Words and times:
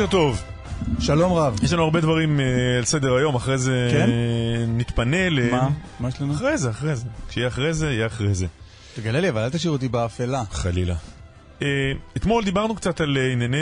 בוקר 0.00 0.12
טוב. 0.12 0.42
שלום 1.00 1.32
רב. 1.32 1.56
יש 1.62 1.72
לנו 1.72 1.82
הרבה 1.84 2.00
דברים 2.00 2.40
אה, 2.40 2.44
על 2.78 2.84
סדר 2.84 3.14
היום, 3.14 3.34
אחרי 3.34 3.58
זה 3.58 3.88
כן? 3.92 4.10
אה, 4.10 4.64
נתפנה 4.68 5.28
ל... 5.28 5.50
מה? 5.50 5.68
מה 6.00 6.08
יש 6.08 6.20
לנו? 6.20 6.32
אחרי 6.34 6.58
זה, 6.58 6.70
אחרי 6.70 6.96
זה. 6.96 7.04
כשיהיה 7.28 7.48
אחרי 7.48 7.74
זה, 7.74 7.90
יהיה 7.90 8.06
אחרי 8.06 8.34
זה. 8.34 8.46
תגלה 8.96 9.20
לי, 9.20 9.28
אבל 9.28 9.40
אל 9.42 9.50
תשאיר 9.50 9.72
אותי 9.72 9.88
באפלה. 9.88 10.42
חלילה. 10.50 10.94
אה, 11.62 11.66
אתמול 12.16 12.44
דיברנו 12.44 12.74
קצת 12.74 13.00
על 13.00 13.18
אה, 13.18 13.32
ענייני 13.32 13.58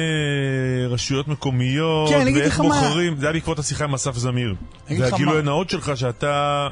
רשויות 0.88 1.28
מקומיות, 1.28 2.10
כן, 2.10 2.26
ואיך 2.34 2.54
לך 2.54 2.60
מה- 2.60 2.68
בוחרים, 2.68 3.16
זה 3.16 3.26
היה 3.26 3.32
בעקבות 3.32 3.58
השיחה 3.58 3.84
עם 3.84 3.94
אסף 3.94 4.16
זמיר. 4.16 4.54
והגילוי 4.98 5.32
מה- 5.34 5.38
הנאות 5.40 5.70
שלך 5.70 5.92
שאתה 5.96 6.68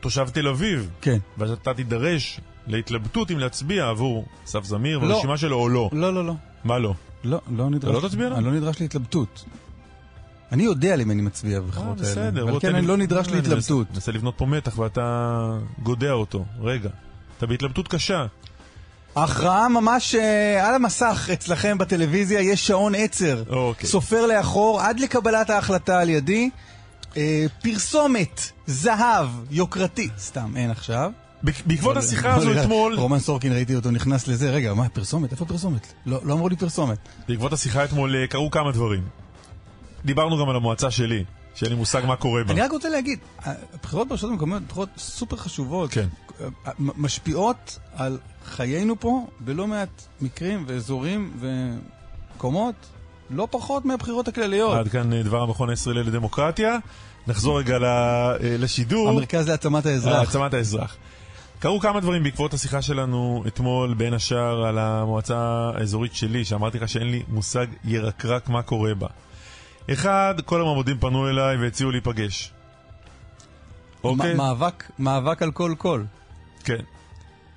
תושב 0.00 0.28
תל 0.32 0.48
אביב, 0.48 0.90
כן. 1.00 1.18
ואתה 1.38 1.74
תידרש 1.74 2.40
להתלבטות 2.66 3.30
אם 3.30 3.38
להצביע 3.38 3.88
עבור 3.88 4.24
אסף 4.44 4.64
זמיר, 4.64 4.98
לא. 4.98 5.14
ברשימה 5.14 5.36
שלו 5.36 5.56
או 5.56 5.68
לא. 5.68 5.90
לא, 5.92 6.14
לא, 6.14 6.26
לא. 6.26 6.34
מה 6.64 6.78
לא? 6.78 6.94
לא, 7.24 7.40
לא 7.56 7.70
נדרש. 7.70 8.02
לא 8.02 8.08
תצביע 8.08 8.28
לו? 8.28 8.36
אני 8.36 8.44
לא 8.44 8.52
נדרש 8.52 8.80
להתלבטות. 8.80 9.44
אני 10.52 10.62
יודע 10.62 10.96
למי 10.96 11.14
אני 11.14 11.22
מצביע 11.22 11.56
אה, 11.56 11.60
בבחירות 11.62 12.00
האלה. 12.00 12.10
בסדר. 12.10 12.42
אבל 12.50 12.60
כן, 12.60 12.74
אני 12.74 12.86
לא 12.86 12.96
נדרש 12.96 13.26
אני 13.28 13.36
להתלבטות. 13.36 13.86
מנסה- 13.86 13.94
מנסה 13.94 14.12
לבנות 14.12 14.34
פה 14.36 14.46
מתח 14.46 14.78
ואתה 14.78 15.40
גודע 15.82 16.10
אותו. 16.12 16.44
רגע. 16.60 16.88
אתה 17.38 17.46
בהתלבטות 17.46 17.88
קשה. 17.88 18.26
ההכרעה 19.16 19.68
ממש 19.68 20.14
אה, 20.14 20.68
על 20.68 20.74
המסך 20.74 21.28
אצלכם 21.32 21.78
בטלוויזיה, 21.78 22.40
יש 22.40 22.66
שעון 22.66 22.94
עצר. 22.94 23.42
אוקיי. 23.48 23.88
סופר 23.88 24.26
לאחור 24.26 24.80
עד 24.80 25.00
לקבלת 25.00 25.50
ההחלטה 25.50 26.00
על 26.00 26.08
ידי. 26.08 26.50
אה, 27.16 27.46
פרסומת, 27.62 28.40
זהב, 28.66 29.28
יוקרתי. 29.50 30.08
סתם, 30.18 30.52
אין 30.56 30.70
עכשיו. 30.70 31.10
בעק- 31.42 31.66
בעקבות 31.66 31.96
השיחה 31.96 32.34
הזו. 32.34 32.60
אתמול, 32.62 32.94
רומן 32.98 33.18
סורקין, 33.18 33.52
ראיתי 33.52 33.74
אותו 33.76 33.90
נכנס 33.90 34.28
לזה. 34.28 34.50
רגע, 34.50 34.74
מה, 34.74 34.88
פרסומת? 34.88 35.32
איפה 35.32 35.44
פרסומת? 35.44 35.92
לא 36.06 36.20
לא 36.24 36.32
אמרו 36.34 36.48
לי 36.48 36.56
פרסומת. 36.56 36.98
בעקבות 37.28 37.52
השיחה 37.52 37.84
אתמול 37.84 38.16
אה, 38.16 38.26
קרו 38.26 38.50
כמה 38.50 38.72
דברים. 38.72 39.02
דיברנו 40.04 40.38
גם 40.38 40.48
על 40.48 40.56
המועצה 40.56 40.90
שלי, 40.90 41.24
שאין 41.54 41.70
לי 41.70 41.76
מושג 41.76 42.02
מה 42.06 42.16
קורה 42.16 42.44
בה. 42.44 42.52
אני 42.52 42.60
רק 42.60 42.70
רוצה 42.72 42.88
להגיד, 42.88 43.18
הבחירות 43.44 44.08
ברשויות 44.08 44.32
המקומיות 44.32 44.62
הן 44.62 44.68
בחירות 44.68 44.88
סופר 44.98 45.36
חשובות. 45.36 45.90
כן. 45.90 46.06
מ- 46.78 47.02
משפיעות 47.02 47.78
על 47.94 48.18
חיינו 48.44 49.00
פה 49.00 49.26
בלא 49.40 49.66
מעט 49.66 49.88
מקרים 50.20 50.64
ואזורים 50.68 51.32
ומקומות, 51.40 52.74
לא 53.30 53.48
פחות 53.50 53.84
מהבחירות 53.84 54.28
הכלליות. 54.28 54.78
עד 54.78 54.88
כאן 54.88 55.12
אה, 55.12 55.22
דבר 55.22 55.42
המכון 55.42 55.70
הישראלי 55.70 56.02
לדמוקרטיה. 56.04 56.76
נחזור 57.26 57.58
רגע 57.58 57.76
אה, 57.82 58.32
לשידור. 58.42 59.08
המרכז 59.08 59.48
להעצמת 59.48 59.86
האזרח. 59.86 60.14
העצמת 60.18 60.54
האזרח. 60.54 60.96
קרו 61.62 61.80
כמה 61.80 62.00
דברים 62.00 62.22
בעקבות 62.22 62.54
השיחה 62.54 62.82
שלנו 62.82 63.44
אתמול, 63.46 63.94
בין 63.94 64.14
השאר 64.14 64.66
על 64.66 64.78
המועצה 64.78 65.70
האזורית 65.74 66.14
שלי, 66.14 66.44
שאמרתי 66.44 66.78
לך 66.78 66.88
שאין 66.88 67.10
לי 67.10 67.22
מושג 67.28 67.66
ירקרק 67.84 68.48
מה 68.48 68.62
קורה 68.62 68.94
בה. 68.94 69.06
אחד, 69.92 70.34
כל 70.44 70.60
המועמדים 70.60 70.98
פנו 70.98 71.28
אליי 71.28 71.56
והציעו 71.56 71.90
להיפגש. 71.90 72.52
אוקיי? 74.04 74.34
מאבק, 74.34 74.90
מאבק 74.98 75.42
על 75.42 75.52
כל 75.52 75.74
קול. 75.78 76.06
כן. 76.64 76.82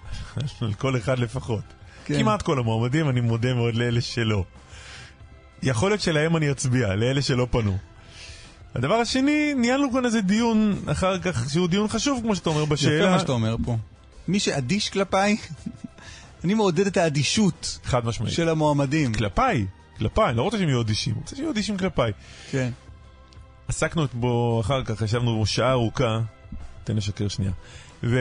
על 0.61 0.73
כל 0.73 0.97
אחד 0.97 1.19
לפחות. 1.19 1.63
כן. 2.05 2.17
כמעט 2.17 2.41
כל 2.41 2.59
המועמדים, 2.59 3.09
אני 3.09 3.22
מודה 3.22 3.53
מאוד 3.53 3.75
לאלה 3.75 4.01
שלא. 4.01 4.43
יכול 5.63 5.91
להיות 5.91 6.01
שלהם 6.01 6.37
אני 6.37 6.51
אצביע, 6.51 6.95
לאלה 6.95 7.22
שלא 7.22 7.47
פנו. 7.51 7.77
הדבר 8.75 8.95
השני, 8.95 9.53
ניהלנו 9.53 9.91
כאן 9.93 10.05
איזה 10.05 10.22
דיון 10.22 10.75
אחר 10.91 11.19
כך, 11.19 11.49
שהוא 11.49 11.67
דיון 11.67 11.87
חשוב, 11.87 12.19
כמו 12.23 12.35
שאתה 12.35 12.49
אומר 12.49 12.63
יפה 12.63 12.73
בשאלה. 12.73 13.11
מה 13.11 13.19
שאתה 13.19 13.31
אומר 13.31 13.55
פה. 13.66 13.77
מי 14.28 14.40
שאדיש 14.40 14.90
כלפיי, 14.90 15.38
אני 16.44 16.53
מעודד 16.53 16.88
את 16.88 16.97
האדישות 16.97 17.80
חד 17.84 18.06
משמעית. 18.06 18.34
של 18.34 18.50
המועמדים. 18.50 19.13
כלפיי, 19.13 19.66
כלפיי, 19.97 20.30
אני 20.30 20.38
לא 20.38 20.41
רוצה 20.41 20.58
שהם 20.58 20.69
יהיו 20.69 20.81
אדישים, 20.81 21.13
אני 21.13 21.22
רוצה 21.22 21.36
שיהיו 21.36 21.52
אדישים 21.52 21.78
כלפיי. 21.78 22.12
כן. 22.52 22.72
עסקנו 23.68 24.06
בו 24.14 24.62
אחר 24.62 24.84
כך, 24.84 25.02
ישבנו 25.02 25.38
בו 25.38 25.46
שעה 25.46 25.72
ארוכה, 25.72 26.19
תן 26.84 26.96
לשקר 26.96 27.28
שנייה, 27.28 27.52
ו... 28.03 28.19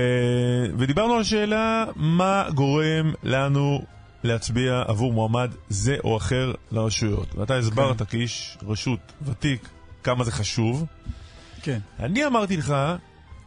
ודיברנו 0.78 1.14
על 1.14 1.20
השאלה 1.20 1.84
מה 1.96 2.46
גורם 2.54 3.12
לנו 3.22 3.84
להצביע 4.24 4.82
עבור 4.86 5.12
מועמד 5.12 5.50
זה 5.68 5.96
או 6.04 6.16
אחר 6.16 6.52
לרשויות. 6.72 7.34
ואתה 7.34 7.56
הסברת 7.56 7.98
כן. 7.98 8.04
כאיש 8.04 8.58
רשות 8.62 9.12
ותיק 9.22 9.68
כמה 10.02 10.24
זה 10.24 10.32
חשוב. 10.32 10.86
כן. 11.62 11.78
אני 11.98 12.26
אמרתי 12.26 12.56
לך 12.56 12.74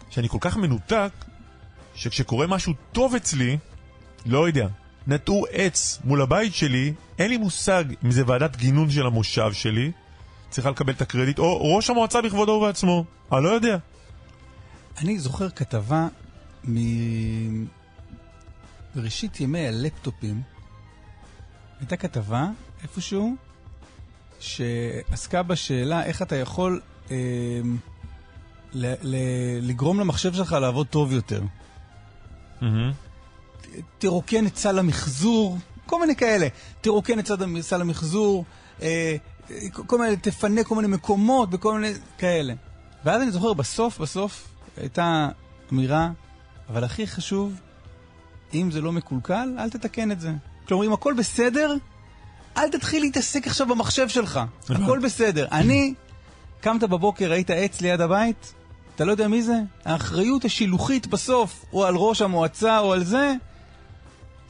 שאני 0.10 0.30
כל 0.30 0.38
כך 0.42 0.58
מנותק, 0.58 1.12
שכשקורה 1.98 2.48
משהו 2.48 2.74
טוב 2.92 3.16
אצלי, 3.16 3.58
לא 4.26 4.48
יודע, 4.48 4.68
נטעו 5.08 5.46
עץ 5.52 6.00
מול 6.04 6.22
הבית 6.22 6.54
שלי, 6.56 6.94
אין 7.20 7.30
לי 7.30 7.38
מושג 7.38 7.84
אם 8.06 8.12
זה 8.12 8.24
ועדת 8.28 8.56
גינון 8.56 8.90
של 8.90 9.06
המושב 9.06 9.54
שלי, 9.54 9.92
צריכה 10.50 10.70
לקבל 10.70 10.94
את 10.94 11.02
הקרדיט, 11.02 11.40
או 11.40 11.76
ראש 11.76 11.90
המועצה 11.90 12.22
בכבודו 12.22 12.52
ובעצמו, 12.52 13.06
אני 13.32 13.44
לא 13.44 13.50
יודע. 13.50 13.78
אני 14.98 15.20
זוכר 15.20 15.50
כתבה 15.50 16.08
מ- 16.68 17.66
בראשית 18.96 19.40
ימי 19.42 19.68
הלפטופים. 19.68 20.42
הייתה 21.80 21.98
כתבה 21.98 22.48
איפשהו 22.84 23.36
שעסקה 24.40 25.44
בשאלה 25.44 26.04
איך 26.04 26.22
אתה 26.22 26.36
יכול 26.36 26.82
אה, 27.12 27.16
ל- 28.74 28.94
ל- 29.02 29.60
לגרום 29.62 30.00
למחשב 30.00 30.34
שלך 30.34 30.52
לעבוד 30.52 30.88
טוב 30.88 31.12
יותר. 31.12 31.42
תרוקן 34.00 34.48
את 34.48 34.58
סל 34.58 34.80
המחזור, 34.80 35.58
כל 35.86 36.00
מיני 36.00 36.16
כאלה. 36.16 36.48
תרוקן 36.82 37.20
את 37.20 37.28
סל 37.28 37.44
המ- 37.44 37.62
סל 37.62 37.82
המחזור, 37.82 38.46
אה, 38.82 39.16
כל 39.72 39.98
מיני, 40.00 40.18
תפנה 40.18 40.64
כל 40.64 40.76
מיני 40.76 40.88
מקומות 40.88 41.50
בכל 41.50 41.80
מיני 41.80 41.94
כאלה. 42.18 42.54
ואז 43.06 43.22
אני 43.22 43.32
זוכר, 43.32 43.54
בסוף, 43.54 44.00
בסוף, 44.00 44.48
הייתה 44.78 45.30
אמירה, 45.74 46.10
אבל 46.70 46.84
הכי 46.84 47.08
חשוב, 47.08 47.54
אם 48.54 48.72
זה 48.72 48.82
לא 48.82 48.92
מקולקל, 48.92 49.50
אל 49.60 49.70
תתקן 49.70 50.12
את 50.12 50.20
זה. 50.22 50.32
כלומר, 50.68 50.86
אם 50.86 50.94
הכל 50.94 51.14
בסדר, 51.18 51.74
אל 52.58 52.70
תתחיל 52.70 53.02
להתעסק 53.02 53.48
עכשיו 53.48 53.68
במחשב 53.68 54.08
שלך. 54.10 54.40
הכל 54.70 55.00
בסדר. 55.04 55.48
אני, 55.52 55.94
קמת 56.62 56.84
בבוקר, 56.84 57.32
ראית 57.32 57.50
עץ 57.50 57.82
ליד 57.82 58.02
הבית, 58.02 58.54
אתה 58.98 59.06
לא 59.06 59.12
יודע 59.12 59.28
מי 59.28 59.42
זה? 59.42 59.54
האחריות 59.86 60.46
השילוחית 60.46 61.08
בסוף, 61.08 61.66
או 61.74 61.86
על 61.86 61.96
ראש 61.96 62.22
המועצה 62.22 62.80
או 62.80 62.94
על 62.94 63.04
זה, 63.04 63.34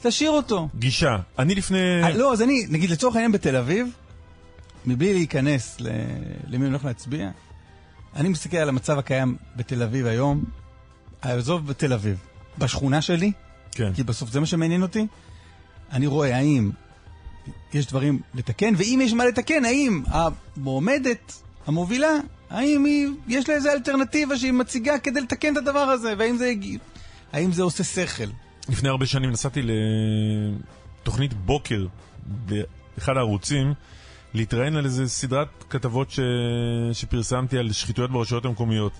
תשאיר 0.01 0.31
אותו. 0.31 0.67
גישה. 0.75 1.17
אני 1.39 1.55
לפני... 1.55 2.03
אה, 2.03 2.13
לא, 2.13 2.33
אז 2.33 2.41
אני, 2.41 2.65
נגיד 2.69 2.89
לצורך 2.89 3.15
העניין 3.15 3.31
בתל 3.31 3.55
אביב, 3.55 3.87
מבלי 4.85 5.13
להיכנס 5.13 5.77
ל... 5.79 5.87
למי 6.47 6.65
אני 6.65 6.67
הולך 6.67 6.85
להצביע, 6.85 7.29
אני 8.15 8.29
מסתכל 8.29 8.57
על 8.57 8.69
המצב 8.69 8.97
הקיים 8.97 9.35
בתל 9.55 9.83
אביב 9.83 10.05
היום, 10.05 10.43
עזוב 11.21 11.67
בתל 11.67 11.93
אביב, 11.93 12.17
בשכונה 12.57 13.01
שלי, 13.01 13.31
כן. 13.71 13.93
כי 13.93 14.03
בסוף 14.03 14.29
זה 14.29 14.39
מה 14.39 14.45
שמעניין 14.45 14.81
אותי, 14.81 15.07
אני 15.91 16.07
רואה 16.07 16.37
האם 16.37 16.71
יש 17.73 17.87
דברים 17.87 18.19
לתקן, 18.33 18.73
ואם 18.77 18.99
יש 19.03 19.13
מה 19.13 19.25
לתקן, 19.25 19.65
האם 19.65 20.03
המועמדת, 20.07 21.33
המובילה, 21.65 22.11
האם 22.49 22.85
היא, 22.85 23.07
יש 23.27 23.49
לה 23.49 23.55
איזו 23.55 23.69
אלטרנטיבה 23.69 24.37
שהיא 24.37 24.51
מציגה 24.51 24.99
כדי 24.99 25.21
לתקן 25.21 25.53
את 25.53 25.57
הדבר 25.57 25.79
הזה, 25.79 26.13
והאם 26.17 26.37
זה, 26.37 26.53
האם 27.33 27.51
זה 27.51 27.63
עושה 27.63 27.83
שכל. 27.83 28.23
לפני 28.69 28.89
הרבה 28.89 29.05
שנים 29.05 29.29
נסעתי 29.29 29.61
לתוכנית 31.01 31.33
בוקר 31.33 31.85
באחד 32.25 33.17
הערוצים 33.17 33.73
להתראיין 34.33 34.75
על 34.75 34.85
איזה 34.85 35.07
סדרת 35.07 35.47
כתבות 35.69 36.11
ש... 36.11 36.19
שפרסמתי 36.93 37.57
על 37.57 37.71
שחיתויות 37.71 38.11
ברשויות 38.11 38.45
המקומיות. 38.45 38.91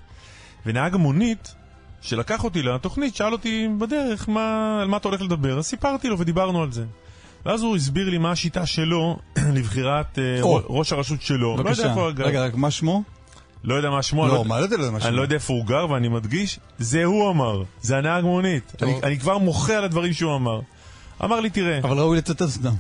ונהג 0.66 0.94
המונית 0.94 1.56
שלקח 2.02 2.44
אותי 2.44 2.62
לתוכנית 2.62 3.16
שאל 3.16 3.32
אותי 3.32 3.68
בדרך 3.78 4.30
מה... 4.30 4.80
על 4.82 4.88
מה 4.88 4.98
אתה 4.98 5.08
הולך 5.08 5.22
לדבר, 5.22 5.58
אז 5.58 5.66
סיפרתי 5.66 6.08
לו 6.08 6.20
ודיברנו 6.20 6.64
על 6.64 6.72
זה. 6.72 6.86
ואז 7.46 7.64
הוא 7.64 7.76
הסביר 7.76 8.10
לי 8.10 8.18
מה 8.18 8.32
השיטה 8.32 8.66
שלו 8.66 9.20
לבחירת 9.58 10.20
או. 10.42 10.62
ראש 10.68 10.94
הרשות 10.94 11.22
שלו. 11.22 11.58
לא 11.58 11.64
בבקשה. 11.64 11.94
גר. 12.12 12.26
רגע, 12.26 12.46
רק 12.46 12.56
מה 12.56 12.72
שמו? 12.72 13.04
לא 13.63 13.75
יודע 13.75 13.89
מה 13.89 14.04
שמו. 14.04 14.27
לא, 14.27 14.33
יודע- 14.33 14.48
מה 14.50 14.59
לא 14.59 14.63
יודע 14.63 14.77
מה 14.92 15.00
שמו? 15.00 15.09
אני 15.09 15.15
לא 15.18 15.21
יודע 15.21 15.36
איפה 15.36 15.54
הוא 15.54 15.65
גר, 15.65 15.89
ואני 15.89 16.07
מדגיש, 16.07 16.59
זה 16.80 17.04
הוא 17.04 17.30
אמר. 17.31 17.63
זה 17.81 17.98
הנהג 17.98 18.24
מונית. 18.24 18.74
אני, 18.81 19.00
אני 19.04 19.19
כבר 19.19 19.38
מוחה 19.38 19.77
על 19.77 19.83
הדברים 19.83 20.13
שהוא 20.13 20.36
אמר. 20.36 20.59
אמר 21.24 21.39
לי, 21.39 21.50
תראה, 21.50 21.80
אבל 21.80 21.98
ראוי 22.00 22.18
לצטט 22.18 22.42
אותם. 22.42 22.75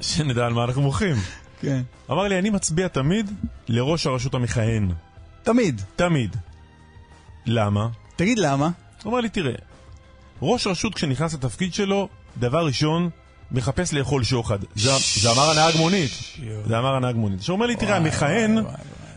שנדע 0.00 0.46
על 0.46 0.52
מה 0.52 0.64
אנחנו 0.64 0.82
מוחים. 0.82 1.16
כן. 1.60 1.82
אמר 2.10 2.28
לי, 2.28 2.38
אני 2.38 2.50
מצביע 2.50 2.88
תמיד 2.88 3.30
לראש 3.68 4.06
הרשות 4.06 4.34
המכהן. 4.34 4.90
תמיד. 5.42 5.82
תמיד. 5.96 6.36
למה? 7.46 7.88
תגיד 8.16 8.38
למה? 8.38 8.64
הוא 8.64 9.10
אומר 9.10 9.20
לי, 9.20 9.28
תראה, 9.28 9.52
ראש 10.42 10.66
רשות 10.66 10.94
כשנכנס 10.94 11.34
לתפקיד 11.34 11.74
שלו, 11.74 12.08
דבר 12.38 12.66
ראשון, 12.66 13.10
מחפש 13.52 13.92
לאכול 13.92 14.24
שוחד. 14.24 14.58
זה, 14.76 14.90
אמר 15.32 15.50
הנהג 15.50 15.76
מונית. 15.76 16.10
זה 16.66 16.78
אמר 16.78 16.94
הנהג 16.94 17.16
מונית. 17.16 17.42
שהוא 17.42 17.54
אומר 17.54 17.66
לי, 17.66 17.76
תראה, 17.76 17.96
המכהן. 17.96 18.58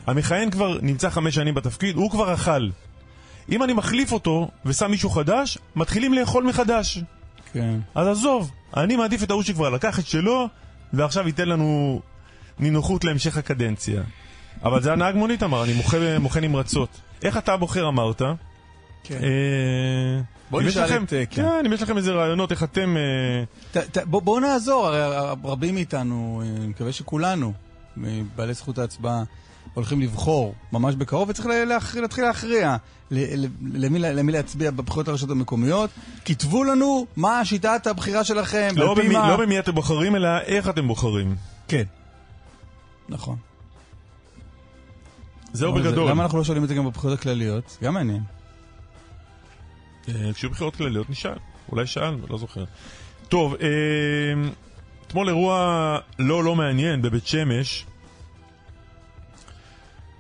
המכהן 0.07 0.50
כבר 0.51 0.77
נמצא 0.81 1.09
חמש 1.09 1.35
שנים 1.35 1.55
בתפקיד, 1.55 1.95
הוא 1.95 2.11
כבר 2.11 2.33
אכל. 2.33 2.69
אם 3.50 3.63
אני 3.63 3.73
מחליף 3.73 4.11
אותו 4.11 4.50
ושם 4.65 4.91
מישהו 4.91 5.09
חדש, 5.09 5.57
מתחילים 5.75 6.13
לאכול 6.13 6.44
מחדש. 6.44 7.00
כן. 7.53 7.79
אז 7.95 8.07
עזוב, 8.07 8.51
אני 8.77 8.95
מעדיף 8.95 9.23
את 9.23 9.29
ההוא 9.31 9.44
שכבר 9.44 9.69
לקח 9.69 10.00
את 10.00 10.05
שלו, 10.07 10.47
ועכשיו 10.94 11.27
ייתן 11.27 11.50
לנו 11.50 12.01
נינוחות 12.59 13.03
להמשך 13.03 13.38
הקדנציה. 13.38 14.01
אבל 14.63 14.81
זה 14.81 14.91
הנהג 14.94 15.15
מונית 15.15 15.44
אמר, 15.44 15.63
אני 15.63 15.73
מוחה, 15.73 15.97
מוחה 16.19 16.39
נמרצות. 16.39 16.89
איך 17.23 17.38
אתה 17.38 17.57
בוחר 17.57 17.88
אמרת? 17.88 18.21
כן. 19.03 19.15
אה, 19.23 20.21
בוא 20.51 20.61
אם 20.61 20.67
יש 20.67 20.71
נשאל 20.77 20.85
לכם- 20.85 21.03
את, 21.03 21.13
אה, 21.13 21.25
כן. 21.25 21.41
כן, 21.41 21.65
אם 21.65 21.73
יש 21.73 21.81
לכם 21.81 21.97
איזה 21.97 22.11
רעיונות, 22.11 22.51
איך 22.51 22.63
אתם... 22.63 22.95
אה, 22.97 23.44
ת- 23.71 23.97
ת- 23.97 24.07
בוא- 24.07 24.21
בואו 24.21 24.39
נעזור, 24.39 24.88
הרי 24.88 25.01
רבים 25.44 25.75
מאיתנו, 25.75 26.41
אה, 26.45 26.57
אני 26.57 26.67
מקווה 26.67 26.91
שכולנו, 26.91 27.53
בעלי 28.35 28.53
זכות 28.53 28.77
ההצבעה, 28.77 29.23
הולכים 29.73 30.01
לבחור 30.01 30.55
ממש 30.71 30.95
בקרוב, 30.95 31.29
וצריך 31.29 31.45
לה- 31.47 31.63
להכ- 31.65 31.95
להתחיל 32.01 32.23
להכריע 32.23 32.75
למי 33.11 33.99
למי 33.99 34.31
להצביע 34.31 34.71
בבחירות 34.71 35.07
לרשויות 35.07 35.31
המקומיות. 35.31 35.89
כתבו 36.25 36.63
לנו 36.63 37.05
מה 37.15 37.45
שיטת 37.45 37.87
הבחירה 37.87 38.23
שלכם, 38.23 38.69
לא 38.75 38.93
במי- 38.93 39.07
מה... 39.13 39.29
לא 39.29 39.37
במי 39.37 39.59
אתם 39.59 39.75
בוחרים, 39.75 40.15
אלא 40.15 40.27
איך 40.39 40.69
אתם 40.69 40.87
בוחרים. 40.87 41.35
כן. 41.67 41.83
נכון. 43.09 43.35
זהו 45.53 45.71
אבל 45.71 45.83
זה- 45.83 45.89
בגדול. 45.89 46.09
למה 46.09 46.23
אנחנו 46.23 46.37
לא 46.37 46.43
שואלים 46.43 46.63
את 46.63 46.69
זה 46.69 46.75
גם 46.75 46.85
בבחירות 46.85 47.19
הכלליות? 47.19 47.77
גם 47.83 47.93
מעניין. 47.93 48.23
אה, 50.09 50.33
כשיהיו 50.33 50.51
בחירות 50.51 50.75
כלליות 50.75 51.09
נשאל. 51.09 51.37
אולי 51.71 51.87
שאלנו, 51.87 52.17
לא 52.29 52.37
זוכר. 52.37 52.63
טוב, 53.29 53.55
אה, 53.61 53.67
אתמול 55.07 55.27
אירוע 55.29 55.55
לא 56.19 56.43
לא 56.43 56.55
מעניין 56.55 57.01
בבית 57.01 57.27
שמש. 57.27 57.85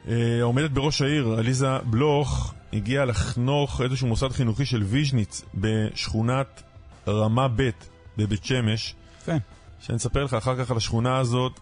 אה, 0.07 0.39
העומדת 0.39 0.71
בראש 0.71 1.01
העיר, 1.01 1.27
עליזה 1.27 1.77
בלוך, 1.85 2.53
הגיעה 2.73 3.05
לחנוך 3.05 3.81
איזשהו 3.81 4.07
מוסד 4.07 4.31
חינוכי 4.31 4.65
של 4.65 4.83
ויז'ניץ 4.83 5.41
בשכונת 5.55 6.63
רמה 7.07 7.47
ב' 7.47 7.69
בבית 8.17 8.45
שמש. 8.45 8.95
יפה. 9.21 9.31
שאני 9.79 9.97
אספר 9.97 10.23
לך 10.23 10.33
אחר 10.33 10.55
כך 10.57 10.71
על 10.71 10.77
השכונה 10.77 11.17
הזאת, 11.17 11.59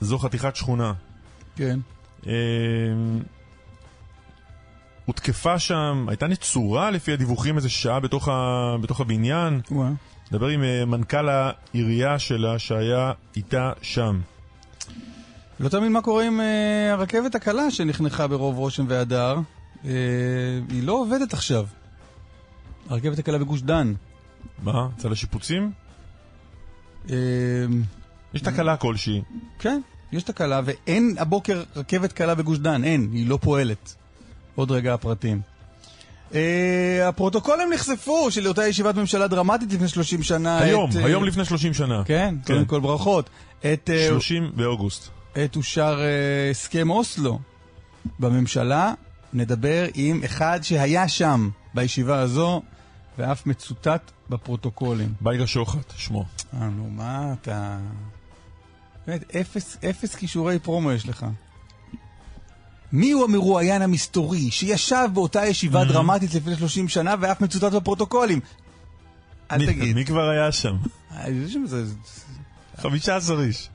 זו 0.00 0.18
חתיכת 0.18 0.56
שכונה. 0.56 0.92
כן. 1.56 1.80
אה, 2.26 2.32
הותקפה 5.04 5.58
שם, 5.58 6.06
הייתה 6.08 6.26
נצורה 6.26 6.90
לפי 6.90 7.12
הדיווחים 7.12 7.56
איזה 7.56 7.68
שעה 7.68 8.00
בתוך, 8.00 8.28
ה, 8.28 8.76
בתוך 8.80 9.00
הבניין. 9.00 9.60
וואו. 9.70 9.92
נדבר 10.32 10.46
עם 10.46 10.62
אה, 10.62 10.84
מנכ"ל 10.84 11.28
העירייה 11.28 12.18
שלה 12.18 12.58
שהיה 12.58 13.12
איתה 13.36 13.72
שם. 13.82 14.20
לא 15.60 15.68
תאמין 15.68 15.92
מה 15.92 16.02
קורה 16.02 16.24
עם 16.24 16.40
אה, 16.40 16.92
הרכבת 16.92 17.34
הקלה 17.34 17.70
שנחנכה 17.70 18.26
ברוב 18.26 18.58
רושם 18.58 18.84
והדר. 18.88 19.36
אה, 19.84 19.90
היא 20.68 20.82
לא 20.82 20.92
עובדת 20.92 21.32
עכשיו. 21.32 21.66
הרכבת 22.88 23.18
הקלה 23.18 23.38
בגוש 23.38 23.62
דן. 23.62 23.92
מה? 24.62 24.88
אצל 24.96 25.12
השיפוצים? 25.12 25.72
אה, 27.10 27.16
יש 28.34 28.40
תקלה 28.40 28.76
כלשהי. 28.76 29.22
כן, 29.58 29.80
יש 30.12 30.22
תקלה, 30.22 30.60
ואין 30.64 31.14
הבוקר 31.18 31.62
רכבת 31.76 32.12
קלה 32.12 32.34
בגוש 32.34 32.58
דן, 32.58 32.84
אין, 32.84 33.08
היא 33.12 33.28
לא 33.28 33.38
פועלת. 33.42 33.94
עוד 34.54 34.70
רגע 34.70 34.94
הפרטים. 34.94 35.40
אה, 36.34 37.08
הפרוטוקולים 37.08 37.72
נחשפו 37.72 38.30
של 38.30 38.48
אותה 38.48 38.66
ישיבת 38.66 38.94
ממשלה 38.94 39.26
דרמטית 39.26 39.72
לפני 39.72 39.88
30 39.88 40.22
שנה. 40.22 40.58
היום, 40.58 40.90
את, 40.90 40.96
אה, 40.96 41.04
היום 41.04 41.24
לפני 41.24 41.44
30 41.44 41.74
שנה. 41.74 42.02
כן, 42.04 42.34
קודם 42.46 42.64
כל 42.64 42.80
ברכות. 42.80 43.30
את, 43.60 43.90
אה, 43.92 44.06
30 44.08 44.50
באוגוסט. 44.54 45.17
עת 45.38 45.56
אושר 45.56 46.00
אה, 46.00 46.50
הסכם 46.50 46.90
אוסלו 46.90 47.38
בממשלה, 48.18 48.92
נדבר 49.32 49.84
עם 49.94 50.24
אחד 50.24 50.60
שהיה 50.62 51.08
שם 51.08 51.50
בישיבה 51.74 52.18
הזו, 52.20 52.62
ואף 53.18 53.46
מצוטט 53.46 54.10
בפרוטוקולים. 54.30 55.14
בייגה 55.20 55.46
שוחט, 55.46 55.92
שמו. 55.96 56.24
אה, 56.54 56.68
נו, 56.68 56.90
מה 56.90 57.34
אתה... 57.40 57.78
באמת, 59.06 59.36
אפס, 59.36 59.76
אפס 59.90 60.14
כישורי 60.14 60.58
פרומו 60.58 60.92
יש 60.92 61.08
לך. 61.08 61.26
מי 62.92 63.10
הוא 63.10 63.24
המרואיין 63.24 63.82
המסתורי 63.82 64.50
שישב 64.50 65.08
באותה 65.14 65.46
ישיבה 65.46 65.84
דרמטית 65.84 66.34
לפני 66.34 66.56
30 66.56 66.88
שנה 66.88 67.14
ואף 67.20 67.40
מצוטט 67.40 67.72
בפרוטוקולים? 67.72 68.40
אל 69.50 69.66
תגיד. 69.66 69.96
מי 69.96 70.04
כבר 70.04 70.28
היה 70.28 70.52
שם? 70.52 70.76
אה, 71.16 71.24
זה 71.44 71.52
שם 71.52 71.66
זה... 71.66 71.84
15 72.78 73.42
איש. 73.42 73.68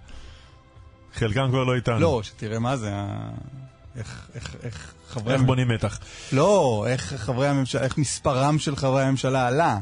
חלקם 1.13 1.48
כבר 1.50 1.63
לא 1.63 1.75
איתנו. 1.75 2.00
לא, 2.00 2.21
שתראה 2.24 2.60
מה 2.60 2.77
זה, 2.77 2.92
איך, 3.98 4.27
איך, 4.36 4.56
איך 4.63 4.94
חברי... 5.10 5.33
איך 5.33 5.42
בונים 5.42 5.68
מתח? 5.68 6.00
לא, 6.31 6.86
איך 6.88 7.13
חברי 7.18 7.48
הממשלה, 7.48 7.83
איך 7.83 7.98
מספרם 7.98 8.60
של 8.60 8.75
חברי 8.75 9.04
הממשלה 9.04 9.48
עלה. 9.48 9.77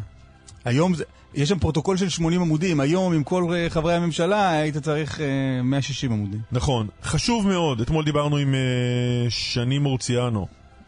היום 0.65 0.93
זה... 0.93 1.03
יש 1.33 1.49
שם 1.49 1.59
פרוטוקול 1.59 1.97
של 1.97 2.09
80 2.09 2.41
עמודים, 2.41 2.79
היום 2.79 3.13
עם 3.13 3.23
כל 3.23 3.53
אה, 3.53 3.69
חברי 3.69 3.93
הממשלה 3.93 4.51
היית 4.51 4.77
צריך 4.77 5.21
אה, 5.21 5.25
160 5.63 6.11
עמודים. 6.11 6.41
נכון, 6.51 6.87
חשוב 7.03 7.47
מאוד. 7.47 7.81
אתמול 7.81 8.05
דיברנו 8.05 8.37
עם 8.37 8.55
אה, 8.55 9.29
שני 9.29 9.79
מורציאנו, 9.79 10.47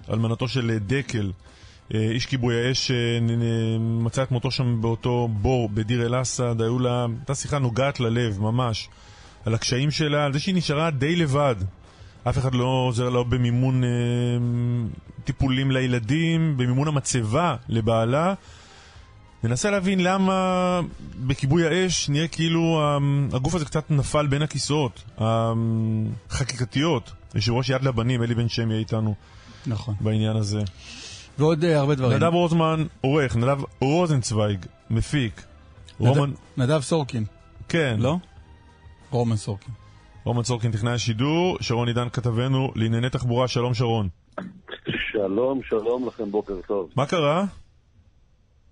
אלמנתו 0.10 0.48
של 0.48 0.72
אה, 0.72 0.80
דקל, 0.80 1.32
אה, 1.94 2.00
איש 2.12 2.26
כיבוי 2.26 2.68
האש 2.68 2.92
שמצא 2.92 4.24
את 4.24 4.32
מותו 4.32 4.52
שם 4.52 4.82
באותו 4.82 5.28
בור 5.32 5.70
בדיר 5.70 6.06
אל-אסד. 6.06 6.62
היו 6.62 6.80
לה, 6.80 7.06
הייתה 7.20 7.36
שיחה 7.36 7.60
נוגעת 7.60 8.00
ללב, 8.00 8.40
ממש, 8.42 8.90
על 9.46 9.54
הקשיים 9.54 9.92
שלה, 9.92 10.26
על 10.26 10.34
זה 10.34 10.40
שהיא 10.40 10.56
נשארה 10.56 10.92
די 10.92 11.16
לבד. 11.16 11.56
אף 12.30 12.38
אחד 12.38 12.54
לא 12.56 12.66
עוזר 12.88 13.10
לה 13.10 13.24
במימון 13.24 13.84
אה, 13.84 13.90
טיפולים 15.24 15.72
לילדים, 15.72 16.58
במימון 16.58 16.88
המצבה 16.88 17.56
לבעלה. 17.70 18.34
ננסה 19.44 19.72
להבין 19.72 20.00
למה 20.04 20.80
בכיבוי 21.28 21.68
האש 21.68 22.10
נראה 22.10 22.28
כאילו 22.28 22.82
הגוף 23.34 23.56
הזה 23.56 23.66
קצת 23.66 23.92
נפל 23.92 24.28
בין 24.28 24.42
הכיסאות 24.42 25.04
החקיקתיות. 26.30 27.12
יושב 27.36 27.52
ראש 27.52 27.70
יד 27.70 27.84
לבנים, 27.84 28.24
אלי 28.24 28.36
בן 28.36 28.50
שם 28.50 28.70
יהיה 28.72 28.80
איתנו 28.80 29.16
נכון. 29.68 29.96
בעניין 30.02 30.36
הזה. 30.36 30.62
ועוד 31.40 31.64
אה, 31.64 31.80
הרבה 31.80 31.96
דברים. 31.96 32.18
נדב 32.18 32.34
רוזמן, 32.34 32.86
עורך, 33.02 33.36
נדב 33.36 33.58
רוזנצוויג, 33.82 34.66
מפיק. 34.90 35.44
נדב- 36.00 36.10
רומן, 36.10 36.32
נדב 36.58 36.82
סורקין, 36.82 37.26
כן, 37.70 37.96
לא? 38.00 38.18
רומן 39.14 39.36
סורקין. 39.36 39.74
רומן 40.26 40.42
צורקין, 40.42 40.72
טכנאי 40.72 40.94
השידור, 40.94 41.58
שרון 41.62 41.88
עידן 41.88 42.10
כתבנו 42.10 42.72
לענייני 42.76 43.10
תחבורה, 43.10 43.48
שלום 43.48 43.74
שרון. 43.74 44.08
שלום, 45.12 45.64
שלום 45.64 46.08
לכם, 46.08 46.32
בוקר 46.32 46.54
טוב. 46.68 46.90
מה 46.96 47.06
קרה? 47.06 47.46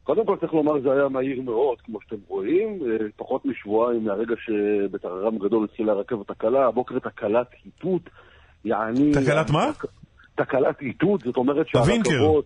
קודם 0.03 0.25
כל 0.25 0.38
צריך 0.39 0.53
לומר 0.53 0.81
זה 0.81 0.91
היה 0.91 1.10
מהיר 1.10 1.41
מאוד, 1.41 1.81
כמו 1.81 2.00
שאתם 2.01 2.15
רואים, 2.27 2.79
אה, 2.83 3.05
פחות 3.15 3.45
משבועיים 3.45 4.05
מהרגע 4.05 4.36
שבטררם 4.38 5.38
גדול 5.38 5.63
התחילה 5.63 5.91
הרכבת 5.91 6.29
הקלה, 6.29 6.67
הבוקר 6.67 7.00
תקלת 7.00 7.48
איתות, 7.65 8.10
יעני... 8.65 9.12
תקלת 9.12 9.50
מה? 9.50 9.65
תקלת 10.36 10.81
איתות, 10.81 11.21
זאת 11.21 11.38
אומרת. 11.38 11.67
שהרכבות... 11.67 12.45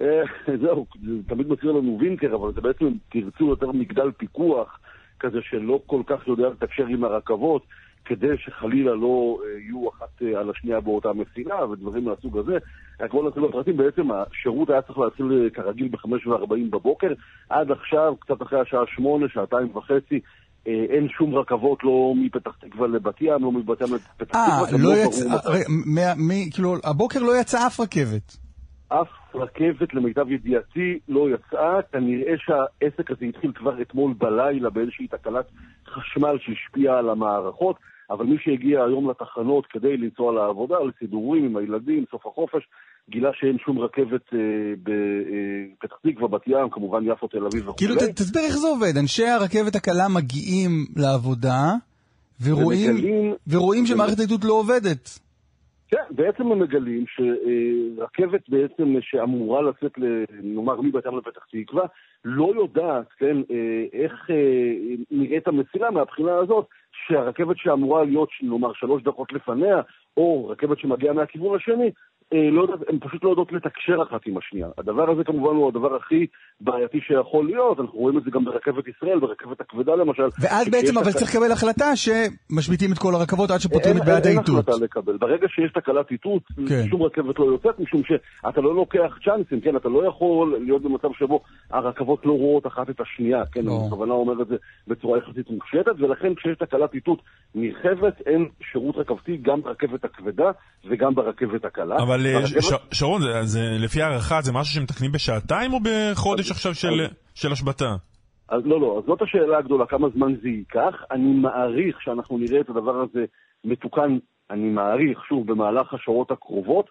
אה, 0.00 0.22
זהו, 0.62 0.86
זה 1.02 1.12
תמיד 1.28 1.48
מזכיר 1.48 1.72
לנו 1.72 1.98
וינקר, 2.00 2.34
אבל 2.34 2.52
זה 2.52 2.60
בעצם, 2.60 2.84
אם 2.84 2.94
תרצו 3.08 3.48
יותר 3.48 3.72
מגדל 3.72 4.10
פיקוח, 4.16 4.78
כזה 5.24 5.38
שלא 5.50 5.80
כל 5.86 6.02
כך 6.06 6.28
יודע 6.28 6.48
לתקשר 6.48 6.86
עם 6.86 7.04
הרכבות, 7.04 7.62
כדי 8.04 8.26
שחלילה 8.38 8.94
לא 8.94 9.38
אה, 9.42 9.60
יהיו 9.60 9.88
אחת 9.88 10.22
אה, 10.22 10.40
על 10.40 10.50
השנייה 10.50 10.80
באותה 10.80 11.08
מסילה 11.12 11.66
ודברים 11.66 12.04
מהסוג 12.04 12.38
הזה. 12.38 12.58
בואו 13.10 13.28
נתחיל 13.28 13.42
בפרטים, 13.42 13.76
בעצם 13.76 14.08
השירות 14.10 14.70
היה 14.70 14.82
צריך 14.82 14.98
להתחיל 14.98 15.26
אה, 15.32 15.50
כרגיל 15.50 15.88
ב-5.40 15.88 16.70
בבוקר, 16.70 17.12
עד 17.50 17.70
עכשיו, 17.70 18.14
קצת 18.20 18.42
אחרי 18.42 18.60
השעה 18.60 18.80
8, 18.94 19.26
שעתיים 19.28 19.76
וחצי, 19.76 20.20
אה, 20.66 20.84
אין 20.88 21.08
שום 21.08 21.34
רכבות, 21.34 21.84
לא 21.84 22.12
מפתח 22.16 22.50
תקווה 22.60 22.88
לבת 22.88 23.20
ים, 23.20 23.42
לא 23.42 23.52
מבת 23.52 23.80
ים 23.80 23.94
לפתח 23.94 24.36
אה, 24.36 24.46
תקווה, 24.66 24.72
גם 24.72 24.84
לא 24.84 24.96
יצא... 24.96 25.24
כאילו, 26.52 26.74
הבוקר 26.84 27.20
לא 27.20 27.40
יצא 27.40 27.66
אף 27.66 27.80
רכבת. 27.80 28.43
אף 29.00 29.08
רכבת, 29.34 29.94
למיטב 29.94 30.30
ידיעתי, 30.30 30.98
לא 31.08 31.26
יצאה. 31.34 31.82
כנראה 31.92 32.34
שהעסק 32.38 33.10
הזה 33.10 33.24
התחיל 33.24 33.52
כבר 33.54 33.82
אתמול 33.82 34.12
בלילה 34.18 34.70
באיזושהי 34.70 35.06
תקלת 35.08 35.44
חשמל 35.86 36.36
שהשפיעה 36.40 36.98
על 36.98 37.10
המערכות, 37.10 37.76
אבל 38.10 38.24
מי 38.26 38.36
שהגיע 38.44 38.84
היום 38.84 39.10
לתחנות 39.10 39.66
כדי 39.66 39.96
לנסוע 39.96 40.32
לעבודה, 40.32 40.74
לסידורים 40.88 41.44
עם 41.44 41.56
הילדים, 41.56 42.04
סוף 42.10 42.26
החופש, 42.26 42.62
גילה 43.10 43.30
שאין 43.34 43.56
שום 43.64 43.78
רכבת 43.78 44.34
אה, 44.34 44.38
בפתח 44.82 45.96
תקווה, 46.02 46.28
בת 46.28 46.46
ים, 46.46 46.70
כמובן 46.70 47.00
יפו, 47.06 47.28
תל 47.28 47.46
אביב 47.46 47.68
וכו'. 47.68 47.76
כאילו, 47.76 47.94
תסביר 48.14 48.42
איך 48.42 48.56
זה 48.56 48.66
עובד. 48.68 48.96
אנשי 48.96 49.26
הרכבת 49.26 49.74
הקלה 49.76 50.08
מגיעים 50.08 50.70
לעבודה, 50.96 51.62
ורואים, 52.44 52.90
ומגלים- 52.90 53.34
ורואים 53.48 53.86
שמערכת 53.86 54.18
האיתות 54.18 54.44
לא 54.44 54.52
עובדת. 54.52 55.18
כן, 55.88 56.02
בעצם 56.10 56.52
הם 56.52 56.58
מגלים 56.58 57.04
שרכבת 57.06 58.48
בעצם 58.48 58.96
שאמורה 59.00 59.62
לצאת, 59.62 59.92
נאמר, 60.42 60.80
מבת 60.80 61.06
ים 61.06 61.18
לפתח 61.18 61.46
תקווה, 61.50 61.84
לא 62.24 62.52
יודעת, 62.56 63.06
כן, 63.18 63.36
אה, 63.50 63.84
איך 63.92 64.30
אה, 64.30 64.94
נראית 65.10 65.48
המסילה 65.48 65.90
מהבחינה 65.90 66.36
הזאת, 66.36 66.66
שהרכבת 67.06 67.56
שאמורה 67.58 68.04
להיות, 68.04 68.28
נאמר, 68.42 68.72
שלוש 68.72 69.02
דקות 69.02 69.32
לפניה, 69.32 69.80
או 70.16 70.48
רכבת 70.48 70.78
שמגיעה 70.78 71.14
מהכיוון 71.14 71.56
השני, 71.56 71.90
לא 72.32 72.62
יודעת, 72.62 72.78
הן 72.88 72.98
פשוט 73.00 73.24
לא 73.24 73.30
יודעות 73.30 73.52
לתקשר 73.52 74.02
אחת 74.10 74.20
עם 74.26 74.36
השנייה. 74.38 74.68
הדבר 74.78 75.10
הזה 75.10 75.24
כמובן 75.24 75.56
הוא 75.56 75.68
הדבר 75.68 75.96
הכי 75.96 76.26
בעייתי 76.60 76.98
שיכול 77.00 77.46
להיות, 77.46 77.80
אנחנו 77.80 77.98
רואים 77.98 78.18
את 78.18 78.24
זה 78.24 78.30
גם 78.30 78.44
ברכבת 78.44 78.84
ישראל, 78.88 79.18
ברכבת 79.18 79.60
הכבדה 79.60 79.94
למשל. 79.94 80.22
ואז 80.40 80.68
בעצם, 80.68 80.98
אבל 80.98 81.12
תק- 81.12 81.16
צריך 81.18 81.34
לקבל 81.34 81.52
החלטה 81.52 81.84
שמשביתים 81.96 82.92
את 82.92 82.98
כל 82.98 83.14
הרכבות 83.14 83.50
עד 83.50 83.58
שפותרים 83.60 83.94
אין- 83.94 84.02
את 84.02 84.06
בעיית 84.08 84.26
אין 84.26 84.36
האיתות. 84.38 84.68
החלטה 84.68 84.84
לקבל. 84.84 85.16
ברגע 85.16 85.46
שיש 85.48 85.72
תקלת 85.72 86.10
איתות, 86.10 86.42
כן. 86.68 86.84
שום 86.90 87.02
רכבת 87.02 87.38
לא 87.38 87.44
יוצאת, 87.44 87.80
משום 87.80 88.02
שאתה 88.04 88.60
לא 88.60 88.74
לוקח 88.74 89.18
צ'אנסים, 89.24 89.60
כן? 89.60 89.76
אתה 89.76 89.88
לא 89.88 90.06
יכול 90.08 90.56
להיות 90.64 90.82
במצב 90.82 91.08
שבו 91.18 91.40
הרכבות 91.70 92.26
לא 92.26 92.32
רואות 92.32 92.66
אחת 92.66 92.90
את 92.90 93.00
השנייה, 93.00 93.42
כן? 93.52 93.64
לא. 93.64 93.70
אני 93.78 93.86
בכוונה 93.86 94.12
אומר 94.14 94.42
את 94.42 94.48
זה 94.48 94.56
בצורה 94.88 95.18
יחסית 95.18 95.50
מופשטת, 95.50 95.92
ולכן 95.98 96.34
כשיש 96.34 96.56
תקלת 96.58 96.94
איתות 96.94 97.18
נרחבת, 97.54 98.20
אין 98.26 98.48
שירות 98.72 98.96
רכבתי 98.96 99.36
גם 99.36 99.62
ברכבת 99.62 100.04
הכבדה 100.04 100.50
וגם 100.90 101.14
ברכבת 101.14 101.64
הקלה. 101.64 101.96
אבל 101.96 102.13
אה, 102.26 102.46
ש- 102.46 102.52
ברכבת- 102.52 102.62
ש- 102.92 102.98
שרון, 102.98 103.22
לפי 103.84 104.02
הערכה, 104.02 104.40
זה 104.40 104.52
משהו 104.52 104.74
שמתקנים 104.74 105.12
בשעתיים 105.12 105.72
או 105.72 105.78
בחודש 105.82 106.50
עכשיו 106.50 106.74
של- 106.74 107.06
של 107.34 107.52
השבתה? 107.52 107.94
אז 108.48 108.62
לא, 108.64 108.80
לא, 108.80 108.98
אז 108.98 109.04
זאת 109.06 109.22
השאלה 109.22 109.58
הגדולה, 109.58 109.86
כמה 109.86 110.08
זמן 110.14 110.34
זה 110.42 110.48
ייקח. 110.48 110.94
אני 111.10 111.32
מעריך 111.32 112.02
שאנחנו 112.02 112.38
נראה 112.38 112.60
את 112.60 112.68
הדבר 112.68 113.00
הזה 113.00 113.24
מתוקן, 113.64 114.18
אני 114.50 114.68
מעריך, 114.70 115.18
שוב, 115.28 115.46
במהלך 115.46 115.94
השעות 115.94 116.30
הקרובות. 116.30 116.86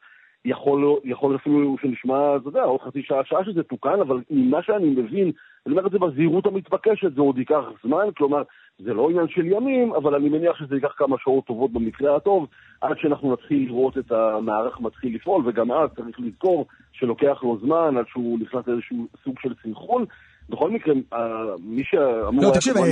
יכול, 0.46 1.00
יכול 1.04 1.36
אפילו 1.36 1.76
שנשמע, 1.82 2.36
אתה 2.38 2.48
יודע, 2.50 2.62
עוד 2.64 2.82
חצי 2.82 3.02
שעה, 3.04 3.18
שעה 3.26 3.46
שזה 3.46 3.64
תוקן, 3.64 4.00
אבל 4.08 4.22
ממה 4.30 4.58
שאני 4.64 4.90
מבין, 4.90 5.32
אני 5.66 5.76
אומר 5.76 5.88
את 5.88 5.92
זה 5.92 6.00
בזהירות 6.00 6.46
המתבקשת, 6.46 7.16
זה 7.16 7.22
עוד 7.22 7.38
ייקח 7.38 7.64
זמן, 7.84 8.06
כלומר, 8.18 8.42
זה 8.80 8.94
לא 8.94 9.10
עניין 9.10 9.28
של 9.30 9.46
ימים, 9.46 9.94
אבל 9.94 10.16
אני 10.16 10.30
מניח 10.30 10.58
שזה 10.60 10.76
ייקח 10.76 10.94
כמה 10.98 11.16
שעות 11.20 11.46
טובות 11.46 11.74
במקרה 11.74 12.16
הטוב, 12.16 12.48
עד 12.82 12.96
שאנחנו 12.98 13.34
נתחיל 13.34 13.66
לראות 13.68 13.98
את 13.98 14.12
המערך 14.12 14.82
מתחיל 14.82 15.16
לפעול, 15.16 15.44
וגם 15.48 15.72
אז 15.72 15.90
צריך 15.96 16.20
לזכור 16.20 16.66
שלוקח 16.92 17.44
לו 17.44 17.58
זמן 17.62 17.98
עד 17.98 18.06
שהוא 18.08 18.40
נכנס 18.40 18.68
לאיזשהו 18.68 19.08
סוג 19.24 19.36
של 19.42 19.54
סנכרון. 19.64 20.06
בכל 20.50 20.72
מקרה, 20.72 20.94
אה, 21.14 21.20
מי 21.60 21.82
שאמור... 21.86 22.44
לא, 22.44 22.52
תקשיב, 22.54 22.78
אה, 22.78 22.84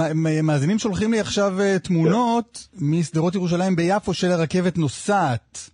אה, 0.00 0.42
מאזינים 0.42 0.78
שולחים 0.78 1.12
לי 1.12 1.20
עכשיו 1.20 1.52
תמונות 1.82 2.68
משדרות 2.80 3.34
ירושלים 3.34 3.76
ביפו 3.76 4.14
של 4.14 4.30
הרכבת 4.30 4.78
נוסעת. 4.78 5.70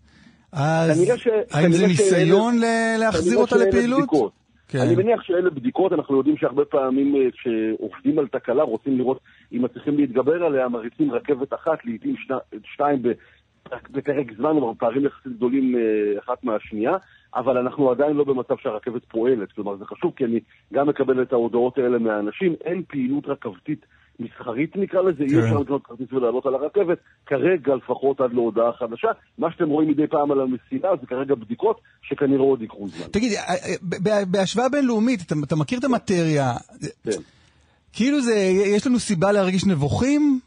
אז 0.52 1.10
האם 1.50 1.72
זה 1.72 1.86
ניסיון 1.86 2.60
להחזיר 2.98 3.38
אותה 3.38 3.56
לפעילות? 3.56 4.37
כן. 4.68 4.78
אני 4.78 4.96
מניח 4.96 5.22
שאלה 5.22 5.50
בדיקות, 5.50 5.92
אנחנו 5.92 6.16
יודעים 6.16 6.36
שהרבה 6.36 6.64
פעמים 6.64 7.16
אה, 7.16 7.30
כשעובדים 7.30 8.18
על 8.18 8.28
תקלה, 8.28 8.62
רוצים 8.62 8.98
לראות 8.98 9.20
אם 9.52 9.62
מצליחים 9.62 9.96
להתגבר 9.96 10.44
עליה, 10.44 10.68
מריצים 10.68 11.12
רכבת 11.12 11.54
אחת, 11.54 11.84
לעיתים 11.84 12.16
שני- 12.16 12.60
שתיים 12.64 13.02
בפרק 13.90 14.32
זמן, 14.36 14.50
אבל 14.56 14.72
פערים 14.78 15.04
יחסית 15.04 15.32
גדולים 15.36 15.76
אה, 15.76 16.18
אחת 16.18 16.44
מהשנייה, 16.44 16.96
אבל 17.34 17.58
אנחנו 17.58 17.90
עדיין 17.90 18.16
לא 18.16 18.24
במצב 18.24 18.54
שהרכבת 18.56 19.04
פועלת. 19.04 19.52
כלומר, 19.52 19.76
זה 19.76 19.84
חשוב 19.84 20.12
כי 20.16 20.24
אני 20.24 20.40
גם 20.72 20.88
מקבל 20.88 21.22
את 21.22 21.32
ההודעות 21.32 21.78
האלה 21.78 21.98
מהאנשים, 21.98 22.54
אין 22.64 22.82
פעילות 22.88 23.26
רכבתית 23.26 23.86
מסחרית 24.18 24.76
נקרא 24.76 25.02
לזה, 25.02 25.22
אי 25.24 25.28
כן. 25.28 25.38
אפשר 25.44 25.58
לקנות 25.58 25.82
כרטיס 25.84 26.12
ולעלות 26.12 26.46
על 26.46 26.54
הרכבת, 26.54 26.98
כרגע 27.26 27.74
לפחות 27.74 28.20
עד 28.20 28.32
להודעה 28.32 28.72
חדשה. 28.72 29.08
מה 29.38 29.52
שאתם 29.52 29.68
רואים 29.68 29.90
מדי 29.90 30.06
פעם 30.06 30.30
על 30.30 30.40
המסילה 30.40 30.88
זה 31.00 31.06
כרגע 31.06 31.34
בדיקות 31.34 31.80
שכנראה 32.02 32.42
עוד 32.42 32.62
יקרו 32.62 32.88
זמן. 32.88 33.06
תגיד, 33.10 33.32
אה, 33.32 33.54
אה, 34.12 34.24
בהשוואה 34.24 34.68
בינלאומית, 34.68 35.22
אתה, 35.22 35.34
אתה 35.44 35.56
מכיר 35.56 35.78
את 35.78 35.84
המטריה, 35.84 36.52
כן. 37.04 37.10
כאילו 37.92 38.20
זה, 38.20 38.34
יש 38.66 38.86
לנו 38.86 38.98
סיבה 38.98 39.32
להרגיש 39.32 39.66
נבוכים? 39.66 40.40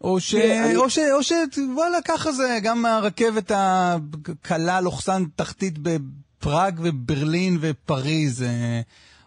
או 0.00 0.20
ש... 0.20 0.34
אני- 0.34 0.76
או 0.76 0.90
ש... 0.90 0.98
או 0.98 1.22
ש... 1.22 1.32
וואלה, 1.74 1.98
ככה 2.04 2.32
זה, 2.32 2.58
גם 2.62 2.86
הרכבת 2.86 3.52
הקלה 3.54 4.80
לוחסן 4.80 5.22
תחתית 5.36 5.78
בפראג 5.78 6.80
וברלין 6.82 7.58
ופריז 7.60 8.42
אה, 8.42 8.80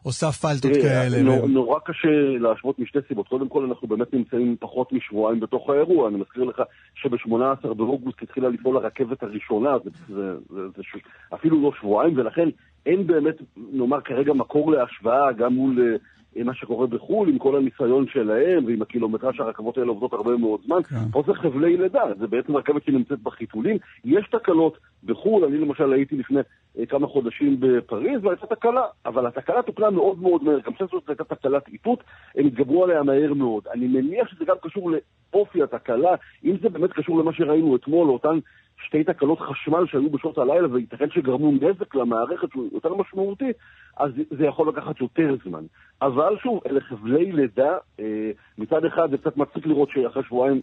עושה 0.08 0.32
פלטות 0.32 0.72
כאלה. 0.82 1.22
נור- 1.22 1.48
נורא 1.48 1.80
קשה 1.86 2.10
להשוות 2.40 2.80
משתי 2.80 3.00
סיבות. 3.08 3.28
קודם 3.28 3.50
כל, 3.50 3.66
אנחנו 3.66 3.88
באמת 3.88 4.14
נמצאים 4.14 4.56
פחות 4.60 4.94
משבועיים 4.94 5.40
בתוך 5.40 5.70
האירוע. 5.70 6.10
אני 6.10 6.18
מזכיר 6.18 6.44
לך 6.44 6.62
שב-18 6.96 7.74
באוגוסט 7.74 8.22
התחילה 8.22 8.50
לפעול 8.50 8.78
הרכבת 8.78 9.24
הראשונה, 9.24 9.70
זה, 9.84 9.90
זה, 10.16 10.32
זה, 10.50 10.62
זה 10.78 10.84
ש... 10.84 10.96
אפילו 11.34 11.62
לא 11.62 11.72
שבועיים, 11.80 12.14
ולכן 12.18 12.50
אין 12.86 13.08
באמת, 13.08 13.36
נאמר 13.72 14.02
כרגע, 14.02 14.34
מקור 14.34 14.72
להשוואה 14.72 15.32
גם 15.32 15.54
מול 15.54 15.80
אה, 15.82 15.98
מה 16.36 16.54
שקורה 16.54 16.88
בחו"ל, 16.88 17.30
עם 17.30 17.38
כל 17.38 17.56
הניסיון 17.56 18.06
שלהם, 18.08 18.66
ועם 18.66 18.82
הקילומטרה 18.82 19.34
שהרכבות 19.34 19.78
האלה 19.78 19.90
עובדות 19.90 20.14
הרבה 20.14 20.38
מאוד 20.38 20.60
זמן. 20.66 20.84
כן. 20.84 21.12
פה 21.12 21.24
זה 21.28 21.34
חבלי 21.34 21.78
לידה, 21.78 22.02
זה 22.20 22.28
בעצם 22.28 22.56
רכבת 22.56 22.84
שנמצאת 22.84 23.20
בחיתולים. 23.20 23.78
יש 24.06 24.28
תקלות 24.32 24.78
בחו"ל, 25.04 25.46
אני 25.46 25.58
למשל 25.58 25.94
הייתי 25.94 26.16
לפני 26.16 26.40
אה, 26.80 26.86
כמה 26.86 27.08
חודשים 27.08 27.58
בפריז 27.60 28.26
והייתה 28.26 28.48
תקלה, 28.48 28.84
אבל 29.06 29.28
התקלה 29.28 29.62
תוקנה 29.62 29.90
מאוד 29.90 30.22
מאוד 30.22 30.44
מהר, 30.44 30.60
גם 30.60 30.74
שזאת 30.76 31.10
הייתה 31.10 31.24
תקלת 31.24 31.68
איתות, 31.68 32.04
הם 32.36 32.46
התגברו 32.46 32.84
עליה 32.84 33.04
מהר 33.04 33.34
מאוד. 33.34 33.68
אני 33.74 33.88
מניח 33.88 34.28
שזה 34.28 34.46
גם 34.46 34.56
קשור 34.62 34.92
לאופי 35.34 35.64
התקלה, 35.64 36.16
אם 36.46 36.56
זה 36.62 36.70
באמת 36.70 36.94
קשור 36.94 37.20
למה 37.20 37.34
שראינו 37.34 37.76
אתמול, 37.76 38.08
לאותן 38.08 38.40
שתי 38.86 39.04
תקלות 39.04 39.40
חשמל 39.40 39.86
שהיו 39.88 40.10
בשעות 40.10 40.38
הלילה 40.38 40.68
וייתכן 40.74 41.10
שגרמו 41.10 41.52
נזק 41.52 41.96
למערכת 41.96 42.52
שהוא 42.52 42.70
יותר 42.74 42.96
משמעותי, 42.96 43.52
אז 43.98 44.12
זה 44.38 44.46
יכול 44.46 44.70
לקחת 44.70 45.02
יותר 45.02 45.36
זמן. 45.46 45.64
אבל 46.02 46.38
שוב, 46.44 46.62
אלה 46.66 46.82
חבלי 46.82 47.32
לידה, 47.32 47.78
אה, 48.00 48.32
מצד 48.58 48.86
אחד 48.86 49.12
זה 49.12 49.18
קצת 49.18 49.38
מצחיק 49.38 49.66
לראות 49.66 49.90
שאחרי 49.90 50.24
שבועיים 50.24 50.62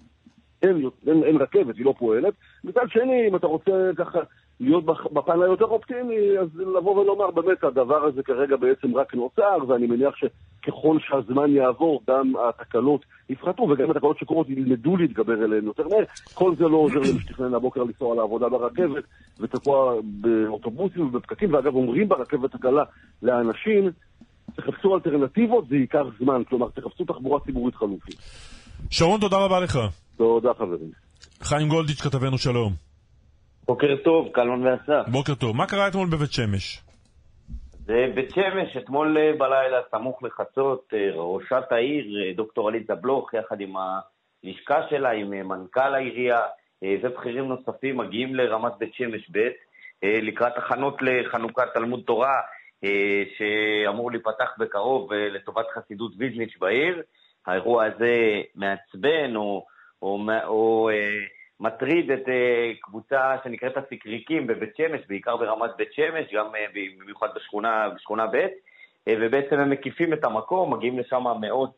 אין, 0.62 0.90
אין, 1.06 1.24
אין 1.24 1.36
רכבת, 1.36 1.76
היא 1.76 1.84
לא 1.84 1.94
פועלת. 1.98 2.34
מצד 2.64 2.86
שני, 2.88 3.28
אם 3.28 3.36
אתה 3.36 3.46
רוצה 3.46 3.90
ככה 3.96 4.18
להיות 4.60 4.84
בפן 4.84 5.42
היותר 5.42 5.64
אופטימי, 5.64 6.38
אז 6.40 6.48
לבוא 6.56 7.00
ולומר, 7.00 7.30
באמת, 7.30 7.64
הדבר 7.64 8.04
הזה 8.04 8.22
כרגע 8.22 8.56
בעצם 8.56 8.96
רק 8.96 9.14
נוצר, 9.14 9.56
ואני 9.68 9.86
מניח 9.86 10.14
שככל 10.16 10.98
שהזמן 11.00 11.50
יעבור, 11.50 12.02
גם 12.08 12.32
התקלות 12.48 13.04
יפחתו, 13.28 13.62
וגם 13.62 13.90
התקלות 13.90 14.18
שקורות 14.18 14.48
ילמדו 14.48 14.96
להתגבר 14.96 15.44
אליהן 15.44 15.64
יותר 15.64 15.88
מהר. 15.88 16.04
כל 16.34 16.56
זה 16.56 16.64
לא 16.64 16.76
עוזר 16.76 16.98
למי 16.98 17.20
שתכנן 17.20 17.54
הבוקר 17.54 17.82
לנסוע 17.82 18.14
לעבודה 18.14 18.48
ברכבת, 18.48 19.04
ותקוע 19.40 19.94
באוטובוסים 20.02 21.06
ובפקקים, 21.06 21.54
ואגב, 21.54 21.74
אומרים 21.74 22.08
ברכבת 22.08 22.54
הקלה 22.54 22.82
לאנשים, 23.22 23.90
תחפשו 24.56 24.94
אלטרנטיבות, 24.94 25.68
זה 25.68 25.76
ייקח 25.76 26.04
זמן. 26.18 26.42
כלומר, 26.48 26.68
תחפשו 26.68 27.04
תחבורה 27.04 27.40
ציבורית 27.40 27.74
חלופית. 27.74 28.16
שרון, 28.90 29.20
תודה 29.20 29.36
רבה 29.36 29.60
לך. 29.60 29.78
תודה, 30.16 30.54
חברים. 30.54 30.90
חיים 31.42 31.68
גולדיץ', 31.68 32.00
כתבנו 32.00 32.38
שלום. 32.38 32.83
בוקר 33.66 33.96
טוב, 34.04 34.28
קלון 34.32 34.66
ואסף. 34.66 35.08
בוקר 35.08 35.34
טוב. 35.34 35.56
מה 35.56 35.66
קרה 35.66 35.88
אתמול 35.88 36.08
בבית 36.08 36.32
שמש? 36.32 36.82
זה 37.86 38.06
בית 38.14 38.30
שמש, 38.30 38.76
אתמול 38.76 39.18
אה, 39.18 39.32
בלילה, 39.38 39.80
סמוך 39.90 40.22
לחצות, 40.22 40.94
אה, 40.94 41.10
ראשת 41.14 41.64
העיר, 41.70 42.04
אה, 42.16 42.32
דוקטור 42.32 42.68
עליזה 42.68 42.94
בלוך, 42.94 43.34
יחד 43.34 43.60
עם 43.60 43.74
הלשכה 43.76 44.80
שלה, 44.90 45.10
עם 45.10 45.30
מנכ"ל 45.48 45.94
העירייה 45.94 46.40
ובכירים 47.02 47.44
נוספים, 47.48 47.96
מגיעים 47.96 48.34
לרמת 48.34 48.72
בית 48.78 48.94
שמש 48.94 49.30
ב' 49.32 49.48
לקראת 50.02 50.52
הכנות 50.56 50.96
לחנוכת 51.02 51.74
תלמוד 51.74 52.02
תורה, 52.06 52.40
שאמור 53.38 54.10
להיפתח 54.10 54.50
בקרוב 54.58 55.12
לטובת 55.12 55.66
חסידות 55.74 56.12
ויז'ניץ' 56.18 56.56
בעיר. 56.60 57.02
האירוע 57.46 57.84
הזה 57.84 58.42
מעצבן 58.54 59.36
או, 59.36 59.66
או, 60.02 60.18
או, 60.44 60.90
מטריד 61.64 62.10
את 62.10 62.28
אה, 62.28 62.72
קבוצה 62.80 63.36
שנקראת 63.44 63.76
הסיקריקים 63.76 64.46
בבית 64.46 64.76
שמש, 64.76 65.00
בעיקר 65.08 65.36
ברמת 65.36 65.70
בית 65.76 65.92
שמש, 65.92 66.32
גם 66.34 66.46
אה, 66.54 66.66
במיוחד 66.74 67.28
בשכונה, 67.36 67.88
בשכונה 67.96 68.26
ב', 68.26 68.34
אה, 69.08 69.14
ובעצם 69.20 69.58
הם 69.58 69.70
מקיפים 69.70 70.12
את 70.12 70.24
המקום, 70.24 70.74
מגיעים 70.74 70.98
לשם 70.98 71.24
מאות 71.40 71.76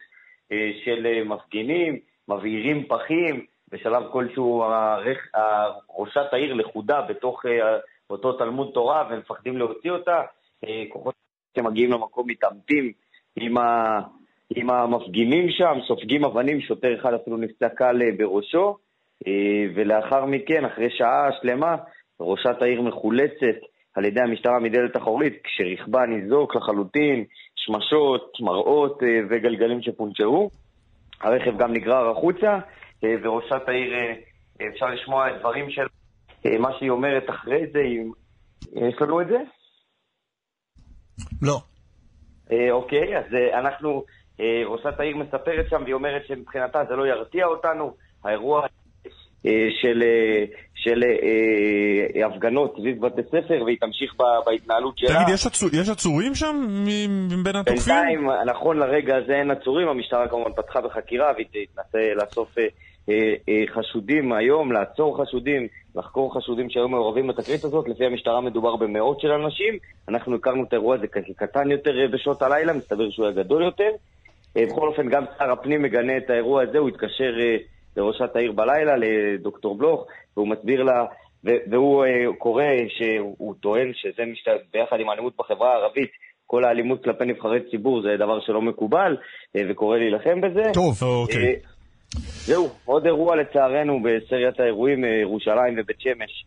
אה, 0.53 0.71
של 0.85 1.07
אה, 1.07 1.25
מפגינים, 1.25 1.99
מבעירים 2.29 2.87
פחים, 2.89 3.45
בשלב 3.73 4.03
כלשהו 4.13 4.63
הרכ... 4.63 5.19
ראשת 5.99 6.33
העיר 6.33 6.55
לכודה 6.55 7.03
בתוך 7.03 7.47
אה, 7.47 7.79
אותו 8.11 8.33
תלמוד 8.33 8.71
תורה 8.75 9.09
ומפחדים 9.11 9.59
להוציא 9.59 9.91
אותה. 9.91 10.23
אה, 10.65 10.85
כוחות 10.89 11.15
שמגיעים 11.57 11.93
למקום 11.93 12.29
מתעמתים 12.29 12.93
עם, 13.37 13.59
ה... 13.59 14.01
עם 14.57 14.71
המפגינים 14.71 15.51
שם, 15.51 15.79
סופגים 15.89 16.25
אבנים, 16.25 16.61
שוטר 16.61 17.01
אחד 17.01 17.15
אפילו 17.15 17.37
נפצע 17.37 17.69
קל 17.69 18.03
אה, 18.03 18.09
בראשו, 18.19 18.77
ולאחר 19.75 20.25
מכן, 20.25 20.65
אחרי 20.65 20.91
שעה 20.91 21.29
שלמה, 21.41 21.77
ראשת 22.21 22.63
העיר 22.63 22.83
מחולצת 22.83 23.57
על 23.95 24.05
ידי 24.05 24.21
המשטרה 24.21 24.59
מדלת 24.59 24.97
אחורית, 24.97 25.43
כשרכבה 25.45 26.07
ניזוק 26.07 26.57
לחלוטין, 26.57 27.25
שמשות, 27.57 28.33
מראות 28.41 29.03
וגלגלים 29.31 29.83
שפונצ'רו. 29.83 30.51
הרכב 31.21 31.59
גם 31.59 31.73
נגרר 31.73 32.11
החוצה, 32.11 32.59
וראשת 33.03 33.69
העיר, 33.69 33.93
אפשר 34.75 34.87
לשמוע 34.87 35.31
את 35.31 35.39
דברים 35.41 35.71
של 35.71 35.87
מה 36.59 36.69
שהיא 36.79 36.91
אומרת 36.91 37.31
אחרי 37.31 37.67
זה, 37.73 37.81
יש 38.73 38.95
לנו 39.01 39.21
את 39.21 39.27
זה? 39.27 39.39
לא. 41.43 41.59
אה, 42.53 42.73
אוקיי, 42.73 43.19
אז 43.19 43.25
אה, 43.35 43.59
אנחנו, 43.59 44.05
אה, 44.41 44.63
ראשת 44.67 45.01
העיר 45.01 45.17
מספרת 45.17 45.71
שם, 45.71 45.83
והיא 45.83 45.95
אומרת 45.95 46.27
שמבחינתה 46.27 46.85
זה 46.89 46.97
לא 46.97 47.07
ירתיע 47.07 47.47
אותנו. 47.47 47.97
האירוע 48.25 48.67
של, 49.83 50.03
של 50.75 51.03
אה, 51.05 52.27
הפגנות 52.27 52.75
סביב 52.79 53.07
בתי 53.07 53.23
ספר, 53.23 53.63
והיא 53.65 53.77
תמשיך 53.81 54.15
בהתנהלות 54.47 54.99
שלה. 54.99 55.09
תגיד, 55.09 55.35
יש, 55.35 55.47
עצור, 55.47 55.69
יש 55.73 55.89
עצורים 55.89 56.35
שם 56.35 56.67
מבין 57.31 57.57
התוקפים? 57.57 57.95
בינתיים, 57.95 58.29
נכון 58.47 58.79
לרגע 58.79 59.17
הזה 59.17 59.33
אין 59.33 59.51
עצורים, 59.51 59.89
המשטרה 59.89 60.29
כמובן 60.29 60.53
פתחה 60.53 60.81
בחקירה 60.81 61.33
והיא 61.37 61.47
תנסה 61.75 62.15
לאסוף 62.15 62.59
אה, 63.09 63.35
אה, 63.49 63.65
חשודים 63.75 64.33
היום, 64.33 64.73
לעצור 64.73 65.23
חשודים, 65.23 65.69
לחקור 65.95 66.35
חשודים 66.35 66.71
שהיו 66.71 66.89
מעורבים 66.89 67.27
בתקרית 67.27 67.65
הזאת. 67.65 67.89
לפי 67.89 68.07
המשטרה 68.07 68.41
מדובר 68.41 68.77
במאות 68.77 69.21
של 69.21 69.33
אנשים. 69.33 69.75
אנחנו 70.09 70.37
הכרנו 70.37 70.65
את 70.65 70.73
האירוע 70.73 70.97
הזה 70.97 71.07
כקטן 71.07 71.71
יותר 71.71 72.01
אה, 72.01 72.09
בשעות 72.09 72.43
הלילה, 72.43 72.73
מסתבר 72.73 73.11
שהוא 73.11 73.27
היה 73.27 73.35
גדול 73.35 73.65
יותר. 73.65 73.91
אה, 74.57 74.67
בכל 74.67 74.89
אופן, 74.89 75.09
גם 75.09 75.25
שר 75.39 75.53
הפנים 75.53 75.83
מגנה 75.83 76.17
את 76.17 76.31
האירוע 76.31 76.63
הזה, 76.63 76.79
הוא 76.79 76.89
התקשר 76.89 77.33
לראשת 77.97 78.37
העיר 78.37 78.53
בלילה, 78.53 78.93
לדוקטור 78.97 79.79
בלוך, 79.79 80.07
והוא 80.37 80.49
מסביר 80.49 80.83
לה, 80.83 81.05
והוא 81.45 82.05
קורא 82.39 82.65
שהוא 82.89 83.55
טוען 83.61 83.93
שזה 83.95 84.23
משת... 84.33 84.51
ביחד 84.73 84.97
עם 85.01 85.09
האלימות 85.09 85.33
בחברה 85.39 85.73
הערבית, 85.73 86.11
כל 86.47 86.65
האלימות 86.65 87.05
כלפי 87.05 87.25
נבחרי 87.25 87.59
ציבור 87.71 88.03
זה 88.03 88.09
דבר 88.19 88.41
שלא 88.41 88.63
מקובל, 88.63 89.17
וקורא 89.71 89.99
להילחם 89.99 90.41
בזה. 90.41 90.63
טוב, 90.75 91.03
אוקיי. 91.03 91.57
זהו, 92.47 92.69
עוד 92.85 93.07
אירוע 93.07 93.37
לצערנו 93.37 94.03
בסריית 94.03 94.61
האירועים 94.61 95.01
מירושלים 95.01 95.79
אה, 95.79 95.83
ובית 95.83 96.01
שמש. 96.01 96.45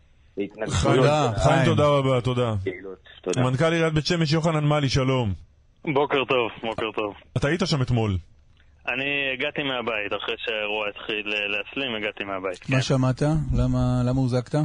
חיים, 1.43 1.65
תודה 1.65 1.87
רבה, 1.87 2.21
תודה. 2.21 2.53
מנכ"ל 3.37 3.73
עיריית 3.73 3.93
בית 3.93 4.05
שמש 4.05 4.33
יוחנן 4.33 4.63
מאלי, 4.63 4.89
שלום. 4.89 5.33
בוקר 5.93 6.25
טוב, 6.25 6.51
בוקר 6.61 6.91
טוב. 6.95 7.13
אתה 7.37 7.47
היית 7.47 7.61
שם 7.65 7.81
אתמול. 7.81 8.17
אני 8.87 9.31
הגעתי 9.33 9.63
מהבית, 9.63 10.13
אחרי 10.13 10.35
שהאירוע 10.37 10.89
התחיל 10.89 11.33
אה, 11.33 11.47
להסלים, 11.47 11.95
הגעתי 11.95 12.23
מהבית. 12.23 12.69
מה 12.69 12.75
כן. 12.75 12.81
שמעת? 12.81 13.21
למה 14.05 14.19
הוזקת? 14.21 14.55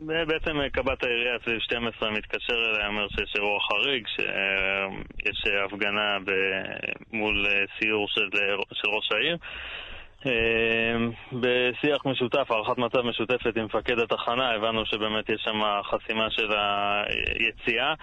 בעצם 0.00 0.60
אה, 0.60 0.70
קב"ט 0.70 1.04
העירייה 1.04 1.38
סביב 1.44 1.58
12 1.58 2.10
מתקשר 2.10 2.54
אליי, 2.54 2.86
אומר 2.86 3.06
שיש 3.08 3.32
אירוע 3.36 3.58
חריג, 3.60 4.06
שיש 4.06 5.44
הפגנה 5.64 6.18
מול 7.12 7.46
סיור 7.78 8.08
של, 8.08 8.28
של 8.72 8.88
ראש 8.88 9.12
העיר. 9.12 9.36
בשיח 11.32 12.06
משותף, 12.06 12.50
הערכת 12.50 12.78
מצב 12.78 13.00
משותפת 13.00 13.56
עם 13.56 13.64
מפקד 13.64 13.98
התחנה, 13.98 14.50
הבנו 14.50 14.86
שבאמת 14.86 15.28
יש 15.28 15.40
שם 15.44 15.60
חסימה 15.90 16.30
של 16.30 16.48
היציאה 17.38 17.94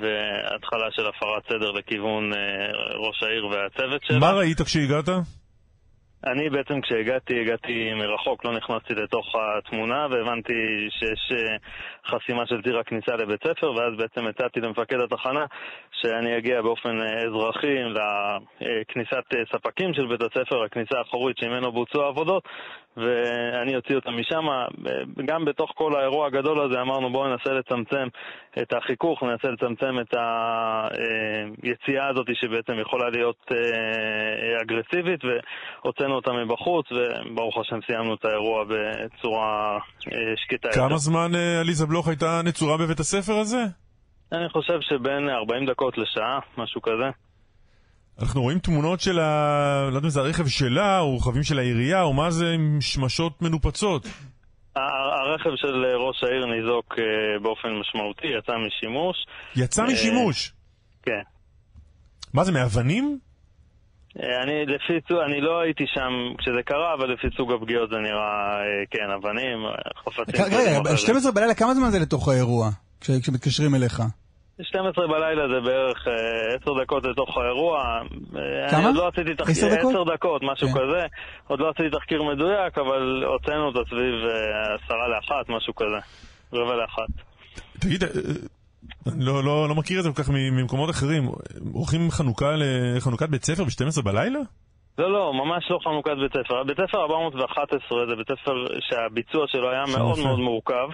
והתחלה 0.00 0.90
של 0.90 1.06
הפרת 1.06 1.42
סדר 1.48 1.70
לכיוון 1.70 2.32
אה, 2.32 2.38
ראש 2.94 3.22
העיר 3.22 3.46
והצוות 3.46 4.04
שלה. 4.04 4.18
מה 4.18 4.32
ראית 4.32 4.60
כשהגעת? 4.60 5.08
אני 6.24 6.50
בעצם 6.50 6.80
כשהגעתי, 6.80 7.40
הגעתי 7.40 7.94
מרחוק, 7.94 8.44
לא 8.44 8.52
נכנסתי 8.52 8.94
לתוך 8.94 9.34
התמונה 9.36 10.06
והבנתי 10.10 10.52
שיש 10.90 11.32
אה, 11.32 11.56
חסימה 12.10 12.46
של 12.46 12.62
ציר 12.62 12.78
הכניסה 12.78 13.12
לבית 13.16 13.40
ספר 13.46 13.72
ואז 13.72 13.92
בעצם 13.98 14.26
הצעתי 14.26 14.60
למפקד 14.60 15.00
התחנה 15.00 15.44
שאני 16.00 16.38
אגיע 16.38 16.62
באופן 16.62 17.00
אה, 17.00 17.26
אזרחי 17.26 17.76
לכניסת 17.96 19.24
ספקים 19.52 19.94
של 19.94 20.06
בית 20.06 20.20
הספר, 20.22 20.64
הכניסה 20.64 20.98
האחורית 20.98 21.38
שממנו 21.38 21.72
בוצעו 21.72 22.02
העבודות 22.02 22.48
ואני 22.96 23.76
אוציא 23.76 23.94
אותם 23.94 24.16
משם. 24.16 24.46
גם 25.26 25.44
בתוך 25.44 25.72
כל 25.74 25.96
האירוע 25.96 26.26
הגדול 26.26 26.60
הזה 26.60 26.80
אמרנו 26.80 27.12
בואו 27.12 27.28
ננסה 27.28 27.52
לצמצם 27.52 28.08
את 28.62 28.72
החיכוך, 28.72 29.22
ננסה 29.22 29.48
לצמצם 29.48 30.00
את 30.00 30.14
היציאה 31.62 32.08
הזאת 32.08 32.26
שבעצם 32.34 32.72
יכולה 32.80 33.10
להיות 33.10 33.46
אגרסיבית 34.62 35.20
והוצאנו 35.24 36.14
אותה 36.14 36.32
מבחוץ 36.32 36.86
וברוך 36.92 37.58
השם 37.58 37.78
סיימנו 37.86 38.14
את 38.14 38.24
האירוע 38.24 38.64
בצורה 38.64 39.78
שקטה. 40.36 40.68
כמה 40.74 40.96
זמן 40.96 41.30
עליזה 41.60 41.86
בלוך 41.86 42.08
הייתה 42.08 42.40
נצורה 42.44 42.76
בבית 42.78 43.00
הספר 43.00 43.32
הזה? 43.32 43.64
אני 44.32 44.48
חושב 44.48 44.80
שבין 44.80 45.28
40 45.28 45.66
דקות 45.66 45.98
לשעה, 45.98 46.38
משהו 46.58 46.82
כזה. 46.82 47.25
אנחנו 48.20 48.42
רואים 48.42 48.58
תמונות 48.58 49.00
של 49.00 49.18
ה... 49.18 49.88
לא 49.90 49.96
יודע 49.96 50.06
אם 50.06 50.10
זה 50.10 50.20
הרכב 50.20 50.46
שלה, 50.46 51.00
או 51.00 51.16
רכבים 51.16 51.42
של 51.42 51.58
העירייה, 51.58 52.02
או 52.02 52.12
מה 52.12 52.30
זה 52.30 52.50
עם 52.50 52.80
שמשות 52.80 53.42
מנופצות. 53.42 54.06
הרכב 54.76 55.50
של 55.56 55.84
ראש 55.96 56.24
העיר 56.24 56.46
ניזוק 56.46 56.94
אה, 56.98 57.38
באופן 57.42 57.68
משמעותי, 57.80 58.26
יצא 58.38 58.52
משימוש. 58.66 59.16
יצא 59.56 59.82
אה, 59.82 59.86
משימוש? 59.86 60.52
כן. 61.02 61.22
מה 62.34 62.44
זה, 62.44 62.52
מאבנים? 62.52 63.18
אה, 64.22 64.42
אני 64.42 64.66
לפי 64.66 64.92
סוג, 65.08 65.18
אני 65.26 65.40
לא 65.40 65.60
הייתי 65.60 65.84
שם 65.86 66.12
כשזה 66.38 66.62
קרה, 66.64 66.94
אבל 66.94 67.12
לפי 67.12 67.26
סוג 67.36 67.52
הפגיעות 67.52 67.90
זה 67.90 67.96
נראה, 67.96 68.56
כן, 68.90 69.10
אבנים, 69.16 69.58
חפצים. 70.04 70.44
רגע, 70.44 70.96
12 70.96 71.32
בלילה, 71.32 71.54
כמה 71.54 71.74
זמן 71.74 71.90
זה 71.90 71.98
לתוך 71.98 72.28
האירוע, 72.28 72.70
כשמתקשרים 73.00 73.74
אליך? 73.74 74.02
12 74.62 75.06
בלילה 75.06 75.48
זה 75.48 75.60
בערך 75.60 75.98
10 76.62 76.70
אה, 76.70 76.82
דקות 76.82 77.04
לתוך 77.04 77.36
האירוע. 77.36 77.78
אה, 78.36 78.70
כמה? 78.70 78.90
לא 78.90 79.08
10 79.08 79.22
דקות? 79.22 79.48
10 79.48 80.04
דקות, 80.14 80.42
משהו 80.42 80.68
כן. 80.68 80.74
כזה. 80.74 81.06
עוד 81.46 81.60
לא 81.60 81.70
עשיתי 81.70 81.90
תחקיר 81.90 82.22
מדויק, 82.22 82.78
אבל 82.78 83.24
הוצאנו 83.24 83.66
אותה 83.66 83.80
סביב 83.90 84.14
10 84.84 84.94
אה, 84.94 85.08
לאחת, 85.08 85.48
משהו 85.48 85.74
כזה. 85.74 85.98
רבע 86.52 86.76
לאחת. 86.76 87.24
תגיד, 87.80 88.04
אני 89.06 89.24
לא, 89.24 89.44
לא, 89.44 89.68
לא 89.68 89.74
מכיר 89.74 89.98
את 89.98 90.04
זה 90.04 90.10
כל 90.12 90.22
כך 90.22 90.30
ממקומות 90.30 90.90
אחרים. 90.90 91.22
עורכים 91.72 92.10
חנוכה 92.10 92.54
לחנוכת 92.56 93.28
בית 93.28 93.44
ספר 93.44 93.64
ב-12 93.64 94.02
בלילה? 94.02 94.38
לא, 94.98 95.12
לא, 95.12 95.32
ממש 95.34 95.70
לא 95.70 95.78
חנוכת 95.84 96.16
בית 96.22 96.32
ספר. 96.32 96.62
בית 96.64 96.76
ספר 96.76 96.98
411 96.98 98.06
זה 98.08 98.16
בית 98.16 98.26
ספר 98.26 98.54
שהביצוע 98.80 99.44
שלו 99.48 99.70
היה 99.70 99.84
מאוד 99.98 100.18
מאוד 100.18 100.38
מורכב. 100.38 100.88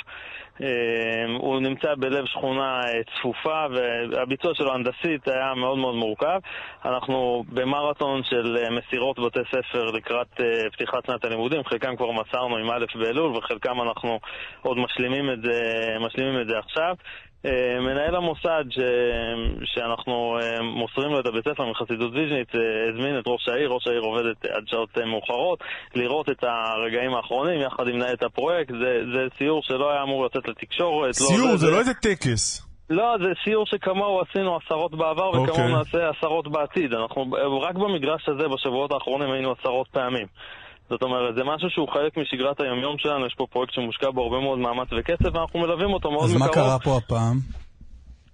אמ, 0.60 1.34
הוא 1.36 1.60
נמצא 1.60 1.94
בלב 1.94 2.26
שכונה 2.26 2.80
אה, 2.80 3.00
צפופה 3.04 3.66
והביצוע 4.10 4.54
שלו 4.54 4.74
הנדסית 4.74 5.28
היה 5.28 5.54
מאוד 5.54 5.78
מאוד 5.78 5.94
מורכב. 5.94 6.38
אנחנו 6.84 7.44
במרתון 7.48 8.22
של 8.24 8.56
אה, 8.56 8.70
מסירות 8.70 9.18
בתי 9.18 9.40
ספר 9.48 9.84
לקראת 9.84 10.40
אה, 10.40 10.70
פתיחת 10.72 11.06
שנת 11.06 11.24
הלימודים, 11.24 11.64
חלקם 11.64 11.96
כבר 11.96 12.10
מסרנו 12.12 12.56
עם 12.56 12.70
א' 12.70 12.84
באלול 12.94 13.36
וחלקם 13.36 13.80
אנחנו 13.80 14.20
עוד 14.62 14.78
משלימים 14.78 15.30
את 15.30 15.42
זה, 15.42 15.60
משלימים 16.00 16.40
את 16.40 16.46
זה 16.48 16.58
עכשיו. 16.58 16.94
אה, 17.46 17.80
מנהל 17.80 18.16
המוסד 18.16 18.64
ש... 18.70 18.78
שאנחנו 19.64 20.38
אה, 20.40 20.62
מוסרים 20.62 21.10
לו 21.10 21.20
את 21.20 21.26
הבית 21.26 21.48
ספר 21.48 21.70
מחסידות 21.70 22.12
ויז'ניץ 22.12 22.48
אה, 22.54 22.60
הזמין 22.88 23.18
את 23.18 23.24
ראש 23.26 23.48
העיר, 23.48 23.68
ראש 23.68 23.86
העיר 23.86 24.00
עובדת 24.00 24.44
עד 24.44 24.64
שעות 24.66 24.98
מאוחרות, 24.98 25.58
לראות 25.94 26.30
את 26.30 26.44
הרגעים 26.44 27.14
האחרונים 27.14 27.60
יחד 27.60 27.88
עם 27.88 27.96
מנהלת 27.96 28.22
הפרויקט. 28.22 28.74
זה, 28.74 29.00
זה 29.14 29.26
סיור 29.38 29.62
שלא 29.62 29.90
היה 29.90 30.02
אמור 30.02 30.24
לצאת 30.24 30.48
לתקשורת. 30.48 31.08
לא 31.08 31.12
סיור, 31.12 31.48
לא, 31.48 31.56
זה, 31.56 31.66
זה 31.66 31.70
לא 31.70 31.78
איזה 31.78 31.94
טקס. 31.94 32.72
לא, 32.90 33.16
זה 33.22 33.28
סיור 33.44 33.66
שכמוהו 33.66 34.20
עשינו 34.20 34.56
עשרות 34.56 34.94
בעבר 34.94 35.28
וכמוהו 35.28 35.46
okay. 35.46 35.50
אוקיי. 35.50 35.72
נעשה 35.72 36.10
עשרות 36.18 36.48
בעתיד. 36.48 36.94
אנחנו 36.94 37.26
רק 37.60 37.74
במגרש 37.74 38.28
הזה 38.28 38.48
בשבועות 38.48 38.92
האחרונים 38.92 39.32
היינו 39.32 39.52
עשרות 39.52 39.88
פעמים. 39.88 40.26
זאת 40.92 41.02
אומרת, 41.02 41.34
זה 41.34 41.44
משהו 41.44 41.70
שהוא 41.70 41.88
חלק 41.88 42.16
משגרת 42.16 42.60
היומיום 42.60 42.98
שלנו, 42.98 43.26
יש 43.26 43.34
פה 43.34 43.46
פרויקט 43.50 43.74
שמושקע 43.74 44.10
בו 44.10 44.22
הרבה 44.22 44.40
מאוד 44.40 44.58
מאמץ 44.58 44.88
וכסף, 44.98 45.34
ואנחנו 45.34 45.60
מלווים 45.60 45.92
אותו 45.92 46.10
מאוד 46.10 46.30
מקרוב. 46.30 46.42
אז 46.42 46.48
מה 46.48 46.54
קרה 46.54 46.78
פה 46.78 46.96
הפעם? 46.96 47.36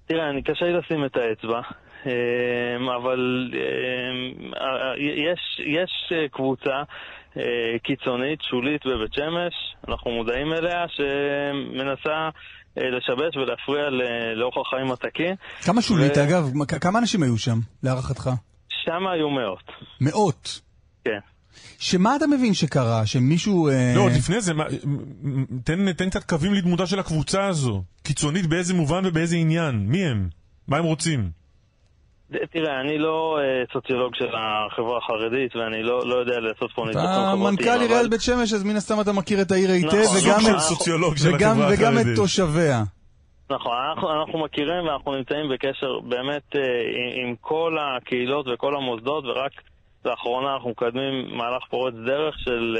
תראה, 0.06 0.30
אני 0.30 0.42
קשה 0.42 0.64
לי 0.64 0.72
לשים 0.72 1.04
את 1.04 1.16
האצבע, 1.16 1.60
אמ, 2.06 2.88
אבל 2.88 3.50
אמ, 3.54 4.52
יש, 4.98 5.40
יש 5.76 6.12
אה, 6.12 6.28
קבוצה 6.28 6.76
אה, 7.36 7.78
קיצונית, 7.84 8.38
שולית 8.42 8.86
בבית 8.86 9.14
שמש, 9.14 9.54
אנחנו 9.88 10.10
מודעים 10.10 10.52
אליה, 10.52 10.84
שמנסה 10.88 12.18
אה, 12.78 12.90
לשבש 12.90 13.36
ולהפריע 13.36 13.84
לאורח 14.36 14.56
החיים 14.66 14.92
התקין. 14.92 15.34
כמה 15.64 15.82
שולית, 15.82 16.16
ו... 16.16 16.24
אגב? 16.24 16.44
כמה 16.80 16.98
אנשים 16.98 17.22
היו 17.22 17.38
שם, 17.38 17.58
להערכתך? 17.82 18.30
שם 18.68 19.06
היו 19.06 19.30
מאות. 19.30 19.64
מאות? 20.00 20.60
כן. 21.04 21.37
שמה 21.78 22.16
אתה 22.16 22.26
מבין 22.26 22.54
שקרה? 22.54 23.06
שמישהו... 23.06 23.68
אה, 23.68 23.92
לא, 23.96 24.00
עוד 24.00 24.12
לפני 24.12 24.40
זה, 24.40 24.52
תן 25.64 25.92
תן 25.92 26.10
קצת 26.10 26.24
קווים 26.24 26.54
לדמותה 26.54 26.86
של 26.86 26.98
הקבוצה 26.98 27.46
הזו. 27.46 27.82
קיצונית 28.02 28.46
באיזה 28.46 28.74
מובן 28.74 29.02
ובאיזה 29.06 29.36
עניין. 29.36 29.74
מי 29.86 30.04
הם? 30.04 30.28
מה 30.68 30.76
הם 30.76 30.84
רוצים? 30.84 31.30
תראה, 32.52 32.80
אני 32.80 32.98
לא 32.98 33.38
אה, 33.40 33.44
סוציולוג 33.72 34.14
של 34.14 34.24
החברה 34.24 34.98
החרדית, 34.98 35.56
ואני 35.56 35.82
לא 35.82 36.06
לא 36.08 36.14
יודע 36.14 36.40
לעשות 36.40 36.70
פה 36.74 36.84
ניתוחים 36.86 37.08
אתה 37.08 37.32
חברתיים. 37.32 37.42
מנכ"ל 37.42 37.68
אבל- 37.70 37.80
עיריית 37.82 38.10
בית 38.10 38.20
שמש, 38.20 38.52
אז 38.52 38.64
מן 38.64 38.76
הסתם 38.76 39.00
אתה 39.00 39.12
מכיר 39.12 39.42
את 39.42 39.50
העיר 39.52 39.70
היטב, 39.70 39.88
נכון, 39.88 40.16
וגם 40.24 40.54
את- 40.54 40.60
סוציולוג 40.60 41.16
של 41.16 41.34
וגם- 41.34 41.50
החברה 41.50 41.68
וגם 41.72 41.92
את 41.94 41.98
החרדית. 42.00 42.16
תושביה. 42.16 42.82
נכון, 43.50 43.72
אנחנו, 43.88 44.20
אנחנו 44.20 44.44
מכירים 44.44 44.84
ואנחנו 44.86 45.16
נמצאים 45.16 45.48
בקשר 45.54 45.98
באמת 46.08 46.42
אה, 46.54 46.60
עם, 46.60 47.28
עם 47.28 47.34
כל 47.40 47.76
הקהילות 47.80 48.46
וכל 48.54 48.76
המוסדות, 48.76 49.24
ורק 49.24 49.52
לאחרונה 50.08 50.54
אנחנו 50.54 50.70
מקדמים 50.70 51.36
מהלך 51.36 51.62
פורץ 51.70 51.94
דרך 52.06 52.38
של 52.38 52.76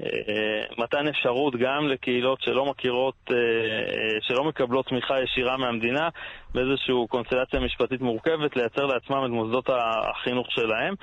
אה, 0.00 0.06
אה, 0.06 0.84
מתן 0.84 1.08
אפשרות 1.08 1.56
גם 1.56 1.88
לקהילות 1.88 2.40
שלא 2.40 2.66
מכירות, 2.66 3.14
אה, 3.30 3.36
שלא 4.20 4.44
מקבלות 4.44 4.86
תמיכה 4.86 5.14
ישירה 5.22 5.56
מהמדינה, 5.56 6.08
באיזושהי 6.54 6.94
קונסטלציה 7.08 7.60
משפטית 7.60 8.00
מורכבת, 8.00 8.56
לייצר 8.56 8.86
לעצמם 8.86 9.24
את 9.24 9.30
מוסדות 9.30 9.68
החינוך 9.70 10.46
שלהם. 10.50 10.94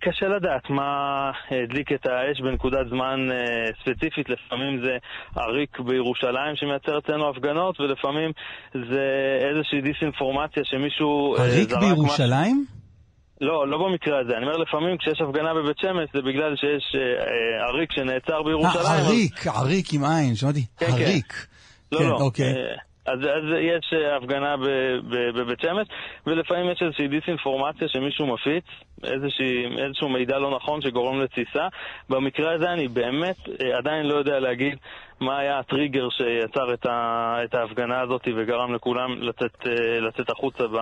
קשה 0.00 0.28
לדעת 0.28 0.70
מה 0.70 1.30
הדליק 1.50 1.92
את 1.92 2.06
האש 2.06 2.40
בנקודת 2.40 2.88
זמן 2.88 3.28
ספציפית, 3.82 4.28
לפעמים 4.28 4.84
זה 4.84 4.96
עריק 5.36 5.80
בירושלים 5.80 6.56
שמייצר 6.56 6.98
אצלנו 6.98 7.28
הפגנות, 7.28 7.80
ולפעמים 7.80 8.30
זה 8.72 9.04
איזושהי 9.50 9.80
דיסאינפורמציה 9.80 10.62
שמישהו 10.64 11.36
זרק 11.38 11.80
בירושלים? 11.80 12.77
לא, 13.40 13.68
לא 13.68 13.78
במקרה 13.78 14.20
הזה. 14.20 14.32
אני 14.36 14.46
אומר, 14.46 14.56
לפעמים 14.56 14.96
כשיש 14.98 15.20
הפגנה 15.20 15.54
בבית 15.54 15.78
שמש 15.78 16.08
זה 16.14 16.22
בגלל 16.22 16.56
שיש 16.56 16.84
אה, 16.94 17.00
אה, 17.00 17.68
עריק 17.68 17.92
שנעצר 17.92 18.42
בירושלים. 18.42 18.86
אה, 18.86 18.98
אז- 18.98 19.06
עריק, 19.06 19.46
עריק 19.46 19.92
עם 19.92 20.04
עין, 20.04 20.34
שמעתי, 20.34 20.64
כן, 20.78 20.86
כן. 20.86 20.92
עריק. 20.92 21.46
לא, 21.92 21.98
כן, 21.98 22.04
לא. 22.08 22.16
אוקיי. 22.20 22.44
אה, 22.46 22.76
אז, 23.12 23.18
אז 23.20 23.44
יש 23.60 23.92
אה, 23.92 24.16
הפגנה 24.16 24.56
ב- 24.56 24.98
ב- 25.10 25.38
בבית 25.38 25.60
שמש, 25.60 25.88
ולפעמים 26.26 26.70
יש 26.70 26.82
איזושהי 26.82 27.08
דיסאינפורמציה 27.08 27.88
שמישהו 27.88 28.26
מפיץ, 28.26 28.64
איזושהי, 29.04 29.84
איזשהו 29.84 30.08
מידע 30.08 30.38
לא 30.38 30.56
נכון 30.56 30.80
שגורם 30.82 31.20
לתסיסה. 31.20 31.66
במקרה 32.08 32.54
הזה 32.54 32.72
אני 32.72 32.88
באמת 32.88 33.36
אה, 33.48 33.78
עדיין 33.78 34.06
לא 34.06 34.14
יודע 34.14 34.38
להגיד 34.40 34.78
מה 35.20 35.38
היה 35.38 35.58
הטריגר 35.58 36.08
שיצר 36.10 36.74
את, 36.74 36.86
ה, 36.86 37.36
את 37.44 37.54
ההפגנה 37.54 38.00
הזאת 38.00 38.28
וגרם 38.36 38.74
לכולם 38.74 39.22
לצאת, 39.22 39.66
אה, 39.66 40.00
לצאת 40.00 40.30
החוצה 40.30 40.64
ב... 40.66 40.76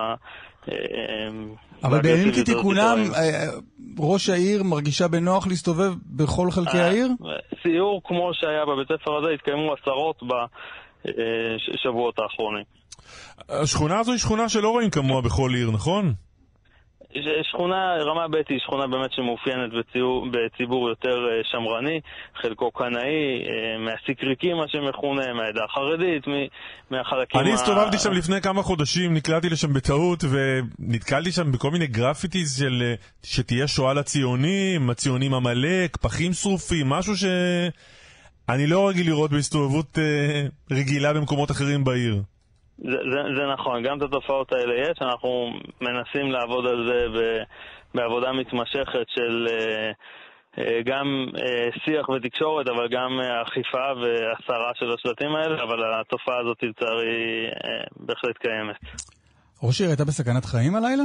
אבל 1.83 2.01
בימים 2.01 2.31
כתיקונם, 2.31 2.97
ראש 3.99 4.29
העיר 4.29 4.63
מרגישה 4.63 5.07
בנוח 5.07 5.47
להסתובב 5.47 5.91
בכל 6.05 6.51
חלקי 6.51 6.77
העיר? 6.77 7.07
סיור 7.63 8.01
כמו 8.03 8.31
שהיה 8.33 8.65
בבית 8.65 8.87
ספר 8.87 9.17
הזה, 9.17 9.31
התקיימו 9.33 9.73
עשרות 9.73 10.23
בשבועות 11.73 12.19
האחרונים. 12.19 12.63
השכונה 13.49 13.99
הזו 13.99 14.11
היא 14.11 14.19
שכונה 14.19 14.49
שלא 14.49 14.69
רואים 14.69 14.89
כמוה 14.89 15.21
בכל 15.21 15.51
עיר, 15.53 15.71
נכון? 15.71 16.13
שכונה, 17.49 17.95
רמה 17.99 18.27
ב' 18.27 18.35
היא 18.49 18.59
שכונה 18.59 18.87
באמת 18.87 19.11
שמאופיינת 19.11 19.71
בציור, 19.79 20.27
בציבור 20.31 20.89
יותר 20.89 21.09
אה, 21.27 21.41
שמרני, 21.51 21.99
חלקו 22.41 22.71
קנאי, 22.71 23.15
אה, 23.47 23.77
מהסיקריקים 23.79 24.57
מה 24.57 24.67
שמכונה, 24.67 25.33
מהעדה 25.33 25.63
החרדית, 25.65 26.23
מהחלקים 26.91 27.41
אני 27.41 27.51
ה- 27.51 27.53
הסתובבתי 27.53 27.97
שם 27.97 28.11
לפני 28.11 28.41
כמה 28.41 28.61
חודשים, 28.63 29.13
נקלעתי 29.13 29.49
לשם 29.49 29.73
בטעות, 29.73 30.23
ונתקלתי 30.29 31.31
שם 31.31 31.51
בכל 31.51 31.71
מיני 31.71 31.87
גרפיטיז 31.87 32.59
של 32.59 32.81
אה, 32.81 32.93
שתהיה 33.23 33.67
שואה 33.67 33.93
לציונים, 33.93 34.89
הציונים 34.89 35.33
עמלק, 35.33 35.97
פחים 35.97 36.33
שרופים, 36.33 36.89
משהו 36.89 37.15
ש... 37.17 37.25
אני 38.49 38.67
לא 38.67 38.89
רגיל 38.89 39.07
לראות 39.07 39.31
בהסתובבות 39.31 39.97
אה, 39.97 40.45
רגילה 40.71 41.13
במקומות 41.13 41.51
אחרים 41.51 41.83
בעיר. 41.83 42.15
זה, 42.77 42.97
זה, 43.11 43.21
זה 43.37 43.53
נכון, 43.53 43.83
גם 43.83 43.97
את 43.97 44.01
התופעות 44.03 44.51
האלה 44.51 44.73
יש, 44.81 44.97
אנחנו 45.01 45.53
מנסים 45.81 46.31
לעבוד 46.31 46.65
על 46.67 46.87
זה 46.87 47.05
ב, 47.15 47.19
בעבודה 47.97 48.31
מתמשכת 48.31 49.07
של 49.15 49.47
אה, 49.49 49.91
אה, 50.59 50.81
גם 50.85 51.25
אה, 51.41 51.69
שיח 51.85 52.09
ותקשורת, 52.09 52.67
אבל 52.67 52.87
גם 52.91 53.19
אה, 53.19 53.41
אכיפה 53.41 53.85
והסרה 54.01 54.71
של 54.75 54.93
השלטים 54.93 55.35
האלה, 55.35 55.63
אבל 55.63 55.79
התופעה 56.01 56.39
הזאת 56.39 56.57
לצערי 56.63 57.45
אה, 57.45 57.85
בהחלט 57.95 58.37
קיימת. 58.37 58.75
ראש 59.63 59.81
העיר 59.81 59.89
הייתה 59.91 60.05
בסכנת 60.05 60.45
חיים 60.45 60.75
הלילה? 60.75 61.03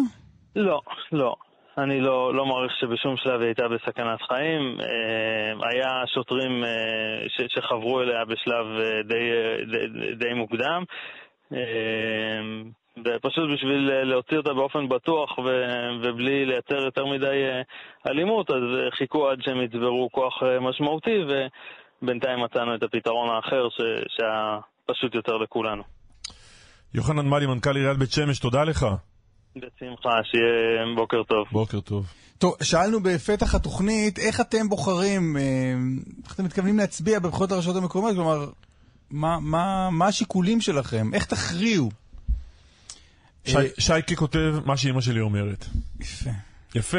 לא, 0.57 0.81
לא. 1.13 1.35
אני 1.79 2.01
לא, 2.01 2.35
לא 2.35 2.47
מעריך 2.47 2.73
שבשום 2.81 3.17
שלב 3.17 3.41
היא 3.41 3.47
הייתה 3.47 3.69
בסכנת 3.69 4.23
חיים. 4.23 4.77
אה, 4.81 5.69
היה 5.71 6.07
שוטרים 6.15 6.65
אה, 6.65 7.47
שחברו 7.49 8.01
אליה 8.01 8.25
בשלב 8.25 8.67
אה, 8.81 9.03
די, 9.03 9.31
די, 9.73 10.15
די 10.15 10.35
מוקדם. 10.35 10.85
ופשוט 12.99 13.51
בשביל 13.55 13.91
להוציא 14.03 14.37
אותה 14.37 14.55
באופן 14.55 14.89
בטוח 14.89 15.39
ו, 15.39 15.45
ובלי 16.03 16.47
לייצר 16.47 16.75
יותר 16.75 17.07
מדי 17.07 17.45
אלימות, 18.07 18.51
אז 18.51 18.63
חיכו 18.99 19.29
עד 19.29 19.39
שהם 19.43 19.63
יצברו 19.63 20.09
כוח 20.13 20.43
משמעותי, 20.61 21.25
ובינתיים 22.03 22.41
מצאנו 22.41 22.75
את 22.75 22.83
הפתרון 22.83 23.29
האחר 23.31 23.69
ש, 23.69 23.81
שהיה 24.09 24.59
פשוט 24.87 25.15
יותר 25.15 25.37
לכולנו. 25.37 25.83
יוחנן 26.95 27.29
מלי, 27.29 27.47
מנכ"ל 27.47 27.77
עיריית 27.77 27.99
בית 27.99 28.11
שמש, 28.11 28.39
תודה 28.39 28.65
לך. 28.65 28.87
בשמחה, 29.57 30.11
שיהיה 30.25 30.95
בוקר 30.97 31.23
טוב. 31.29 31.47
בוקר 31.53 31.81
טוב. 31.81 32.07
טוב, 32.39 32.55
שאלנו 32.63 33.03
בפתח 33.03 33.55
התוכנית, 33.55 34.19
איך 34.19 34.41
אתם 34.41 34.69
בוחרים, 34.69 35.37
אה, 35.37 35.43
איך 36.25 36.35
אתם 36.35 36.45
מתכוונים 36.45 36.79
להצביע 36.79 37.19
בבחירות 37.19 37.51
לרשויות 37.51 37.77
המקומיות? 37.77 38.15
כלומר, 38.17 38.51
מה, 39.11 39.41
מה, 39.41 39.91
מה 39.91 40.07
השיקולים 40.07 40.61
שלכם? 40.61 41.15
איך 41.15 41.25
תכריעו? 41.25 41.91
שי- 43.45 43.57
אה, 43.57 43.63
שייקה 43.79 44.15
כותב 44.15 44.55
מה 44.65 44.77
שאימא 44.77 45.01
שלי 45.01 45.21
אומרת. 45.21 45.67
יפה. 46.01 46.31
יפה. 46.75 46.99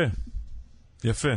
יפה. 1.04 1.30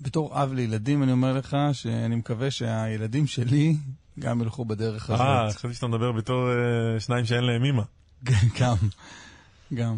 בתור 0.00 0.42
אב 0.42 0.52
לילדים, 0.52 1.02
אני 1.02 1.12
אומר 1.12 1.32
לך 1.32 1.56
שאני 1.72 2.16
מקווה 2.16 2.50
שהילדים 2.50 3.26
שלי 3.26 3.76
גם 4.18 4.40
ילכו 4.42 4.64
בדרך 4.64 5.10
הזאת. 5.10 5.26
אה, 5.26 5.52
חשבתי 5.52 5.74
שאתה 5.74 5.86
מדבר 5.86 6.12
בתור 6.12 6.48
אה, 6.50 7.00
שניים 7.00 7.24
שאין 7.24 7.44
להם 7.44 7.64
אימא. 7.64 7.82
גם, 8.60 8.74
גם. 9.74 9.96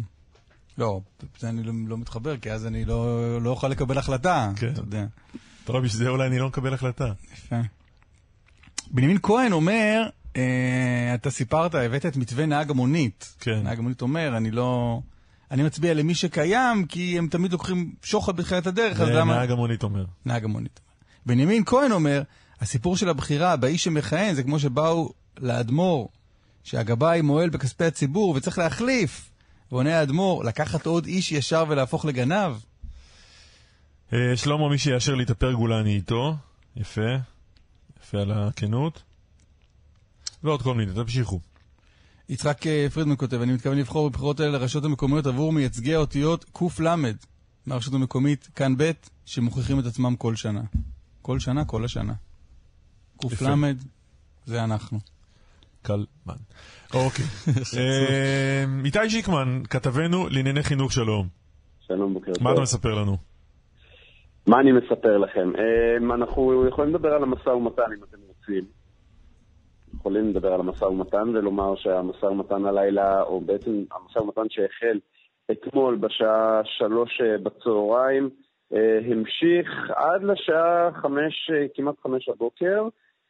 לא, 0.77 1.01
זה 1.39 1.49
אני 1.49 1.63
לא, 1.63 1.73
לא 1.87 1.97
מתחבר, 1.97 2.37
כי 2.37 2.51
אז 2.51 2.65
אני 2.65 2.85
לא, 2.85 3.41
לא 3.41 3.49
אוכל 3.49 3.67
לקבל 3.67 3.97
החלטה, 3.97 4.51
כן. 4.55 4.71
אתה 4.73 4.81
יודע. 4.81 5.05
אתה 5.63 5.71
רואה, 5.71 5.83
בשביל 5.83 6.03
זה 6.03 6.09
אולי 6.09 6.27
אני 6.27 6.39
לא 6.39 6.47
מקבל 6.47 6.73
החלטה. 6.73 7.11
יפה. 7.33 7.55
בנימין 8.91 9.17
כהן 9.23 9.51
אומר, 9.51 10.09
אה, 10.35 11.13
אתה 11.13 11.29
סיפרת, 11.31 11.75
הבאת 11.75 12.05
את 12.05 12.17
מתווה 12.17 12.45
נהג 12.45 12.69
המונית. 12.69 13.35
כן. 13.39 13.61
נהג 13.63 13.79
המונית 13.79 14.01
אומר, 14.01 14.37
אני 14.37 14.51
לא... 14.51 15.01
אני 15.51 15.63
מצביע 15.63 15.93
למי 15.93 16.15
שקיים, 16.15 16.85
כי 16.85 17.17
הם 17.17 17.27
תמיד 17.27 17.51
לוקחים 17.51 17.93
שוחד 18.03 18.37
בתחילת 18.37 18.67
הדרך, 18.67 19.01
אז 19.01 19.09
למה... 19.09 19.35
נהג 19.35 19.51
המונית 19.51 19.83
אומר. 19.83 20.05
נהג 20.25 20.43
המונית. 20.43 20.79
בנימין 21.25 21.63
כהן 21.65 21.91
אומר, 21.91 22.23
הסיפור 22.61 22.97
של 22.97 23.09
הבחירה 23.09 23.55
באיש 23.55 23.83
שמכהן 23.83 24.35
זה 24.35 24.43
כמו 24.43 24.59
שבאו 24.59 25.13
לאדמו"ר, 25.39 26.09
שהגבאי 26.63 27.21
מועל 27.21 27.49
בכספי 27.49 27.85
הציבור 27.85 28.35
וצריך 28.35 28.57
להחליף. 28.57 29.29
ועונה 29.71 29.99
האדמו"ר, 29.99 30.43
לקחת 30.43 30.85
עוד 30.85 31.05
איש 31.05 31.31
ישר 31.31 31.65
ולהפוך 31.67 32.05
לגנב? 32.05 32.55
אה, 34.13 34.37
שלמה, 34.37 34.69
מי 34.69 34.77
שיאשר 34.77 35.15
לי 35.15 35.23
את 35.23 35.29
הפרגולה 35.29 35.79
אני 35.79 35.95
איתו. 35.95 36.35
יפה. 36.75 37.01
יפה 38.01 38.17
על 38.17 38.31
הכנות. 38.31 39.03
ועוד 40.43 40.61
כל 40.61 40.75
מיני, 40.75 40.93
תמשיכו. 40.93 41.39
יצחק 42.29 42.67
אה, 42.67 42.87
פרידמן 42.93 43.15
כותב, 43.17 43.41
אני 43.41 43.53
מתכוון 43.53 43.77
לבחור 43.77 44.09
בבחירות 44.09 44.39
האלה 44.39 44.51
לרשויות 44.51 44.85
המקומיות 44.85 45.25
עבור 45.25 45.53
מייצגי 45.53 45.95
האותיות 45.95 46.45
קל 46.51 47.25
מהרשות 47.65 47.93
המקומית 47.93 48.49
כאן 48.55 48.77
ב' 48.77 48.91
שמוכיחים 49.25 49.79
את 49.79 49.85
עצמם 49.85 50.15
כל 50.15 50.35
שנה. 50.35 50.61
כל 51.21 51.39
שנה, 51.39 51.65
כל 51.65 51.85
השנה. 51.85 52.13
קל 53.17 53.77
זה 54.45 54.63
אנחנו. 54.63 55.16
קלמן. 55.87 56.39
אוקיי. 56.93 57.25
אה, 57.77 58.63
איתי 58.85 59.09
שיקמן, 59.09 59.61
כתבנו 59.69 60.27
לענייני 60.29 60.63
חינוך 60.63 60.91
שלום. 60.91 61.27
שלום, 61.79 62.13
בוקר 62.13 62.33
טוב. 62.33 62.43
מה 62.43 62.53
אתה 62.53 62.61
מספר 62.61 62.93
לנו? 62.93 63.17
מה 64.47 64.59
אני 64.59 64.71
מספר 64.71 65.17
לכם? 65.17 65.51
אמ, 65.55 66.11
אנחנו 66.11 66.67
יכולים 66.67 66.95
לדבר 66.95 67.13
על 67.13 67.23
המשא 67.23 67.49
ומתן 67.49 67.91
אם 67.97 68.03
אתם 68.03 68.17
רוצים. 68.27 68.63
יכולים 69.99 70.29
לדבר 70.29 70.53
על 70.53 70.59
המשא 70.59 70.85
ומתן 70.85 71.29
ולומר 71.29 71.75
שהמשא 71.75 72.25
ומתן 72.25 72.65
הלילה, 72.65 73.21
או 73.21 73.41
בעצם 73.41 73.83
המשא 73.91 74.19
ומתן 74.19 74.49
שהחל 74.49 74.99
אתמול 75.51 75.95
בשעה 75.95 76.61
שלוש 76.63 77.21
אה, 77.21 77.37
בצהריים, 77.37 78.29
אה, 78.73 78.99
המשיך 79.11 79.91
עד 79.95 80.23
לשעה 80.23 80.91
חמש, 81.01 81.51
אה, 81.53 81.65
כמעט 81.75 81.95
חמש 82.03 82.29
הבוקר. 82.29 82.87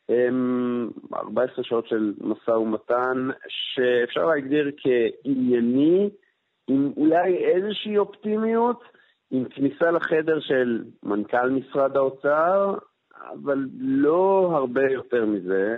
אמ, 0.10 0.90
14 1.14 1.64
שעות 1.64 1.88
של 1.88 2.14
משא 2.22 2.52
ומתן 2.52 3.30
שאפשר 3.48 4.26
להגדיר 4.26 4.72
כענייני, 4.78 6.10
עם 6.68 6.92
אולי 6.98 7.36
איזושהי 7.38 7.98
אופטימיות. 7.98 8.84
עם 9.32 9.46
כניסה 9.46 9.92
לחדר 9.92 10.40
של 10.40 10.84
מנכ"ל 11.04 11.50
משרד 11.50 11.98
האוצר, 11.98 12.76
אבל 13.34 13.68
לא 13.80 14.52
הרבה 14.54 14.92
יותר 14.92 15.26
מזה. 15.26 15.76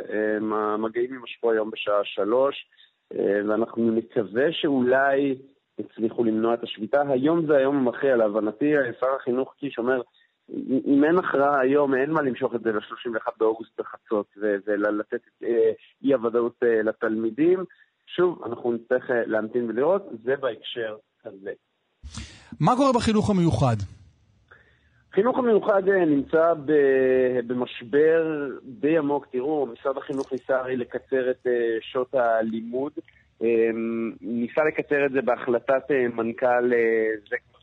המגעים 0.52 1.14
יימשכו 1.14 1.52
היום 1.52 1.72
בשעה 1.72 2.04
שלוש, 2.04 2.56
ואנחנו 3.48 3.92
נקווה 3.92 4.52
שאולי 4.52 5.38
הצליחו 5.80 6.24
למנוע 6.24 6.54
את 6.54 6.64
השביתה. 6.64 7.02
היום 7.10 7.46
זה 7.46 7.58
היום 7.58 7.78
המכריע, 7.78 8.16
להבנתי, 8.16 8.74
שר 9.00 9.16
החינוך 9.20 9.54
קיש 9.60 9.78
אומר, 9.78 10.02
אם 10.86 11.04
אין 11.04 11.18
הכרעה 11.18 11.60
היום, 11.60 11.96
אין 11.96 12.12
מה 12.12 12.22
למשוך 12.22 12.56
את 12.56 12.62
זה 12.62 12.72
ל-31 12.72 13.32
באוגוסט 13.38 13.80
בחצות 13.80 14.26
ולתת 14.38 15.22
אה, 15.44 15.72
אי 16.04 16.14
הוודאות 16.14 16.56
אה, 16.64 16.82
לתלמידים. 16.84 17.60
שוב, 18.16 18.44
אנחנו 18.46 18.72
נצטרך 18.72 19.12
אה, 19.12 19.26
להמתין 19.26 19.70
ולראות, 19.70 20.04
זה 20.24 20.36
בהקשר 20.36 20.96
הזה. 21.26 21.52
מה 22.60 22.76
קורה 22.76 22.94
בחינוך 22.94 23.30
המיוחד? 23.30 23.76
החינוך 25.12 25.38
המיוחד 25.38 25.84
נמצא 25.90 26.54
במשבר 27.48 28.48
די 28.64 28.98
עמוק. 28.98 29.28
תראו, 29.32 29.66
משרד 29.66 29.98
החינוך 29.98 30.32
ניסה 30.32 30.60
הרי 30.60 30.78
לקצר 30.78 31.32
את 31.32 31.48
שעות 31.82 32.16
הלימוד. 32.16 32.92
ניסה 34.22 34.62
לקצר 34.68 35.06
את 35.06 35.12
זה 35.12 35.22
בהחלטת 35.22 35.84
מנכ"ל 36.14 36.70
זה 37.30 37.36
אה, 37.36 37.59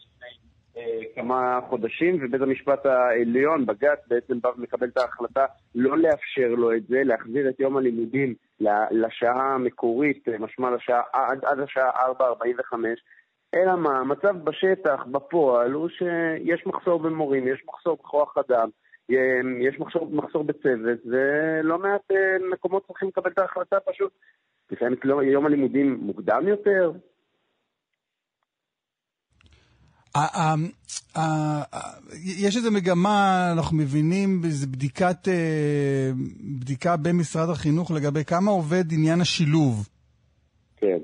כמה 1.15 1.61
חודשים, 1.69 2.19
ובית 2.21 2.41
המשפט 2.41 2.87
העליון, 2.87 3.67
בג"ץ, 3.67 3.99
בעצם 4.09 4.41
בא 4.41 4.49
ומקבל 4.57 4.89
את 4.89 4.97
ההחלטה 4.97 5.47
לא 5.75 5.99
לאפשר 5.99 6.49
לו 6.49 6.77
את 6.77 6.87
זה, 6.87 7.03
להחזיר 7.05 7.49
את 7.49 7.61
יום 7.61 7.77
הלימודים 7.77 8.35
לשעה 8.91 9.55
המקורית, 9.55 10.29
אה, 10.29 10.39
משמע 10.39 10.71
לשעה, 10.71 11.03
עד, 11.13 11.45
עד 11.45 11.61
השעה 11.61 11.91
4.45. 11.91 12.75
אלא 13.55 13.77
מה, 13.77 13.99
המצב 13.99 14.37
בשטח, 14.45 15.05
בפועל, 15.11 15.73
הוא 15.73 15.89
שיש 15.89 16.67
מחסור 16.67 17.01
במורים, 17.01 17.49
יש 17.49 17.63
מחסור 17.69 17.97
בכוח 17.97 18.39
אדם, 18.39 18.69
אה, 19.11 19.41
יש 19.61 19.81
מחסור, 19.81 20.09
מחסור 20.13 20.45
בצוות, 20.45 20.99
ולא 21.07 21.79
מעט 21.79 22.13
מקומות 22.53 22.87
צריכים 22.87 23.09
לקבל 23.09 23.31
את 23.31 23.39
ההחלטה 23.39 23.81
פשוט. 23.81 24.13
לפעמים 24.71 24.99
יום 25.23 25.47
הלימודים 25.47 25.99
מוקדם 26.01 26.49
יותר, 26.49 26.93
יש 32.47 32.57
איזו 32.57 32.73
מגמה, 32.73 33.49
אנחנו 33.53 33.77
מבינים, 33.77 34.41
בדיקת, 34.73 35.29
אה, 35.29 36.11
בדיקה 36.61 36.97
במשרד 36.97 37.51
החינוך 37.51 37.91
לגבי 37.91 38.25
כמה 38.25 38.51
עובד 38.51 38.85
עניין 38.93 39.21
השילוב. 39.21 39.89
כן. 40.77 40.99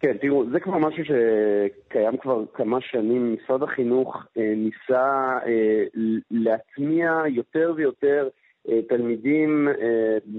כן, 0.00 0.16
תראו, 0.20 0.50
זה 0.52 0.60
כבר 0.60 0.78
משהו 0.78 1.04
שקיים 1.04 2.16
כבר 2.16 2.42
כמה 2.54 2.78
שנים. 2.80 3.36
משרד 3.44 3.62
החינוך 3.62 4.16
אה, 4.38 4.52
ניסה 4.56 5.38
אה, 5.46 5.84
להטמיע 6.30 7.22
יותר 7.28 7.72
ויותר 7.76 8.28
תלמידים 8.88 9.68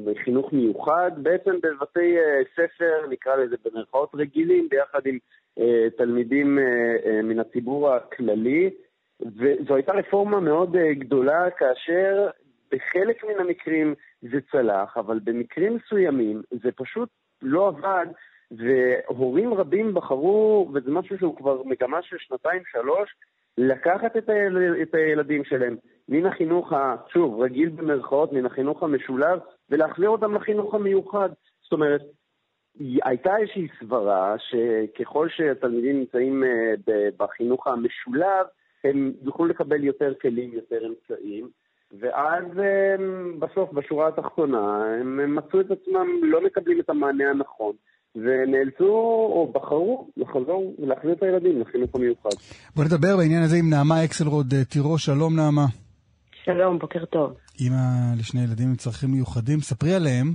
בחינוך 0.06 0.54
מיוחד, 0.54 1.12
בעצם 1.18 1.52
בבתי 1.64 2.16
ספר, 2.56 3.08
נקרא 3.10 3.36
לזה 3.36 3.56
במרכאות 3.66 4.10
רגילים, 4.16 4.68
ביחד 4.70 5.06
עם 5.06 5.18
אה, 5.60 5.88
תלמידים 5.98 6.60
אה, 6.60 6.64
אה, 7.06 7.22
מן 7.22 7.40
הציבור 7.40 7.90
הכללי, 7.90 8.70
וזו 9.22 9.76
הייתה 9.76 9.94
רפורמה 9.94 10.40
מאוד 10.40 10.76
גדולה 10.92 11.50
כאשר 11.50 12.30
בחלק 12.72 13.24
מן 13.24 13.40
המקרים 13.40 13.96
זה 14.22 14.38
צלח, 14.52 14.98
אבל 14.98 15.20
במקרים 15.24 15.76
מסוימים 15.76 16.42
זה 16.64 16.72
פשוט 16.76 17.10
לא 17.42 17.68
עבד, 17.68 18.06
והורים 18.52 19.54
רבים 19.54 19.94
בחרו, 19.94 20.70
וזה 20.74 20.92
משהו 20.92 21.18
שהוא 21.18 21.38
כבר 21.38 21.64
מגמה 21.64 22.02
של 22.02 22.16
שנתיים-שלוש, 22.20 23.16
לקחת 23.58 24.18
את, 24.18 24.30
היל... 24.30 24.58
את 24.82 24.96
הילדים 24.96 25.44
שלהם 25.44 25.76
מן 26.10 26.26
החינוך. 26.26 26.74
שוב, 27.14 27.42
רגיל 27.42 27.70
במרכאות, 27.70 28.34
מן 28.34 28.46
החינוך 28.46 28.84
המשולב, 28.84 29.40
ולהחזיר 29.70 30.10
אותם 30.10 30.36
לחינוך 30.36 30.74
המיוחד. 30.74 31.30
זאת 31.64 31.72
אומרת, 31.72 32.02
הייתה 33.04 33.38
איזושהי 33.38 33.68
סברה 33.80 34.36
שככל 34.38 35.30
שהתלמידים 35.30 36.00
נמצאים 36.00 36.44
אה, 36.44 36.74
בחינוך 37.18 37.68
המשולב, 37.68 38.46
הם 38.84 39.14
יוכלו 39.22 39.46
לקבל 39.46 39.84
יותר 39.84 40.14
כלים, 40.22 40.54
יותר 40.54 40.88
אמצעים, 40.88 41.50
ואז 42.00 42.44
בסוף, 43.40 43.74
בשורה 43.74 44.08
התחתונה, 44.08 44.86
הם 45.00 45.36
מצאו 45.36 45.62
את 45.62 45.72
עצמם 45.72 46.08
לא 46.24 46.42
מקבלים 46.42 46.80
את 46.80 46.90
המענה 46.90 47.30
הנכון. 47.30 47.76
ונאלצו 48.15 48.93
או 49.34 49.52
בחרו 49.56 50.08
לחזור 50.17 50.76
ולהחזיר 50.80 51.13
את 51.13 51.24
הילדים 51.24 51.62
לחינוך 51.62 51.95
המיוחד. 51.95 52.30
בוא 52.76 52.84
נדבר 52.84 53.17
בעניין 53.17 53.43
הזה 53.43 53.58
עם 53.58 53.69
נעמה 53.69 54.06
אקסלרוד 54.06 54.54
אה, 54.54 54.65
תירוש, 54.65 55.06
שלום 55.06 55.36
נעמה. 55.36 55.65
שלום, 56.43 56.80
בוקר 56.80 57.06
טוב. 57.06 57.34
אימא 57.60 58.15
לשני 58.19 58.43
ילדים 58.43 58.67
עם 58.67 58.76
צרכים 58.76 59.10
מיוחדים, 59.12 59.60
ספרי 59.60 59.93
עליהם. 59.93 60.34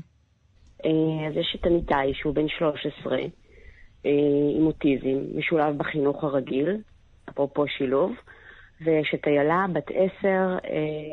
אה, 0.84 1.28
אז 1.28 1.36
יש 1.36 1.56
את 1.60 1.66
עמיתי, 1.66 2.14
שהוא 2.14 2.34
בן 2.34 2.48
13, 2.48 3.18
אה, 4.06 4.10
עם 4.58 4.66
אוטיזם, 4.66 5.38
משולב 5.38 5.78
בחינוך 5.78 6.24
הרגיל, 6.24 6.76
אפרופו 7.30 7.64
שילוב, 7.68 8.12
ויש 8.80 9.14
את 9.14 9.26
איילה, 9.26 9.66
בת 9.72 9.90
10, 9.90 9.96
אה, 10.24 10.58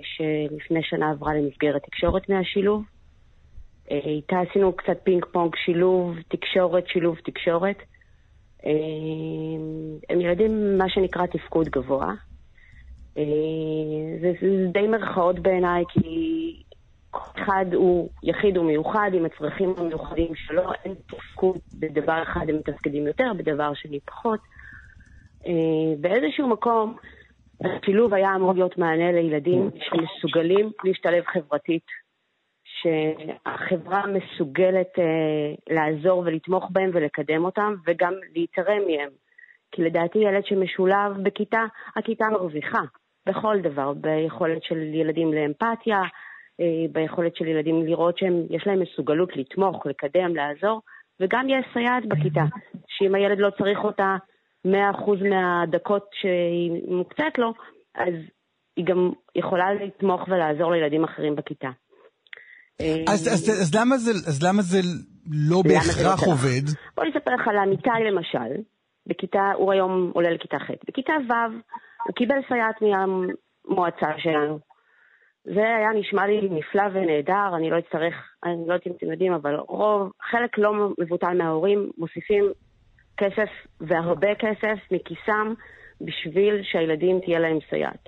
שלפני 0.04 0.80
שנה 0.84 1.12
עברה 1.12 1.34
למסגרת 1.34 1.82
תקשורת 1.84 2.30
מהשילוב. 2.30 2.84
איתה 3.94 4.40
עשינו 4.40 4.74
קצת 4.74 4.98
פינג 5.04 5.26
פונג 5.26 5.56
שילוב, 5.56 6.16
תקשורת, 6.28 6.88
שילוב, 6.88 7.18
תקשורת. 7.26 7.78
הם 10.10 10.22
ילדים, 10.22 10.78
מה 10.78 10.90
שנקרא 10.90 11.26
תפקוד 11.26 11.70
גבוה. 11.70 12.14
זה, 14.22 14.32
זה 14.42 14.68
די 14.74 14.88
מרכאות 14.88 15.40
בעיניי, 15.40 15.84
כי 15.90 16.64
אחד 17.12 17.66
הוא 17.74 18.10
יחיד 18.24 18.58
ומיוחד 18.58 19.12
עם 19.14 19.26
הצרכים 19.26 19.74
המיוחדים 19.78 20.36
שלו, 20.36 20.64
אין 20.86 20.94
תפקוד 21.08 21.58
בדבר 21.80 22.24
אחד 22.24 22.50
הם 22.50 22.56
מתפקדים 22.56 23.08
יותר, 23.08 23.32
בדבר 23.38 23.74
שני 23.74 24.00
פחות. 24.00 24.40
אה, 25.48 25.96
באיזשהו 26.02 26.48
מקום, 26.48 26.98
השילוב 27.62 28.14
היה 28.14 28.36
אמור 28.36 28.54
להיות 28.54 28.78
מענה 28.78 29.12
לילדים 29.12 29.70
שמסוגלים 29.80 30.72
להשתלב 30.84 31.24
חברתית, 31.26 31.86
שהחברה 32.84 34.04
מסוגלת 34.08 35.00
אה, 35.00 35.76
לעזור 35.76 36.24
ולתמוך 36.26 36.70
בהם 36.72 36.90
ולקדם 36.94 37.46
אותם, 37.46 37.76
וגם 37.86 38.14
להתערם 38.36 38.82
מהם. 38.88 39.10
כי 39.72 39.82
לדעתי 39.82 40.20
ילד 40.20 40.46
שמשולב 40.46 41.24
בכיתה, 41.24 41.66
הכיתה 41.96 42.26
מרוויחה 42.32 42.82
בכל 43.26 43.58
דבר, 43.62 43.94
ביכולת 43.94 44.64
של 44.64 44.78
ילדים 44.78 45.34
לאמפתיה, 45.34 46.02
אה, 46.60 46.86
ביכולת 46.92 47.36
של 47.36 47.48
ילדים 47.48 47.86
לראות 47.86 48.18
שיש 48.18 48.68
להם 48.68 48.80
מסוגלות 48.80 49.38
לתמוך, 49.38 49.86
לקדם, 49.86 50.36
לעזור, 50.36 50.82
וגם 51.20 51.50
יש 51.50 51.66
סייעת 51.74 52.06
בכיתה, 52.06 52.44
שאם 52.88 53.16
הילד 53.16 53.40
לא 53.40 53.50
צריך 53.50 53.84
אותה 53.84 54.16
100% 54.68 54.70
מהדקות 55.30 56.10
שהיא 56.14 56.82
מוקצת 56.88 57.38
לו, 57.38 57.54
אז 57.96 58.14
היא 58.78 58.86
גם 58.86 59.12
יכולה 59.36 59.74
לתמוך 59.74 60.22
ולעזור 60.28 60.72
לילדים 60.72 61.04
אחרים 61.04 61.36
בכיתה. 61.36 61.70
אה, 62.82 63.04
אז, 63.08 63.28
אז, 63.28 63.50
אז, 63.50 63.76
למה, 63.76 63.98
זה, 63.98 64.12
אז 64.12 64.44
למה 64.44 64.62
זה 64.62 64.80
לא 65.32 65.62
בהכרח 65.62 65.96
זה 65.96 66.04
לא 66.04 66.32
עובד? 66.34 66.62
בוא 66.96 67.04
נספר 67.06 67.32
לך 67.32 67.48
על 67.48 67.58
אמיתי 67.58 67.90
למשל, 68.12 68.62
בכיתה, 69.08 69.52
הוא 69.56 69.72
היום 69.72 70.12
עולה 70.14 70.30
לכיתה 70.30 70.58
ח'. 70.60 70.72
בכיתה 70.88 71.14
ו' 71.30 71.34
הוא 72.08 72.16
קיבל 72.16 72.36
סייעת 72.48 72.82
מהמועצה 72.82 74.08
שלנו, 74.18 74.60
זה 75.46 75.62
היה 75.78 75.90
נשמע 76.00 76.28
לי 76.28 76.50
נפלא 76.52 76.84
ונהדר, 76.94 77.56
אני 77.58 77.70
לא 77.70 77.80
אצטרך, 77.80 78.14
אני 78.44 78.56
לא 78.68 78.74
יודעת 78.74 78.88
אם 78.88 78.92
אתם 78.98 79.12
יודעים, 79.12 79.34
אבל 79.34 79.56
רוב, 79.56 80.12
חלק 80.32 80.58
לא 80.58 80.74
מבוטל 81.00 81.38
מההורים 81.38 81.92
מוסיפים 81.98 82.52
כסף 83.18 83.50
והרבה 83.82 84.36
כסף 84.36 84.78
מכיסם 84.92 85.54
בשביל 86.02 86.62
שהילדים 86.64 87.20
תהיה 87.26 87.40
להם 87.40 87.60
סייעת. 87.70 88.06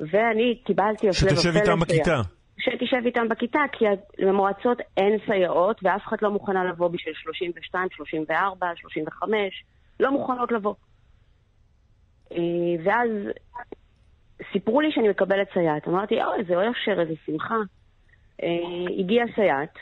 ואני 0.00 0.62
קיבלתי 0.66 1.08
הפלא 1.08 1.28
ופלא 1.28 1.40
שתשב 1.40 1.56
איתם 1.56 1.80
בכיתה. 1.80 2.20
שתשב 2.58 3.02
איתם 3.06 3.28
בכיתה, 3.28 3.60
כי 3.72 3.84
למועצות 4.18 4.78
אין 4.96 5.18
סייעות, 5.26 5.80
ואף 5.82 6.02
אחד 6.06 6.16
לא 6.22 6.30
מוכנה 6.30 6.64
לבוא 6.64 6.88
בשביל 6.88 7.14
32, 7.14 7.88
34, 7.90 8.66
35, 8.76 9.64
לא 10.00 10.12
מוכנות 10.12 10.52
לבוא. 10.52 10.74
אה, 12.32 12.38
ואז 12.84 13.10
סיפרו 14.52 14.80
לי 14.80 14.92
שאני 14.92 15.08
מקבלת 15.08 15.48
סייעת. 15.54 15.88
אמרתי, 15.88 16.24
אוי, 16.24 16.38
איזה 16.38 16.54
אושר, 16.56 17.00
איזה 17.00 17.14
שמחה. 17.26 17.58
אה, 18.42 18.48
הגיעה 18.98 19.26
סייעת, 19.34 19.74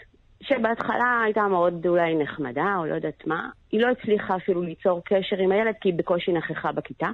שבהתחלה 0.43 1.21
הייתה 1.25 1.43
מאוד 1.43 1.87
אולי 1.87 2.15
נחמדה, 2.15 2.77
או 2.79 2.87
לא 2.87 2.95
יודעת 2.95 3.27
מה. 3.27 3.49
היא 3.73 3.81
לא 3.81 3.89
הצליחה 3.91 4.37
אפילו 4.37 4.63
ליצור 4.63 5.03
קשר 5.05 5.37
עם 5.37 5.53
הילד, 5.53 5.75
כי 5.81 5.89
היא 5.89 5.99
בקושי 5.99 6.33
נכחה 6.33 6.73
בכיתה. 6.73 7.09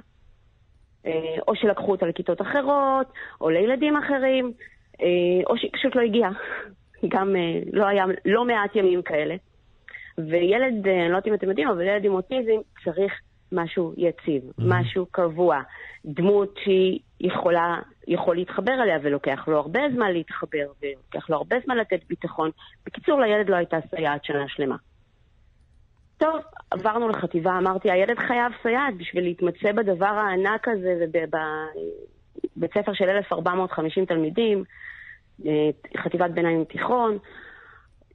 אה, 1.05 1.35
או 1.47 1.55
שלקחו 1.55 1.91
אותה 1.91 2.05
לכיתות 2.05 2.41
אחרות, 2.41 3.13
או 3.41 3.49
לילדים 3.49 3.97
אחרים, 3.97 4.53
או 5.49 5.57
שהיא 5.57 5.71
פשוט 5.73 5.95
לא 5.95 6.01
הגיעה. 6.01 6.31
גם 7.07 7.35
אה, 7.35 7.59
לא 7.73 7.87
היה 7.87 8.05
לא 8.25 8.45
מעט 8.45 8.75
ימים 8.75 9.01
כאלה. 9.01 9.35
וילד, 10.17 10.87
אה, 10.87 11.01
אני 11.01 11.09
לא 11.09 11.15
יודעת 11.15 11.27
אם 11.27 11.33
אתם 11.33 11.49
יודעים, 11.49 11.67
אבל 11.67 11.81
ילד 11.81 12.05
עם 12.05 12.13
אוטיזם 12.13 12.61
צריך 12.83 13.13
משהו 13.51 13.93
יציב, 13.97 14.43
mm-hmm. 14.43 14.63
משהו 14.65 15.05
קבוע, 15.05 15.61
דמות 16.05 16.57
שהיא 16.63 16.99
יכולה, 17.19 17.79
יכול 18.07 18.35
להתחבר 18.35 18.73
אליה 18.83 18.97
ולוקח 19.01 19.47
לו 19.47 19.57
הרבה 19.57 19.79
זמן 19.93 20.11
להתחבר 20.11 20.67
ולוקח 20.81 21.29
לו 21.29 21.37
הרבה 21.37 21.55
זמן 21.65 21.77
לתת 21.77 21.99
ביטחון. 22.09 22.51
בקיצור, 22.85 23.21
לילד 23.21 23.49
לא 23.49 23.55
הייתה 23.55 23.77
סייעת 23.89 24.25
שנה 24.25 24.47
שלמה. 24.47 24.75
טוב, 26.17 26.39
עברנו 26.71 27.09
לחטיבה, 27.09 27.57
אמרתי, 27.57 27.91
הילד 27.91 28.19
חייב 28.19 28.51
סייעת 28.63 28.97
בשביל 28.97 29.23
להתמצא 29.23 29.71
בדבר 29.71 30.05
הענק 30.05 30.67
הזה 30.67 30.93
ובבית 30.99 32.73
ספר 32.73 32.93
של 32.93 33.09
1,450 33.09 34.05
תלמידים, 34.05 34.57
אה, 34.57 34.63
חטיבת 35.97 36.31
ביניים 36.31 36.63
תיכון, 36.63 37.17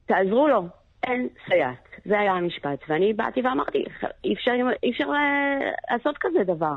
תעזרו 0.07 0.49
לו, 0.49 0.63
אין 1.07 1.29
סייעת. 1.49 1.89
זה 2.05 2.19
היה 2.19 2.33
המשפט. 2.33 2.79
ואני 2.89 3.13
באתי 3.13 3.41
ואמרתי, 3.41 3.85
אי 4.25 4.35
אפשר, 4.35 4.51
אי 4.83 4.91
אפשר 4.91 5.05
אה, 5.05 5.71
לעשות 5.91 6.17
כזה 6.21 6.45
דבר. 6.45 6.75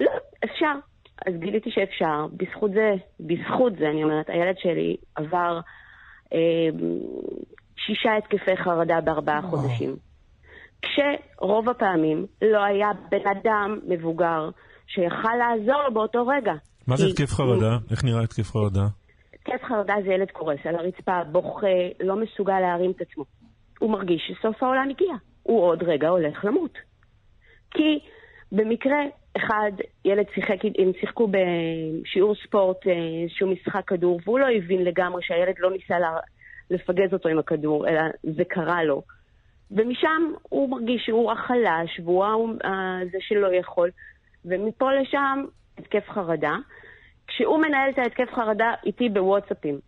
לא, 0.00 0.10
אפשר. 0.44 0.72
אז 1.26 1.34
גיליתי 1.38 1.70
שאפשר. 1.70 2.26
בזכות 2.32 2.70
זה, 2.70 2.94
בזכות 3.20 3.72
זה, 3.78 3.88
אני 3.88 4.04
אומרת, 4.04 4.28
הילד 4.28 4.54
שלי 4.58 4.96
עבר 5.14 5.60
אה, 6.32 6.68
שישה 7.76 8.16
התקפי 8.16 8.56
חרדה 8.56 9.00
בארבעה 9.00 9.42
חודשים. 9.42 9.96
כשרוב 10.82 11.68
הפעמים 11.68 12.26
לא 12.42 12.64
היה 12.64 12.90
בן 13.10 13.26
אדם 13.30 13.78
מבוגר 13.88 14.50
שיכל 14.86 15.34
לעזור 15.38 15.82
לו 15.82 15.94
באותו 15.94 16.26
רגע. 16.26 16.52
מה 16.86 16.96
זה 16.96 17.06
התקף 17.06 17.30
חרדה? 17.34 17.78
איך 17.90 18.04
נראה 18.04 18.22
התקף 18.22 18.50
חרדה? 18.50 18.86
התקף 19.46 19.64
חרדה 19.64 19.94
זה 20.04 20.12
ילד 20.12 20.30
קורס 20.30 20.58
על 20.64 20.74
הרצפה, 20.74 21.24
בוכה, 21.24 21.66
לא 22.00 22.16
מסוגל 22.16 22.60
להרים 22.60 22.90
את 22.90 23.00
עצמו. 23.00 23.24
הוא 23.78 23.90
מרגיש 23.90 24.22
שסוף 24.28 24.62
העולם 24.62 24.88
הגיע. 24.90 25.14
הוא 25.42 25.62
עוד 25.62 25.82
רגע 25.82 26.08
הולך 26.08 26.44
למות. 26.44 26.78
כי 27.70 27.98
במקרה 28.52 28.98
אחד, 29.36 29.72
ילד 30.04 30.24
שיחק, 30.34 30.64
הם 30.78 30.92
שיחקו 31.00 31.28
בשיעור 31.28 32.34
ספורט, 32.34 32.86
אה, 32.86 32.92
איזשהו 33.22 33.48
משחק 33.48 33.82
כדור, 33.86 34.20
והוא 34.24 34.38
לא 34.38 34.46
הבין 34.56 34.84
לגמרי 34.84 35.22
שהילד 35.22 35.54
לא 35.58 35.70
ניסה 35.70 35.96
לפגז 36.70 37.12
אותו 37.12 37.28
עם 37.28 37.38
הכדור, 37.38 37.88
אלא 37.88 38.00
זה 38.22 38.44
קרה 38.44 38.84
לו. 38.84 39.02
ומשם 39.70 40.32
הוא 40.42 40.70
מרגיש 40.70 41.02
שהוא 41.06 41.32
החלש, 41.32 42.00
והוא 42.04 42.24
זה 43.12 43.18
שלא 43.20 43.54
יכול, 43.54 43.90
ומפה 44.44 44.92
לשם 44.92 45.44
התקף 45.78 46.08
חרדה. 46.08 46.56
כשהוא 47.26 47.58
מנהל 47.58 47.90
את 47.90 47.98
ההתקף 47.98 48.34
חרדה 48.34 48.74
איתי 48.86 49.08
בוואטסאפים. 49.08 49.78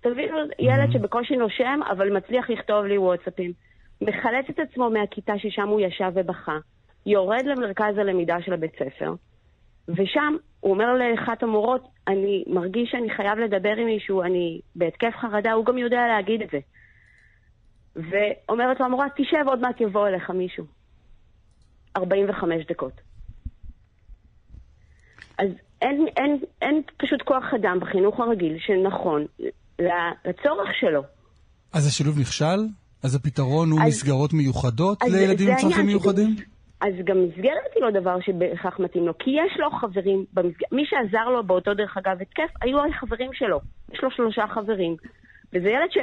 תבינו, 0.00 0.38
ילד 0.58 0.88
mm-hmm. 0.88 0.92
שבקושי 0.92 1.36
נושם, 1.36 1.80
אבל 1.90 2.16
מצליח 2.16 2.50
לכתוב 2.50 2.84
לי 2.84 2.98
וואטסאפים. 2.98 3.52
מחלץ 4.00 4.46
את 4.50 4.58
עצמו 4.58 4.90
מהכיתה 4.90 5.32
ששם 5.38 5.68
הוא 5.68 5.80
ישב 5.80 6.12
ובכה, 6.14 6.58
יורד 7.06 7.44
למרכז 7.44 7.98
הלמידה 7.98 8.36
של 8.42 8.52
הבית 8.52 8.72
ספר, 8.74 9.14
ושם 9.88 10.36
הוא 10.60 10.72
אומר 10.72 10.94
לאחת 10.94 11.42
המורות, 11.42 11.88
אני 12.08 12.44
מרגיש 12.46 12.90
שאני 12.90 13.10
חייב 13.10 13.38
לדבר 13.38 13.76
עם 13.76 13.86
מישהו, 13.86 14.22
אני 14.22 14.60
בהתקף 14.76 15.12
חרדה, 15.16 15.52
הוא 15.52 15.64
גם 15.64 15.78
יודע 15.78 16.06
להגיד 16.06 16.42
את 16.42 16.48
זה. 16.50 16.58
ואומרת 17.96 18.80
לו 18.80 18.86
המורה, 18.86 19.06
תשב, 19.16 19.44
עוד 19.46 19.60
מעט 19.60 19.80
יבוא 19.80 20.08
אליך 20.08 20.30
מישהו. 20.30 20.64
45 21.96 22.66
דקות. 22.66 23.11
אז 25.38 25.48
אין, 25.82 26.06
אין, 26.16 26.38
אין 26.62 26.82
פשוט 26.96 27.22
כוח 27.22 27.44
אדם 27.54 27.80
בחינוך 27.80 28.20
הרגיל 28.20 28.56
שנכון 28.58 29.26
לצורך 30.24 30.68
שלו. 30.80 31.02
אז 31.72 31.86
השילוב 31.86 32.20
נכשל? 32.20 32.60
אז 33.02 33.14
הפתרון 33.14 33.70
הוא 33.70 33.80
אז, 33.80 33.86
מסגרות 33.86 34.32
מיוחדות 34.32 35.02
אז 35.02 35.14
לילדים 35.14 35.48
עם 35.50 35.56
צרכים 35.56 35.86
מיוחדים? 35.86 36.36
אז 36.80 36.94
גם 37.04 37.16
מסגרת 37.24 37.70
היא 37.74 37.82
לא 37.82 38.00
דבר 38.00 38.16
שבהכרח 38.20 38.78
מתאים 38.78 39.06
לו, 39.06 39.18
כי 39.18 39.30
יש 39.30 39.60
לו 39.60 39.70
חברים, 39.70 40.24
במסג... 40.32 40.62
מי 40.72 40.82
שעזר 40.86 41.28
לו 41.28 41.46
באותו 41.46 41.74
דרך 41.74 41.96
אגב 41.96 42.22
התקף, 42.22 42.50
היו 42.62 42.78
החברים 42.84 43.30
שלו. 43.32 43.60
יש 43.92 44.02
לו 44.02 44.10
שלושה 44.10 44.44
חברים. 44.54 44.96
וזה 45.52 45.68
ילד 45.68 45.90
ש... 45.90 45.98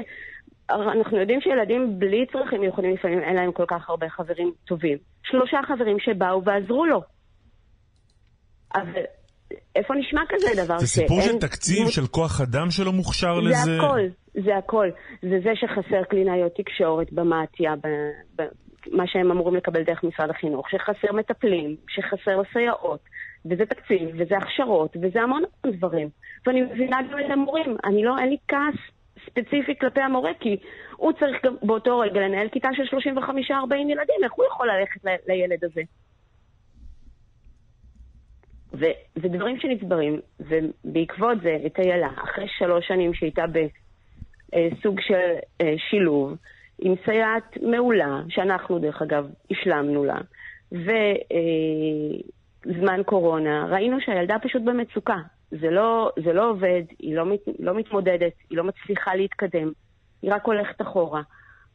אנחנו 0.69 1.17
יודעים 1.17 1.41
שילדים 1.41 1.99
בלי 1.99 2.25
צרכים 2.31 2.61
מיוחדים 2.61 2.93
לפעמים 2.93 3.19
אין 3.19 3.35
להם 3.35 3.51
כל 3.51 3.65
כך 3.67 3.89
הרבה 3.89 4.09
חברים 4.09 4.51
טובים. 4.65 4.97
שלושה 5.23 5.57
חברים 5.67 5.99
שבאו 5.99 6.43
ועזרו 6.43 6.85
לו. 6.85 7.01
אבל 8.75 9.01
איפה 9.75 9.93
נשמע 9.95 10.21
כזה 10.29 10.63
דבר? 10.65 10.79
זה 10.79 10.87
סיפור 10.87 11.21
של 11.21 11.39
תקציב, 11.39 11.89
של 11.89 12.07
כוח 12.07 12.41
אדם 12.41 12.71
שלא 12.71 12.91
מוכשר 12.91 13.39
לזה? 13.39 13.55
זה 13.55 13.77
הכל, 13.77 13.99
זה 14.33 14.57
הכל. 14.57 14.89
זה 15.21 15.39
זה 15.43 15.49
שחסר 15.55 16.03
קלינאיות 16.03 16.51
תקשורת 16.55 17.13
במתיה, 17.13 17.73
מה 18.91 19.03
שהם 19.07 19.31
אמורים 19.31 19.55
לקבל 19.55 19.83
דרך 19.83 20.03
משרד 20.03 20.29
החינוך, 20.29 20.69
שחסר 20.69 21.13
מטפלים, 21.13 21.75
שחסר 21.87 22.41
סייעות, 22.53 22.99
וזה 23.45 23.65
תקציב, 23.65 24.09
וזה 24.17 24.37
הכשרות, 24.37 24.97
וזה 25.01 25.21
המון 25.21 25.43
דברים. 25.65 26.09
ואני 26.47 26.61
מבינה 26.61 26.97
גם 27.11 27.19
את 27.19 27.31
המורים, 27.31 27.77
אני 27.85 28.03
לא, 28.03 28.15
אין 28.19 28.29
לי 28.29 28.37
כעס 28.47 28.79
ספציפי 29.25 29.79
כלפי 29.81 30.01
המורה, 30.01 30.31
כי 30.39 30.57
הוא 30.95 31.11
צריך 31.19 31.45
גם 31.45 31.55
באותו 31.63 31.99
רגע 31.99 32.19
לנהל 32.19 32.49
כיתה 32.49 32.69
של 32.73 32.97
35-40 32.97 33.75
ילדים, 33.75 34.23
איך 34.23 34.33
הוא 34.33 34.45
יכול 34.45 34.67
ללכת 34.71 35.01
לילד 35.27 35.63
הזה? 35.63 35.81
וזה 38.73 39.27
דברים 39.27 39.59
שנצברים, 39.59 40.19
ובעקבות 40.39 41.41
זה, 41.43 41.57
את 41.65 41.79
איילה, 41.79 42.09
אחרי 42.23 42.47
שלוש 42.57 42.87
שנים 42.87 43.13
שהייתה 43.13 43.45
בסוג 43.47 44.99
של 45.01 45.35
אה, 45.61 45.73
שילוב, 45.89 46.35
עם 46.79 46.93
סייעת 47.05 47.57
מעולה, 47.61 48.21
שאנחנו 48.29 48.79
דרך 48.79 49.01
אגב 49.01 49.27
השלמנו 49.51 50.05
לה, 50.05 50.17
וזמן 52.65 53.03
קורונה, 53.05 53.67
ראינו 53.69 54.01
שהילדה 54.01 54.35
פשוט 54.39 54.61
במצוקה. 54.61 55.17
זה 55.51 55.69
לא, 55.69 56.11
זה 56.23 56.33
לא 56.33 56.49
עובד, 56.49 56.83
היא 56.99 57.15
לא, 57.15 57.25
מת, 57.25 57.39
לא 57.59 57.73
מתמודדת, 57.75 58.33
היא 58.49 58.57
לא 58.57 58.63
מצליחה 58.63 59.15
להתקדם, 59.15 59.71
היא 60.21 60.33
רק 60.33 60.45
הולכת 60.45 60.81
אחורה. 60.81 61.21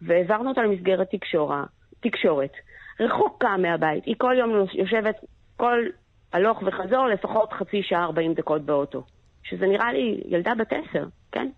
והעברנו 0.02 0.48
אותה 0.48 0.62
למסגרת 0.62 1.10
תקשורה, 1.10 1.64
תקשורת, 2.00 2.52
רחוקה 3.00 3.56
מהבית. 3.56 4.04
היא 4.04 4.14
כל 4.18 4.34
יום 4.38 4.66
יושבת, 4.74 5.16
כל 5.56 5.86
הלוך 6.34 6.62
וחזור, 6.66 7.06
לפחות 7.06 7.52
חצי 7.52 7.82
שעה, 7.82 8.04
40 8.04 8.34
דקות 8.34 8.62
באוטו. 8.62 9.02
שזה 9.42 9.66
נראה 9.66 9.92
לי 9.92 10.20
ילדה 10.28 10.54
בת 10.54 10.72
עשר, 10.72 11.04
כן? 11.32 11.48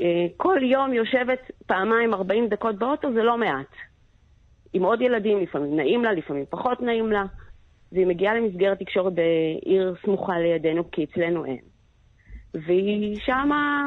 אה, 0.00 0.26
כל 0.36 0.58
יום 0.62 0.92
יושבת 0.92 1.50
פעמיים 1.66 2.14
40 2.14 2.48
דקות 2.48 2.76
באוטו, 2.76 3.12
זה 3.12 3.22
לא 3.22 3.38
מעט. 3.38 3.74
עם 4.72 4.82
עוד 4.82 5.00
ילדים, 5.00 5.40
לפעמים 5.40 5.76
נעים 5.76 6.04
לה, 6.04 6.12
לפעמים 6.12 6.44
פחות 6.50 6.80
נעים 6.80 7.12
לה. 7.12 7.24
והיא 7.92 8.06
מגיעה 8.06 8.34
למסגרת 8.34 8.78
תקשורת 8.78 9.12
בעיר 9.12 9.94
סמוכה 10.04 10.38
לידינו, 10.38 10.90
כי 10.90 11.04
אצלנו 11.04 11.44
אין. 11.44 11.60
והיא 12.54 13.16
שמה, 13.20 13.84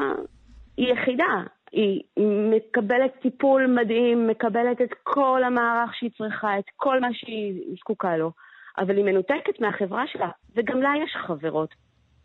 היא 0.76 0.92
יחידה. 0.92 1.42
היא 1.72 2.02
מקבלת 2.50 3.12
טיפול 3.22 3.66
מדהים, 3.66 4.26
מקבלת 4.26 4.80
את 4.80 4.94
כל 5.02 5.44
המערך 5.44 5.94
שהיא 5.94 6.10
צריכה, 6.18 6.58
את 6.58 6.64
כל 6.76 7.00
מה 7.00 7.08
שהיא 7.12 7.76
זקוקה 7.80 8.16
לו. 8.16 8.30
אבל 8.78 8.96
היא 8.96 9.04
מנותקת 9.04 9.60
מהחברה 9.60 10.04
שלה, 10.12 10.30
וגם 10.56 10.82
לה 10.82 10.90
יש 11.04 11.16
חברות 11.26 11.74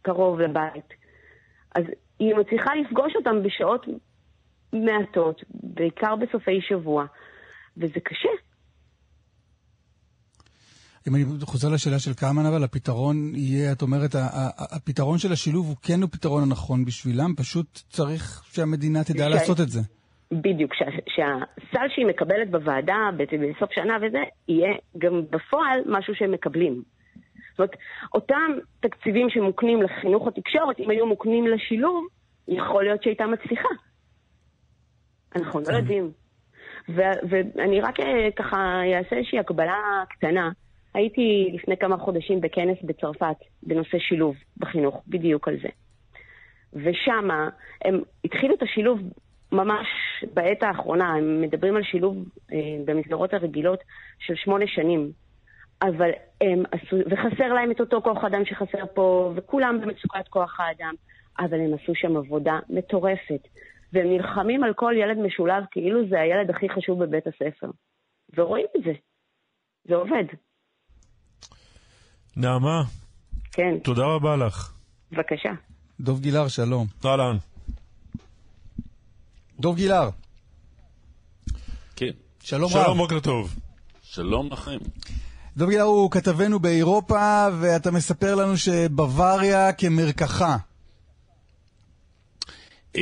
קרוב 0.02 0.40
לבית. 0.40 0.94
אז 1.76 1.84
היא 2.20 2.36
מצליחה 2.36 2.76
לפגוש 2.76 3.14
אותם 3.16 3.44
בשעות 3.44 3.86
מעטות, 4.74 5.44
בעיקר 5.50 6.16
בסופי 6.16 6.62
שבוע, 6.62 7.06
וזה 7.78 8.00
קשה. 8.04 8.30
אם 11.08 11.16
אני 11.16 11.24
חוזר 11.42 11.70
לשאלה 11.70 12.00
של 12.00 12.14
קאמן, 12.14 12.46
אבל 12.46 12.64
הפתרון 12.64 13.32
יהיה, 13.36 13.72
את 13.72 13.82
אומרת, 13.82 14.16
הפתרון 14.58 15.18
של 15.18 15.32
השילוב 15.32 15.68
הוא 15.68 15.76
כן 15.82 16.04
הפתרון 16.04 16.44
הנכון 16.44 16.86
בשבילם, 16.86 17.34
פשוט 17.38 17.82
צריך 17.90 18.44
שהמדינה 18.52 19.04
תדע 19.04 19.26
ש... 19.30 19.32
לעשות 19.32 19.60
את 19.60 19.70
זה. 19.70 19.80
בדיוק, 20.32 20.74
שה, 20.74 20.86
שהסל 21.08 21.90
שהיא 21.90 22.06
מקבלת 22.06 22.52
בוועדה 22.52 23.10
בסוף 23.18 23.72
שנה 23.72 23.98
וזה, 24.02 24.24
יהיה 24.48 24.74
גם 24.98 25.22
בפועל 25.30 25.80
משהו 25.86 26.16
שהם 26.16 26.32
מקבלים. 26.32 26.84
זאת 27.52 27.60
אומרת, 27.60 27.76
אותם 28.14 28.52
תקציבים 28.80 29.30
שמוקנים 29.30 29.82
לחינוך 29.82 30.28
התקשורת, 30.28 30.80
אם 30.80 30.90
היו 30.90 31.06
מוקנים 31.06 31.48
לשילוב, 31.48 32.08
יכול 32.48 32.84
להיות 32.84 33.04
שהייתה 33.04 33.28
מצליחה. 33.28 33.70
אנחנו 35.36 35.60
לא 35.60 35.66
כן. 35.66 35.74
יודעים. 35.74 36.12
ואני 36.90 37.82
רק 37.82 38.00
אה, 38.00 38.32
ככה 38.36 38.82
אעשה 38.98 39.16
איזושהי 39.16 39.40
הקבלה 39.40 40.04
קטנה. 40.10 40.50
הייתי 40.94 41.50
לפני 41.54 41.78
כמה 41.78 41.98
חודשים 41.98 42.42
בכנס 42.42 42.78
בצרפת 42.84 43.36
בנושא 43.64 44.00
שילוב 44.00 44.36
בחינוך, 44.58 45.04
בדיוק 45.08 45.48
על 45.48 45.58
זה. 45.62 45.70
ושמה 46.74 47.50
הם 47.86 48.02
התחילו 48.24 48.56
את 48.56 48.62
השילוב 48.62 49.00
ממש 49.52 49.88
בעת 50.34 50.64
האחרונה, 50.64 51.14
הם 51.14 51.42
מדברים 51.42 51.76
על 51.76 51.84
שילוב 51.84 52.16
אה, 52.52 52.58
במסגרות 52.86 53.34
הרגילות 53.34 53.80
של 54.20 54.36
שמונה 54.36 54.66
שנים. 54.68 55.12
אבל 55.82 56.10
הם 56.42 56.64
עשו, 56.72 56.96
וחסר 56.96 57.54
להם 57.54 57.72
את 57.72 57.80
אותו 57.80 58.02
כוח 58.02 58.24
אדם 58.24 58.46
שחסר 58.46 58.86
פה, 58.94 59.34
וכולם 59.36 59.82
במצוקת 59.82 60.28
כוח 60.30 60.60
האדם, 60.60 60.94
אבל 61.40 61.60
הם 61.60 61.74
עשו 61.74 61.96
שם 61.96 62.18
עבודה 62.18 62.60
מטורפת. 62.70 63.48
והם 63.94 64.08
נלחמים 64.08 64.64
על 64.64 64.74
כל 64.74 64.94
ילד 64.98 65.18
משולב 65.18 65.64
כאילו 65.72 66.08
זה 66.10 66.20
הילד 66.20 66.50
הכי 66.50 66.70
חשוב 66.70 67.04
בבית 67.04 67.28
הספר. 67.28 67.68
ורואים 68.38 68.66
את 68.78 68.84
זה. 68.84 68.92
זה 69.88 69.96
עובד. 69.96 70.24
נעמה, 72.38 72.82
כן, 73.52 73.80
תודה 73.80 74.04
רבה 74.04 74.36
לך. 74.36 74.74
בבקשה. 75.12 75.52
דוב 76.00 76.22
גילהר, 76.22 76.48
שלום. 76.48 76.86
אהלן. 77.06 77.36
דוב 79.60 79.76
גילהר, 79.76 80.10
כן, 81.96 82.12
שלום 82.44 82.72
רב. 82.74 82.84
שלום, 82.84 82.98
בוקר 82.98 83.20
טוב. 83.20 83.56
שלום 84.02 84.50
לכם. 84.52 84.78
דוב 85.58 85.70
גילהר 85.70 85.86
הוא 85.86 86.12
כתבנו 86.12 86.60
באירופה, 86.60 87.48
ואתה 87.60 87.92
מספר 87.92 88.36
לנו 88.36 88.58
שבוואריה 88.58 89.74
כמרקחה. 89.74 90.58
אה, 92.96 93.02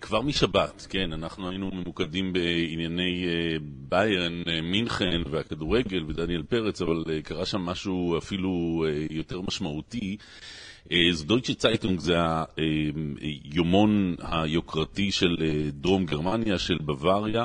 כבר 0.00 0.22
משבת, 0.22 0.86
כן, 0.90 1.12
אנחנו 1.12 1.50
היינו 1.50 1.70
ממוקדים 1.72 2.32
בענייני 2.32 3.26
אה, 3.26 3.56
ביירן, 3.62 4.42
אה, 4.48 4.60
מינכן 4.62 5.22
והכדורגל 5.30 6.04
ודניאל 6.08 6.42
פרץ, 6.42 6.82
אבל 6.82 7.04
אה, 7.10 7.22
קרה 7.22 7.46
שם 7.46 7.60
משהו 7.60 8.18
אפילו 8.18 8.84
אה, 8.88 9.06
יותר 9.10 9.40
משמעותי. 9.40 10.16
אה, 10.20 10.24
זו 11.12 11.24
דויטשה 11.24 11.54
צייטונג, 11.54 12.00
זה 12.00 12.16
היומון 13.20 14.14
היוקרתי 14.20 15.12
של 15.12 15.36
אה, 15.40 15.70
דרום 15.70 16.06
גרמניה, 16.06 16.58
של 16.58 16.78
בוואריה, 16.80 17.44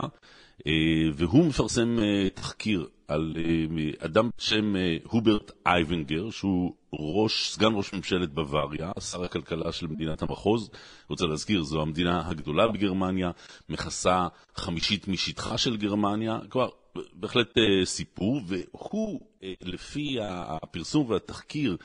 אה, 0.68 0.72
והוא 1.14 1.46
מפרסם 1.46 2.00
אה, 2.00 2.30
תחקיר 2.30 2.88
על 3.08 3.34
אה, 3.38 4.06
אדם 4.06 4.30
בשם 4.38 4.76
אה, 4.76 4.98
הוברט 5.04 5.52
אייבנגר, 5.66 6.30
שהוא 6.30 6.74
ראש, 6.94 7.50
סגן 7.50 7.72
ראש 7.76 7.94
ממשלת 7.94 8.34
בוואריה, 8.34 8.92
שר 9.12 9.24
הכלכלה 9.24 9.72
של 9.72 9.88
מדינת 9.88 10.22
המחוז. 10.22 10.70
רוצה 11.10 11.26
להזכיר, 11.26 11.64
זו 11.64 11.82
המדינה 11.82 12.30
הגדולה 12.30 12.68
בגרמניה, 12.68 13.32
מכסה 13.70 14.28
חמישית 14.56 15.08
משטחה 15.08 15.58
של 15.58 15.78
גרמניה, 15.78 16.40
כבר 16.50 16.70
בהחלט 17.14 17.58
אה, 17.58 17.86
סיפור, 17.86 18.42
והוא, 18.48 19.20
אה, 19.44 19.54
לפי 19.62 20.18
הפרסום 20.22 21.10
והתחקיר, 21.10 21.78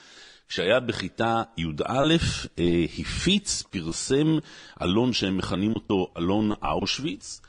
כשהיה 0.48 0.80
בכיתה 0.80 1.42
י"א, 1.56 2.16
אה, 2.58 2.84
הפיץ, 2.98 3.62
פרסם 3.62 4.38
אלון 4.82 5.12
שהם 5.12 5.36
מכנים 5.36 5.72
אותו 5.72 6.12
אלון 6.18 6.52
אושוויץ, 6.62 7.40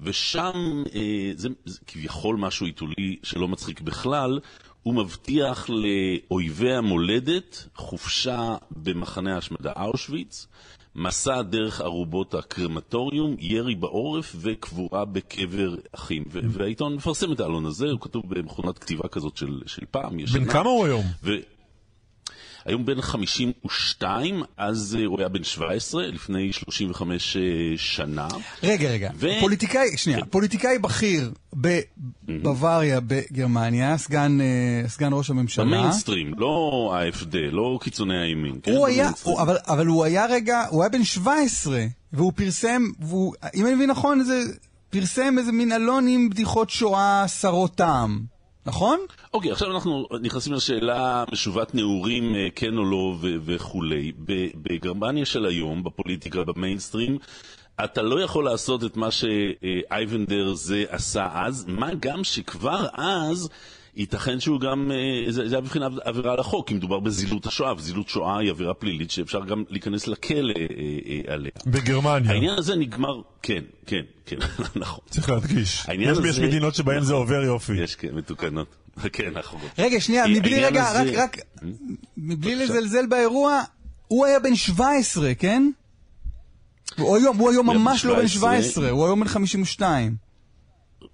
ושם, 0.00 0.82
אה, 0.94 1.30
זה, 1.34 1.48
זה 1.64 1.78
כביכול 1.86 2.36
משהו 2.36 2.66
עיתולי 2.66 3.16
שלא 3.22 3.48
מצחיק 3.48 3.80
בכלל, 3.80 4.40
הוא 4.82 4.94
מבטיח 4.94 5.70
לאויבי 5.70 6.72
המולדת 6.74 7.68
חופשה 7.74 8.56
במחנה 8.70 9.34
ההשמדה 9.34 9.72
אושוויץ, 9.76 10.46
מסע 10.94 11.42
דרך 11.42 11.80
ארובות 11.80 12.34
הקרמטוריום, 12.34 13.36
ירי 13.38 13.74
בעורף 13.74 14.36
וקבורה 14.40 15.04
בקבר 15.04 15.74
אחים. 15.92 16.24
ו- 16.32 16.40
והעיתון 16.50 16.94
מפרסם 16.94 17.32
את 17.32 17.40
האלון 17.40 17.66
הזה, 17.66 17.86
הוא 17.90 18.00
כתוב 18.00 18.22
במכונת 18.28 18.78
כתיבה 18.78 19.08
כזאת 19.08 19.36
של, 19.36 19.60
של 19.66 19.82
פעם. 19.90 20.16
בן 20.32 20.44
כמה 20.44 20.70
הוא 20.70 20.86
היום? 20.86 21.04
ו... 21.22 21.32
היום 22.64 22.86
בן 22.86 23.00
52, 23.00 24.42
אז 24.56 24.96
אה, 25.00 25.04
הוא 25.04 25.18
היה 25.18 25.28
בן 25.28 25.44
17, 25.44 26.06
לפני 26.06 26.52
35 26.52 27.36
אה, 27.36 27.42
שנה. 27.76 28.28
רגע, 28.62 28.90
רגע, 28.90 29.10
ו- 29.16 29.40
פוליטיקאי, 29.40 29.96
שנייה, 29.96 30.20
כן. 30.20 30.26
פוליטיקאי 30.30 30.78
בכיר 30.78 31.32
בבוואריה 32.24 33.00
בגרמניה, 33.00 33.98
סגן, 33.98 34.40
אה, 34.40 34.88
סגן 34.88 35.12
ראש 35.12 35.30
הממשלה. 35.30 35.64
במיינסטרים, 35.64 36.34
לא 36.36 36.94
AFD, 37.10 37.36
לא 37.50 37.78
קיצוני 37.82 38.18
הימין. 38.18 38.58
כן? 38.62 38.72
הוא 38.72 38.86
היה. 38.86 39.10
הוא, 39.22 39.40
אבל, 39.40 39.56
אבל 39.68 39.86
הוא 39.86 40.04
היה 40.04 40.26
רגע, 40.26 40.64
הוא 40.70 40.82
היה 40.82 40.88
בן 40.88 41.04
17, 41.04 41.84
והוא 42.12 42.32
פרסם, 42.36 42.82
והוא, 43.00 43.34
אם 43.54 43.66
אני 43.66 43.74
מבין 43.74 43.90
נכון, 43.90 44.22
זה 44.24 44.42
פרסם 44.90 45.34
איזה 45.38 45.52
מין 45.52 45.72
אלון 45.72 46.06
עם 46.08 46.30
בדיחות 46.30 46.70
שואה 46.70 47.24
סרות 47.26 47.74
טעם, 47.74 48.20
נכון? 48.66 48.98
אוקיי, 49.34 49.52
עכשיו 49.52 49.70
אנחנו 49.70 50.06
נכנסים 50.20 50.52
לשאלה 50.52 51.24
משובת 51.32 51.74
נעורים, 51.74 52.34
אה, 52.34 52.48
כן 52.54 52.76
או 52.78 52.84
לא 52.84 53.16
וכולי. 53.20 54.12
בגרמניה 54.54 55.26
של 55.26 55.46
היום, 55.46 55.84
בפוליטיקה, 55.84 56.44
במיינסטרים, 56.44 57.18
אתה 57.84 58.02
לא 58.02 58.20
יכול 58.20 58.44
לעשות 58.44 58.84
את 58.84 58.96
מה 58.96 59.08
שאייבנדר 59.10 60.54
זה 60.54 60.84
עשה 60.88 61.28
אז, 61.34 61.64
מה 61.68 61.90
גם 62.00 62.24
שכבר 62.24 62.86
אז... 62.94 63.48
ייתכן 63.96 64.40
שהוא 64.40 64.60
גם, 64.60 64.90
אה, 64.92 65.32
זה 65.32 65.48
זה 65.48 65.54
היה 65.54 65.60
בבחינת 65.60 65.92
עבירה 66.04 66.32
על 66.32 66.38
החוק, 66.40 66.68
כי 66.68 66.74
מדובר 66.74 67.00
בזילות 67.00 67.46
השואה, 67.46 67.74
וזילות 67.76 68.08
שואה 68.08 68.38
היא 68.38 68.50
עבירה 68.50 68.74
פלילית 68.74 69.10
שאפשר 69.10 69.44
גם 69.44 69.64
להיכנס 69.68 70.06
לכלא 70.06 70.52
אה, 70.56 70.66
אה, 71.28 71.34
עליה. 71.34 71.50
בגרמניה. 71.66 72.30
העניין 72.32 72.54
הזה 72.58 72.76
נגמר, 72.76 73.20
כן, 73.42 73.62
כן, 73.86 74.00
כן, 74.26 74.36
נכון. 74.76 75.04
צריך 75.10 75.30
להדגיש. 75.30 75.86
יש 75.88 75.88
יש 75.98 76.18
הזה- 76.18 76.46
מדינות 76.46 76.74
שבהן 76.74 77.00
זה 77.02 77.12
נכון. 77.12 77.22
עובר 77.22 77.42
יופי. 77.42 77.72
יש, 77.72 77.94
כן, 77.94 78.14
מתוקנות. 78.14 78.76
כן, 79.12 79.30
נכון. 79.34 79.60
רגע, 79.78 80.00
שנייה, 80.00 80.26
מבלי 80.26 80.64
רגע, 80.64 80.88
הזה- 80.88 81.00
רק, 81.22 81.36
רק, 81.36 81.36
מבלי 82.16 82.56
בבקשה. 82.56 82.74
לזלזל 82.74 83.06
באירוע, 83.06 83.60
הוא 84.08 84.26
היה 84.26 84.38
בן 84.40 84.54
17, 84.56 85.34
כן? 85.34 85.70
הוא 86.98 87.16
היום, 87.16 87.36
הוא 87.36 87.50
היום 87.50 87.66
ממש 87.70 88.04
לא 88.04 88.14
בן 88.14 88.28
17, 88.28 88.60
17, 88.62 88.90
הוא 88.90 89.04
היום 89.06 89.20
בן 89.20 89.28
52. 89.28 90.16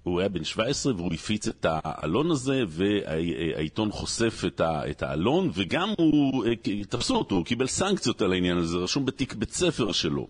הוא 0.03 0.19
היה 0.19 0.29
בן 0.29 0.43
17 0.43 0.93
והוא 0.95 1.13
הפיץ 1.13 1.47
את 1.47 1.65
האלון 1.69 2.31
הזה, 2.31 2.63
והעיתון 2.67 3.91
חושף 3.91 4.41
את 4.47 4.61
ה- 4.61 4.89
את 4.89 5.03
האלון, 5.03 5.51
וגם 5.53 5.89
הוא, 5.97 6.45
אה, 6.45 6.51
תפסו 6.89 7.15
אותו, 7.15 7.35
הוא 7.35 7.45
קיבל 7.45 7.67
סנקציות 7.67 8.21
על 8.21 8.31
העניין 8.33 8.57
הזה, 8.57 8.77
רשום 8.77 9.05
בתיק 9.05 9.33
בית 9.33 9.51
ספר 9.53 9.91
שלו. 9.91 10.27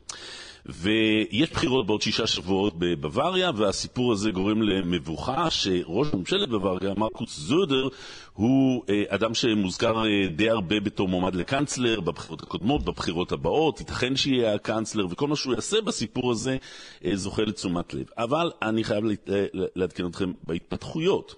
ויש 0.66 1.50
בחירות 1.52 1.88
בעוד 1.88 2.02
שישה 2.02 2.28
שבועות 2.28 2.74
בבוואריה, 2.78 3.52
והסיפור 3.56 4.12
הזה 4.14 4.32
גורם 4.32 4.62
למבוכה 4.62 5.50
שראש 5.50 6.08
ממשלת 6.14 6.50
בוואריה, 6.50 6.94
מרקוס 6.98 7.38
זודר, 7.40 7.88
הוא 8.34 8.84
אה, 8.90 9.04
אדם 9.08 9.34
שמוזכר 9.34 10.06
אה, 10.06 10.28
די 10.36 10.50
הרבה 10.50 10.80
בתור 10.80 11.08
מועמד 11.08 11.36
לקנצלר 11.36 12.00
בבחירות 12.00 12.44
הקודמות, 12.44 12.86
בבחירות 12.86 13.32
הבאות, 13.32 13.80
ייתכן 13.80 14.16
שיהיה 14.16 14.54
הקנצלר, 14.54 15.06
וכל 15.10 15.28
מה 15.28 15.36
שהוא 15.36 15.54
יעשה 15.54 15.82
בסיפור 15.82 16.32
הזה 16.32 16.58
אה, 17.06 17.12
זוכה 17.16 17.42
לתשומת 17.44 17.94
לב. 17.94 18.06
אבל 18.18 18.52
אני 18.62 18.84
חייב 18.84 19.04
לה- 19.06 19.14
לה- 19.54 19.66
לעדכן 19.76 20.06
אתכם 20.06 20.32
בהתפתחויות. 20.48 21.36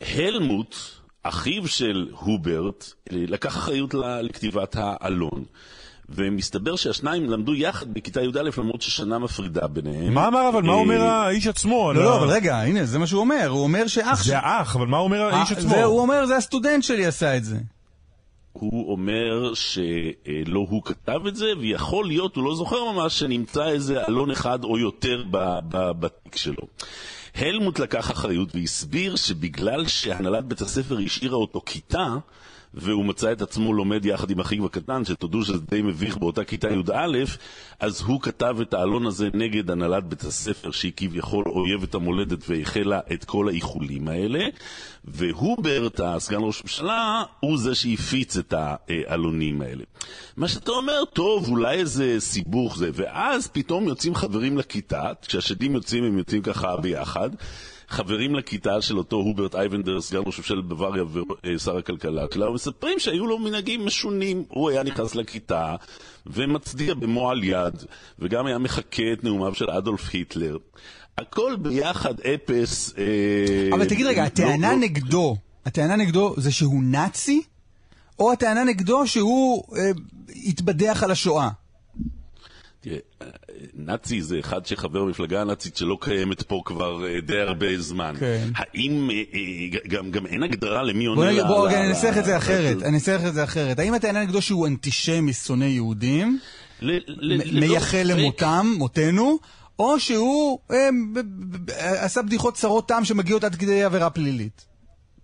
הלמוט, 0.00 0.76
אחיו 1.22 1.68
של 1.68 2.08
הוברט, 2.20 2.92
אה, 3.12 3.16
לקח 3.28 3.56
אחריות 3.56 3.94
לכתיבת 4.22 4.76
האלון. 4.78 5.44
ומסתבר 6.10 6.76
שהשניים 6.76 7.30
למדו 7.30 7.54
יחד 7.54 7.94
בכיתה 7.94 8.22
י"א 8.22 8.42
למרות 8.58 8.82
ששנה 8.82 9.18
מפרידה 9.18 9.66
ביניהם. 9.66 10.14
מה 10.14 10.28
אמר 10.28 10.48
אבל? 10.48 10.62
מה 10.62 10.72
אה, 10.72 10.78
אומר 10.78 11.00
האיש 11.02 11.46
עצמו? 11.46 11.92
לא, 11.92 12.00
ה- 12.00 12.04
לא, 12.04 12.16
אבל 12.18 12.30
רגע, 12.30 12.56
הנה, 12.60 12.84
זה 12.84 12.98
מה 12.98 13.06
שהוא 13.06 13.20
אומר, 13.20 13.46
הוא 13.48 13.62
אומר 13.62 13.86
שאח 13.86 14.24
זה 14.24 14.38
האח, 14.38 14.76
אבל 14.76 14.86
מה 14.86 14.98
אומר 14.98 15.22
האיש 15.22 15.52
אה, 15.52 15.56
עצמו? 15.58 15.70
זה- 15.70 15.84
הוא 15.84 16.00
אומר, 16.00 16.26
זה 16.26 16.36
הסטודנט 16.36 16.82
שלי 16.84 17.06
עשה 17.06 17.36
את 17.36 17.44
זה. 17.44 17.56
הוא 18.52 18.92
אומר 18.92 19.54
שלא 19.54 20.66
הוא 20.70 20.82
כתב 20.84 21.26
את 21.28 21.36
זה, 21.36 21.46
ויכול 21.60 22.06
להיות, 22.06 22.36
הוא 22.36 22.44
לא 22.44 22.54
זוכר 22.54 22.92
ממש, 22.92 23.18
שנמצא 23.18 23.64
איזה 23.68 24.06
אלון 24.08 24.30
אחד 24.30 24.64
או 24.64 24.78
יותר 24.78 25.24
בתיק 25.70 26.36
שלו. 26.36 26.62
הלמוט 27.34 27.78
לקח 27.78 28.10
אחריות 28.10 28.54
והסביר 28.54 29.16
שבגלל 29.16 29.86
שהנהלת 29.86 30.44
בית 30.44 30.60
הספר 30.60 30.98
השאירה 31.06 31.36
אותו 31.36 31.60
כיתה, 31.66 32.06
והוא 32.74 33.04
מצא 33.04 33.32
את 33.32 33.42
עצמו 33.42 33.72
לומד 33.72 34.04
יחד 34.04 34.30
עם 34.30 34.40
אחיו 34.40 34.66
הקטן, 34.66 35.04
שתודו 35.04 35.44
שזה 35.44 35.58
די 35.70 35.82
מביך 35.82 36.16
באותה 36.16 36.44
כיתה 36.44 36.68
י"א, 36.68 37.24
אז 37.80 38.00
הוא 38.00 38.20
כתב 38.20 38.56
את 38.62 38.74
האלון 38.74 39.06
הזה 39.06 39.28
נגד 39.34 39.70
הנהלת 39.70 40.04
בית 40.04 40.24
הספר, 40.24 40.70
שהיא 40.70 40.92
כביכול 40.96 41.44
אויבת 41.46 41.94
המולדת 41.94 42.38
והחלה 42.48 43.00
את 43.12 43.24
כל 43.24 43.48
האיחולים 43.48 44.08
האלה, 44.08 44.46
והוברט, 45.04 46.00
הסגן 46.00 46.38
ראש 46.40 46.62
ממשלה, 46.62 47.22
הוא 47.40 47.58
זה 47.58 47.74
שהפיץ 47.74 48.36
את 48.36 48.54
האלונים 48.56 49.62
האלה. 49.62 49.84
מה 50.36 50.48
שאתה 50.48 50.70
אומר, 50.70 51.04
טוב, 51.12 51.48
אולי 51.48 51.78
איזה 51.78 52.16
סיבוך 52.18 52.78
זה, 52.78 52.90
ואז 52.94 53.48
פתאום 53.48 53.88
יוצאים 53.88 54.14
חברים 54.14 54.58
לכיתה, 54.58 55.12
כשהשדים 55.22 55.74
יוצאים 55.74 56.04
הם 56.04 56.18
יוצאים 56.18 56.42
ככה 56.42 56.76
ביחד. 56.76 57.30
חברים 57.90 58.34
לכיתה 58.34 58.82
של 58.82 58.98
אותו 58.98 59.16
הוברט 59.16 59.54
אייבנדר, 59.54 60.00
סגן 60.00 60.20
ראש 60.26 60.38
ממשלת 60.38 60.64
בוואריה 60.64 61.04
ושר 61.46 61.76
הכלכלה 61.78 62.24
שלה, 62.34 62.50
ומספרים 62.50 62.98
שהיו 62.98 63.26
לו 63.26 63.38
מנהגים 63.38 63.86
משונים. 63.86 64.44
הוא 64.48 64.70
היה 64.70 64.82
נכנס 64.82 65.14
לכיתה 65.14 65.76
ומצדיע 66.26 66.94
במועל 66.94 67.44
יד, 67.44 67.74
וגם 68.18 68.46
היה 68.46 68.58
מחקה 68.58 69.02
את 69.12 69.24
נאומיו 69.24 69.54
של 69.54 69.70
אדולף 69.70 70.08
היטלר. 70.12 70.56
הכל 71.18 71.56
ביחד 71.56 72.14
אפס. 72.20 72.94
אה, 72.98 73.76
אבל 73.76 73.84
תגיד 73.88 74.06
רגע, 74.06 74.22
לא- 74.22 74.26
הטענה 74.26 74.72
לא- 74.72 74.78
נגדו, 74.78 75.36
הטענה 75.66 75.96
נגדו 75.96 76.34
זה 76.36 76.52
שהוא 76.52 76.82
נאצי? 76.84 77.42
או 78.18 78.32
הטענה 78.32 78.64
נגדו 78.64 79.06
שהוא 79.06 79.64
אה, 79.76 79.90
התבדח 80.46 81.02
על 81.02 81.10
השואה? 81.10 81.48
תראה, 82.80 82.96
נאצי 83.74 84.22
זה 84.22 84.38
אחד 84.40 84.66
שחבר 84.66 85.04
במפלגה 85.04 85.40
הנאצית 85.40 85.76
שלא 85.76 85.96
קיימת 86.00 86.42
פה 86.42 86.62
כבר 86.64 87.06
אה, 87.06 87.20
די 87.20 87.40
הרבה 87.40 87.66
זמן. 87.78 88.14
כן. 88.20 88.48
האם, 88.56 89.10
אה, 89.10 89.22
אה, 89.34 89.40
גם, 89.88 90.10
גם 90.10 90.26
אין 90.26 90.42
הגדרה 90.42 90.82
למי 90.82 91.04
בוא 91.08 91.14
עונה 91.16 91.30
נגיד, 91.30 91.42
ל- 91.42 91.46
בוא 91.46 91.68
רגע, 91.68 91.80
אני 91.80 91.88
אנסח 91.88 92.14
את 92.18 92.24
זה 92.24 92.36
אחרת, 92.36 92.82
אני 92.82 92.88
אנסח 92.94 93.20
את 93.28 93.34
זה 93.34 93.44
אחרת. 93.44 93.78
האם 93.78 93.94
הטענה 93.94 94.22
נגדו 94.22 94.42
שהוא 94.42 94.66
אנטישמי, 94.66 95.32
שונא 95.32 95.64
יהודים, 95.64 96.38
ל- 96.82 96.90
ל- 97.06 97.36
מ- 97.36 97.40
ללא 97.44 97.60
מייחל. 97.68 98.02
למותם, 98.04 98.66
מותנו, 98.78 99.38
או 99.78 100.00
שהוא 100.00 100.58
אה, 100.70 100.88
עשה 102.04 102.22
בדיחות 102.22 102.54
צרות 102.54 102.88
טעם 102.88 103.04
שמגיעות 103.04 103.44
עד 103.44 103.54
כדי 103.54 103.82
עבירה 103.84 104.10
פלילית? 104.10 104.66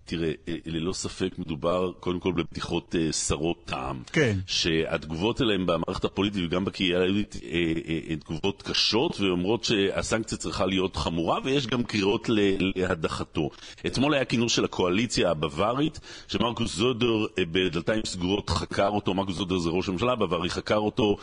תראה, 0.07 0.33
אה, 0.49 0.55
ללא 0.67 0.93
ספק 0.93 1.39
מדובר 1.39 1.93
קודם 2.01 2.21
כל 2.21 2.33
בבדיחות 2.33 2.95
אה, 2.99 3.13
סרות 3.13 3.57
טעם. 3.65 4.03
כן. 4.13 4.39
שהתגובות 4.47 5.43
אליהן 5.43 5.67
במערכת 5.67 6.05
הפוליטית 6.05 6.45
וגם 6.45 6.65
בקהילה 6.65 7.01
היהודית 7.01 7.37
אה, 7.45 7.73
הן 8.09 8.19
תגובות 8.19 8.63
קשות 8.63 9.21
ואומרות 9.21 9.65
שהסנקציה 9.65 10.39
צריכה 10.39 10.67
להיות 10.67 10.97
חמורה 10.97 11.39
ויש 11.45 11.67
גם 11.67 11.85
קריאות 11.85 12.31
להדחתו. 12.77 13.51
אתמול 13.87 14.15
היה 14.15 14.25
כינוס 14.25 14.53
של 14.53 14.65
הקואליציה 14.65 15.31
הבווארית, 15.31 16.01
שמרקוס 16.29 16.77
זודר 16.77 17.27
בדלתיים 17.41 18.03
סגורות 18.05 18.51
חקר 18.51 18.89
אותו, 18.89 19.15
מרקוס 19.15 19.37
זודר 19.37 19.59
זה 19.59 19.71
ראש 19.71 19.89
הממשלה 19.89 20.13
הבווארי, 20.13 20.51
חקר 20.51 20.77
אותו, 20.77 21.17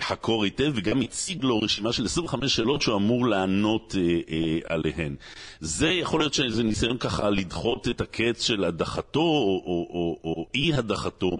חקור 0.00 0.44
היטב 0.44 0.72
וגם 0.74 1.00
הציג 1.00 1.44
לו 1.44 1.58
רשימה 1.58 1.92
של 1.92 2.04
25 2.04 2.56
שאלות 2.56 2.82
שהוא 2.82 2.96
אמור 2.96 3.26
לענות 3.26 3.94
עליהן. 4.68 5.16
זה 5.60 5.88
יכול 5.88 6.20
להיות 6.20 6.34
שזה 6.34 6.62
ניסיון 6.62 6.98
ככה 6.98 7.30
לדחות 7.30 7.88
את 7.88 8.00
הקטע. 8.00 8.23
הקץ 8.30 8.42
של 8.42 8.64
הדחתו 8.64 9.20
או, 9.20 9.62
או, 9.66 9.86
או, 9.90 10.18
או 10.24 10.46
אי 10.54 10.74
הדחתו, 10.74 11.38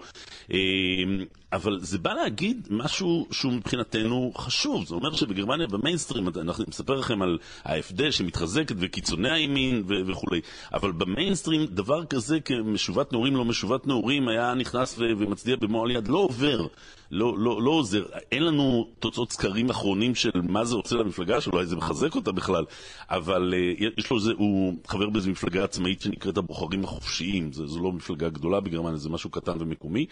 אמ, 0.51 1.25
אבל 1.55 1.79
זה 1.81 1.97
בא 1.97 2.13
להגיד 2.13 2.67
משהו 2.71 3.27
שהוא 3.31 3.53
מבחינתנו 3.53 4.31
חשוב. 4.37 4.85
זה 4.87 4.95
אומר 4.95 5.15
שבגרמניה 5.15 5.67
במיינסטרים, 5.67 6.27
אני 6.27 6.51
מספר 6.67 6.93
לכם 6.93 7.21
על 7.21 7.37
ההבדל 7.63 8.11
שמתחזקת 8.11 8.75
וקיצוני 8.79 9.31
הימין 9.31 9.83
ו- 9.87 10.07
וכולי, 10.07 10.41
אבל 10.73 10.91
במיינסטרים 10.91 11.65
דבר 11.65 12.05
כזה 12.05 12.39
כמשובת 12.39 13.11
נעורים 13.11 13.35
לא 13.35 13.45
משובת 13.45 13.87
נעורים 13.87 14.27
היה 14.27 14.53
נכנס 14.53 14.99
ו- 14.99 15.03
ומצדיע 15.17 15.55
במועל 15.55 15.91
יד, 15.91 16.07
לא 16.07 16.17
עובר. 16.17 16.67
לא, 17.11 17.35
לא, 17.37 17.61
לא 17.61 17.71
עוזר. 17.71 18.05
אין 18.31 18.43
לנו 18.43 18.87
תוצאות 18.99 19.31
סקרים 19.31 19.69
אחרונים 19.69 20.15
של 20.15 20.31
מה 20.43 20.65
זה 20.65 20.75
עושה 20.75 20.95
למפלגה 20.95 21.41
שלו, 21.41 21.53
אולי 21.53 21.65
זה 21.65 21.75
מחזק 21.75 22.15
אותה 22.15 22.31
בכלל, 22.31 22.65
אבל 23.09 23.53
uh, 23.53 23.83
יש 23.97 24.11
לו 24.11 24.19
זה, 24.19 24.31
הוא 24.37 24.73
חבר 24.87 25.09
באיזו 25.09 25.31
מפלגה 25.31 25.63
עצמאית 25.63 26.01
שנקראת 26.01 26.37
הבוחרים 26.37 26.83
החופשיים. 26.83 27.53
זו 27.53 27.83
לא 27.83 27.91
מפלגה 27.91 28.29
גדולה 28.29 28.59
בגרמניה, 28.59 28.97
זה 28.97 29.09
משהו 29.09 29.29
קטן 29.29 29.53
ומקומי. 29.59 30.05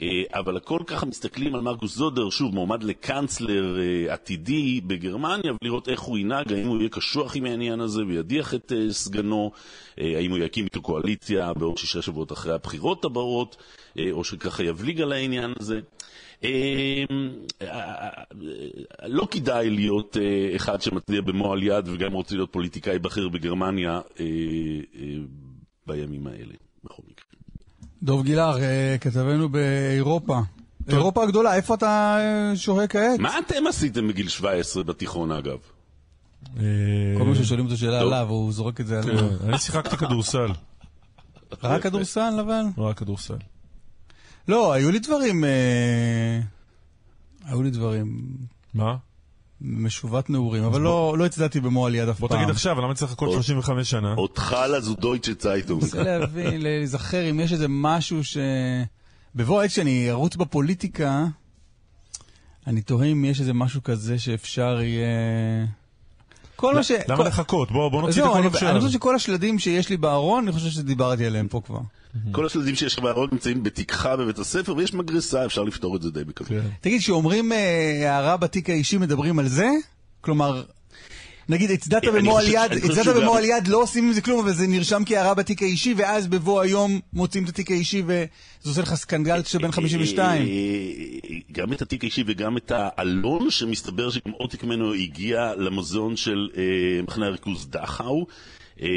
Uh, 0.00 0.04
אבל 0.32 0.56
הכל 0.56 0.78
ככה 0.86 1.06
מסתכלים 1.06 1.54
על 1.54 1.60
מרקוס 1.60 1.94
זודר, 1.96 2.30
שוב, 2.30 2.54
מועמד 2.54 2.82
לקאנצלר 2.82 3.76
uh, 3.76 4.12
עתידי 4.12 4.80
בגרמניה, 4.80 5.52
ולראות 5.62 5.88
איך 5.88 6.00
הוא 6.00 6.18
ינהג, 6.18 6.52
האם 6.52 6.66
הוא 6.66 6.78
יהיה 6.78 6.88
קשוח 6.88 7.36
עם 7.36 7.44
העניין 7.44 7.80
הזה 7.80 8.06
וידיח 8.06 8.54
את 8.54 8.72
uh, 8.72 8.92
סגנו, 8.92 9.50
האם 9.98 10.30
הוא 10.30 10.38
יקים 10.38 10.64
איתו 10.64 10.82
קואליציה 10.82 11.54
בעוד 11.54 11.78
שישה 11.78 12.02
שבועות 12.02 12.32
אחרי 12.32 12.54
הבחירות 12.54 13.04
הבאות, 13.04 13.56
או 14.12 14.24
שככה 14.24 14.64
יבליג 14.64 15.00
על 15.00 15.12
העניין 15.12 15.52
הזה. 15.60 15.80
לא 19.06 19.28
כדאי 19.30 19.70
להיות 19.70 20.16
אה, 20.16 20.56
אחד 20.56 20.82
שמצדיע 20.82 21.20
במועל 21.20 21.62
יד 21.62 21.88
וגם 21.88 22.12
רוצה 22.12 22.34
להיות 22.34 22.52
פוליטיקאי 22.52 22.98
בכיר 22.98 23.28
בגרמניה 23.28 24.00
אה, 24.20 24.24
אה, 24.94 25.16
בימים 25.86 26.26
האלה, 26.26 26.54
בכל 26.84 27.02
מקרה. 27.10 27.33
דוב 28.04 28.22
גילר, 28.22 28.56
כתבנו 29.00 29.48
באירופה. 29.48 30.40
אירופה 30.88 31.22
הגדולה, 31.22 31.54
איפה 31.54 31.74
אתה 31.74 32.18
שוהה 32.54 32.86
כעת? 32.86 33.18
מה 33.18 33.38
אתם 33.38 33.66
עשיתם 33.66 34.08
בגיל 34.08 34.28
17 34.28 34.82
בתיכון 34.82 35.32
אגב? 35.32 35.58
כל 36.54 36.60
פעם 37.18 37.34
ששואלים 37.34 37.64
אותו 37.64 37.76
שאלה 37.76 38.00
עליו, 38.00 38.26
הוא 38.28 38.52
זורק 38.52 38.80
את 38.80 38.86
זה 38.86 38.98
עליו. 38.98 39.18
כן, 39.18 39.48
אני 39.48 39.58
שיחקתי 39.58 39.96
כדורסל. 39.96 40.48
רק 41.62 41.82
כדורסל 41.82 42.40
אבל? 42.40 42.62
רק 42.78 42.98
כדורסל. 42.98 43.36
לא, 44.48 44.72
היו 44.72 44.90
לי 44.90 44.98
דברים... 44.98 45.44
אה, 45.44 46.40
היו 47.44 47.62
לי 47.62 47.70
דברים... 47.70 48.36
מה? 48.74 48.96
משובת 49.60 50.30
נעורים, 50.30 50.64
אבל 50.64 50.80
לא, 50.80 51.14
לא 51.18 51.26
הצדעתי 51.26 51.60
במועל 51.60 51.94
יד 51.94 52.08
אף 52.08 52.18
פעם. 52.18 52.28
בוא 52.28 52.36
תגיד 52.36 52.50
עכשיו, 52.50 52.80
למה 52.80 52.94
צריך 52.94 53.10
לחכות 53.10 53.32
35 53.32 53.90
שנה? 53.90 54.14
אותך 54.14 54.56
לזו 54.76 54.94
דויטשה 54.94 55.34
צייטונג. 55.34 55.82
אני 55.82 55.90
רוצה 55.90 56.02
להבין, 56.02 56.62
להיזכר 56.62 57.30
אם 57.30 57.40
יש 57.40 57.52
איזה 57.52 57.66
משהו 57.68 58.24
ש... 58.24 58.36
בבוא 59.34 59.60
העת 59.60 59.70
שאני 59.70 60.10
ארוץ 60.10 60.36
בפוליטיקה, 60.36 61.24
אני 62.66 62.82
תוהה 62.82 63.06
אם 63.06 63.24
יש 63.24 63.40
איזה 63.40 63.52
משהו 63.52 63.82
כזה 63.82 64.18
שאפשר 64.18 64.80
יהיה... 64.80 65.06
כל 66.56 66.74
מה 66.74 66.82
ש... 66.82 66.90
למה 67.08 67.24
לחכות? 67.24 67.70
בוא 67.72 68.02
נוציא 68.02 68.22
את 68.22 68.28
הכל 68.28 68.46
עכשיו. 68.46 68.70
אני 68.70 68.80
חושב 68.80 68.92
שכל 68.92 69.14
השלדים 69.14 69.58
שיש 69.58 69.88
לי 69.88 69.96
בארון, 69.96 70.44
אני 70.44 70.52
חושב 70.52 70.70
שדיברתי 70.70 71.26
עליהם 71.26 71.48
פה 71.48 71.60
כבר. 71.66 71.80
כל 72.32 72.46
השלדים 72.46 72.74
שיש 72.74 72.98
בארון 72.98 73.28
נמצאים 73.32 73.62
בתיקך 73.62 74.06
בבית 74.18 74.38
הספר, 74.38 74.74
ויש 74.76 74.94
מגרסה, 74.94 75.44
אפשר 75.44 75.62
לפתור 75.62 75.96
את 75.96 76.02
זה 76.02 76.10
די 76.10 76.24
בקלות. 76.24 76.48
כן. 76.48 76.60
תגיד, 76.80 77.00
כשאומרים 77.00 77.52
אה, 77.52 78.10
הערה 78.10 78.36
בתיק 78.36 78.70
האישי, 78.70 78.98
מדברים 78.98 79.38
על 79.38 79.48
זה? 79.48 79.70
כלומר, 80.20 80.62
נגיד, 81.48 81.70
הצדדת 81.70 82.04
במועל 82.14 82.48
יד, 82.48 82.72
הצדדת 82.72 83.16
במועל 83.16 83.44
יד, 83.44 83.68
לא 83.68 83.82
עושים 83.82 84.06
עם 84.06 84.12
זה 84.12 84.20
כלום, 84.20 84.40
אבל 84.40 84.52
זה 84.52 84.66
נרשם 84.66 85.02
כהערה 85.06 85.34
בתיק 85.34 85.62
האישי, 85.62 85.94
ואז 85.96 86.26
בבוא 86.26 86.60
היום 86.60 87.00
מוצאים 87.12 87.44
את 87.44 87.48
התיק 87.48 87.70
האישי, 87.70 88.02
וזה 88.06 88.26
עושה 88.64 88.82
לך 88.82 88.94
סקנדל 88.94 89.42
שבן 89.42 89.70
52. 89.70 90.42
אה, 90.42 90.48
גם 91.52 91.72
את 91.72 91.82
התיק 91.82 92.02
האישי 92.02 92.24
וגם 92.26 92.56
את 92.56 92.72
העלון, 92.74 93.50
שמסתבר 93.50 94.10
שגם 94.10 94.32
עותק 94.32 94.64
ממנו 94.64 94.94
הגיע 94.94 95.52
למוזיאון 95.56 96.16
של 96.16 96.48
אה, 96.56 97.02
מחנה 97.02 97.26
הריכוז 97.26 97.66
דכאו. 97.70 98.26
אה, 98.82 98.88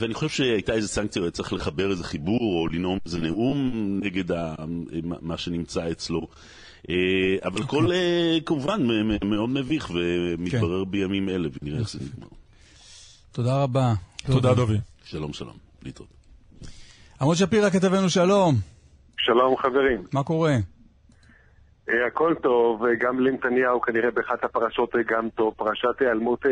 ואני 0.00 0.14
חושב 0.14 0.28
שהייתה 0.28 0.72
איזה 0.72 0.88
סנקציה, 0.88 1.20
הוא 1.20 1.26
היה 1.26 1.30
צריך 1.30 1.52
לחבר 1.52 1.90
איזה 1.90 2.04
חיבור 2.04 2.60
או 2.60 2.68
לנאום 2.68 2.98
איזה 3.06 3.18
נאום 3.18 3.70
נגד 4.02 4.34
מה 5.02 5.36
שנמצא 5.36 5.90
אצלו. 5.90 6.28
אה, 6.90 6.94
אבל 7.44 7.62
כל, 7.62 7.84
אוקיי. 7.84 7.96
אה, 7.96 8.38
כמובן, 8.46 8.80
מאוד 9.24 9.50
מביך 9.50 9.90
ומתברר 9.90 10.84
כן. 10.84 10.90
בימים 10.90 11.28
אלה, 11.28 11.48
ונראה 11.62 11.78
איך 11.78 11.90
זה 11.90 11.98
נגמר. 11.98 12.28
תודה 13.32 13.62
רבה. 13.62 13.92
תודה, 14.26 14.54
דובי. 14.54 14.78
שלום, 15.04 15.32
שלום. 15.32 15.56
להתראות. 15.82 16.10
עמוד 17.20 17.36
שפירא 17.36 17.70
כתבנו 17.70 18.10
שלום. 18.10 18.54
שלום, 19.18 19.56
חברים. 19.56 20.02
מה 20.12 20.22
קורה? 20.22 20.56
אה, 21.88 22.06
הכל 22.06 22.34
טוב, 22.42 22.82
גם 23.00 23.20
לנתניהו 23.20 23.80
כנראה 23.80 24.10
באחת 24.10 24.44
הפרשות 24.44 24.94
גם 25.08 25.28
טוב, 25.34 25.54
פרשת 25.56 26.00
היעלמות 26.00 26.46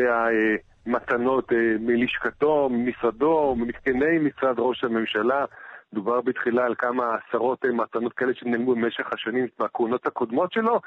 המתנות 0.85 1.51
מלשכתו, 1.79 2.69
ממשרדו, 2.71 3.55
ממתקני 3.55 4.19
משרד 4.19 4.55
ראש 4.59 4.83
הממשלה. 4.83 5.45
דובר 5.93 6.21
בתחילה 6.21 6.65
על 6.65 6.75
כמה 6.77 7.15
עשרות 7.15 7.65
מתנות 7.65 8.13
כאלה 8.13 8.33
שנעלמו 8.33 8.75
במשך 8.75 9.13
השנים 9.13 9.47
מהכהונות 9.59 10.05
הקודמות 10.07 10.51
שלו, 10.51 10.79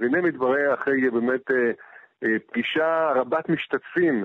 והנה 0.00 0.20
מתברר 0.20 0.74
אחרי 0.74 1.10
באמת 1.10 1.50
אה, 1.50 1.70
אה, 2.24 2.38
פגישה 2.46 3.12
רבת 3.14 3.48
משתתפים 3.48 4.24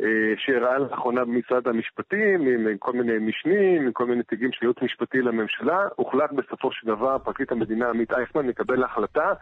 אה, 0.00 0.34
שאירעה 0.36 0.78
לאחרונה 0.78 1.24
במשרד 1.24 1.68
המשפטים, 1.68 2.46
עם 2.46 2.78
כל 2.78 2.92
מיני 2.92 3.18
משנים, 3.18 3.82
עם 3.82 3.92
כל 3.92 4.06
מיני 4.06 4.20
נציגים 4.20 4.52
של 4.52 4.64
ייעוץ 4.64 4.82
משפטי 4.82 5.22
לממשלה, 5.22 5.78
הוחלט 5.96 6.32
בסופו 6.32 6.72
של 6.72 6.86
דבר, 6.86 7.18
פרקליט 7.18 7.52
המדינה 7.52 7.88
עמית 7.88 8.12
אייפמן 8.12 8.46
מקבל 8.46 8.84
החלטה 8.84 9.32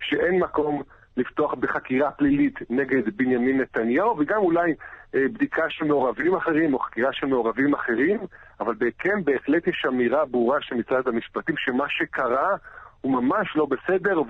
שאין 0.00 0.38
מקום 0.38 0.82
לפתוח 1.16 1.54
בחקירה 1.54 2.10
פלילית 2.10 2.58
נגד 2.70 3.16
בנימין 3.16 3.60
נתניהו, 3.60 4.16
וגם 4.18 4.38
אולי 4.38 4.74
אה, 5.14 5.20
בדיקה 5.34 5.62
של 5.68 5.84
מעורבים 5.84 6.34
אחרים 6.34 6.74
או 6.74 6.78
חקירה 6.78 7.10
של 7.12 7.26
מעורבים 7.26 7.74
אחרים, 7.74 8.18
אבל 8.60 8.74
כן 8.98 9.24
בהחלט 9.24 9.66
יש 9.66 9.84
אמירה 9.88 10.24
ברורה 10.24 10.58
של 10.60 10.74
משרד 10.74 11.08
המשפטים 11.08 11.54
שמה 11.58 11.84
שקרה 11.88 12.56
הוא 13.00 13.12
ממש 13.12 13.48
לא 13.56 13.66
בסדר, 13.66 14.20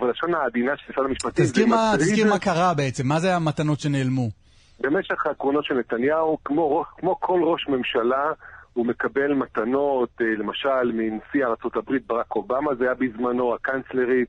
ולשון 0.00 0.34
העדינה 0.34 0.72
של 0.76 0.92
משרד 0.92 1.04
המשפטים... 1.04 1.44
תזכיר 1.44 1.66
מה, 1.66 1.92
תזכיר 1.98 2.26
מה 2.30 2.38
קרה 2.38 2.74
בעצם, 2.74 3.08
מה 3.08 3.20
זה 3.20 3.36
המתנות 3.36 3.80
שנעלמו? 3.80 4.28
במשך 4.80 5.26
העקרונות 5.26 5.64
של 5.64 5.74
נתניהו, 5.74 6.38
כמו, 6.44 6.84
כמו 6.98 7.20
כל 7.20 7.40
ראש 7.42 7.68
ממשלה, 7.68 8.32
הוא 8.72 8.86
מקבל 8.86 9.34
מתנות, 9.34 10.08
אה, 10.20 10.26
למשל 10.38 10.92
מנשיא 10.94 11.44
ארה"ב 11.44 11.96
ברק 12.06 12.36
אובמה, 12.36 12.74
זה 12.74 12.84
היה 12.84 12.94
בזמנו, 12.94 13.54
הקנצלרית, 13.54 14.28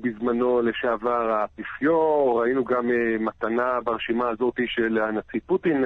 בזמנו 0.00 0.62
לשעבר 0.62 1.30
האפיפיור, 1.30 2.42
ראינו 2.42 2.64
גם 2.64 2.90
אה, 2.90 3.18
מתנה 3.20 3.80
ברשימה 3.84 4.28
הזאת 4.28 4.54
של 4.66 4.98
הנשיא 4.98 5.40
פוטין 5.46 5.84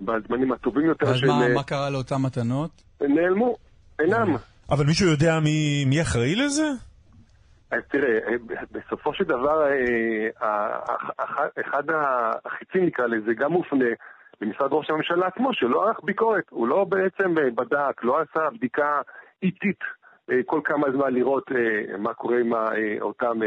בזמנים 0.00 0.52
הטובים 0.52 0.86
יותר 0.86 1.06
אז 1.06 1.16
של... 1.16 1.30
אז 1.30 1.30
מה, 1.30 1.46
אה, 1.46 1.54
מה 1.54 1.62
קרה 1.62 1.90
לאותן 1.90 2.16
מתנות? 2.22 2.70
נעלמו, 3.00 3.56
אינם. 4.00 4.36
אבל 4.70 4.86
מישהו 4.86 5.10
יודע 5.10 5.40
מי, 5.40 5.84
מי 5.86 6.02
אחראי 6.02 6.34
לזה? 6.34 6.68
אז 7.70 7.80
תראה, 7.88 8.18
בסופו 8.72 9.14
של 9.14 9.24
דבר, 9.24 9.62
אחד 11.60 11.82
החיצים 12.44 12.86
נקרא 12.86 13.06
לזה 13.06 13.34
גם 13.34 13.52
מופנה 13.52 13.84
למשרד 14.40 14.72
ראש 14.72 14.90
הממשלה 14.90 15.26
עצמו, 15.26 15.54
שלא 15.54 15.86
ערך 15.86 16.00
ביקורת, 16.04 16.44
הוא 16.50 16.68
לא 16.68 16.84
בעצם 16.84 17.34
בדק, 17.34 18.04
לא 18.04 18.20
עשה 18.20 18.50
בדיקה 18.54 19.00
איטית 19.42 19.80
אה, 19.82 20.01
כל 20.46 20.60
כמה 20.64 20.86
זמן 20.92 21.14
לראות 21.14 21.52
אה, 21.52 21.96
מה 21.98 22.14
קורה 22.14 22.38
עם 22.38 22.54
אה, 22.54 22.96
אותם 23.00 23.38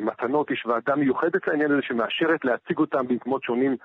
מתנות. 0.00 0.50
יש 0.50 0.66
ועדה 0.66 0.96
מיוחדת 0.96 1.46
לעניין 1.46 1.70
הזה 1.72 1.82
שמאשרת 1.82 2.44
להציג 2.44 2.78
אותם 2.78 3.06
במקומות 3.06 3.42
שונים, 3.42 3.76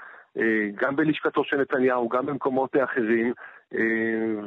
גם 0.75 0.95
בלשכתו 0.95 1.43
של 1.43 1.61
נתניהו, 1.61 2.09
גם 2.09 2.25
במקומות 2.25 2.75
אחרים, 2.83 3.33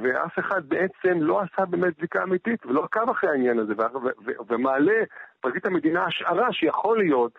ואף 0.03 0.39
אחד 0.39 0.69
בעצם 0.69 1.19
לא 1.21 1.41
עשה 1.41 1.65
באמת 1.65 1.99
בדיקה 1.99 2.23
אמיתית 2.23 2.67
ולא 2.67 2.85
עקב 2.85 3.11
אחרי 3.11 3.31
העניין 3.31 3.59
הזה, 3.59 3.73
ומעלה 4.49 5.05
פרקליט 5.41 5.67
המדינה 5.67 6.05
השערה 6.05 6.53
שיכול 6.53 6.99
להיות 6.99 7.33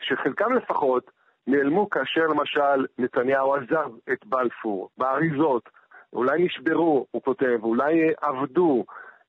שחלקם 0.00 0.52
לפחות 0.52 1.10
נעלמו 1.46 1.90
כאשר 1.90 2.26
למשל 2.26 2.86
נתניהו 2.98 3.54
עזב 3.54 3.90
את 4.12 4.26
בלפור, 4.26 4.88
באריזות, 4.98 5.68
אולי 6.12 6.44
נשברו, 6.44 7.06
הוא 7.10 7.22
כותב, 7.22 7.58
אולי 7.62 8.02
אה, 8.02 8.28
עבדו. 8.28 8.84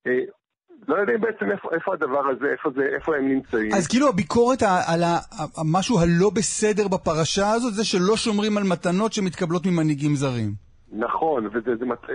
אה, 0.08 0.12
לא 0.88 0.96
יודעים 0.96 1.22
בעצם 1.22 1.52
איפה, 1.52 1.70
איפה 1.76 1.94
הדבר 1.94 2.28
הזה, 2.30 2.46
איפה, 2.52 2.70
זה, 2.76 2.82
איפה 2.96 3.16
הם 3.16 3.30
נמצאים. 3.30 3.74
אז 3.74 3.88
כאילו 3.88 4.10
הביקורת 4.10 4.64
על 4.88 5.04
המשהו 5.58 6.00
הלא 6.00 6.30
בסדר 6.30 6.88
בפרשה 6.88 7.52
הזאת, 7.52 7.74
זה 7.74 7.86
שלא 7.86 8.18
שומרים 8.18 8.58
על 8.58 8.64
מתנות 8.64 9.14
שמתקבלות 9.14 9.66
ממנהיגים 9.66 10.16
זרים. 10.16 10.66
נכון, 10.92 11.48
וזה 11.48 11.76
זה, 11.80 11.86
מת- 11.86 12.08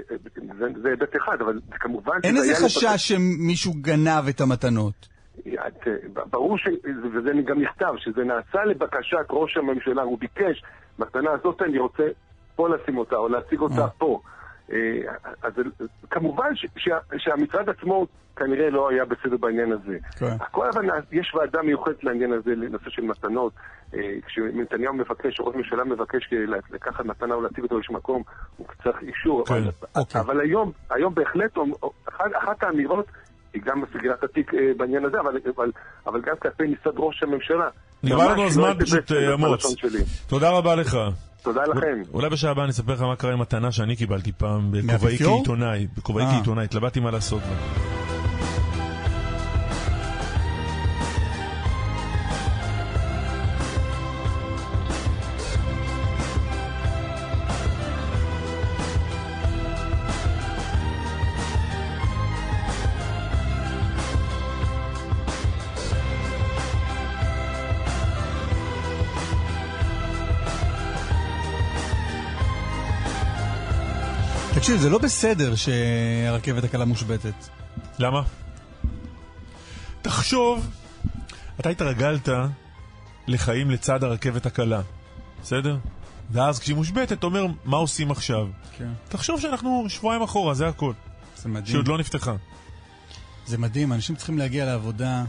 זה, 0.59 0.67
זה 0.83 0.89
היבט 0.89 1.17
אחד, 1.17 1.41
אבל 1.41 1.61
כמובן... 1.71 2.13
אין 2.25 2.37
איזה 2.37 2.55
חשש 2.55 3.09
שמישהו 3.09 3.73
גנב 3.81 4.29
את 4.29 4.41
המתנות. 4.41 5.09
את, 5.41 5.87
אה, 5.87 6.25
ברור 6.31 6.59
ש... 6.59 6.69
וזה 7.15 7.31
גם 7.47 7.63
נכתב, 7.63 7.93
שזה 7.97 8.25
נעשה 8.25 8.65
לבקשת 8.65 9.27
ראש 9.31 9.57
הממשלה, 9.57 10.03
הוא 10.03 10.19
ביקש, 10.19 10.63
מתנה 10.99 11.31
הזאת 11.31 11.63
אני 11.63 11.79
רוצה 11.79 12.03
פה 12.57 12.69
לשים 12.69 12.99
אותה, 12.99 13.17
או 13.17 13.29
להציג 13.29 13.61
אותה 13.61 13.89
פה. 13.99 14.21
אה, 14.73 14.77
אז 15.43 15.53
כמובן 16.11 16.57
ש, 16.57 16.67
שה, 16.77 16.99
שהמשרד 17.19 17.69
עצמו 17.69 18.07
כנראה 18.37 18.71
לא 18.71 18.91
היה 18.91 19.05
בסדר 19.05 19.37
בעניין 19.37 19.73
הזה. 19.73 19.99
כן. 20.19 20.37
הכל 20.41 20.67
אבל 20.75 20.85
יש 21.13 21.35
ועדה 21.35 21.63
מיוחדת 21.63 22.05
לעניין 22.05 22.33
הזה, 22.33 22.51
לנושא 22.51 22.91
של 22.91 23.03
מתנות. 23.03 23.53
אה, 23.95 24.01
כשנתניהו 24.27 24.95
מבקש, 24.95 25.41
או 25.41 25.47
ראש 25.47 25.57
ממשלה 25.57 25.85
מבקש 25.85 26.31
לקחת 26.71 27.05
מתנה 27.05 27.35
או 27.35 27.41
להציג 27.41 27.63
אותו 27.63 27.75
לאיזשהו 27.75 27.95
מקום, 27.95 28.23
הוא 28.57 28.67
צריך 28.83 28.97
אישור. 29.03 29.47
כן. 29.47 29.55
אבל, 29.55 29.71
אוקיי. 29.97 30.21
אבל 30.21 30.41
היום, 30.41 30.73
היום 30.91 31.15
בהחלט, 31.15 31.59
אחת, 32.09 32.25
אחת 32.43 32.63
האמירות 32.63 33.07
היא 33.55 33.63
גם 33.65 33.81
בסגירת 33.81 34.25
התיק 34.25 34.55
אה, 34.55 34.59
בעניין 34.77 35.05
הזה, 35.05 35.21
אבל, 35.21 35.39
אבל, 35.57 35.71
אבל 36.07 36.21
גם 36.21 36.35
כלפי 36.43 36.65
משרד 36.65 36.95
ראש 36.97 37.23
הממשלה. 37.23 37.69
נגמר 38.03 38.19
ממש 38.19 38.31
לנו 38.33 38.43
לא 38.43 38.47
הזמן 38.47 38.65
הייתי 38.65 38.85
פשוט, 38.85 39.13
אמוץ. 39.35 39.75
תודה 40.29 40.51
רבה 40.51 40.75
לך. 40.75 40.97
תודה 41.43 41.65
לכם. 41.65 42.03
אולי 42.15 42.29
בשעה 42.29 42.51
הבאה 42.51 42.65
אני 42.65 42.71
אספר 42.71 42.93
לך 42.93 43.01
מה 43.03 43.17
קרה 43.17 43.33
עם 43.33 43.39
מתנה 43.41 43.73
שאני 43.73 43.97
קיבלתי 43.97 44.33
פעם 44.33 44.71
בכובעי? 44.71 45.19
כעיתונאי. 45.19 45.87
בכובעי 45.97 46.25
אה. 46.25 46.31
כעיתונאי, 46.31 46.65
התלבטתי 46.65 47.01
מה 47.01 47.11
לעשות 47.11 47.43
לה. 47.43 48.00
תקשיב, 74.71 74.83
זה 74.83 74.91
לא 74.91 74.99
בסדר 74.99 75.55
שהרכבת 75.55 76.65
הקלה 76.65 76.85
מושבתת. 76.85 77.35
למה? 77.99 78.23
תחשוב, 80.03 80.67
אתה 81.61 81.69
התרגלת 81.69 82.29
לחיים 83.27 83.71
לצד 83.71 84.05
הרכבת 84.05 84.47
הקלה, 84.47 84.81
בסדר? 85.43 85.77
ואז 86.31 86.59
כשהיא 86.59 86.77
מושבתת, 86.77 87.13
אתה 87.13 87.27
אומר, 87.27 87.47
מה 87.65 87.77
עושים 87.77 88.11
עכשיו? 88.11 88.47
כן. 88.79 88.89
תחשוב 89.09 89.41
שאנחנו 89.41 89.85
שבועיים 89.89 90.23
אחורה, 90.23 90.55
זה 90.55 90.69
הכל. 90.69 90.93
זה 91.37 91.49
מדהים. 91.49 91.73
שעוד 91.73 91.89
לא 91.89 91.99
נפתחה. 91.99 92.35
זה 93.47 93.59
מדהים, 93.59 93.93
אנשים 93.93 94.17
צריכים 94.17 94.39
להגיע 94.39 94.65
לעבודה. 94.65 95.25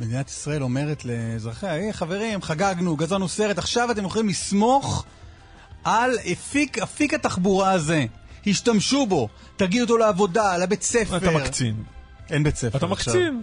מדינת 0.00 0.28
ישראל 0.28 0.62
אומרת 0.62 1.04
לאזרחיה, 1.04 1.72
היי 1.72 1.92
חברים, 1.92 2.42
חגגנו, 2.42 2.96
גזרנו 2.96 3.28
סרט, 3.28 3.58
עכשיו 3.58 3.90
אתם 3.90 4.04
יכולים 4.04 4.28
לסמוך 4.28 5.04
על 5.86 6.10
אפיק, 6.32 6.78
אפיק 6.78 7.14
התחבורה 7.14 7.70
הזה. 7.70 8.04
השתמשו 8.46 9.06
בו, 9.06 9.28
תגיעו 9.56 9.84
אותו 9.84 9.96
לעבודה, 9.98 10.56
לבית 10.56 10.82
ספר. 10.82 11.16
אתה 11.16 11.30
מקצין. 11.30 11.74
אין 12.30 12.42
בית 12.44 12.56
ספר 12.56 12.78
אתה 12.78 12.86
עכשיו. 12.86 13.14
מקצין. 13.14 13.42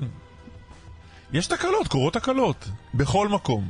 יש 1.33 1.47
תקלות, 1.47 1.87
קורות 1.87 2.13
תקלות. 2.13 2.69
בכל 2.93 3.27
מקום. 3.27 3.67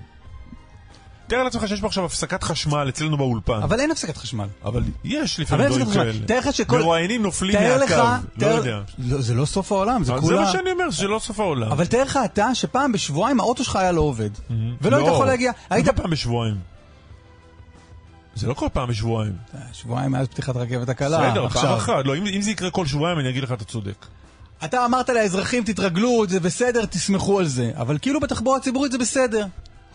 תאר 1.28 1.44
לעצמך 1.44 1.68
שיש 1.68 1.82
פה 1.82 1.88
עכשיו 1.88 2.06
הפסקת 2.06 2.44
חשמל 2.44 2.90
אצלנו 2.90 3.18
באולפן. 3.18 3.62
אבל 3.64 3.80
אין 3.80 3.92
הפסקת 3.92 4.18
חשמל. 4.18 4.48
אבל 4.66 4.84
יש 5.04 5.40
לפעמים 5.40 5.68
דברים. 5.68 5.94
כאלה. 5.94 6.26
תאר 6.28 6.40
לך 6.40 6.54
שכל... 6.54 6.80
מרואיינים 6.80 7.24
נופלים 7.24 7.56
מהקו. 7.62 7.84
לך, 7.84 7.92
לא 7.92 8.40
תאר- 8.40 8.56
יודע. 8.58 8.82
לא, 8.98 9.22
זה 9.22 9.34
לא 9.34 9.46
סוף 9.46 9.72
העולם, 9.72 10.04
זה 10.04 10.14
כולה... 10.22 10.38
זה 10.38 10.44
מה 10.44 10.52
שאני 10.52 10.72
אומר, 10.72 10.92
זה 10.92 11.08
לא 11.08 11.20
סוף 11.20 11.40
העולם. 11.40 11.72
אבל 11.72 11.86
תאר 11.86 12.04
לך 12.04 12.20
אתה 12.26 12.56
שפעם 12.56 12.92
בשבועיים 12.92 13.40
האוטו 13.40 13.64
שלך 13.64 13.76
היה 13.76 13.92
לא 13.92 14.02
עובד. 14.02 14.30
ולא 14.82 14.92
לא. 14.92 14.98
היית 14.98 15.14
יכול 15.14 15.26
להגיע. 15.26 15.52
היית 15.70 15.90
פעם 15.90 16.10
בשבועיים. 16.10 16.73
זה 18.36 18.48
לא 18.48 18.54
כל 18.54 18.68
פעם 18.74 18.90
בשבועיים. 18.90 19.34
שבועיים 19.74 20.12
מאז 20.12 20.28
פתיחת 20.28 20.56
רכבת 20.56 20.90
הקלה. 20.90 21.30
בסדר, 21.30 21.46
עכשיו. 21.46 21.62
פעם 21.62 21.78
אחת. 21.78 22.06
לא, 22.06 22.18
אם 22.18 22.28
אם 22.28 22.42
זה 22.42 22.52
יקרה 22.52 22.72
כל 22.72 22.86
שבועיים, 22.86 23.20
אני 23.20 23.30
אגיד 23.30 23.44
לך, 23.44 23.52
אתה 23.52 23.66
צודק. 23.66 24.06
אתה 24.66 24.86
אמרת 24.86 25.10
לאזרחים, 25.10 25.64
תתרגלו, 25.64 26.26
זה 26.30 26.40
בסדר, 26.40 26.86
תסמכו 26.86 27.40
על 27.40 27.46
זה. 27.46 27.72
אבל 27.76 27.98
כאילו 28.02 28.20
בתחבורה 28.20 28.58
הציבורית 28.58 28.92
זה 28.92 28.98
בסדר. 28.98 29.46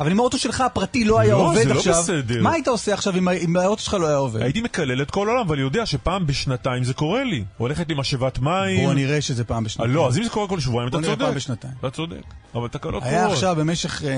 אבל 0.01 0.11
אם 0.11 0.21
האוטו 0.21 0.39
שלך 0.39 0.61
הפרטי 0.61 1.05
לא 1.05 1.21
היה 1.21 1.33
לא, 1.33 1.49
עובד 1.49 1.63
זה 1.63 1.75
לא 1.75 1.79
עכשיו, 1.79 2.03
בסדר. 2.03 2.43
מה 2.43 2.53
היית 2.53 2.69
עושה 2.69 2.95
עכשיו 2.95 3.17
אם 3.17 3.29
אם 3.29 3.57
האוטו 3.57 3.83
שלך 3.83 3.95
לא 3.95 4.07
היה 4.07 4.17
עובד? 4.17 4.43
הייתי 4.43 4.61
מקלל 4.61 5.03
את 5.03 5.11
כל 5.11 5.29
העולם, 5.29 5.47
אבל 5.47 5.59
יודע 5.59 5.87
שפעם 5.87 6.27
בשנתיים 6.27 6.85
זה 6.85 6.95
קורה 6.95 7.25
לי. 7.25 7.45
הולכת 7.57 7.89
לי 7.89 7.95
משאבת 7.99 8.39
מים. 8.39 8.85
בוא 8.85 8.95
נראה 8.95 9.21
שזה 9.21 9.45
פעם 9.45 9.57
אה, 9.57 9.65
בשנתיים. 9.65 9.95
לא, 9.95 10.09
אז 10.09 10.19
אם 10.19 10.25
זה 10.25 10.31
קורה 10.31 10.49
כל 10.49 10.61
שבועיים, 10.61 10.89
אתה 10.89 10.97
בוא 10.97 11.03
נראה 11.03 11.15
צודק. 11.15 11.27
פעם 11.27 11.35
בשנתיים. 11.35 11.75
אתה 11.81 11.91
צודק. 11.91 12.23
אבל 12.55 12.69
תקלות 12.69 13.03
היה 13.03 13.21
קורות. 13.21 13.35
עכשיו 13.35 13.57
במשך 13.57 14.03
אה, 14.05 14.11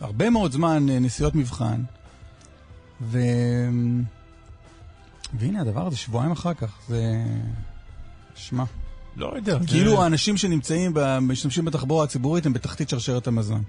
הרבה 0.00 0.30
מאוד 0.30 0.52
זמן 0.52 0.86
אה, 0.90 0.98
נסיעות 0.98 1.34
מבחן, 1.34 1.82
ו... 3.02 3.18
והנה 5.38 5.60
הדבר 5.60 5.86
הזה, 5.86 5.96
שבועיים 5.96 6.32
אחר 6.32 6.54
כך, 6.54 6.78
זה... 6.88 7.02
שמע. 8.34 8.64
לא 9.16 9.32
יודע. 9.36 9.58
כאילו 9.66 9.90
זה- 9.96 10.02
האנשים 10.02 10.36
שנמצאים, 10.36 10.94
משתמשים 11.20 11.64
בתחבורה 11.64 12.04
הציבורית 12.04 12.46
הם 12.46 12.52
בתחתית 12.52 12.88
שרשרת 12.88 13.26
המזון. 13.26 13.62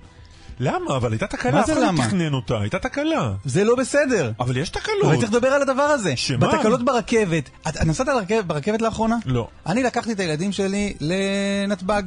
למה? 0.59 0.95
אבל 0.97 1.11
הייתה 1.11 1.27
תקלה, 1.27 1.51
מה 1.51 1.59
אף 1.61 1.65
זה 1.65 1.73
אחד 1.73 1.82
לא 1.82 1.88
למה? 1.88 2.07
תכנן 2.07 2.34
אותה, 2.34 2.59
הייתה 2.61 2.79
תקלה. 2.79 3.34
זה 3.45 3.63
לא 3.63 3.75
בסדר. 3.75 4.32
אבל 4.39 4.57
יש 4.57 4.69
תקלות. 4.69 5.03
אבל 5.05 5.15
צריך 5.19 5.32
לדבר 5.34 5.47
על 5.47 5.61
הדבר 5.61 5.82
הזה. 5.82 6.17
שמה? 6.17 6.47
בתקלות 6.57 6.86
ברכבת. 6.86 7.49
את 7.69 7.77
את 7.77 7.82
נסעת 7.86 8.07
ברכבת 8.47 8.82
לאחרונה? 8.82 9.17
לא. 9.25 9.47
אני 9.65 9.84
לקחתי 9.84 10.11
את 10.11 10.19
הילדים 10.19 10.51
שלי 10.51 10.93
לנתב"ג. 10.99 12.03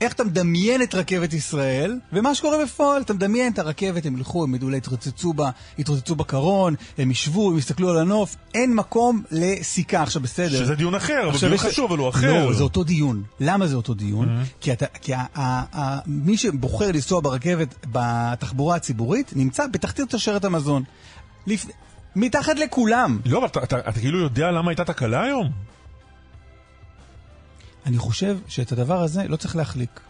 איך 0.00 0.12
אתה 0.12 0.24
מדמיין 0.24 0.82
את 0.82 0.94
רכבת 0.94 1.32
ישראל, 1.32 1.98
ומה 2.12 2.34
שקורה 2.34 2.64
בפועל, 2.64 3.02
אתה 3.02 3.14
מדמיין 3.14 3.52
את 3.52 3.58
הרכבת, 3.58 4.06
הם 4.06 4.16
ילכו, 4.16 4.44
הם 4.44 4.54
אולי 4.62 4.76
יתרוצצו 4.76 5.32
בה, 5.32 5.50
יתרוצצו 5.78 6.14
בקרון, 6.14 6.74
הם 6.98 7.10
ישבו, 7.10 7.50
הם 7.50 7.58
יסתכלו 7.58 7.90
על 7.90 7.98
הנוף, 7.98 8.36
אין 8.54 8.74
מקום 8.74 9.22
לסיכה. 9.30 10.02
עכשיו 10.02 10.22
בסדר. 10.22 10.48
שזה 10.58 10.74
דיון 10.74 10.94
אחר, 10.94 11.28
אבל 11.28 11.38
דיון 11.38 11.52
יש- 11.52 11.60
חשוב, 11.60 11.90
אבל 11.92 11.98
הוא 11.98 12.08
אחר. 12.08 12.44
לא, 12.46 12.52
זה 12.52 12.62
אותו 12.62 12.84
דיון. 12.84 13.22
למה 13.40 13.66
זה 13.66 13.76
אותו 13.76 13.94
דיון? 13.94 14.28
Mm-hmm. 14.28 14.48
כי, 14.60 14.72
אתה, 14.72 14.86
כי 15.02 15.14
ה, 15.14 15.24
ה, 15.34 15.42
ה, 15.80 15.98
מי 16.06 16.36
שבוחר 16.36 16.88
לנסוע 16.92 17.20
ברכבת 17.20 17.74
בתחבורה 17.92 18.76
הציבורית, 18.76 19.32
נמצא 19.36 19.66
בתחתית 19.66 20.10
שרשרת 20.10 20.44
המזון. 20.44 20.82
לפ... 21.46 21.66
מתחת 22.16 22.58
לכולם. 22.58 23.18
לא, 23.26 23.38
אבל 23.38 23.46
אתה- 23.46 23.62
אתה 23.62 23.78
אתה 23.78 24.00
כאילו 24.00 24.18
יודע 24.18 24.50
למה 24.50 24.70
הייתה 24.70 24.84
תקלה 24.84 25.22
היום? 25.24 25.50
אני 27.88 27.98
חושב 27.98 28.36
שאת 28.48 28.72
הדבר 28.72 29.02
הזה 29.02 29.22
לא 29.28 29.36
צריך 29.36 29.56
להחליק. 29.56 30.00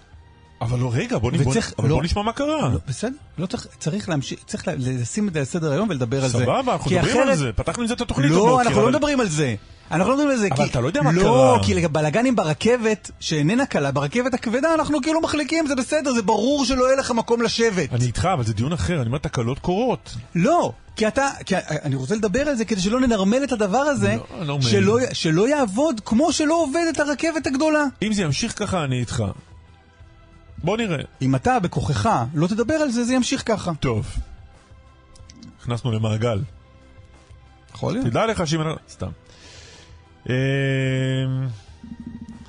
אבל 0.60 0.78
לא, 0.78 0.90
רגע, 0.92 1.18
בוא 1.18 1.30
בוא- 1.30 1.40
וצריך- 1.50 1.72
אבל 1.78 1.88
לא. 1.88 1.94
בוא 1.96 2.04
נשמע 2.04 2.22
מה 2.22 2.32
קרה. 2.32 2.68
לא, 2.68 2.78
בסדר, 2.88 3.10
לא 3.38 3.46
צריך, 3.46 3.66
צריך 3.78 4.08
להמשיך, 4.08 4.38
צריך 4.46 4.64
לשים 4.78 5.28
את 5.28 5.32
זה 5.32 5.38
על 5.38 5.44
סדר 5.44 5.72
היום 5.72 5.88
ולדבר 5.88 6.24
על 6.24 6.30
זה. 6.30 6.38
סבבה, 6.38 6.72
אנחנו 6.72 6.90
מדברים 6.90 7.16
על 7.16 7.22
אחרת- 7.22 7.38
זה, 7.38 7.50
פתחנו 7.56 7.82
עם 7.82 7.88
זה 7.88 7.94
את 7.94 8.00
התוכנית 8.00 8.30
לא, 8.30 8.60
אנחנו 8.62 8.80
לא 8.82 8.88
מדברים 8.88 9.20
על 9.20 9.28
זה. 9.28 9.54
אנחנו 9.90 10.10
לא 10.10 10.16
מדברים 10.16 10.30
על 10.30 10.36
זה. 10.36 10.48
אבל 10.52 10.56
כי- 10.64 10.70
אתה 10.70 10.80
לא 10.80 10.86
יודע 10.86 11.02
מה 11.02 11.12
לא, 11.12 11.22
קרה. 11.22 11.64
כי 11.64 11.88
בלאגנים 11.88 12.36
ברכבת, 12.36 13.10
שאיננה 13.20 13.66
קלה, 13.66 13.92
ברכבת 13.92 14.34
הכבדה, 14.34 14.74
אנחנו 14.74 15.02
כאילו 15.02 15.20
מחליקים, 15.20 15.66
זה 15.66 15.74
בסדר, 15.74 16.12
זה 16.12 16.22
ברור 16.22 16.64
שלא 16.64 16.84
יהיה 16.84 16.96
לך 16.96 17.10
מקום 17.10 17.42
לשבת. 17.42 17.92
אני 17.92 18.04
איתך, 18.04 18.28
אבל 18.32 18.44
זה 18.44 18.54
דיון 18.54 18.72
אחר, 18.72 18.96
אני 19.00 19.06
אומר, 19.06 19.18
תקלות 19.18 19.58
קורות. 19.58 20.14
לא, 20.34 20.72
כי 20.96 21.08
אתה, 21.08 21.28
כי 21.46 21.54
אני 21.84 21.94
רוצה 21.94 22.14
לדבר 22.14 22.40
על 22.40 22.54
זה 22.54 22.64
כדי 22.64 22.80
שלא 22.80 23.00
ננרמל 23.00 23.44
את 23.44 23.52
הדבר 23.52 23.78
הזה, 23.78 24.16
לא, 24.40 24.46
לא 24.46 24.60
שלא. 24.60 24.98
שלא 25.12 25.48
יעבוד 25.48 26.00
כמו 26.04 26.32
שלא 26.32 26.62
עובדת 26.62 27.00
הרכבת 27.00 27.46
הגדולה. 27.46 27.84
אם 28.02 28.12
זה 28.12 28.22
ימשיך 28.22 28.58
ככה, 28.58 28.84
אני 28.84 29.00
איתך. 29.00 29.24
בוא 30.64 30.76
נראה. 30.76 30.98
אם 31.22 31.34
אתה 31.34 31.58
בכוחך 31.58 32.10
לא 32.34 32.46
תדבר 32.46 32.74
על 32.74 32.90
זה, 32.90 33.04
זה 33.04 33.14
ימשיך 33.14 33.42
ככה. 33.46 33.72
טוב. 33.80 34.06
נכנסנו 35.60 35.92
למעגל. 35.92 36.40
יכול 37.74 37.92
להיות. 37.92 38.06
תדע 38.06 38.26
לך 38.26 38.46
שאם... 38.46 38.60
סתם. 38.90 39.08
אמ, 40.28 40.34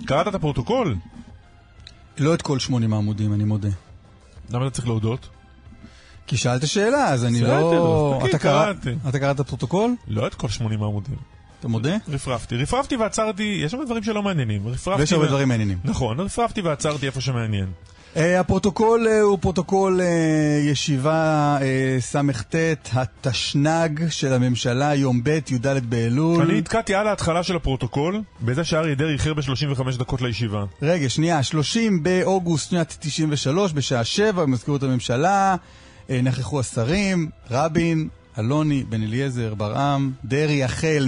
קראת 0.05 0.27
את 0.27 0.35
הפרוטוקול? 0.35 0.95
לא 2.17 2.33
את 2.33 2.41
כל 2.41 2.59
80 2.59 2.93
העמודים, 2.93 3.33
אני 3.33 3.43
מודה. 3.43 3.69
למה 4.49 4.67
אתה 4.67 4.73
צריך 4.75 4.87
להודות? 4.87 5.29
כי 6.27 6.37
שאלת 6.37 6.67
שאלה, 6.67 7.05
אז 7.07 7.25
אני 7.25 7.41
לא... 7.41 8.19
אתה 8.29 8.37
קרא- 8.37 8.39
קראתי. 8.73 8.89
אתה 9.09 9.19
קראת 9.19 9.35
את 9.35 9.39
הפרוטוקול? 9.39 9.95
לא 10.07 10.27
את 10.27 10.35
כל 10.35 10.49
80 10.49 10.83
העמודים. 10.83 11.15
אתה 11.59 11.67
מודה? 11.67 11.95
רפרפתי. 12.07 12.55
רפרפתי 12.57 12.95
ועצרתי, 12.95 13.61
יש 13.63 13.73
הרבה 13.73 13.85
דברים 13.85 14.03
שלא 14.03 14.23
מעניינים. 14.23 14.65
ויש 14.65 15.13
הרבה 15.13 15.27
דברים 15.27 15.47
מעניינים. 15.47 15.77
נכון, 15.83 16.19
רפרפתי 16.19 16.61
ועצרתי 16.61 17.05
איפה 17.05 17.21
שמעניין. 17.21 17.67
אה, 18.17 18.39
הפרוטוקול 18.39 19.07
אה, 19.07 19.21
הוא 19.21 19.37
פרוטוקול 19.41 20.01
אה, 20.01 20.61
ישיבה 20.63 21.57
סט 21.99 22.15
התשנ"ג 22.93 24.09
של 24.09 24.33
הממשלה, 24.33 24.95
יום 24.95 25.23
ב', 25.23 25.39
י"ד 25.49 25.67
באלול. 25.89 26.41
אני 26.43 26.57
התקעתי 26.57 26.93
על 26.95 27.07
ההתחלה 27.07 27.43
של 27.43 27.55
הפרוטוקול, 27.55 28.21
בזה 28.41 28.63
שאריה 28.63 28.95
דרעי 28.95 29.13
איחר 29.13 29.33
ב-35 29.33 29.97
דקות 29.99 30.21
לישיבה. 30.21 30.63
רגע, 30.81 31.09
שנייה, 31.09 31.43
30 31.43 32.03
באוגוסט 32.03 32.69
שנת 32.69 32.97
93, 32.99 33.73
בשעה 33.73 34.03
7, 34.03 34.41
במזכירות 34.41 34.83
הממשלה, 34.83 35.55
נכחו 36.09 36.59
השרים, 36.59 37.29
רבין, 37.51 38.07
אלוני, 38.39 38.83
בן 38.89 39.03
אליעזר, 39.03 39.53
ברעם, 39.53 40.11
דרעי 40.25 40.63
החל 40.63 41.07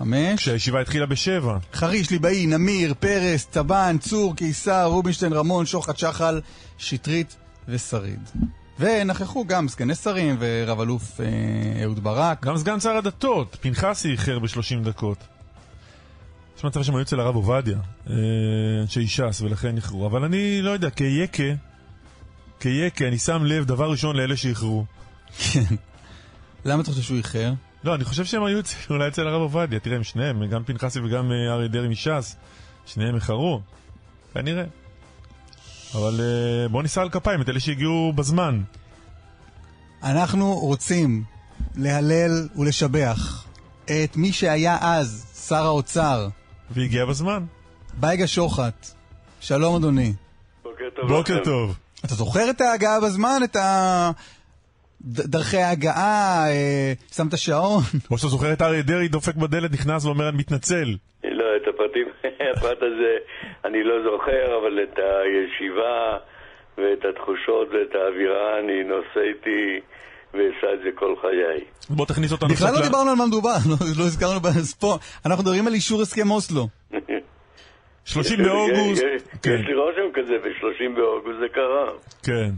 מ-7.35. 0.00 0.36
כשהישיבה 0.36 0.80
התחילה 0.80 1.06
בשבע. 1.06 1.58
חריש, 1.72 2.10
ליבאי, 2.10 2.46
נמיר, 2.46 2.94
פרס, 3.00 3.46
צבן, 3.50 3.96
צור, 4.00 4.36
קיסר, 4.36 4.84
רובינשטיין, 4.84 5.32
רמון, 5.32 5.66
שוחט, 5.66 5.98
שחל, 5.98 6.40
שטרית 6.78 7.36
ושריד. 7.68 8.20
ונכחו 8.78 9.44
גם 9.44 9.68
סגני 9.68 9.94
שרים 9.94 10.36
ורב 10.40 10.80
אלוף 10.80 11.20
אה, 11.20 11.26
אהוד 11.82 12.04
ברק. 12.04 12.44
גם 12.44 12.56
סגן 12.56 12.80
שר 12.80 12.96
הדתות, 12.96 13.56
פנחסי 13.60 14.10
איחר 14.10 14.38
ב-30 14.38 14.84
דקות. 14.84 15.18
יש 16.58 16.64
מצב 16.64 16.82
שהם 16.82 16.94
היו 16.94 17.02
אצל 17.02 17.20
הרב 17.20 17.34
עובדיה, 17.34 17.78
אה, 18.10 18.14
אנשי 18.82 19.06
ש"ס, 19.06 19.40
ולכן 19.40 19.76
איחרו. 19.76 20.06
אבל 20.06 20.24
אני 20.24 20.62
לא 20.62 20.70
יודע, 20.70 20.90
כיקה, 20.90 21.42
כיקה, 22.60 23.08
אני 23.08 23.18
שם 23.18 23.44
לב 23.44 23.64
דבר 23.64 23.90
ראשון 23.90 24.16
לאלה 24.16 24.36
שאיחרו. 24.36 24.84
כן. 25.38 25.74
למה 26.64 26.82
אתה 26.82 26.90
חושב 26.90 27.02
שהוא 27.02 27.18
איחר? 27.18 27.52
לא, 27.84 27.94
אני 27.94 28.04
חושב 28.04 28.24
שהם 28.24 28.44
היו 28.44 28.60
אצל- 28.60 28.76
אולי 28.90 29.08
אצל 29.08 29.28
הרב 29.28 29.40
עובדיה. 29.40 29.80
תראה, 29.80 29.96
הם 29.96 30.04
שניהם, 30.04 30.46
גם 30.46 30.64
פנחסי 30.64 31.00
וגם 31.00 31.32
אה, 31.32 31.52
אריה 31.54 31.68
דרעי 31.68 31.88
מש"ס, 31.88 32.36
שניהם 32.86 33.14
איחרו. 33.14 33.60
כנראה. 34.34 34.64
אבל 35.94 36.20
אה, 36.20 36.68
בואו 36.68 36.82
ניסע 36.82 37.02
על 37.02 37.10
כפיים 37.10 37.40
את 37.40 37.48
אלה 37.48 37.60
שהגיעו 37.60 38.12
בזמן. 38.14 38.60
אנחנו 40.02 40.54
רוצים 40.54 41.24
להלל 41.76 42.48
ולשבח 42.56 43.44
את 43.84 44.16
מי 44.16 44.32
שהיה 44.32 44.78
אז 44.80 45.26
שר 45.48 45.64
האוצר, 45.64 46.28
והגיע 46.70 47.04
בזמן. 47.04 47.44
בייגה 48.00 48.26
שוחט. 48.26 48.86
שלום 49.40 49.76
אדוני. 49.76 50.12
בוקר 50.62 50.84
טוב. 50.96 51.08
בוקר. 51.08 51.44
טוב. 51.44 51.76
אתה 52.04 52.14
זוכר 52.14 52.50
את 52.50 52.60
ההגעה 52.60 53.00
בזמן? 53.00 53.40
את 53.44 53.56
ה... 53.56 54.10
דרכי 55.02 55.56
ההגעה, 55.56 56.44
אה, 56.50 56.92
שמת 57.12 57.38
שעון? 57.38 57.82
או 58.10 58.18
שאתה 58.18 58.28
זוכר 58.28 58.52
את 58.52 58.62
אריה 58.62 58.82
דרעי 58.82 59.08
דופק 59.08 59.34
בדלת, 59.34 59.72
נכנס 59.72 60.04
ואומר, 60.04 60.28
אני 60.28 60.36
מתנצל. 60.38 60.96
לא, 61.24 61.44
את 61.56 61.68
הפרטים, 61.74 62.06
הפרט 62.56 62.78
הזה 62.82 63.12
אני 63.64 63.84
לא 63.84 63.94
זוכר, 64.04 64.58
אבל 64.60 64.78
את 64.82 64.98
הישיבה 64.98 66.16
ואת 66.78 67.04
התחושות 67.10 67.68
ואת 67.68 67.94
האווירה 67.94 68.58
אני 68.60 68.84
נושא 68.84 69.20
איתי 69.28 69.80
ואשא 70.34 70.74
את 70.74 70.80
זה 70.84 70.90
כל 70.94 71.14
חיי. 71.20 71.64
בוא 71.90 72.06
תכניס 72.06 72.32
אותנו 72.32 72.48
בכלל 72.48 72.72
לא 72.74 72.80
דיברנו 72.82 73.10
על 73.10 73.16
מה 73.16 73.26
מדובר, 73.26 73.56
לא, 73.70 73.76
לא 73.98 74.04
הזכרנו 74.04 74.40
בספורט. 74.40 75.00
אנחנו 75.26 75.42
מדברים 75.44 75.66
על 75.66 75.72
אישור 75.74 76.02
הסכם 76.02 76.30
אוסלו. 76.30 76.68
30 78.04 78.38
באוגוסט. 78.42 79.02
יש- 79.02 79.22
כן. 79.42 79.50
יש 79.60 79.66
לי 79.66 79.74
רושם 79.74 80.08
כזה, 80.14 80.32
ב-30 80.44 80.96
באוגוסט 80.96 81.38
זה 81.40 81.46
קרה. 81.54 81.86
כן. 82.22 82.50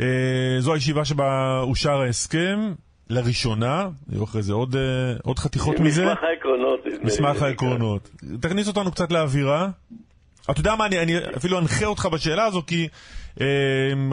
אה, 0.00 0.56
זו 0.58 0.74
הישיבה 0.74 1.04
שבה 1.04 1.60
אושר 1.62 2.00
ההסכם, 2.00 2.72
לראשונה, 3.10 3.88
היו 4.12 4.24
אחרי 4.24 4.42
זה 4.42 4.52
עוד, 4.52 4.76
אה, 4.76 4.80
עוד 5.24 5.38
חתיכות 5.38 5.80
מזה. 5.80 6.04
מסמך 6.04 6.22
העקרונות. 6.22 6.80
מסמך 7.02 7.42
העקרונות. 7.42 8.10
תכניס 8.40 8.68
אותנו 8.68 8.90
קצת 8.90 9.12
לאווירה. 9.12 9.68
אתה 10.50 10.60
יודע 10.60 10.74
מה, 10.74 10.86
אני, 10.86 10.98
אני 10.98 11.18
אפילו 11.36 11.58
אנחה 11.58 11.86
אותך 11.86 12.08
בשאלה 12.12 12.44
הזו, 12.44 12.62
כי 12.66 12.88
אה, 13.40 13.46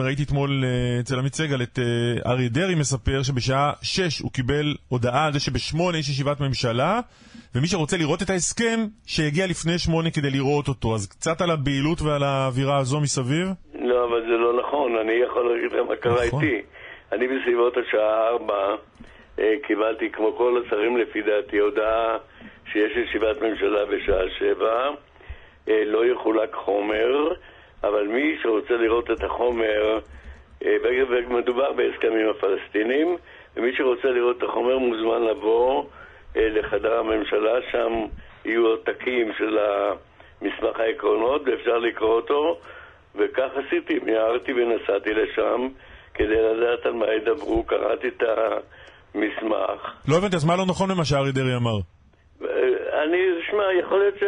ראיתי 0.00 0.22
אתמול 0.22 0.64
אה, 0.64 1.00
אצל 1.00 1.18
עמית 1.18 1.34
סגל 1.34 1.62
את 1.62 1.78
אה, 1.78 2.30
אריה 2.30 2.48
דרעי 2.48 2.74
מספר 2.74 3.22
שבשעה 3.22 3.72
6 3.82 4.18
הוא 4.20 4.32
קיבל 4.32 4.74
הודעה 4.88 5.26
על 5.26 5.32
זה 5.32 5.40
שבשמונה 5.40 5.98
יש 5.98 6.08
ישיבת 6.08 6.40
ממשלה, 6.40 7.00
ומי 7.54 7.66
שרוצה 7.66 7.96
לראות 7.96 8.22
את 8.22 8.30
ההסכם, 8.30 8.86
שיגיע 9.06 9.46
לפני 9.46 9.78
שמונה 9.78 10.10
כדי 10.10 10.30
לראות 10.30 10.68
אותו. 10.68 10.94
אז 10.94 11.06
קצת 11.06 11.40
על 11.40 11.50
הבהילות 11.50 12.02
ועל 12.02 12.22
האווירה 12.22 12.78
הזו 12.78 13.00
מסביב. 13.00 13.48
לא, 13.74 14.04
אבל 14.08 14.20
זה 14.20 14.36
לא 14.38 14.45
נכון, 14.86 14.98
אני 14.98 15.12
יכול 15.12 15.54
להגיד 15.54 15.72
לך 15.72 15.88
מה 15.88 15.96
קרה 15.96 16.26
נכון. 16.26 16.42
איתי. 16.42 16.62
אני 17.12 17.28
בסביבות 17.28 17.76
השעה 17.76 18.28
ארבע 18.28 18.74
אה, 19.38 19.54
קיבלתי, 19.62 20.10
כמו 20.10 20.36
כל 20.36 20.62
השרים 20.66 20.96
לפי 20.96 21.22
דעתי, 21.22 21.58
הודעה 21.58 22.18
שיש 22.72 22.96
ישיבת 22.96 23.42
ממשלה 23.42 23.84
בשעה 23.84 24.30
שבע, 24.38 24.90
אה, 25.68 25.84
לא 25.84 26.06
יחולק 26.06 26.54
חומר, 26.54 27.32
אבל 27.84 28.06
מי 28.06 28.36
שרוצה 28.42 28.74
לראות 28.74 29.10
את 29.10 29.24
החומר, 29.24 29.98
אה, 30.64 30.76
מדובר 31.28 31.72
בהסכם 31.72 32.12
עם 32.12 32.28
הפלסטינים, 32.28 33.16
ומי 33.56 33.72
שרוצה 33.76 34.08
לראות 34.08 34.38
את 34.38 34.42
החומר 34.42 34.78
מוזמן 34.78 35.22
לבוא 35.22 35.84
לחדר 36.34 36.98
הממשלה, 36.98 37.58
שם 37.70 37.92
יהיו 38.44 38.66
עותקים 38.66 39.32
של 39.38 39.58
מסמך 40.42 40.80
העקרונות 40.80 41.42
ואפשר 41.46 41.78
לקרוא 41.78 42.14
אותו, 42.14 42.58
וכך 43.18 43.50
עשיתי, 43.66 43.98
מיהרתי 44.04 44.52
ונסעתי 44.52 45.10
לשם 45.14 45.68
כדי 46.14 46.34
לדעת 46.42 46.86
על 46.86 46.92
מה 46.92 47.06
ידברו, 47.14 47.64
קראתי 47.64 48.08
את 48.08 48.22
המסמך. 48.22 49.80
לא 50.08 50.16
הבנתי, 50.16 50.36
אז 50.36 50.44
מה 50.44 50.56
לא 50.56 50.66
נכון 50.66 50.88
במה 50.90 51.04
שאריה 51.04 51.32
דרעי 51.32 51.56
אמר? 51.56 51.78
אה, 52.42 53.02
אני, 53.02 53.18
שמע, 53.50 53.62
יכול 53.80 53.98
להיות, 53.98 54.14
ש... 54.18 54.22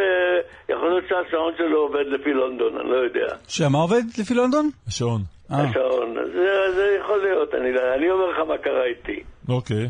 יכול 0.68 0.89
להיות 0.89 1.05
שהשעון 1.09 1.53
שלו 1.59 1.78
עובד 1.78 2.07
לפי 2.07 2.32
לונדון, 2.32 2.80
אני 2.80 2.91
לא 2.91 2.97
יודע. 2.97 3.26
שמה 3.49 3.78
עובד 3.78 4.03
לפי 4.20 4.34
לונדון? 4.34 4.70
השעון. 4.89 5.20
אה. 5.53 5.57
השעון, 5.70 6.14
זה, 6.32 6.72
זה 6.74 6.97
יכול 7.01 7.18
להיות, 7.22 7.55
אני, 7.55 7.72
לא- 7.72 7.95
אני 7.95 8.11
אומר 8.11 8.30
לך 8.30 8.39
מה 8.49 8.59
קרה 8.59 8.84
איתי. 8.84 9.22
אוקיי. 9.49 9.86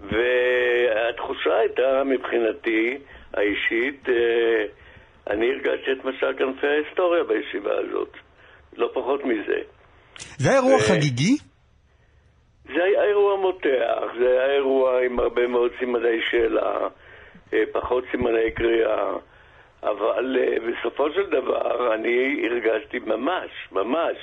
והתחושה 0.00 1.54
הייתה 1.60 2.02
מבחינתי, 2.04 2.98
האישית, 3.34 4.08
אה, 4.08 4.64
אני 5.30 5.46
הרגשתי 5.52 5.92
את 5.92 6.04
משל 6.04 6.32
כנפי 6.38 6.66
ההיסטוריה 6.66 7.24
בישיבה 7.24 7.70
הזאת. 7.78 8.12
לא 8.76 8.90
פחות 8.94 9.24
מזה. 9.24 9.60
זה 10.38 10.50
היה 10.50 10.58
אירוע 10.58 10.76
ו- 10.76 10.78
חגיגי? 10.78 11.36
זה 12.64 12.84
היה 12.84 13.04
אירוע 13.04 13.36
מותח, 13.36 14.12
זה 14.18 14.30
היה 14.30 14.52
אירוע 14.54 15.04
עם 15.04 15.18
הרבה 15.20 15.46
מאוד 15.46 15.70
סימני 15.78 16.20
שאלה, 16.30 16.88
אה, 17.52 17.62
פחות 17.72 18.04
סימני 18.10 18.50
קריאה, 18.50 19.12
אבל 19.82 20.36
אה, 20.40 20.56
בסופו 20.68 21.10
של 21.10 21.30
דבר 21.30 21.94
אני 21.94 22.46
הרגשתי 22.50 22.98
ממש, 22.98 23.50
ממש, 23.72 24.16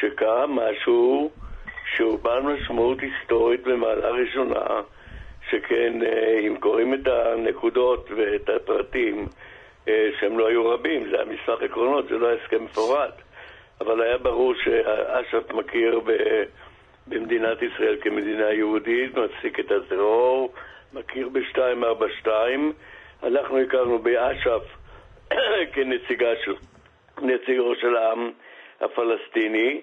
שקרה 0.00 0.46
משהו 0.46 1.30
שהוא 1.96 2.18
בעל 2.18 2.42
משמעות 2.42 2.98
היסטורית 3.00 3.62
במעלה 3.62 4.08
ראשונה, 4.08 4.80
שכן 5.50 6.02
אה, 6.02 6.38
אם 6.46 6.56
קוראים 6.60 6.94
את 6.94 7.06
הנקודות 7.06 8.10
ואת 8.16 8.48
הפרטים, 8.48 9.26
שהם 10.20 10.38
לא 10.38 10.48
היו 10.48 10.70
רבים, 10.70 11.10
זה 11.10 11.16
היה 11.16 11.24
מסמך 11.24 11.62
עקרונות, 11.62 12.08
זה 12.08 12.14
לא 12.14 12.26
היה 12.26 12.36
הסכם 12.42 12.64
מפורט, 12.64 13.14
אבל 13.80 14.02
היה 14.02 14.18
ברור 14.18 14.54
שאש"ף 14.54 15.52
מכיר 15.52 16.00
ב... 16.00 16.12
במדינת 17.06 17.62
ישראל 17.62 17.96
כמדינה 18.00 18.52
יהודית, 18.52 19.16
מפסיק 19.16 19.60
את 19.60 19.70
הטרור, 19.70 20.52
מכיר 20.92 21.28
ב-242. 21.28 22.28
אנחנו 23.22 23.58
הכרנו 23.58 23.98
באש"ף 23.98 24.62
כנציגה 25.74 26.28
של, 26.44 26.54
נציגו 27.22 27.74
של 27.74 27.96
העם 27.96 28.30
הפלסטיני, 28.80 29.80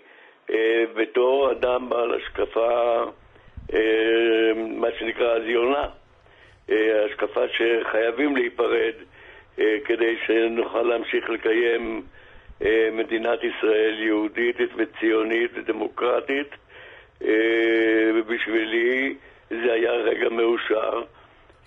אה, 0.50 0.84
בתור 0.96 1.52
אדם 1.52 1.90
בעל 1.90 2.14
השקפה, 2.14 3.04
אה, 3.74 4.52
מה 4.56 4.88
שנקרא 5.00 5.36
אז 5.36 5.44
יונה, 5.46 5.86
אה, 6.70 7.06
השקפה 7.06 7.42
שחייבים 7.48 8.36
להיפרד 8.36 8.94
כדי 9.86 10.16
שנוכל 10.26 10.82
להמשיך 10.82 11.30
לקיים 11.30 12.02
מדינת 12.92 13.40
ישראל 13.44 14.00
יהודית 14.00 14.56
וציונית 14.78 15.52
ודמוקרטית. 15.54 16.48
אה, 17.24 18.12
ובשבילי 18.16 19.16
זה 19.50 19.74
היה 19.74 19.92
רגע 19.92 20.30
מאושר. 20.30 21.04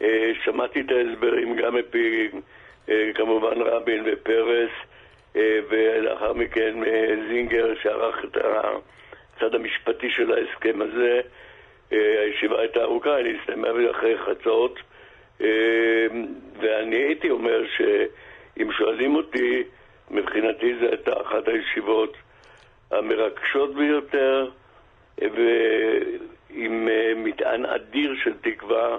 אה, 0.03 0.33
שמעתי 0.45 0.81
את 0.81 0.91
ההסברים 0.91 1.57
גם 1.57 1.75
מפי 1.75 2.29
אה, 2.89 3.11
כמובן 3.15 3.63
רבין 3.63 4.05
ופרס, 4.07 4.71
אה, 5.37 5.59
ולאחר 5.69 6.33
מכן 6.33 6.85
אה, 6.85 7.15
זינגר 7.29 7.75
שערך 7.83 8.25
את 8.25 8.37
הצד 8.37 9.55
המשפטי 9.55 10.11
של 10.11 10.33
ההסכם 10.33 10.83
הזה. 10.83 11.21
אה, 11.93 12.21
הישיבה 12.21 12.61
הייתה 12.61 12.83
ארוכה, 12.83 13.17
היא 13.17 13.37
הסתיימה 13.41 13.69
אחרי 13.91 14.19
חצות, 14.19 14.79
אה, 15.41 16.07
ואני 16.61 16.97
הייתי 16.97 17.31
אומר 17.31 17.63
שאם 17.77 18.73
שואלים 18.73 19.15
אותי, 19.15 19.63
מבחינתי 20.11 20.75
זו 20.81 20.87
הייתה 20.87 21.11
אחת 21.11 21.49
הישיבות 21.49 22.13
המרגשות 22.91 23.75
ביותר, 23.75 24.51
ועם 25.19 26.89
אה, 26.89 27.13
מטען 27.17 27.65
אדיר 27.65 28.15
של 28.25 28.33
תקווה 28.43 28.97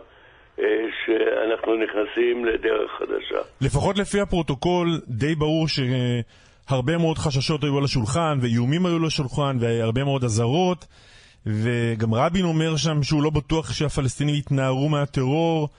אה, 0.59 0.65
שאנחנו 1.05 1.75
נכנסים 1.75 2.45
לדרך 2.45 2.91
חדשה. 2.99 3.41
לפחות 3.61 3.97
לפי 3.97 4.19
הפרוטוקול, 4.19 4.87
די 5.07 5.35
ברור 5.35 5.67
הרבה 6.69 6.97
מאוד 6.97 7.17
חששות 7.17 7.63
היו 7.63 7.77
על 7.77 7.83
השולחן, 7.83 8.37
ואיומים 8.41 8.85
היו 8.85 8.95
על 8.95 9.05
השולחן, 9.05 9.57
והרבה 9.59 10.03
מאוד 10.03 10.23
אזהרות, 10.23 10.85
וגם 11.45 12.13
רבין 12.13 12.45
אומר 12.45 12.75
שם 12.75 13.03
שהוא 13.03 13.23
לא 13.23 13.29
בטוח 13.29 13.73
שהפלסטינים 13.73 14.35
יתנערו 14.35 14.89
מהטרור, 14.89 15.69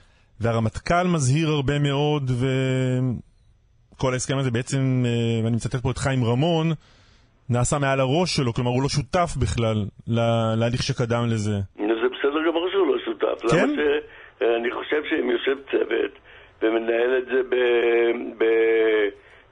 והרמטכ"ל 0.40 1.06
מזהיר 1.06 1.48
הרבה 1.48 1.78
מאוד, 1.78 2.30
וכל 3.96 4.12
ההסכם 4.12 4.38
הזה 4.38 4.50
בעצם, 4.50 5.02
אה, 5.06 5.44
ואני 5.44 5.56
מצטט 5.56 5.82
פה 5.82 5.90
את 5.90 5.98
חיים 5.98 6.24
רמון, 6.24 6.66
נעשה 7.50 7.78
מעל 7.78 8.00
הראש 8.00 8.36
שלו, 8.36 8.52
כלומר 8.52 8.70
הוא 8.70 8.82
לא 8.82 8.88
שותף 8.88 9.30
בכלל 9.40 9.76
להליך 10.56 10.82
שקדם 10.82 11.24
לזה. 11.26 11.56
זה 11.76 12.08
בסדר 12.12 12.40
גמור 12.46 12.68
שהוא 12.70 12.86
לא 12.86 12.98
שותף. 13.04 13.50
כן? 13.50 13.68
למה 13.68 13.72
ש... 13.72 13.78
אני 14.42 14.70
חושב 14.70 15.02
שאם 15.10 15.30
יושב 15.30 15.56
צוות 15.70 16.12
ומנהל 16.62 17.18
את 17.18 17.26
זה 17.26 17.42
ב... 17.48 17.54
ב... 18.38 18.44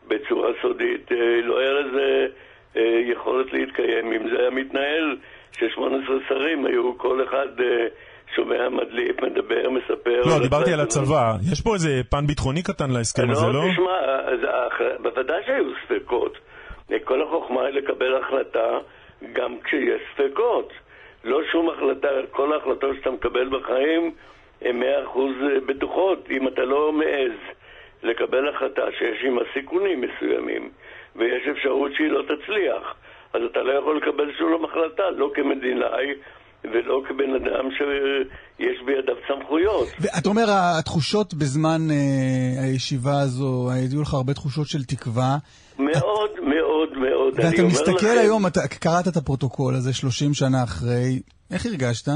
בצורה 0.09 0.51
סודית, 0.63 1.13
אה, 1.13 1.41
לא 1.43 1.59
היה 1.59 1.73
לזה 1.73 2.27
אה, 2.77 3.01
יכולת 3.13 3.53
להתקיים. 3.53 4.13
אם 4.13 4.29
זה 4.29 4.41
היה 4.41 4.51
מתנהל, 4.51 5.17
ש-18 5.53 6.29
שרים 6.29 6.67
היו 6.67 6.99
כל 6.99 7.25
אחד 7.25 7.61
אה, 7.61 7.87
שומע, 8.37 8.69
מדליף, 8.69 9.23
מדבר, 9.23 9.71
מספר. 9.71 10.21
לא, 10.25 10.43
דיברתי 10.43 10.73
על 10.73 10.81
הצבא. 10.81 11.35
יש 11.53 11.61
פה 11.61 11.75
איזה 11.75 12.01
פן 12.11 12.27
ביטחוני 12.27 12.63
קטן 12.63 12.91
להסכם 12.91 13.31
הזה, 13.31 13.47
לא? 13.47 13.53
לא, 13.53 13.73
תשמע, 13.73 13.99
בוודאי 15.03 15.43
שהיו 15.47 15.65
ספקות. 15.85 16.39
כל 17.05 17.23
החוכמה 17.23 17.65
היא 17.67 17.75
לקבל 17.75 18.17
החלטה 18.17 18.79
גם 19.33 19.57
כשיש 19.65 20.03
ספקות. 20.15 20.73
לא 21.25 21.41
שום 21.53 21.71
החלטה, 21.71 22.09
כל 22.31 22.53
ההחלטות 22.53 22.97
שאתה 22.97 23.11
מקבל 23.11 23.49
בחיים 23.49 24.15
הן 24.63 24.81
מאה 24.81 25.05
אחוז 25.05 25.35
בטוחות. 25.67 26.27
אם 26.31 26.49
אתה 26.49 26.65
לא 26.65 26.93
מעז 26.93 27.39
לקבל 28.03 28.49
החלטה 28.49 28.83
שיש 28.99 29.23
עימה 29.23 29.43
סיכונים 29.53 30.01
מסוימים, 30.01 30.71
ויש 31.17 31.49
אפשרות 31.49 31.95
שהיא 31.95 32.11
לא 32.11 32.23
תצליח, 32.23 32.95
אז 33.33 33.43
אתה 33.51 33.63
לא 33.63 33.73
יכול 33.73 33.97
לקבל 33.97 34.33
שום 34.39 34.65
החלטה, 34.65 35.11
לא 35.11 35.31
כמדינאי 35.35 36.15
ולא 36.73 37.03
כבן 37.09 37.35
אדם 37.35 37.71
שיש 37.71 38.83
בידיו 38.87 39.15
סמכויות. 39.29 39.89
ואתה 40.01 40.29
אומר, 40.29 40.45
התחושות 40.79 41.35
בזמן 41.35 41.81
אה, 41.91 42.65
הישיבה 42.65 43.21
הזו, 43.21 43.71
היו 43.71 44.03
לך 44.03 44.15
הרבה 44.15 44.35
תחושות 44.35 44.67
של 44.67 44.85
תקווה. 44.85 45.37
מאוד, 45.79 46.31
את... 46.35 46.39
מאוד, 46.39 46.99
מאוד. 46.99 47.35
ואתה 47.37 47.63
מסתכל 47.63 47.93
לכם... 47.93 48.19
היום, 48.21 48.47
אתה 48.47 48.61
קראת 48.81 49.09
את 49.09 49.17
הפרוטוקול 49.17 49.75
הזה 49.75 49.93
30 49.93 50.35
שנה 50.35 50.65
אחרי, 50.65 51.21
איך 51.53 51.67
הרגשת? 51.67 52.09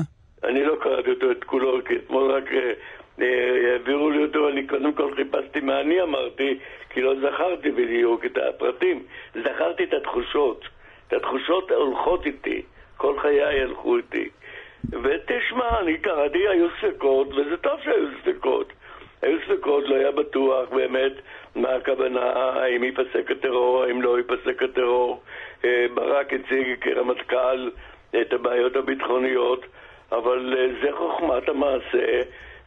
אני 0.45 0.65
לא 0.65 0.75
קראתי 0.83 1.11
אותו 1.11 1.31
את 1.31 1.45
כולו, 1.45 1.79
כי 1.87 1.95
אתמול 1.97 2.33
רק 2.33 2.45
אה, 2.53 2.73
אה, 3.21 3.73
העבירו 3.73 4.11
לי 4.11 4.25
אותו, 4.25 4.49
אני 4.49 4.67
קודם 4.67 4.93
כל 4.93 5.15
חיפשתי 5.17 5.61
מה 5.61 5.81
אני 5.81 6.03
אמרתי, 6.03 6.59
כי 6.91 7.01
לא 7.01 7.15
זכרתי 7.15 7.71
בדיוק 7.71 8.25
את 8.25 8.39
הפרטים. 8.49 9.03
זכרתי 9.35 9.85
את 9.85 9.93
התחושות. 10.01 10.65
את 11.09 11.13
התחושות 11.13 11.71
הולכות 11.71 12.27
איתי, 12.27 12.63
כל 12.99 13.19
חיי 13.19 13.63
הלכו 13.63 13.97
איתי. 13.97 14.29
ותשמע, 15.03 15.81
אני 15.81 15.99
קראתי, 15.99 16.49
היו 16.49 16.67
ספקות, 16.81 17.29
וזה 17.29 17.57
טוב 17.57 17.81
שהיו 17.85 18.09
ספקות. 18.23 18.73
היו 19.23 19.39
ספקות, 19.47 19.89
לא 19.89 19.95
היה 19.95 20.13
בטוח 20.13 20.69
באמת 20.69 21.13
מה 21.57 21.69
הכוונה, 21.75 22.33
האם 22.33 22.85
ייפסק 22.85 23.31
הטרור, 23.31 23.83
האם 23.85 24.03
לא 24.03 24.19
ייפסק 24.19 24.63
הטרור. 24.63 25.23
אה, 25.65 25.87
ברק 25.95 26.33
הציג 26.33 26.77
כרמטכ"ל 26.81 27.71
את 28.21 28.33
הבעיות 28.33 28.77
הביטחוניות, 28.77 29.67
אבל 30.13 30.55
אה, 30.59 30.67
זה 30.83 30.89
חוכמת 30.93 31.49
המעשה 31.49 32.23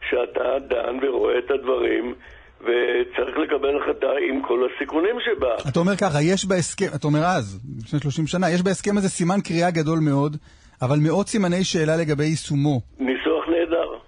שאתה 0.08 0.58
דן 0.58 0.98
ורואה 1.02 1.38
את 1.38 1.50
הדברים 1.50 2.14
וצריך 2.62 3.38
לקבל 3.38 3.82
החלטה 3.82 4.06
עם 4.28 4.42
כל 4.42 4.68
הסיכונים 4.68 5.16
שבה. 5.24 5.54
אתה 5.68 5.80
אומר 5.80 5.96
ככה, 5.96 6.22
יש 6.22 6.46
בהסכם, 6.46 6.86
אתה 6.94 7.06
אומר 7.06 7.24
אז, 7.24 7.60
לפני 7.84 8.00
30 8.00 8.26
שנה, 8.26 8.50
יש 8.50 8.62
בהסכם 8.62 8.98
הזה 8.98 9.08
סימן 9.08 9.40
קריאה 9.44 9.70
גדול 9.70 9.98
מאוד, 9.98 10.36
אבל 10.82 10.98
מאות 11.02 11.28
סימני 11.28 11.64
שאלה 11.64 11.96
לגבי 11.96 12.24
יישומו. 12.24 12.80
ניסוח 12.98 13.48
נהדר. 13.48 13.98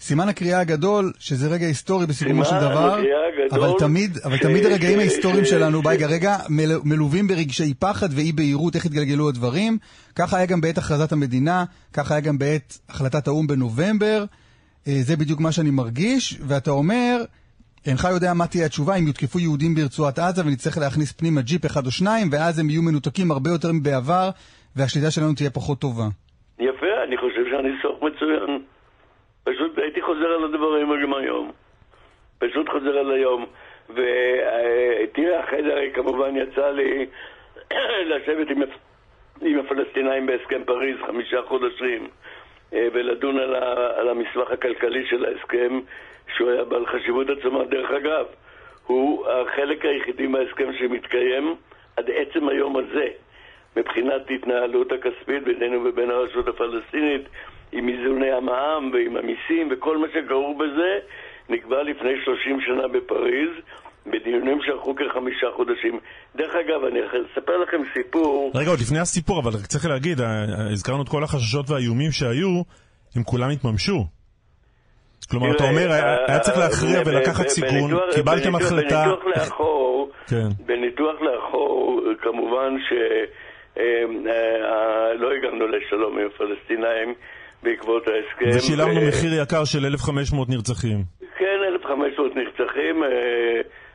סימן 0.00 0.28
הקריאה 0.28 0.60
הגדול, 0.60 1.12
שזה 1.18 1.48
רגע 1.48 1.66
היסטורי 1.66 2.06
בסיכומו 2.06 2.44
של 2.44 2.60
דבר, 2.60 3.00
אבל 3.52 3.70
תמיד, 3.78 4.18
אבל 4.24 4.36
ש... 4.36 4.40
תמיד 4.40 4.66
הרגעים 4.66 4.98
ש... 4.98 5.00
ההיסטוריים 5.00 5.44
ש... 5.44 5.50
שלנו, 5.50 5.82
בייגה, 5.82 6.06
רגע, 6.06 6.36
מל... 6.48 6.70
מלווים 6.84 7.28
ברגשי 7.28 7.74
פחד 7.74 8.08
ואי 8.10 8.32
בהירות 8.32 8.74
איך 8.74 8.86
התגלגלו 8.86 9.28
הדברים. 9.28 9.78
ככה 10.14 10.36
היה 10.36 10.46
גם 10.46 10.60
בעת 10.60 10.78
הכרזת 10.78 11.12
המדינה, 11.12 11.64
ככה 11.92 12.14
היה 12.14 12.20
גם 12.20 12.38
בעת 12.38 12.78
החלטת 12.88 13.28
האו"ם 13.28 13.46
בנובמבר. 13.46 14.24
אה, 14.88 14.92
זה 15.00 15.16
בדיוק 15.16 15.40
מה 15.40 15.52
שאני 15.52 15.70
מרגיש, 15.70 16.38
ואתה 16.46 16.70
אומר, 16.70 17.24
אינך 17.86 18.04
יודע 18.14 18.34
מה 18.34 18.46
תהיה 18.46 18.66
התשובה 18.66 18.92
אם 18.98 19.06
יותקפו 19.06 19.38
יהודים 19.38 19.74
ברצועת 19.74 20.18
עזה 20.18 20.42
ונצטרך 20.46 20.78
להכניס 20.78 21.12
פנימה 21.12 21.40
ג'יפ 21.40 21.66
אחד 21.66 21.86
או 21.86 21.90
שניים, 21.90 22.26
ואז 22.32 22.58
הם 22.58 22.70
יהיו 22.70 22.82
מנותקים 22.82 23.30
הרבה 23.30 23.50
יותר 23.50 23.68
מבעבר, 23.78 24.26
והשליטה 24.76 25.10
שלנו 25.10 25.32
תהיה 25.34 25.50
פחות 25.50 25.78
טובה. 25.80 26.06
יפה, 26.58 26.92
אני 27.04 27.16
חושב 27.16 27.44
שהניסוח 27.50 27.96
מצוין. 28.02 28.50
פשוט 29.44 29.78
הייתי 29.78 30.02
חוזר 30.02 30.30
על 30.36 30.44
הדברים 30.44 30.88
גם 31.02 31.14
היום. 31.14 31.50
פשוט 32.38 32.68
חוזר 32.68 32.94
על 32.98 33.10
היום. 33.12 33.46
ותראה, 33.90 35.44
אחרי 35.44 35.62
זה 35.62 35.74
כמובן 35.94 36.36
יצא 36.36 36.70
לי 36.70 37.06
לשבת 38.10 38.50
עם, 38.50 38.62
עם 39.40 39.58
הפלסטינאים 39.58 40.26
בהסכם 40.26 40.64
פריז 40.66 40.96
חמישה 41.06 41.40
חודשים. 41.48 42.08
אה, 42.74 42.88
ולדון 42.92 43.38
על, 43.38 43.54
ה, 43.54 43.90
על 44.00 44.08
המסמך 44.08 44.50
הכלכלי 44.50 45.06
של 45.06 45.24
ההסכם, 45.24 45.80
שהוא 46.36 46.50
היה 46.50 46.64
בעל 46.64 46.86
חשיבות 46.86 47.26
עצומה. 47.30 47.64
דרך 47.64 47.90
אגב, 47.90 48.26
הוא 48.86 49.26
החלק 49.28 49.84
היחידי 49.84 50.26
מההסכם 50.26 50.72
שמתקיים 50.78 51.54
עד 51.96 52.04
עצם 52.10 52.48
היום 52.48 52.76
הזה, 52.76 53.06
מבחינת 53.76 54.22
התנהלות 54.34 54.88
הכספית 54.92 55.44
בינינו 55.44 55.84
ובין 55.84 56.10
הרשות 56.10 56.48
הפלסטינית, 56.48 57.28
עם 57.72 57.88
איזוני 57.88 58.30
המע"מ 58.32 58.90
ועם 58.92 59.16
המיסים 59.16 59.68
וכל 59.70 59.98
מה 59.98 60.06
שקרו 60.14 60.58
בזה, 60.58 60.98
נקבע 61.48 61.82
לפני 61.82 62.10
30 62.24 62.60
שנה 62.60 62.88
בפריז, 62.88 63.50
בדיונים 64.06 64.58
שארכו 64.62 64.94
כחמישה 64.94 65.46
חודשים. 65.56 65.98
דרך 66.36 66.54
אגב, 66.54 66.84
אני 66.84 67.00
אספר 67.32 67.56
לכם 67.56 67.82
סיפור... 67.94 68.52
רגע, 68.54 68.70
עוד 68.70 68.80
לפני 68.80 68.98
הסיפור, 68.98 69.40
אבל 69.40 69.50
צריך 69.50 69.86
להגיד, 69.86 70.20
הזכרנו 70.72 71.02
את 71.02 71.08
כל 71.08 71.24
החששות 71.24 71.70
והאיומים 71.70 72.12
שהיו, 72.12 72.62
הם 73.16 73.22
כולם 73.22 73.50
התממשו. 73.50 74.19
כלומר, 75.30 75.56
אתה 75.56 75.64
אומר, 75.64 75.92
היה 76.28 76.38
צריך 76.38 76.58
להכריע 76.58 77.00
ולקחת 77.06 77.48
סיכון, 77.48 77.90
קיבלתם 78.14 78.54
החלטה... 78.54 79.04
בניתוח 79.04 79.26
לאחור, 79.26 80.10
כן. 80.30 80.48
בניתוח 80.66 81.20
לאחור, 81.20 82.02
כמובן 82.22 82.76
שלא 82.88 83.82
אה, 85.30 85.36
הגענו 85.38 85.66
לשלום 85.66 86.18
עם 86.18 86.26
הפלסטינאים 86.26 87.14
בעקבות 87.62 88.02
ההסכם. 88.08 88.56
ושילמנו 88.56 89.00
מחיר 89.08 89.42
יקר 89.42 89.64
של 89.64 89.86
1,500 89.86 90.48
נרצחים. 90.48 90.98
כן, 91.38 91.58
1,500 91.74 92.36
נרצחים. 92.36 93.02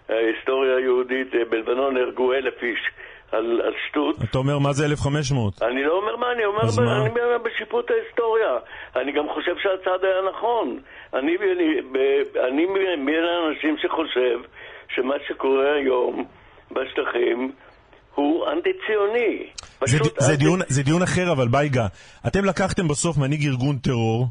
ההיסטוריה 0.10 0.76
היהודית, 0.78 1.36
אה, 1.36 1.46
בלבנון 1.50 1.94
נהרגו 1.94 2.34
אלף 2.34 2.64
איש 2.64 2.80
על, 3.32 3.62
על 3.66 3.74
שטות. 3.88 4.16
אתה 4.30 4.38
אומר 4.38 4.60
מה 4.60 4.74
זה 4.74 4.86
1,500? 4.86 5.62
אני 5.62 5.84
לא 5.84 5.94
אומר 5.94 6.16
מה, 6.16 6.32
אני 6.32 6.46
אומר, 6.46 6.62
ב, 6.78 6.82
מה? 6.82 7.02
אני 7.02 7.10
בשיפוט 7.44 7.92
ההיסטוריה. 7.92 8.54
אני 8.96 9.12
גם 9.12 9.26
חושב 9.34 9.56
שהצעד 9.58 10.04
היה 10.04 10.22
נכון. 10.30 10.80
אני, 11.14 11.38
אני, 11.38 11.80
אני 12.48 12.66
בין 13.06 13.24
האנשים 13.24 13.78
שחושב 13.82 14.40
שמה 14.96 15.16
שקורה 15.28 15.74
היום 15.74 16.26
בשטחים 16.72 17.52
הוא 18.16 18.48
אנטי-ציוני. 18.48 19.48
זה, 19.86 19.98
זה, 20.18 20.32
אנטי... 20.32 20.44
דיון, 20.44 20.60
זה 20.68 20.84
דיון 20.84 21.02
אחר 21.02 21.32
אבל, 21.32 21.48
בייגה. 21.48 21.88
אתם 22.28 22.46
לקחתם 22.46 22.88
בסוף 22.88 23.18
מנהיג 23.18 23.46
ארגון 23.46 23.78
טרור, 23.78 24.28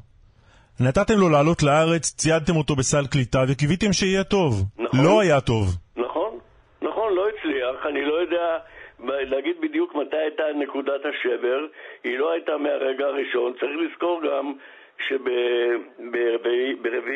נתתם 0.81 1.15
לו 1.19 1.29
לעלות 1.29 1.63
לארץ, 1.63 2.15
ציידתם 2.17 2.57
אותו 2.57 2.77
בסל 2.77 3.07
קליטה 3.07 3.39
וקיוויתם 3.49 3.93
שיהיה 3.93 4.25
טוב. 4.25 4.65
נכון. 4.79 5.01
לא 5.05 5.21
היה 5.21 5.41
טוב. 5.41 5.65
נכון, 5.97 6.39
נכון, 6.83 7.13
לא 7.15 7.29
הצליח. 7.29 7.87
אני 7.87 8.05
לא 8.05 8.15
יודע 8.15 8.59
להגיד 9.01 9.57
בדיוק 9.63 9.95
מתי 9.95 10.17
הייתה 10.17 10.43
נקודת 10.63 11.01
השבר. 11.11 11.61
היא 12.05 12.19
לא 12.19 12.33
הייתה 12.33 12.53
מהרגע 12.57 13.05
הראשון. 13.05 13.53
צריך 13.61 13.73
לזכור 13.85 14.23
גם 14.27 14.53
שברביעי 15.09 16.75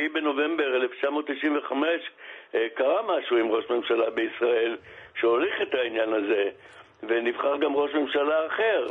בנובמבר 0.09 0.76
1995 0.76 1.87
אה, 2.55 2.66
קרה 2.74 3.03
משהו 3.03 3.37
עם 3.37 3.51
ראש 3.51 3.64
ממשלה 3.70 4.11
בישראל 4.11 4.76
שהוליך 5.20 5.55
את 5.62 5.74
העניין 5.74 6.12
הזה, 6.12 6.45
ונבחר 7.03 7.57
גם 7.57 7.76
ראש 7.76 7.95
ממשלה 7.95 8.47
אחר. 8.47 8.87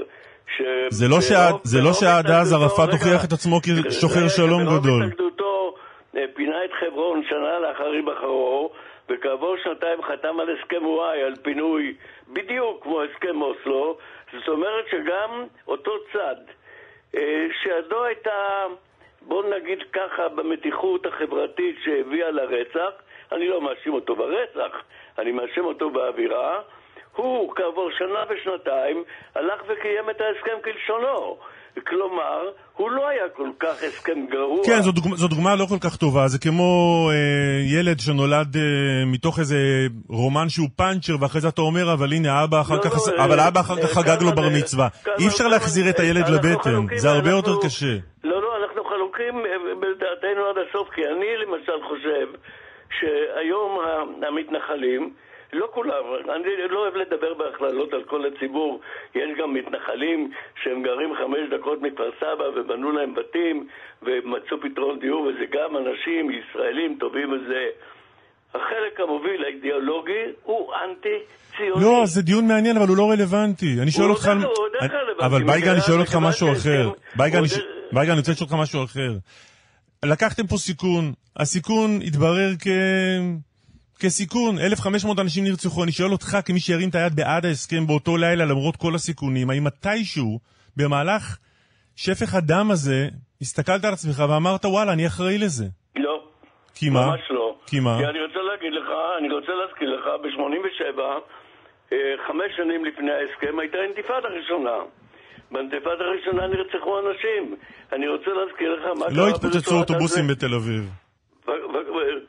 זה 0.89 1.07
לא, 1.07 1.21
שעד, 1.21 1.55
זה 1.63 1.81
לא 1.81 1.93
שעד 1.93 2.25
אז 2.25 2.53
ערפאת 2.53 2.89
הוכיח 2.93 3.25
את 3.25 3.31
עצמו 3.31 3.59
כשוחר 3.61 4.27
שלום 4.27 4.61
גדול. 4.63 5.03
התנגדותו 5.03 5.75
אה, 6.15 6.25
פינה 6.35 6.65
את 6.65 6.71
חברון 6.79 7.23
שנה 7.29 7.59
לאחר 7.59 7.91
היבחרו, 7.91 8.71
וכעבור 9.09 9.55
שנתיים 9.63 10.01
חתם 10.01 10.39
על 10.39 10.47
הסכם 10.49 10.85
וואי, 10.85 11.23
על 11.23 11.35
פינוי, 11.41 11.93
בדיוק 12.33 12.83
כמו 12.83 13.01
הסכם 13.01 13.41
אוסלו. 13.41 13.97
זאת 14.33 14.47
אומרת 14.47 14.85
שגם 14.91 15.45
אותו 15.67 15.91
צד, 16.13 16.35
אה, 16.38 16.53
שידו 17.61 18.03
הייתה, 18.03 18.65
בוא 19.21 19.43
נגיד 19.43 19.79
ככה, 19.93 20.27
במתיחות 20.29 21.05
החברתית 21.05 21.75
שהביאה 21.83 22.31
לרצח, 22.31 22.91
אני 23.31 23.47
לא 23.47 23.61
מאשים 23.61 23.93
אותו 23.93 24.15
ברצח, 24.15 24.81
אני 25.19 25.31
מאשים 25.31 25.65
אותו 25.65 25.89
באווירה, 25.89 26.61
הוא 27.15 27.55
כעבור 27.55 27.91
שנה 27.91 28.23
ושנתיים 28.29 29.03
הלך 29.35 29.61
וקיים 29.67 30.09
את 30.09 30.21
ההסכם 30.21 30.57
כלשונו. 30.63 31.37
כלומר, 31.88 32.39
הוא 32.73 32.91
לא 32.91 33.07
היה 33.07 33.23
כל 33.36 33.49
כך 33.59 33.84
הסכם 33.88 34.25
גרוע. 34.32 34.65
כן, 34.65 34.82
זו 34.82 34.91
דוגמה, 34.91 35.15
זו 35.15 35.28
דוגמה 35.28 35.55
לא 35.55 35.65
כל 35.65 35.80
כך 35.82 35.95
טובה. 35.95 36.28
זה 36.28 36.39
כמו 36.39 36.63
אה, 37.11 37.15
ילד 37.80 37.99
שנולד 37.99 38.55
אה, 38.55 38.61
מתוך 39.05 39.39
איזה 39.39 39.57
רומן 40.09 40.49
שהוא 40.49 40.67
פאנצ'ר, 40.75 41.13
ואחרי 41.21 41.41
זה 41.41 41.47
אתה 41.47 41.61
אומר, 41.61 41.93
אבל 41.93 42.13
הנה, 42.13 42.34
האבא 42.34 42.61
אחר 42.61 42.75
לא, 42.75 42.82
כך, 42.82 42.91
לא, 43.17 43.23
אבל 43.23 43.39
אה, 43.39 43.45
האבא 43.45 43.59
אחר 43.59 43.75
כך 43.82 43.97
אה, 43.97 44.03
חגג 44.03 44.17
לו 44.23 44.32
בר 44.36 44.49
מצווה. 44.57 44.88
כמה- 45.03 45.13
אי 45.19 45.28
אפשר 45.28 45.38
כמה- 45.43 45.49
להחזיר 45.53 45.89
את 45.89 45.99
הילד 45.99 46.30
לבטן, 46.30 46.86
זה 46.95 47.09
הרבה 47.09 47.30
אנחנו- 47.30 47.51
יותר 47.51 47.67
קשה. 47.67 47.95
לא, 48.23 48.41
לא, 48.41 48.49
אנחנו 48.61 48.84
חלוקים 48.84 49.36
אה, 49.45 49.51
בדעתנו 49.82 50.41
עד 50.49 50.55
הסוף, 50.69 50.89
כי 50.95 51.01
אני 51.01 51.25
למשל 51.45 51.80
חושב 51.89 52.28
שהיום 52.99 53.71
המתנחלים, 54.28 55.13
לא 55.53 55.67
כולם, 55.73 56.03
אני 56.35 56.43
לא 56.69 56.79
אוהב 56.79 56.95
לדבר 56.95 57.33
בהכללות 57.33 57.93
על 57.93 58.03
כל 58.03 58.21
הציבור, 58.25 58.81
יש 59.15 59.29
גם 59.39 59.53
מתנחלים 59.53 60.31
שהם 60.63 60.83
גרים 60.83 61.09
חמש 61.15 61.59
דקות 61.59 61.81
מכפר 61.81 62.09
סבא 62.19 62.59
ובנו 62.59 62.91
להם 62.91 63.13
בתים 63.15 63.67
ומצאו 64.01 64.57
פתרון 64.61 64.99
דיור, 64.99 65.21
וזה 65.21 65.45
גם 65.51 65.77
אנשים 65.77 66.31
ישראלים 66.31 66.97
טובים 66.99 67.31
וזה. 67.31 67.63
החלק 68.49 68.99
המוביל 68.99 69.43
האידיאולוגי 69.43 70.23
הוא 70.43 70.73
אנטי-ציוני. 70.83 71.83
לא, 71.83 72.01
זה 72.05 72.21
דיון 72.21 72.47
מעניין, 72.47 72.77
אבל 72.77 72.87
הוא 72.87 72.97
לא 72.97 73.09
רלוונטי. 73.11 73.75
אני 73.81 73.91
שואל 73.91 74.09
אותך... 74.09 74.27
עוד- 74.27 74.37
הוא 74.43 74.51
עוד 74.57 74.71
איך 74.81 74.91
רלוונטי. 74.91 75.25
אבל 75.25 75.43
בייגה, 75.43 75.71
אני 75.71 75.81
שואל 75.81 75.99
אותך 75.99 76.15
משהו 76.21 76.51
אחר. 76.51 76.89
בייגה, 77.15 77.37
אני 78.11 78.19
רוצה 78.19 78.31
לשאול 78.31 78.47
אותך 78.49 78.53
משהו 78.61 78.83
אחר. 78.83 79.11
לקחתם 80.05 80.47
פה 80.47 80.57
סיכון, 80.57 81.13
הסיכון 81.37 81.99
התברר 82.07 82.49
כ... 82.59 82.67
כסיכון, 83.99 84.59
1,500 84.59 85.19
אנשים 85.19 85.43
נרצחו. 85.43 85.83
אני 85.83 85.91
שואל 85.91 86.11
אותך, 86.11 86.37
כמי 86.45 86.59
שירים 86.59 86.89
את 86.89 86.95
היד 86.95 87.15
בעד 87.15 87.45
ההסכם 87.45 87.87
באותו 87.87 88.17
לילה, 88.17 88.45
למרות 88.45 88.75
כל 88.75 88.95
הסיכונים, 88.95 89.49
האם 89.49 89.63
מתישהו, 89.63 90.39
במהלך 90.77 91.37
שפך 91.95 92.35
הדם 92.35 92.71
הזה, 92.71 93.07
הסתכלת 93.41 93.85
על 93.85 93.93
עצמך 93.93 94.23
ואמרת, 94.29 94.65
וואלה, 94.65 94.93
אני 94.93 95.07
אחראי 95.07 95.37
לזה. 95.37 95.65
לא. 95.95 96.23
כי 96.75 96.89
מה? 96.89 97.05
ממש 97.05 97.21
לא. 97.29 97.55
כי 97.67 97.79
מה? 97.79 97.97
כי 97.99 98.05
אני 98.05 98.19
רוצה 98.25 98.39
להגיד 98.51 98.73
לך, 98.73 98.89
אני 99.19 99.29
רוצה 99.33 99.51
להזכיר 99.51 99.89
לך, 99.95 100.05
ב-87, 100.21 100.99
אה, 101.93 101.97
חמש 102.27 102.49
שנים 102.57 102.85
לפני 102.85 103.11
ההסכם, 103.11 103.59
הייתה 103.59 103.77
אינתיפאדה 103.77 104.27
ראשונה. 104.27 104.77
באינתיפאדה 105.51 106.03
הראשונה 106.05 106.47
נרצחו 106.47 106.99
אנשים. 106.99 107.55
אני 107.93 108.07
רוצה 108.07 108.31
להזכיר 108.33 108.75
לך 108.75 108.99
מה 108.99 109.05
קרה 109.05 109.17
לא 109.17 109.29
התפוצצו 109.29 109.79
אוטובוסים. 109.79 110.27
בתל 110.27 110.53
אביב. 110.55 111.06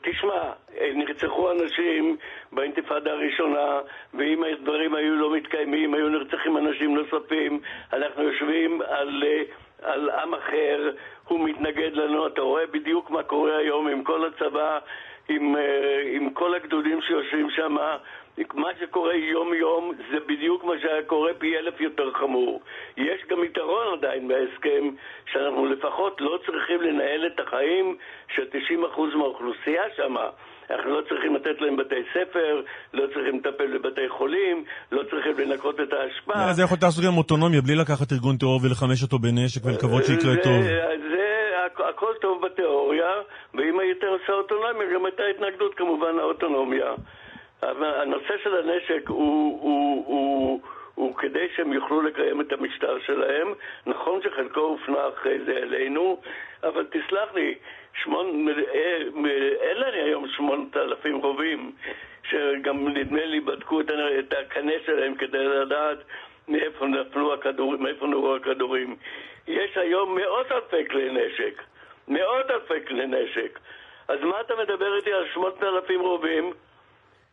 תשמע, 0.01 0.51
נרצחו 0.95 1.51
אנשים 1.51 2.17
באינתיפאדה 2.51 3.11
הראשונה, 3.11 3.79
ואם 4.13 4.43
הדברים 4.43 4.95
היו 4.95 5.15
לא 5.15 5.35
מתקיימים, 5.35 5.93
היו 5.93 6.09
נרצחים 6.09 6.57
אנשים 6.57 6.95
נוספים. 6.95 7.59
אנחנו 7.93 8.23
יושבים 8.23 8.81
על, 8.81 9.23
אה, 9.27 9.43
על 9.81 10.09
עם 10.09 10.33
אחר, 10.33 10.91
הוא 11.27 11.39
מתנגד 11.49 11.93
לנו, 11.93 12.27
אתה 12.27 12.41
רואה 12.41 12.67
בדיוק 12.67 13.09
מה 13.09 13.23
קורה 13.23 13.57
היום 13.57 13.87
עם 13.87 14.03
כל 14.03 14.25
הצבא, 14.25 14.79
עם, 15.29 15.55
אה, 15.55 16.01
עם 16.13 16.29
כל 16.29 16.55
הגדודים 16.55 17.01
שיושבים 17.01 17.49
שם. 17.49 17.75
מה 18.53 18.69
שקורה 18.81 19.15
יום-יום 19.15 19.91
זה 20.11 20.17
בדיוק 20.27 20.63
מה 20.63 20.73
שהיה 20.81 21.03
קורה 21.03 21.31
פי 21.37 21.57
אלף 21.57 21.81
יותר 21.81 22.11
חמור. 22.13 22.61
יש 22.97 23.21
גם 23.29 23.43
יתרון 23.43 23.97
עדיין 23.97 24.27
בהסכם, 24.27 24.83
שאנחנו 25.31 25.65
לפחות 25.65 26.21
לא 26.21 26.39
צריכים 26.45 26.81
לנהל 26.81 27.27
את 27.27 27.39
החיים 27.39 27.97
של 28.35 28.43
90% 28.51 29.15
מהאוכלוסייה 29.15 29.83
שם. 29.97 30.15
אנחנו 30.69 30.89
לא 30.91 31.01
צריכים 31.09 31.35
לתת 31.35 31.61
להם 31.61 31.77
בתי 31.77 31.95
ספר, 32.13 32.61
לא 32.93 33.03
צריכים 33.13 33.35
לטפל 33.39 33.77
בבתי 33.77 34.09
חולים, 34.09 34.63
לא 34.91 35.01
צריכים 35.03 35.33
לנקות 35.39 35.75
את 35.79 35.93
האשפה. 35.93 36.33
אה, 36.33 36.53
זה 36.53 36.63
יכול 36.63 36.77
לעשות 36.81 37.03
גם 37.05 37.17
אוטונומיה, 37.17 37.61
בלי 37.61 37.75
לקחת 37.75 38.11
ארגון 38.11 38.37
טרור 38.37 38.59
ולחמש 38.63 39.03
אותו 39.03 39.19
בנשק 39.19 39.65
ולקוות 39.65 40.03
שיקרה 40.05 40.33
זה- 40.33 40.41
טוב. 40.43 40.61
הכל 41.89 42.13
טוב 42.21 42.41
בתיאוריה, 42.45 43.11
ואם 43.53 43.79
היית 43.79 44.03
עושה 44.03 44.33
אוטונומיה, 44.33 44.93
גם 44.93 45.05
הייתה 45.05 45.23
התנגדות 45.35 45.75
כמובן 45.75 46.15
לאוטונומיה. 46.15 46.91
הנושא 47.61 48.37
של 48.43 48.55
הנשק 48.57 49.09
הוא, 49.09 49.59
הוא, 49.61 50.05
הוא, 50.07 50.61
הוא 50.95 51.15
כדי 51.15 51.47
שהם 51.55 51.73
יוכלו 51.73 52.01
לקיים 52.01 52.41
את 52.41 52.51
המשטר 52.51 52.99
שלהם. 52.99 53.53
נכון 53.85 54.21
שחלקו 54.21 54.59
הופנה 54.59 55.07
אחרי 55.07 55.39
זה 55.45 55.57
אלינו, 55.57 56.21
אבל 56.63 56.85
תסלח 56.85 57.33
לי, 57.35 57.55
שמון, 58.03 58.47
אה, 58.49 58.97
אין 59.61 59.77
לנו 59.77 59.97
היום 60.05 60.27
שמונת 60.27 60.77
אלפים 60.77 61.17
רובים, 61.17 61.71
שגם 62.29 62.87
נדמה 62.87 63.25
לי 63.25 63.39
בדקו 63.39 63.81
את, 63.81 63.91
את 64.19 64.33
הקנה 64.33 64.73
שלהם 64.85 65.15
כדי 65.15 65.45
לדעת 65.45 65.97
מאיפה 66.47 66.85
נפלו 66.87 67.33
הכדורים, 67.33 67.83
מאיפה 67.83 68.07
נורו 68.07 68.35
הכדורים. 68.35 68.95
יש 69.47 69.77
היום 69.77 70.15
מאות 70.15 70.51
אלפי 70.51 70.87
כלי 70.89 71.09
נשק. 71.11 71.61
מאות 72.07 72.51
אלפי 72.51 72.85
כלי 72.87 73.07
נשק. 73.07 73.59
אז 74.07 74.19
מה 74.21 74.41
אתה 74.41 74.53
מדבר 74.55 74.95
איתי 74.95 75.13
על 75.13 75.25
שמות 75.33 75.63
אלפים 75.63 75.99
רובים? 75.99 76.53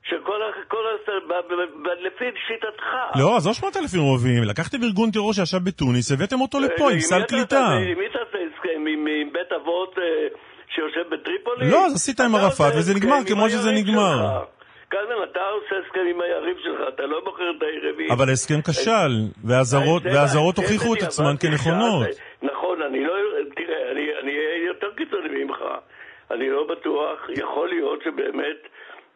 שכל 0.08 0.42
ה... 0.42 0.46
כל 0.68 0.84
ה... 0.86 1.10
ב- 1.28 1.32
ב- 1.52 1.88
ב- 1.88 2.06
לפי 2.06 2.24
שיטתך. 2.46 2.86
לא, 3.20 3.36
אז 3.36 3.46
לא 3.46 3.52
8,000 3.52 4.00
רובים, 4.00 4.42
לקחתם 4.50 4.78
ארגון 4.82 5.10
טרור 5.10 5.32
שישב 5.32 5.58
בתוניס, 5.64 6.12
הבאתם 6.12 6.40
אותו 6.40 6.60
לפה 6.60 6.90
עם 6.92 7.00
סל 7.00 7.22
קליטה. 7.22 7.66
עם 7.68 7.98
מי 7.98 8.08
תעשה 8.08 8.38
הסכם? 8.46 8.80
עם 8.92 9.32
בית 9.32 9.52
אבות 9.52 9.98
אה, 9.98 10.04
שיושב 10.74 11.14
בטריפולי? 11.14 11.70
לא, 11.70 11.86
אז 11.86 11.94
עשית 11.94 12.20
עם 12.20 12.34
ערפאת, 12.34 12.66
עושה 12.66 12.78
וזה 12.78 12.94
נגמר 12.94 13.18
כמו 13.28 13.48
שזה 13.50 13.70
נגמר. 13.72 14.16
קלמן, 14.88 15.22
אתה 15.30 15.40
עושה 15.40 15.74
הסכם 15.86 16.00
עם 16.10 16.20
היריב 16.20 16.56
שלך, 16.64 16.80
אתה 16.94 17.02
לא 17.06 17.20
בוחר 17.24 17.50
את 17.56 17.62
היריבים. 17.62 18.10
אבל 18.10 18.28
ההסכם 18.28 18.60
כשל, 18.62 19.12
והאזהרות 19.44 20.56
הוכיחו 20.58 20.94
את 20.94 21.02
עצמן. 21.02 21.34
כנכונות. 21.40 22.06
נכון, 22.42 22.82
אני 22.82 23.04
לא... 23.04 23.14
תראה, 23.56 23.90
אני 24.22 24.30
אהיה 24.30 24.66
יותר 24.66 24.86
קיצוני 24.96 25.44
ממך. 25.44 25.58
אני 26.30 26.50
לא 26.50 26.66
בטוח, 26.72 27.18
יכול 27.42 27.68
להיות 27.68 28.02
שבאמת 28.04 28.60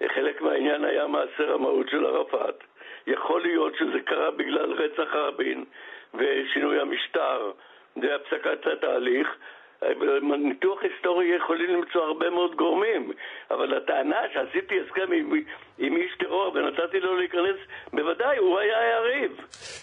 חלק 0.08 0.40
מהעניין 0.40 0.84
היה 0.84 1.06
מעשה 1.06 1.42
רמאות 1.54 1.88
של 1.90 2.06
ערפאת. 2.06 2.64
יכול 3.06 3.42
להיות 3.42 3.72
שזה 3.78 4.00
קרה 4.06 4.30
בגלל 4.30 4.72
רצח 4.72 5.14
רבין 5.14 5.64
ושינוי 6.14 6.80
המשטר 6.80 7.50
והפסקת 7.96 8.66
התהליך. 8.72 9.28
ניתוח 10.48 10.78
היסטורי 10.82 11.26
יכולים 11.36 11.70
למצוא 11.70 12.00
הרבה 12.02 12.30
מאוד 12.30 12.56
גורמים, 12.56 13.12
אבל 13.50 13.76
הטענה 13.76 14.20
שעשיתי 14.32 14.74
הסכם 14.80 15.12
עם, 15.18 15.26
עם 15.78 15.96
איש 15.96 16.12
טרור 16.18 16.52
ונתתי 16.54 17.00
לו 17.00 17.16
להיכנס, 17.18 17.58
בוודאי, 17.92 18.36
הוא 18.38 18.58
היה 18.58 18.78
היריב. 18.78 19.32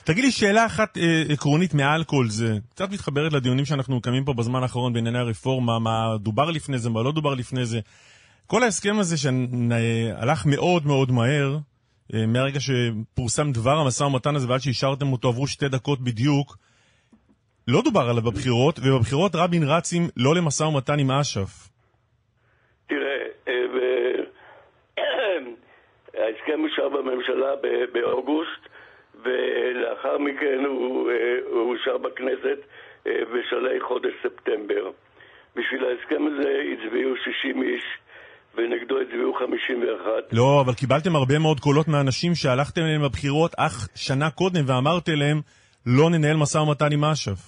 תגיד 0.06 0.24
לי 0.24 0.32
שאלה 0.32 0.66
אחת 0.66 0.98
אה, 0.98 1.34
עקרונית 1.34 1.74
מעל 1.74 2.04
כל 2.04 2.26
זה, 2.28 2.52
קצת 2.74 2.90
מתחברת 2.94 3.34
לדיונים 3.34 3.66
שאנחנו 3.66 3.98
מקיימים 3.98 4.24
פה 4.26 4.34
בזמן 4.38 4.60
האחרון 4.64 4.94
בענייני 4.94 5.20
הרפורמה, 5.20 5.80
מה 5.80 6.18
דובר 6.20 6.50
לפני 6.56 6.78
זה, 6.78 6.90
מה 6.90 7.04
לא 7.04 7.12
דובר 7.12 7.34
לפני 7.34 7.66
זה. 7.66 7.80
כל 8.48 8.64
ההסכם 8.64 9.00
הזה 9.00 9.16
שהלך 9.18 10.46
מאוד 10.46 10.86
מאוד 10.86 11.12
מהר, 11.12 11.58
אה, 12.14 12.26
מהרגע 12.28 12.60
שפורסם 12.60 13.52
דבר 13.52 13.78
המשא 13.82 14.04
ומתן 14.04 14.36
הזה 14.36 14.50
ועד 14.50 14.60
שאישרתם 14.60 15.12
אותו 15.12 15.28
עברו 15.28 15.48
שתי 15.48 15.70
דקות 15.70 16.00
בדיוק, 16.00 16.58
לא 17.68 17.82
דובר 17.82 18.10
עליו 18.10 18.24
בבחירות, 18.24 18.80
ובבחירות 18.80 19.32
רבין 19.36 19.64
רץ 19.64 19.94
עם 19.94 20.04
לא 20.18 20.36
למשא 20.36 20.64
ומתן 20.64 21.00
עם 21.00 21.12
אש"ף. 21.12 21.70
תראה, 22.88 23.18
אה, 23.48 23.54
ההסכם 26.24 26.64
אושר 26.64 26.90
בממשלה 26.90 27.52
באוגוסט, 27.94 28.64
ולאחר 29.24 30.18
מכן 30.18 30.66
הוא 30.66 31.12
אה, 31.12 31.16
אושר 31.52 31.98
בכנסת 31.98 32.60
אה, 33.08 33.12
בשלהי 33.34 33.80
חודש 33.80 34.14
ספטמבר. 34.24 34.92
בשביל 35.56 35.86
ההסכם 35.86 36.28
הזה 36.28 36.62
הצביעו 36.74 37.16
60 37.18 37.64
איש, 37.64 37.84
ונגדו 38.58 39.02
הצביעו 39.02 39.34
51. 39.34 40.10
לא, 40.32 40.62
אבל 40.66 40.74
קיבלתם 40.74 41.16
הרבה 41.16 41.40
מאוד 41.40 41.60
קולות 41.60 41.88
מאנשים 41.88 42.36
שהלכתם 42.36 42.82
אליהם 42.82 43.02
בבחירות 43.02 43.52
אך 43.58 43.88
שנה 43.96 44.30
קודם 44.30 44.64
ואמרתם 44.68 45.14
להם 45.16 45.42
לא 45.86 46.10
ננהל 46.10 46.38
משא 46.38 46.58
ומתן 46.58 46.92
עם 46.92 47.04
אש"ף. 47.04 47.40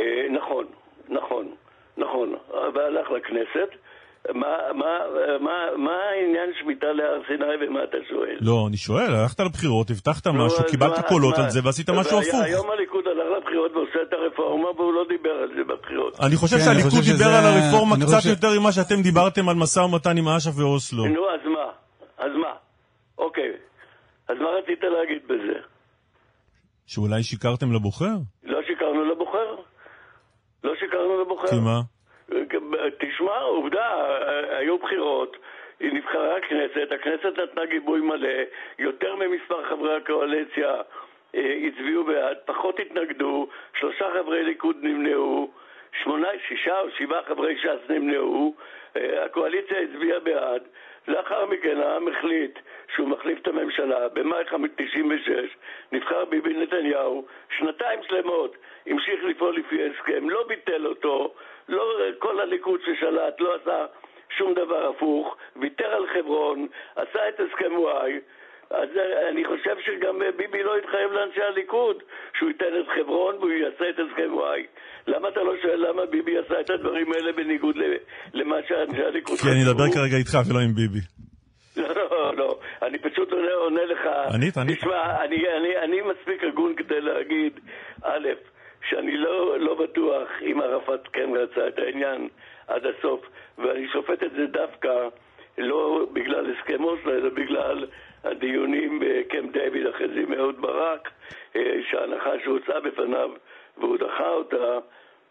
אה, 0.00 0.06
נכון, 0.30 0.64
נכון, 1.08 1.54
נכון. 1.96 2.34
והלך 2.74 3.10
לכנסת. 3.10 3.83
מה, 4.32 4.46
מה, 4.74 4.92
מה, 5.40 5.56
מה 5.76 5.96
העניין 6.10 6.50
שמיטה 6.60 6.86
להר 6.92 7.20
סיני 7.26 7.66
ומה 7.66 7.84
אתה 7.84 7.96
שואל? 8.08 8.36
לא, 8.40 8.64
אני 8.68 8.76
שואל, 8.76 9.14
הלכת 9.14 9.40
לבחירות, 9.40 9.90
הבטחת 9.90 10.26
משהו, 10.26 10.64
קיבלת 10.70 10.98
קולות? 11.08 11.38
על 11.38 11.50
זה 11.50 11.60
ועשית 11.64 11.90
משהו 11.90 12.18
הפוך. 12.18 12.40
היום 12.44 12.70
הליכוד 12.70 13.04
הלך 13.06 13.26
לבחירות 13.38 13.72
ועושה 13.72 13.98
את 14.08 14.12
הרפורמה 14.12 14.70
והוא 14.70 14.92
לא 14.92 15.04
דיבר 15.08 15.30
על 15.30 15.48
זה 15.56 15.64
בבחירות. 15.64 16.20
אני 16.26 16.36
חושב 16.36 16.56
כן, 16.56 16.62
שהליכוד 16.64 16.90
דיבר 17.12 17.30
על 17.38 17.44
הרפורמה 17.44 17.96
קצת 17.96 18.24
יותר 18.28 18.60
ממה 18.60 18.72
שאתם 18.72 19.02
דיברתם 19.02 19.48
על 19.48 19.56
משא 19.56 19.80
ומתן 19.80 20.16
עם 20.18 20.28
אש"ף 20.28 20.58
ואוסלו. 20.58 21.04
נו, 21.06 21.30
אז 21.30 21.40
מה? 21.44 21.66
אז 22.18 22.32
מה? 22.42 22.52
אוקיי. 23.18 23.52
אז 24.28 24.36
מה 24.40 24.48
רצית 24.58 24.80
להגיד 24.82 25.22
בזה? 25.28 25.58
שאולי 26.86 27.22
שיקרתם 27.22 27.72
לבוחר? 27.72 28.16
לא 28.44 28.58
שיקרנו 28.66 29.04
לבוחר? 29.04 29.56
לא 30.64 30.72
שיקרנו 30.80 31.20
לבוחר? 31.22 31.46
כי 31.46 31.56
מה? 31.60 31.80
תשמע, 32.98 33.38
עובדה, 33.38 34.18
היו 34.50 34.78
בחירות, 34.78 35.36
נבחרה 35.80 36.36
הכנסת, 36.36 36.92
הכנסת 36.92 37.38
נתנה 37.38 37.66
גיבוי 37.66 38.00
מלא, 38.00 38.42
יותר 38.78 39.16
ממספר 39.16 39.64
חברי 39.64 39.96
הקואליציה 39.96 40.74
אה, 41.34 41.54
הצביעו 41.66 42.04
בעד, 42.04 42.36
פחות 42.44 42.80
התנגדו, 42.80 43.48
שלושה 43.78 44.04
חברי 44.14 44.44
ליכוד 44.44 44.76
נמנעו, 44.82 45.50
שמונה, 46.02 46.28
שישה 46.48 46.80
או 46.80 46.90
שבעה 46.90 47.22
חברי 47.22 47.56
ש"ס 47.58 47.90
נמנעו, 47.90 48.54
אה, 48.96 49.24
הקואליציה 49.24 49.80
הצביעה 49.80 50.20
בעד, 50.20 50.62
לאחר 51.08 51.46
מכן 51.46 51.80
העם 51.80 52.08
החליט 52.08 52.58
שהוא 52.94 53.08
מחליף 53.08 53.38
את 53.42 53.48
הממשלה, 53.48 54.08
במאי 54.08 54.44
96 54.76 55.56
נבחר 55.92 56.24
ביבי 56.24 56.54
נתניהו, 56.54 57.24
שנתיים 57.58 58.00
שלמות 58.02 58.56
המשיך 58.86 59.24
לפעול 59.24 59.56
לפי 59.56 59.78
הסכם, 59.86 60.30
לא 60.30 60.44
ביטל 60.48 60.86
אותו, 60.86 61.34
לא 61.68 61.98
כל 62.18 62.40
הליכוד 62.40 62.80
ששלט 62.80 63.40
לא 63.40 63.54
עשה 63.54 63.86
שום 64.38 64.54
דבר 64.54 64.88
הפוך, 64.88 65.36
ויתר 65.56 65.88
על 65.88 66.06
חברון, 66.06 66.66
עשה 66.96 67.28
את 67.28 67.40
הסכם 67.40 67.74
וואי, 67.78 68.20
אז 68.70 68.88
אני 69.30 69.44
חושב 69.44 69.76
שגם 69.86 70.18
ביבי 70.36 70.62
לא 70.62 70.76
התחייב 70.76 71.12
לאנשי 71.12 71.42
הליכוד 71.42 71.96
שהוא 72.38 72.48
ייתן 72.48 72.72
את 72.80 72.86
חברון 72.94 73.34
והוא 73.36 73.50
יעשה 73.50 73.84
את 73.90 73.98
הסכם 73.98 74.34
וואי. 74.34 74.66
למה 75.06 75.28
אתה 75.28 75.42
לא 75.42 75.52
שואל 75.62 75.88
למה 75.88 76.06
ביבי 76.06 76.38
עשה 76.38 76.60
את 76.60 76.70
הדברים 76.70 77.12
האלה 77.12 77.32
בניגוד 77.32 77.76
למה 78.34 78.56
שאנשי 78.68 79.02
הליכוד 79.02 79.38
כי 79.38 79.48
אני 79.48 79.62
אדבר 79.64 79.84
כרגע 79.94 80.16
איתך 80.16 80.38
ולא 80.48 80.60
עם 80.60 80.74
ביבי. 80.74 81.13
לא, 81.76 81.88
לא, 81.94 82.34
לא, 82.36 82.58
אני 82.82 82.98
פשוט 82.98 83.32
עונה, 83.32 83.52
עונה 83.52 83.84
לך. 83.84 84.06
ענית, 84.34 84.56
ענית. 84.56 84.78
תשמע, 84.78 85.24
אני, 85.24 85.36
אני, 85.58 85.76
אני 85.78 86.00
מספיק 86.00 86.44
הגון 86.44 86.74
כדי 86.74 87.00
להגיד, 87.00 87.60
א', 88.02 88.28
שאני 88.88 89.16
לא, 89.16 89.58
לא 89.58 89.74
בטוח 89.74 90.28
אם 90.42 90.60
ערפאת 90.60 91.08
כן 91.12 91.30
רצה 91.36 91.68
את 91.68 91.78
העניין 91.78 92.28
עד 92.66 92.82
הסוף, 92.86 93.20
ואני 93.58 93.88
שופט 93.92 94.22
את 94.22 94.32
זה 94.32 94.46
דווקא 94.46 95.08
לא 95.58 96.06
בגלל 96.12 96.54
הסכם 96.54 96.84
אוסלו, 96.84 97.12
אלא 97.12 97.28
בגלל 97.28 97.86
הדיונים 98.24 99.00
בקמפ 99.00 99.52
דיוויד 99.52 99.86
אחרי 99.86 100.08
זה 100.08 100.20
עם 100.20 100.32
אהוד 100.32 100.60
ברק, 100.60 101.10
אה, 101.56 101.76
שההנחה 101.90 102.30
שהוצאה 102.44 102.80
בפניו 102.80 103.30
והוא 103.78 103.96
דחה 103.96 104.28
אותה, 104.28 104.78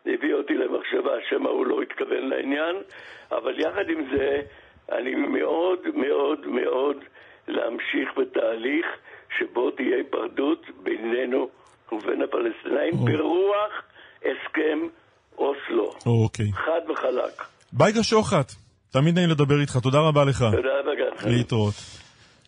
הביא 0.05 0.33
אותי 0.33 0.53
למחשבה 0.53 1.11
שמא 1.29 1.49
הוא 1.49 1.65
לא 1.65 1.81
התכוון 1.81 2.29
לעניין, 2.29 2.75
אבל 3.31 3.59
יחד 3.59 3.89
עם 3.89 4.05
זה, 4.11 4.41
אני 4.97 5.15
מאוד 5.15 5.79
מאוד 5.95 6.47
מאוד 6.47 6.97
להמשיך 7.47 8.09
בתהליך 8.17 8.85
שבו 9.37 9.71
תהיה 9.71 9.97
היפרדות 9.97 10.65
בינינו 10.83 11.49
ובין 11.91 12.21
הפלסטינאים 12.21 12.93
oh. 12.93 13.11
ברוח 13.11 13.73
הסכם 14.17 14.79
אוסלו. 15.37 15.93
אוקיי. 16.05 16.45
Okay. 16.45 16.55
חד 16.55 16.81
וחלק. 16.91 17.43
בייגה 17.73 18.03
שוחט, 18.03 18.51
תמיד 18.89 19.15
נעים 19.15 19.29
לדבר 19.29 19.61
איתך, 19.61 19.77
תודה 19.77 19.99
רבה 19.99 20.25
לך. 20.25 20.45
תודה 20.55 20.79
רבה 20.79 20.91
גם. 20.95 21.31
להתראות. 21.31 21.73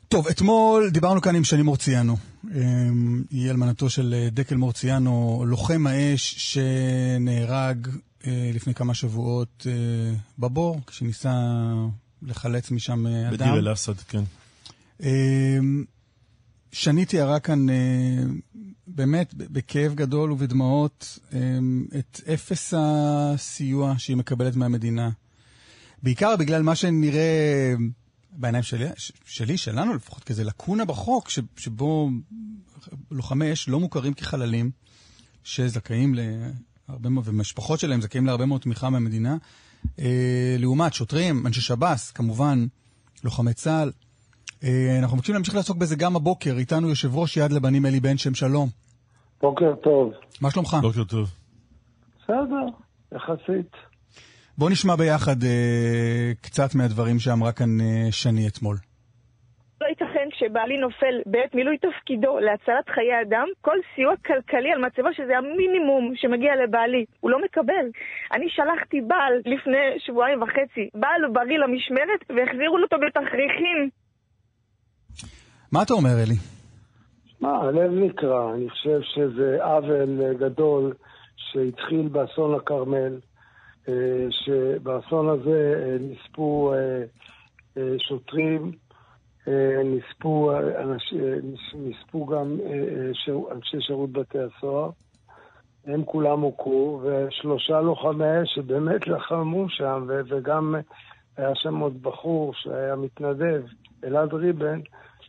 טוב, 0.07 0.27
אתמול 0.27 0.89
דיברנו 0.89 1.21
כאן 1.21 1.35
עם 1.35 1.43
שני 1.43 1.61
מורציאנו. 1.61 2.13
אמ, 2.55 3.23
היא 3.31 3.51
אלמנתו 3.51 3.89
של 3.89 4.13
אה, 4.13 4.27
דקל 4.31 4.55
מורציאנו, 4.55 5.43
לוחם 5.47 5.87
האש 5.87 6.35
שנהרג 6.37 7.87
אה, 8.27 8.51
לפני 8.53 8.73
כמה 8.73 8.93
שבועות 8.93 9.67
אה, 9.67 10.13
בבור, 10.39 10.79
כשניסה 10.87 11.29
לחלץ 12.22 12.72
משם 12.72 13.07
אדם. 13.07 13.32
בדיר 13.32 13.57
אל-אסד, 13.57 13.97
כן. 13.97 14.24
אמ, 15.03 15.84
שני 16.72 17.05
תיארה 17.05 17.39
כאן 17.39 17.66
באמת 18.88 19.34
בכאב 19.34 19.93
גדול 19.95 20.32
ובדמעות 20.32 21.20
אמ, 21.34 21.86
את 21.99 22.22
אפס 22.34 22.74
הסיוע 22.78 23.93
שהיא 23.97 24.18
מקבלת 24.18 24.55
מהמדינה. 24.55 25.09
בעיקר 26.03 26.36
בגלל 26.36 26.61
מה 26.61 26.76
שנראה 26.76 27.74
בעיניים 28.32 28.63
שלי, 28.63 28.86
שלי, 29.26 29.57
שלנו 29.57 29.93
לפחות, 29.93 30.24
כזה 30.24 30.43
לקונה 30.43 30.86
בחוק, 30.86 31.30
ש, 31.30 31.39
שבו 31.57 32.09
לוחמי 33.11 33.53
אש 33.53 33.70
לא 33.70 33.80
מוכרים 33.80 34.13
כחללים, 34.13 34.72
שזכאים 35.43 36.16
להרבה 36.88 37.09
מאוד, 37.09 37.28
ומשפחות 37.28 37.80
שלהם 37.80 38.01
זכאים 38.01 38.26
להרבה 38.26 38.45
מאוד 38.45 38.61
תמיכה 38.61 38.89
מהמדינה, 38.89 39.32
אה, 39.32 39.38
לעומת 40.59 40.93
שוטרים, 40.93 41.47
אנשי 41.47 41.61
שב"ס, 41.61 42.11
כמובן, 42.11 42.65
לוחמי 43.23 43.53
צה"ל. 43.53 43.91
אה, 44.63 44.99
אנחנו 44.99 45.17
מבקשים 45.17 45.36
להמשיך 45.36 45.55
לעסוק 45.55 45.77
בזה 45.77 45.95
גם 45.95 46.15
הבוקר. 46.15 46.57
איתנו 46.57 46.89
יושב 46.89 47.15
ראש 47.15 47.38
יד 47.38 47.51
לבנים 47.51 47.86
אלי 47.86 47.99
בן 47.99 48.17
שם 48.17 48.33
שלום. 48.33 48.69
בוקר 49.41 49.75
טוב. 49.83 50.11
מה 50.41 50.51
שלומך? 50.51 50.77
בוקר 50.81 51.03
טוב. 51.03 51.31
בסדר, 52.23 52.65
יחסית. 53.15 53.71
בוא 54.57 54.69
נשמע 54.69 54.95
ביחד 54.95 55.43
אה, 55.43 56.31
קצת 56.41 56.75
מהדברים 56.75 57.19
שאמרה 57.19 57.51
כאן 57.51 57.81
אה, 57.81 58.07
שני 58.11 58.47
אתמול. 58.47 58.77
כשבעלי 60.38 60.77
נופל 60.77 61.15
בעת 61.25 61.55
מילוי 61.55 61.77
תפקידו 61.77 62.39
להצלת 62.39 62.89
חיי 62.89 63.21
אדם, 63.21 63.47
כל 63.61 63.77
סיוע 63.95 64.13
כלכלי 64.25 64.71
על 64.71 64.86
מצבו 64.86 65.13
שזה 65.13 65.38
המינימום 65.38 66.13
שמגיע 66.15 66.51
לבעלי, 66.63 67.05
הוא 67.19 67.31
לא 67.31 67.38
מקבל. 67.45 67.86
אני 68.33 68.49
שלחתי 68.49 69.01
בעל 69.01 69.33
לפני 69.45 69.99
שבועיים 69.99 70.41
וחצי, 70.41 70.89
בעל 70.93 71.21
בריא 71.33 71.57
למשמרת, 71.57 72.21
והחזירו 72.29 72.77
אותו 72.77 72.97
בתכריכים. 73.07 73.89
מה 75.71 75.83
אתה 75.83 75.93
אומר, 75.93 76.09
אלי? 76.23 76.36
מה, 77.41 77.57
הלב 77.57 77.91
נקרע. 77.91 78.53
אני 78.53 78.69
חושב 78.69 78.99
שזה 79.01 79.63
עוול 79.63 80.33
גדול 80.39 80.93
שהתחיל 81.36 82.07
באסון 82.07 82.55
הכרמל. 82.55 83.19
אה, 83.89 84.27
שבאסון 84.29 85.29
הזה 85.29 85.83
אה, 85.86 85.97
נספו 85.99 86.73
אה, 86.73 87.83
שוטרים, 87.97 88.71
נספו, 89.85 90.51
נספו 91.75 92.25
גם 92.25 92.57
אנשי 93.51 93.77
שירות 93.81 94.11
בתי 94.11 94.37
הסוהר. 94.39 94.89
הם 95.85 96.03
כולם 96.05 96.39
הוכרו, 96.39 97.01
ושלושה 97.03 97.81
לוחמי 97.81 98.43
אש 98.43 98.55
שבאמת 98.55 99.07
לחמו 99.07 99.69
שם, 99.69 100.07
וגם 100.27 100.75
היה 101.37 101.55
שם 101.55 101.79
עוד 101.79 102.01
בחור 102.01 102.53
שהיה 102.53 102.95
מתנדב, 102.95 103.61
אלעד 104.03 104.33
ריבן, 104.33 104.79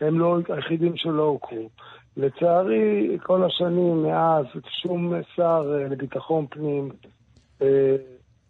הם 0.01 0.19
לא 0.19 0.39
היחידים 0.49 0.97
שלא 0.97 1.23
הוכרו. 1.23 1.69
לצערי, 2.17 3.19
כל 3.23 3.45
השנים 3.45 4.03
מאז, 4.03 4.45
שום 4.83 5.13
שר 5.37 5.63
לביטחון 5.91 6.47
פנים 6.51 6.91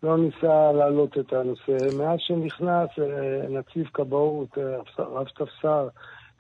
לא 0.03 0.19
ניסה 0.19 0.73
להעלות 0.73 1.19
את 1.19 1.33
הנושא. 1.33 1.97
מאז 1.99 2.19
שנכנס 2.19 2.89
אה, 2.99 3.49
נציב 3.49 3.87
כבאות, 3.95 4.59
אה, 4.59 5.05
רב 5.05 5.27
תפסר 5.27 5.89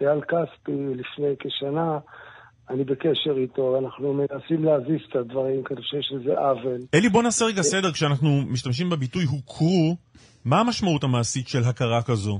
אייל 0.01 0.21
כספי, 0.21 0.95
לפני 0.95 1.35
כשנה, 1.39 1.99
אני 2.71 2.85
בקשר 2.85 3.37
איתו, 3.37 3.79
אנחנו 3.79 4.13
מנסים 4.13 4.65
להזיז 4.65 5.01
את 5.11 5.17
הדברים, 5.17 5.65
כי 5.65 5.75
אני 5.75 5.83
חושב 5.83 6.01
שזה 6.01 6.39
עוול. 6.39 6.81
אלי, 6.95 7.09
בוא 7.09 7.23
נעשה 7.23 7.45
רגע 7.45 7.63
סדר, 7.63 7.93
כשאנחנו 7.93 8.29
משתמשים 8.47 8.91
בביטוי 8.91 9.25
הוכרו, 9.25 9.97
מה 10.45 10.61
המשמעות 10.61 11.05
המעשית 11.05 11.49
של 11.49 11.59
הכרה 11.71 12.03
כזו? 12.03 12.39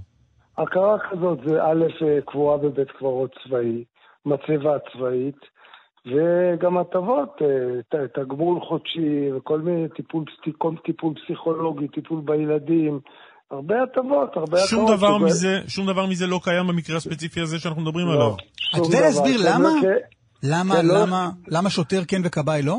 הכרה 0.59 0.97
כזאת 1.11 1.39
זה 1.47 1.65
א', 1.65 1.85
אה, 2.03 2.21
קבועה 2.27 2.59
בבית 2.59 2.91
קברות 2.91 3.31
צבאי, 3.45 3.85
מצבה 4.27 4.77
צבאית, 4.93 5.39
וגם 6.07 6.79
הטבות, 6.79 7.43
אה, 7.43 7.99
תגמול 8.15 8.61
חודשי 8.69 9.33
וכל 9.37 9.61
מיני 9.61 9.89
טיפול, 9.97 10.25
טיפול 10.85 11.15
פסיכולוגי, 11.15 11.89
טיפול 11.89 12.21
בילדים, 12.25 13.01
הרבה 13.51 13.75
הטבות, 13.83 14.37
הרבה 14.37 14.59
שום 14.59 14.85
הטבות. 14.85 14.99
דבר 14.99 15.19
שוב... 15.19 15.25
מזה, 15.25 15.61
שום 15.69 15.87
דבר 15.87 16.07
מזה 16.07 16.27
לא 16.27 16.41
קיים 16.43 16.67
במקרה 16.67 16.97
הספציפי 16.97 17.41
הזה 17.41 17.59
שאנחנו 17.59 17.83
מדברים 17.83 18.07
לא, 18.07 18.13
עליו. 18.13 18.35
אתה 18.71 18.79
יודע 18.79 19.01
להסביר 19.01 19.41
למה? 19.45 19.69
למה, 20.43 20.77
כן, 20.77 20.87
לא- 20.87 21.01
למה, 21.01 21.31
לא... 21.49 21.59
למה 21.59 21.71
שוטר 21.71 22.03
כן 22.09 22.21
וכבאי 22.25 22.63
לא? 22.63 22.79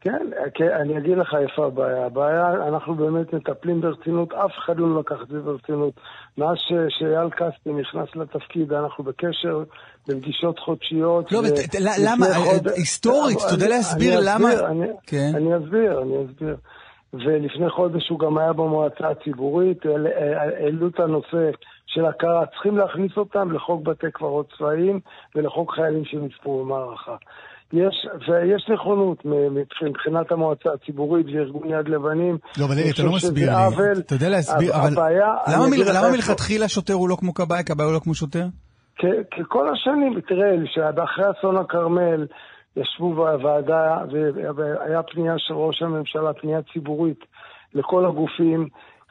כן, 0.00 0.30
כן, 0.54 0.68
אני 0.80 0.98
אגיד 0.98 1.18
לך 1.18 1.34
איפה 1.34 1.66
הבעיה. 1.66 2.06
הבעיה, 2.06 2.52
אנחנו 2.68 2.94
באמת 2.94 3.34
מטפלים 3.34 3.80
ברצינות, 3.80 4.32
אף 4.32 4.50
אחד 4.58 4.78
לא 4.78 5.00
לקח 5.00 5.16
את 5.22 5.28
זה 5.28 5.40
ברצינות. 5.40 5.94
מאז 6.38 6.56
שאייל 6.88 7.30
כספי 7.30 7.72
נכנס 7.72 8.08
לתפקיד, 8.14 8.72
אנחנו 8.72 9.04
בקשר 9.04 9.64
בפגישות 10.08 10.58
חודשיות. 10.58 11.32
לא, 11.32 11.40
למה, 11.98 12.26
היסטורית, 12.76 13.38
אתה 13.46 13.54
יודע 13.54 13.68
להסביר 13.68 14.20
למה... 14.22 14.48
כן. 15.06 15.32
אני 15.34 15.56
אסביר, 15.56 16.02
אני 16.02 16.24
אסביר. 16.24 16.56
ולפני 17.12 17.70
חודש 17.70 18.08
הוא 18.08 18.18
גם 18.18 18.38
היה 18.38 18.52
במועצה 18.52 19.08
הציבורית, 19.08 19.78
העלו 20.36 20.88
את 20.88 21.00
הנושא 21.00 21.50
של 21.86 22.06
הכרה, 22.06 22.46
צריכים 22.46 22.76
להכניס 22.76 23.12
אותם 23.16 23.52
לחוק 23.52 23.82
בתי 23.82 24.06
קברות 24.12 24.52
צבאיים 24.58 25.00
ולחוק 25.34 25.74
חיילים 25.74 26.04
שנספו 26.04 26.64
במערכה. 26.64 27.16
יש, 27.72 28.06
ויש 28.28 28.68
נכונות 28.72 29.22
מבחינת 29.82 30.32
המועצה 30.32 30.70
הציבורית 30.72 31.26
וארגון 31.34 31.70
יד 31.70 31.88
לבנים. 31.88 32.38
לא, 32.58 32.64
אבל 32.64 32.74
אלי, 32.74 32.90
אתה 32.90 33.02
לא 33.02 33.12
מסביר 33.12 33.50
לי. 33.50 33.64
עוול, 33.64 33.98
אתה 33.98 34.14
יודע 34.14 34.28
להסביר, 34.28 34.74
אבל 34.74 34.92
הבעיה, 34.92 35.34
למה, 35.52 35.66
למה 35.94 36.10
מלכתחילה 36.10 36.68
שוטר 36.68 36.94
הוא 36.94 37.08
לא 37.08 37.16
כמו 37.20 37.34
כבאי, 37.34 37.64
כבאי 37.64 37.86
הוא 37.86 37.94
לא 37.94 37.98
כמו 37.98 38.14
שוטר? 38.14 38.46
כי 38.98 39.40
כל 39.48 39.68
השנים, 39.68 40.20
תראה, 40.20 40.50
שאחרי 40.66 41.24
אסון 41.38 41.56
הכרמל 41.56 42.26
ישבו 42.76 43.14
בוועדה, 43.14 43.98
והיה 44.56 45.02
פנייה 45.02 45.34
של 45.38 45.54
ראש 45.54 45.82
הממשלה, 45.82 46.32
פנייה 46.32 46.58
ציבורית 46.72 47.24
לכל 47.74 48.06
הגופים, 48.06 48.68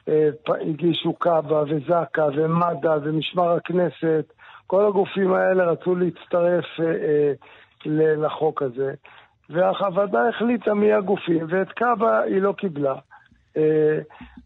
אה, 0.08 0.28
הגישו 0.60 1.12
קאבה 1.12 1.62
וזק"א 1.62 2.28
ומד"א 2.36 2.98
ומשמר 3.02 3.52
הכנסת, 3.52 4.32
כל 4.66 4.86
הגופים 4.86 5.32
האלה 5.32 5.64
רצו 5.64 5.94
להצטרף 5.94 6.64
אה, 6.80 6.86
אה, 6.86 7.32
לחוק 7.86 8.62
הזה, 8.62 8.94
והוועדה 9.50 10.28
החליטה 10.28 10.74
מי 10.74 10.92
הגופים, 10.92 11.46
ואת 11.48 11.72
קאבה 11.72 12.20
היא 12.20 12.42
לא 12.42 12.52
קיבלה. 12.52 12.94
אה, 13.56 13.98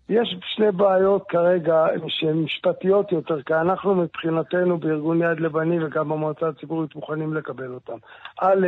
יש 0.09 0.37
שני 0.55 0.73
בעיות 0.73 1.23
כרגע 1.29 1.87
שהן 2.09 2.37
משפטיות 2.37 3.13
יותר, 3.13 3.43
כי 3.43 3.55
אנחנו 3.55 3.95
מבחינתנו 3.95 4.79
בארגון 4.79 5.23
יד 5.23 5.41
לבנים 5.41 5.83
וגם 5.85 6.09
במועצה 6.09 6.49
הציבורית 6.49 6.95
מוכנים 6.95 7.35
לקבל 7.35 7.75
אותם. 7.75 7.97
א', 8.41 8.67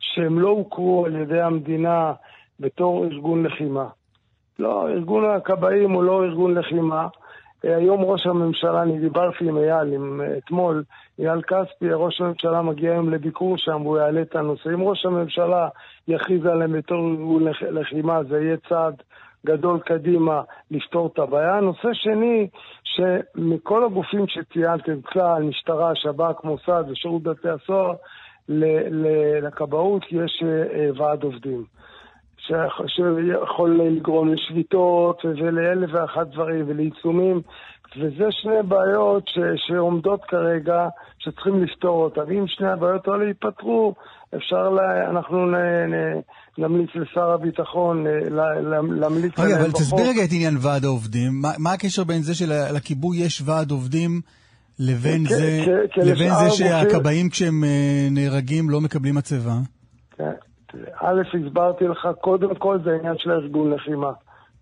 שהם 0.00 0.38
לא 0.38 0.48
הוכרו 0.48 1.06
על 1.06 1.16
ידי 1.16 1.40
המדינה 1.40 2.12
בתור 2.60 3.04
ארגון 3.04 3.46
לחימה. 3.46 3.86
לא, 4.58 4.88
ארגון 4.88 5.24
הכבאים 5.30 5.90
הוא 5.90 6.04
לא 6.04 6.24
ארגון 6.24 6.54
לחימה. 6.54 7.08
היום 7.64 8.04
ראש 8.04 8.26
הממשלה, 8.26 8.82
אני 8.82 8.98
דיברתי 8.98 9.48
עם 9.48 9.56
אייל, 9.56 9.92
עם, 9.92 10.20
אה, 10.20 10.38
אתמול, 10.38 10.84
אייל 11.18 11.42
כספי, 11.42 11.92
ראש 11.92 12.20
הממשלה 12.20 12.62
מגיע 12.62 12.92
היום 12.92 13.10
לביקור 13.10 13.58
שם 13.58 13.80
והוא 13.82 13.98
יעלה 13.98 14.22
את 14.22 14.36
הנושא. 14.36 14.68
אם 14.74 14.82
ראש 14.82 15.06
הממשלה 15.06 15.68
יכריז 16.08 16.46
עליהם 16.46 16.72
בתור 16.72 17.00
לחימה, 17.70 18.24
זה 18.24 18.40
יהיה 18.40 18.56
צעד 18.68 18.94
גדול 19.46 19.80
קדימה 19.80 20.42
לפתור 20.70 21.10
את 21.12 21.18
הבעיה. 21.18 21.60
נושא 21.60 21.88
שני, 21.92 22.48
שמכל 22.84 23.84
הגופים 23.84 24.26
שציינתם, 24.28 25.00
צה"ל, 25.14 25.42
משטרה, 25.42 25.94
שב"כ, 25.94 26.44
מוסד 26.44 26.84
ושירות 26.88 27.22
בתי 27.22 27.48
הסוהר, 27.48 27.94
לכבאות 29.42 30.02
יש 30.10 30.42
אה, 30.46 30.78
אה, 30.78 30.90
ועד 30.96 31.22
עובדים. 31.22 31.64
שיכ- 32.46 32.86
שיכול 32.86 33.80
לגרום 33.96 34.32
לשביתות 34.34 35.22
ולאלף 35.24 35.90
ואחת 35.92 36.26
דברים 36.32 36.64
ולעיצומים, 36.68 37.40
וזה 37.98 38.24
שני 38.30 38.62
בעיות 38.68 39.22
ש, 39.28 39.38
שעומדות 39.66 40.20
כרגע, 40.28 40.88
שצריכים 41.18 41.62
לפתור 41.64 42.04
אותן. 42.04 42.32
אם 42.38 42.44
שני 42.46 42.68
הבעיות 42.68 43.08
האלה 43.08 43.24
ייפתרו, 43.24 43.94
אפשר, 44.36 44.70
לה, 44.70 45.10
אנחנו 45.10 45.46
נ, 45.46 45.54
נ, 45.54 46.20
נמליץ 46.58 46.88
לשר 46.94 47.30
הביטחון, 47.30 48.06
אה, 48.06 48.12
לה- 48.30 48.60
לה- 48.60 48.80
להמליץ 49.00 49.32
רגע, 49.38 49.42
עליהם 49.44 49.60
אבל 49.60 49.68
בחוק. 49.68 49.80
תסביר 49.82 50.08
רגע 50.08 50.24
את 50.24 50.28
עניין 50.32 50.54
ועד 50.60 50.84
העובדים. 50.84 51.32
מה, 51.42 51.48
מה 51.58 51.72
הקשר 51.72 52.04
בין 52.04 52.22
זה 52.22 52.34
שלכיבוי 52.34 53.16
יש 53.18 53.42
ועד 53.44 53.70
עובדים 53.70 54.20
לבין 54.78 55.24
זה, 55.28 55.64
לבין 55.96 56.30
זה 56.34 56.50
שהכבאים 56.50 57.28
כשהם 57.30 57.64
אה, 57.64 57.68
נהרגים 58.10 58.70
לא 58.70 58.80
מקבלים 58.80 59.14
מצבה? 59.14 59.54
א', 61.00 61.22
הסברתי 61.46 61.84
לך, 61.88 62.08
קודם 62.20 62.54
כל 62.54 62.78
זה 62.84 62.92
העניין 62.92 63.18
של 63.18 63.30
הארגון 63.30 63.70
לחימה. 63.70 64.12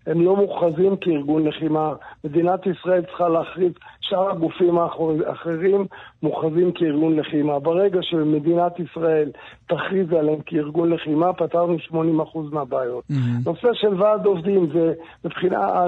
הם 0.07 0.21
לא 0.21 0.35
מוכרזים 0.35 0.95
כארגון 0.97 1.47
לחימה. 1.47 1.93
מדינת 2.23 2.59
ישראל 2.67 3.01
צריכה 3.01 3.29
להכריז, 3.29 3.71
שאר 4.01 4.29
הגופים 4.31 4.77
האחר- 4.77 5.27
האחרים 5.29 5.85
מוכרזים 6.23 6.71
כארגון 6.71 7.15
לחימה. 7.19 7.59
ברגע 7.59 7.99
שמדינת 8.01 8.79
ישראל 8.79 9.29
תכריז 9.67 10.13
עליהם 10.13 10.39
כארגון 10.45 10.93
לחימה, 10.93 11.33
פתרנו 11.33 11.79
80% 11.79 12.51
מהבעיות. 12.51 13.03
נושא 13.45 13.67
של 13.73 14.01
ועד 14.01 14.25
עובדים 14.25 14.67
זה 14.73 14.93
מבחינה, 15.25 15.57
אה, 15.69 15.85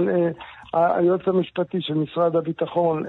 היועץ 0.76 1.22
המשפטי 1.27 1.77
של 1.81 1.93
משרד 1.93 2.35
הביטחון 2.35 3.03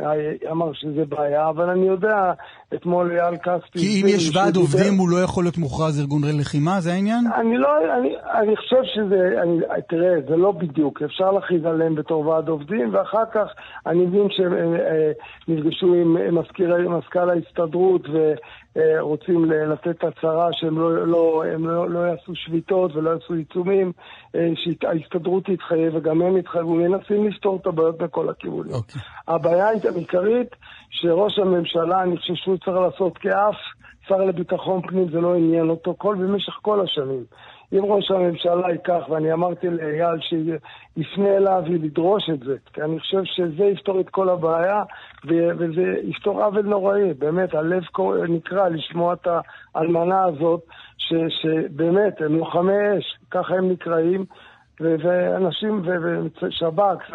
אמר 0.51 0.73
שזה 0.73 1.05
בעיה, 1.09 1.49
אבל 1.49 1.71
אני 1.71 1.87
יודע, 1.87 2.33
אתמול 2.75 3.11
אייל 3.11 3.37
כספי... 3.37 3.79
כי 3.79 4.03
אם 4.03 4.07
יש 4.09 4.37
ועד 4.37 4.57
עובדים 4.57 4.95
הוא 4.99 5.09
לא 5.09 5.17
יכול 5.17 5.45
להיות 5.45 5.59
מוכרז 5.59 6.01
ארגון 6.01 6.23
לחימה, 6.41 6.81
זה 6.81 6.93
העניין? 6.93 7.25
אני 7.35 7.59
לא, 7.59 7.69
אני, 7.99 8.17
אני 8.41 8.57
חושב 8.57 8.83
שזה, 8.95 9.43
אני, 9.43 9.59
תראה, 9.89 10.15
זה 10.29 10.37
לא 10.37 10.53
בדיוק, 10.53 11.03
אפשר 11.03 11.31
להכריז 11.31 11.65
עליהם 11.65 11.95
בתור 11.95 12.27
ועד 12.27 12.49
עובדים, 12.49 12.95
ואחר 12.95 13.25
כך 13.35 13.47
אני 13.87 14.07
מבין 14.07 14.27
שהם 14.31 14.53
אה, 14.53 14.59
אה, 14.59 15.13
נפגשו 15.49 15.95
עם 15.95 16.39
מזכיר, 16.39 16.89
מזכ"ל 16.89 17.31
ההסתדרות 17.31 18.03
ורוצים 18.03 18.37
ל- 19.45 19.73
לתת 19.73 20.05
הצהרה 20.05 20.49
שהם 20.53 20.79
לא, 20.79 21.07
לא, 21.07 21.45
הם 21.55 21.69
לא, 21.69 21.91
לא 21.91 21.99
יעשו 21.99 22.35
שביתות 22.35 22.97
ולא 22.97 23.11
יעשו 23.11 23.35
עיצומים, 23.35 23.93
אה, 24.35 24.49
שההסתדרות 24.57 25.45
תתחייב 25.45 25.95
וגם 25.95 26.23
הם 26.23 26.37
יתחייבו, 26.37 26.75
מנסים 26.75 27.27
לפתור 27.29 27.59
את 27.63 27.67
הבעיות 27.67 27.99
בכל 27.99 28.29
הכיוונים. 28.29 28.73
אוקיי. 28.73 29.03
הבעיה 29.29 29.69
העיקרית 29.69 30.57
שראש 30.91 31.39
הממשלה, 31.39 32.03
אני 32.03 32.17
חושב 32.17 32.35
שהוא 32.35 32.57
צריך 32.57 32.77
לעשות 32.77 33.19
כאף 33.19 33.55
שר 34.09 34.17
לביטחון 34.17 34.83
פנים, 34.83 35.11
זה 35.11 35.21
לא 35.21 35.35
עניין 35.35 35.69
אותו 35.71 35.95
כל 35.99 36.17
במשך 36.19 36.53
כל 36.63 36.81
השנים. 36.81 37.25
אם 37.73 37.85
ראש 37.85 38.11
הממשלה 38.11 38.71
ייקח, 38.71 39.09
ואני 39.09 39.33
אמרתי 39.33 39.71
לאייל 39.71 40.21
שיפנה 40.21 41.37
אליו 41.37 41.63
ולדרוש 41.67 42.31
את 42.31 42.41
זה, 42.41 42.57
כי 42.73 42.83
אני 42.83 43.01
חושב 43.01 43.25
שזה 43.25 43.65
יפתור 43.65 44.01
את 44.01 44.11
כל 44.11 44.29
הבעיה, 44.29 44.83
וזה 45.29 45.95
יפתור 46.03 46.43
עוול 46.43 46.63
נוראי. 46.63 47.15
באמת, 47.15 47.55
הלב 47.55 47.83
נקרע 48.29 48.69
לשמוע 48.69 49.15
את 49.15 49.29
האלמנה 49.75 50.25
הזאת, 50.25 50.61
ש- 50.99 51.43
שבאמת, 51.43 52.21
הם 52.21 52.35
לוחמי 52.35 52.99
אש, 52.99 53.19
ככה 53.31 53.55
הם 53.55 53.71
נקראים. 53.71 54.25
ואנשים, 54.81 55.83
ושב"כ, 56.43 57.11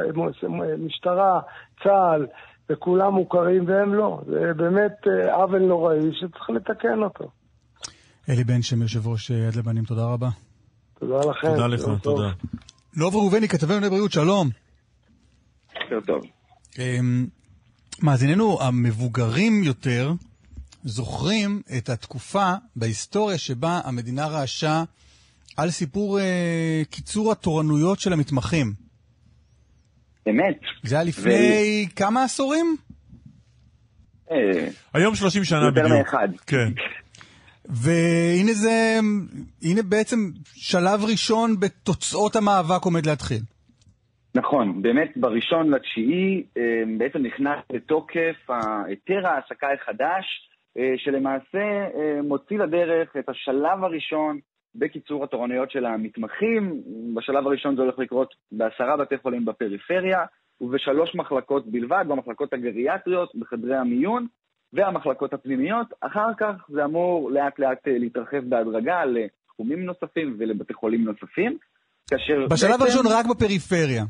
משטרה, 0.80 1.40
צה"ל, 1.84 2.28
וכולם 2.70 3.14
מוכרים 3.14 3.64
והם 3.68 3.94
לא. 3.94 4.20
זה 4.26 4.54
באמת 4.54 5.08
אה, 5.08 5.36
עוול 5.36 5.62
נוראי 5.62 6.14
שצריך 6.14 6.50
לתקן 6.50 7.04
אותו. 7.04 7.28
אלי 8.30 8.44
בן 8.44 8.62
שם, 8.62 8.82
יושב 8.82 9.08
ראש 9.08 9.32
אה, 9.32 9.38
יד 9.38 9.56
לבנים, 9.56 9.84
תודה 9.84 10.06
רבה. 10.06 10.30
תודה 11.00 11.30
לכם. 11.30 11.48
תודה 11.48 11.68
לך. 11.68 11.82
תודה. 12.02 12.32
דב 12.98 13.16
ראובני, 13.16 13.48
כתבי 13.48 13.74
ענייני 13.74 13.90
בריאות, 13.90 14.12
שלום. 14.12 14.50
יותר 15.92 16.06
טוב. 16.06 16.24
אמ, 16.80 17.28
מאזיננו 18.02 18.62
המבוגרים 18.62 19.64
יותר 19.64 20.14
זוכרים 20.84 21.62
את 21.78 21.90
התקופה 21.90 22.54
בהיסטוריה 22.76 23.38
שבה 23.38 23.82
המדינה 23.84 24.28
רעשה 24.28 24.84
על 25.58 25.70
סיפור 25.72 26.20
אה, 26.20 26.82
קיצור 26.90 27.32
התורנויות 27.32 28.00
של 28.00 28.14
המתמחים. 28.14 28.74
אמת. 30.30 30.60
זה 30.84 30.96
היה 30.96 31.04
לפני 31.04 31.88
כמה 31.96 32.24
עשורים? 32.24 32.78
אה, 34.32 34.68
היום 34.94 35.16
30 35.16 35.44
שנה 35.44 35.66
יותר 35.66 35.82
בדיוק. 35.84 35.92
מאחד. 35.98 36.28
כן. 36.48 36.72
והנה 37.66 38.54
זה, 38.54 39.00
הנה 39.64 39.82
בעצם 39.90 40.18
שלב 40.46 41.00
ראשון 41.12 41.60
בתוצאות 41.60 42.36
המאבק 42.36 42.86
עומד 42.86 43.06
להתחיל. 43.06 43.40
נכון, 44.36 44.82
באמת 44.82 45.12
בראשון 45.16 45.70
לתשיעי 45.70 46.44
אה, 46.58 46.84
בעצם 46.98 47.20
נכנס 47.20 47.60
לתוקף 47.70 48.50
היתר 48.86 49.28
ההעסקה 49.28 49.68
החדש, 49.74 50.26
אה, 50.78 50.94
שלמעשה 50.98 51.88
אה, 51.96 52.22
מוציא 52.24 52.58
לדרך 52.58 53.18
את 53.20 53.30
השלב 53.30 53.84
הראשון 53.84 54.40
בקיצור 54.76 55.24
התורנויות 55.24 55.72
של 55.72 55.86
המתמחים. 55.86 56.82
בשלב 57.16 57.48
הראשון 57.48 57.76
זה 57.76 57.82
הולך 57.82 58.00
לקרות 58.00 58.34
בעשרה 58.52 58.98
בתי 58.98 59.18
חולים 59.18 59.46
בפריפריה, 59.46 60.26
ובשלוש 60.62 61.16
מחלקות 61.16 61.68
בלבד, 61.68 62.06
במחלקות 62.08 62.54
הגריאטריות, 62.54 63.36
בחדרי 63.36 63.76
המיון 63.76 64.28
והמחלקות 64.74 65.34
הפנימיות. 65.34 65.88
אחר 66.02 66.28
כך 66.40 66.54
זה 66.70 66.86
אמור 66.86 67.32
לאט 67.32 67.60
לאט 67.60 67.88
אה, 67.88 67.98
להתרחב 67.98 68.38
בהדרגה 68.50 69.06
לתחומים 69.06 69.86
נוספים 69.86 70.36
ולבתי 70.40 70.74
חולים 70.74 71.04
נוספים. 71.06 71.58
כאשר 72.10 72.48
בשלב 72.52 72.70
בעצם- 72.70 72.82
הראשון 72.84 73.06
רק 73.10 73.26
בפריפריה. 73.26 74.04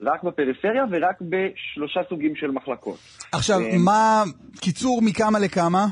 רק 0.00 0.22
בפריפריה 0.22 0.84
ורק 0.90 1.16
בשלושה 1.20 2.00
סוגים 2.08 2.36
של 2.36 2.50
מחלקות. 2.50 2.98
עכשיו, 3.32 3.60
אה, 3.60 3.78
מה, 3.84 4.22
קיצור 4.60 5.00
מכמה 5.02 5.38
לכמה? 5.38 5.86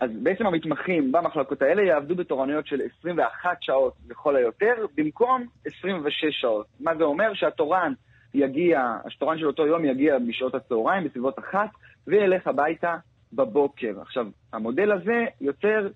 אז 0.00 0.10
בעצם 0.22 0.46
המתמחים 0.46 1.12
במחלקות 1.12 1.62
האלה 1.62 1.82
יעבדו 1.82 2.14
בתורנויות 2.14 2.66
של 2.66 2.80
21 3.00 3.56
שעות 3.60 3.94
לכל 4.08 4.36
היותר, 4.36 4.74
במקום 4.96 5.46
26 5.66 6.14
שעות. 6.40 6.66
מה 6.80 6.96
זה 6.96 7.04
אומר? 7.04 7.30
שהתורן 7.34 7.92
יגיע, 8.34 8.80
התורן 9.06 9.38
של 9.38 9.46
אותו 9.46 9.66
יום 9.66 9.84
יגיע 9.84 10.14
בשעות 10.28 10.54
הצהריים, 10.54 11.04
בסביבות 11.04 11.38
אחת, 11.38 11.68
וילך 12.06 12.46
הביתה 12.46 12.94
בבוקר. 13.34 14.00
עכשיו, 14.00 14.26
המודל 14.52 14.92
הזה 14.92 15.24
יוצר 15.40 15.88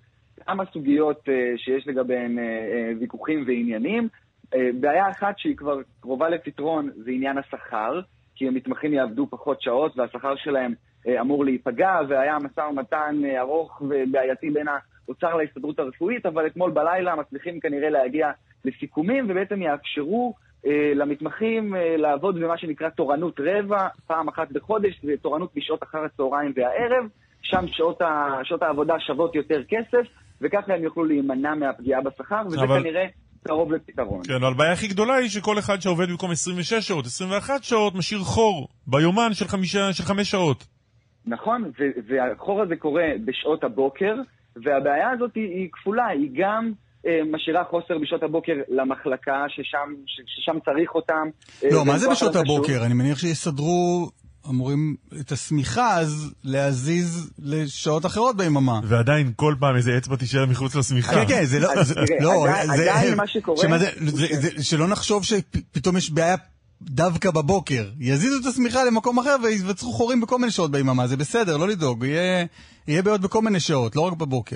כמה 0.45 0.63
סוגיות 0.73 1.29
אה, 1.29 1.53
שיש 1.57 1.87
לגביהן 1.87 2.39
אה, 2.39 2.43
אה, 2.43 2.91
ויכוחים 2.99 3.43
ועניינים. 3.47 4.07
אה, 4.55 4.69
בעיה 4.79 5.09
אחת 5.09 5.39
שהיא 5.39 5.57
כבר 5.57 5.77
קרובה 5.99 6.29
לפתרון 6.29 6.89
זה 6.95 7.11
עניין 7.11 7.37
השכר, 7.37 8.01
כי 8.35 8.47
המתמחים 8.47 8.93
יעבדו 8.93 9.27
פחות 9.29 9.61
שעות 9.61 9.97
והשכר 9.97 10.35
שלהם 10.35 10.73
אה, 11.07 11.21
אמור 11.21 11.45
להיפגע, 11.45 11.99
והיה 12.09 12.37
משא 12.39 12.61
ומתן 12.61 13.21
אה, 13.25 13.39
ארוך 13.39 13.81
ובעייתי 13.81 14.49
בין 14.49 14.67
האוצר 14.67 15.35
להסתדרות 15.35 15.79
הרפואית, 15.79 16.25
אבל 16.25 16.47
אתמול 16.47 16.71
בלילה 16.71 17.15
מצליחים 17.15 17.59
כנראה 17.59 17.89
להגיע 17.89 18.31
לסיכומים, 18.65 19.25
ובעצם 19.29 19.61
יאפשרו 19.61 20.33
אה, 20.65 20.91
למתמחים 20.95 21.75
אה, 21.75 21.97
לעבוד 21.97 22.39
במה 22.39 22.57
שנקרא 22.57 22.89
תורנות 22.89 23.39
רבע, 23.39 23.87
פעם 24.07 24.27
אחת 24.27 24.51
בחודש, 24.51 24.99
זה 25.03 25.13
תורנות 25.21 25.51
בשעות 25.55 25.83
אחר 25.83 26.03
הצהריים 26.03 26.53
והערב, 26.55 27.05
שם 27.51 27.65
שעות, 27.67 28.01
ה, 28.01 28.05
שעות 28.43 28.61
העבודה 28.63 28.93
שוות 28.99 29.35
יותר 29.35 29.61
כסף, 29.69 30.07
וככה 30.41 30.73
הם 30.73 30.83
יוכלו 30.83 31.05
להימנע 31.05 31.55
מהפגיעה 31.55 32.01
בשכר, 32.01 32.41
וזה 32.47 32.61
אבל- 32.61 32.79
כנראה 32.79 33.05
קרוב 33.47 33.73
לפתרון. 33.73 34.21
כן, 34.27 34.33
אבל 34.33 34.51
הבעיה 34.51 34.71
הכי 34.71 34.87
גדולה 34.87 35.15
היא 35.15 35.29
שכל 35.29 35.59
אחד 35.59 35.81
שעובד 35.81 36.09
במקום 36.09 36.31
26 36.31 36.73
שעות, 36.87 37.05
21 37.05 37.63
שעות, 37.63 37.95
משאיר 37.95 38.19
חור 38.19 38.67
ביומן 38.87 39.33
של, 39.33 39.47
חמישה, 39.47 39.93
של 39.93 40.03
חמש 40.03 40.31
שעות. 40.31 40.67
נכון, 41.25 41.63
ו- 41.79 41.99
והחור 42.07 42.61
הזה 42.61 42.75
קורה 42.75 43.03
בשעות 43.25 43.63
הבוקר, 43.63 44.13
והבעיה 44.65 45.09
הזאת 45.11 45.31
היא, 45.35 45.43
היא 45.49 45.69
כפולה, 45.71 46.07
היא 46.07 46.29
גם 46.33 46.71
אה, 47.07 47.19
משאירה 47.31 47.63
חוסר 47.63 47.97
בשעות 48.01 48.23
הבוקר 48.23 48.53
למחלקה, 48.69 49.45
ששם, 49.47 49.93
ש- 50.05 50.21
ששם 50.25 50.57
צריך 50.65 50.95
אותם. 50.95 51.27
אה, 51.63 51.69
לא, 51.71 51.85
מה 51.85 51.97
זה 51.97 52.09
בשעות. 52.11 52.35
הבוקר? 52.35 52.85
אני 52.85 52.93
מניח 52.93 53.17
שיסדרו, 53.17 54.09
אמורים 54.49 54.95
את 55.19 55.31
השמיכה 55.31 55.97
אז 55.99 56.33
להזיז 56.43 57.31
לשעות 57.39 58.05
אחרות 58.05 58.37
ביממה. 58.37 58.79
ועדיין 58.83 59.31
כל 59.35 59.55
פעם 59.59 59.75
איזה 59.75 59.97
אצבע 59.97 60.15
תישאר 60.15 60.45
מחוץ 60.45 60.75
לשמיכה. 60.75 61.13
כן, 61.15 61.27
כן, 61.27 61.45
זה 61.45 61.59
לא, 61.59 61.67
תראה, 62.07 62.21
לא, 62.21 62.47
עדיין- 62.49 62.67
זה- 62.67 62.93
עדיין 62.93 63.17
מה 63.17 63.27
שקורה- 63.27 63.67
שלא 64.61 64.87
נחשוב 64.87 65.23
שפתאום 65.23 65.97
יש 65.97 66.11
בעיה 66.11 66.35
דווקא 66.81 67.31
בבוקר. 67.31 67.83
יזיזו 67.99 68.35
את 68.41 68.45
השמיכה 68.45 68.83
למקום 68.85 69.19
אחר 69.19 69.35
וייווצרו 69.43 69.91
חורים 69.91 70.21
בכל 70.21 70.37
מיני 70.39 70.51
שעות 70.51 70.71
ביממה, 70.71 71.07
זה 71.07 71.17
בסדר, 71.17 71.57
לא 71.57 71.67
לדאוג, 71.67 72.05
יהיה 72.87 73.01
בעיות 73.03 73.21
בכל 73.21 73.41
מיני 73.41 73.59
שעות, 73.59 73.95
לא 73.95 74.01
רק 74.01 74.13
בבוקר. 74.13 74.55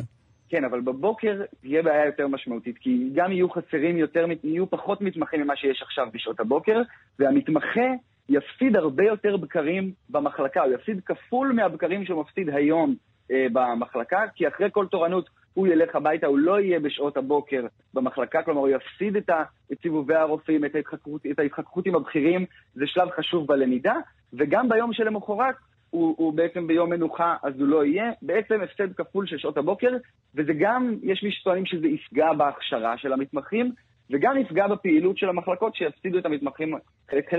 כן, 0.50 0.64
אבל 0.72 0.82
בבוקר 0.82 1.28
תהיה 1.62 1.84
בעיה 1.84 2.06
יותר 2.06 2.28
משמעותית, 2.28 2.76
כי 2.82 2.90
גם 3.16 3.32
יהיו 3.32 3.48
חסרים 3.50 3.98
יותר, 3.98 4.20
יהיו 4.44 4.70
פחות 4.70 5.02
מתמחים 5.02 5.42
ממה 5.42 5.54
שיש 5.56 5.82
עכשיו 5.82 6.06
בשעות 6.14 6.40
הבוקר, 6.40 6.78
והמתמחה 7.20 7.88
יפסיד 8.30 8.76
הרבה 8.76 9.04
יותר 9.04 9.38
בקרים 9.38 9.92
במחלקה, 10.10 10.64
הוא 10.64 10.74
יפסיד 10.74 11.02
כפול 11.06 11.52
מהבקרים 11.56 12.06
שהוא 12.06 12.22
מפסיד 12.22 12.50
היום 12.50 12.96
אה, 13.32 13.48
במחלקה, 13.54 14.24
כי 14.36 14.48
אחרי 14.48 14.68
כל 14.72 14.88
תורנות 14.88 15.30
הוא 15.54 15.68
ילך 15.68 15.96
הביתה, 15.96 16.28
הוא 16.28 16.38
לא 16.38 16.60
יהיה 16.60 16.80
בשעות 16.80 17.18
הבוקר 17.18 17.66
במחלקה, 17.94 18.44
כלומר 18.44 18.60
הוא 18.60 18.70
יפסיד 18.70 19.16
את, 19.16 19.30
ה, 19.30 19.44
את 19.72 19.78
סיבובי 19.82 20.16
הרופאים, 20.16 20.66
את 20.66 20.76
ההתחככות, 20.76 21.26
את 21.32 21.40
ההתחככות 21.40 21.86
עם 21.86 21.96
הבכירים, 21.96 22.46
זה 22.74 22.88
שלב 22.88 23.10
חשוב 23.10 23.48
בלמידה, 23.48 23.96
וגם 24.34 24.70
ביום 24.70 24.94
שלמחרת 24.94 25.56
הוא, 25.90 26.16
הוא 26.18 26.34
בעצם 26.34 26.68
ביום 26.68 26.90
מנוחה, 26.90 27.36
אז 27.44 27.60
הוא 27.60 27.68
לא 27.68 27.86
יהיה. 27.86 28.12
בעצם 28.22 28.62
הפסד 28.62 28.94
כפול 28.94 29.28
של 29.28 29.38
שעות 29.38 29.58
הבוקר, 29.58 29.92
וזה 30.36 30.54
גם, 30.60 30.96
יש 31.04 31.24
מי 31.24 31.32
שטוענים 31.32 31.66
שזה 31.66 31.88
יפגע 31.88 32.34
בהכשרה 32.34 32.98
של 32.98 33.14
המתמחים, 33.14 33.72
וגם 34.12 34.38
יפגע 34.38 34.68
בפעילות 34.68 35.18
של 35.18 35.30
המחלקות 35.30 35.76
שיפסידו 35.76 36.18
את 36.18 36.26
המתמחים, 36.26 36.74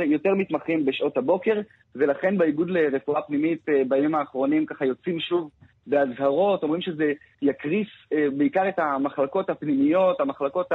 יותר 0.05 0.35
מתמחים 0.35 0.85
בשעות 0.85 1.17
הבוקר, 1.17 1.61
ולכן 1.95 2.39
באיגוד 2.39 2.71
לרפואה 2.71 3.23
פנימית 3.23 3.69
אה, 3.69 3.83
בימים 3.89 4.15
האחרונים 4.15 4.67
ככה 4.67 4.85
יוצאים 4.85 5.21
שוב 5.21 5.51
באזהרות, 5.87 6.63
אומרים 6.63 6.83
שזה 6.83 7.13
יקריס 7.43 7.89
אה, 8.13 8.27
בעיקר 8.37 8.69
את 8.69 8.79
המחלקות 8.79 9.51
הפנימיות, 9.51 10.21
המחלקות 10.21 10.67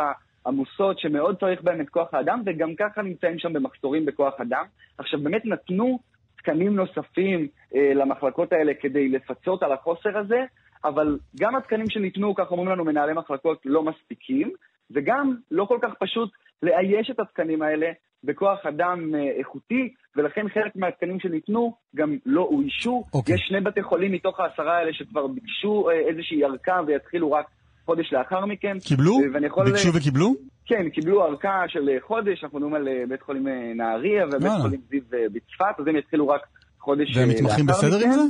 העמוסות, 0.45 0.99
שמאוד 0.99 1.39
צריך 1.39 1.61
בהן 1.61 1.81
את 1.81 1.89
כוח 1.89 2.13
האדם, 2.13 2.41
וגם 2.45 2.75
ככה 2.75 3.01
נמצאים 3.01 3.39
שם 3.39 3.53
במחסורים 3.53 4.05
בכוח 4.05 4.41
אדם. 4.41 4.65
עכשיו, 4.97 5.19
באמת 5.19 5.45
נתנו 5.45 5.99
תקנים 6.37 6.75
נוספים 6.75 7.47
אה, 7.75 7.93
למחלקות 7.93 8.53
האלה 8.53 8.73
כדי 8.73 9.09
לפצות 9.09 9.63
על 9.63 9.71
החוסר 9.71 10.17
הזה, 10.17 10.43
אבל 10.83 11.17
גם 11.39 11.55
התקנים 11.55 11.89
שניתנו, 11.89 12.35
כך 12.35 12.51
אומרים 12.51 12.69
לנו 12.69 12.85
מנהלי 12.85 13.13
מחלקות, 13.13 13.61
לא 13.65 13.83
מספיקים, 13.83 14.51
וגם 14.91 15.35
לא 15.51 15.65
כל 15.65 15.77
כך 15.81 15.89
פשוט 15.99 16.29
לאייש 16.63 17.09
את 17.11 17.19
התקנים 17.19 17.61
האלה 17.61 17.87
בכוח 18.23 18.65
אדם 18.65 19.15
אה, 19.15 19.39
איכותי, 19.39 19.93
ולכן 20.15 20.49
חלק 20.53 20.75
מהתקנים 20.75 21.19
שניתנו 21.19 21.73
גם 21.95 22.17
לא 22.25 22.41
אוישו. 22.41 23.03
אוקיי. 23.13 23.35
יש 23.35 23.41
שני 23.47 23.61
בתי 23.61 23.83
חולים 23.83 24.11
מתוך 24.11 24.39
העשרה 24.39 24.77
האלה 24.77 24.93
שכבר 24.93 25.27
ביקשו 25.27 25.89
אה, 25.89 26.09
איזושהי 26.09 26.45
ארכה 26.45 26.81
ויתחילו 26.87 27.31
רק 27.31 27.45
חודש 27.85 28.13
לאחר 28.13 28.45
מכן. 28.45 28.77
קיבלו? 28.79 29.17
אה. 29.57 29.63
ביקשו 29.65 29.93
וקיבלו? 29.93 30.35
כן, 30.65 30.89
קיבלו 30.89 31.25
ארכה 31.25 31.63
של 31.67 31.89
חודש, 32.07 32.43
אנחנו 32.43 32.59
מדברים 32.59 32.75
על 32.75 32.87
בית 33.09 33.21
חולים 33.21 33.47
נהריה 33.75 34.25
ובית. 34.25 34.51
חולים 34.61 34.81
זיו 34.89 35.01
בצפת, 35.09 35.79
אז 35.79 35.87
הם 35.87 35.95
יתחילו 35.95 36.27
רק 36.27 36.41
חודש 36.79 37.17
אה, 37.17 37.21
והם 37.21 37.29
לאחר 37.29 37.43
מתמחים 37.43 37.65
בסדר 37.65 37.95
עם 37.95 38.09
מכן. 38.09 38.11
זה? 38.11 38.21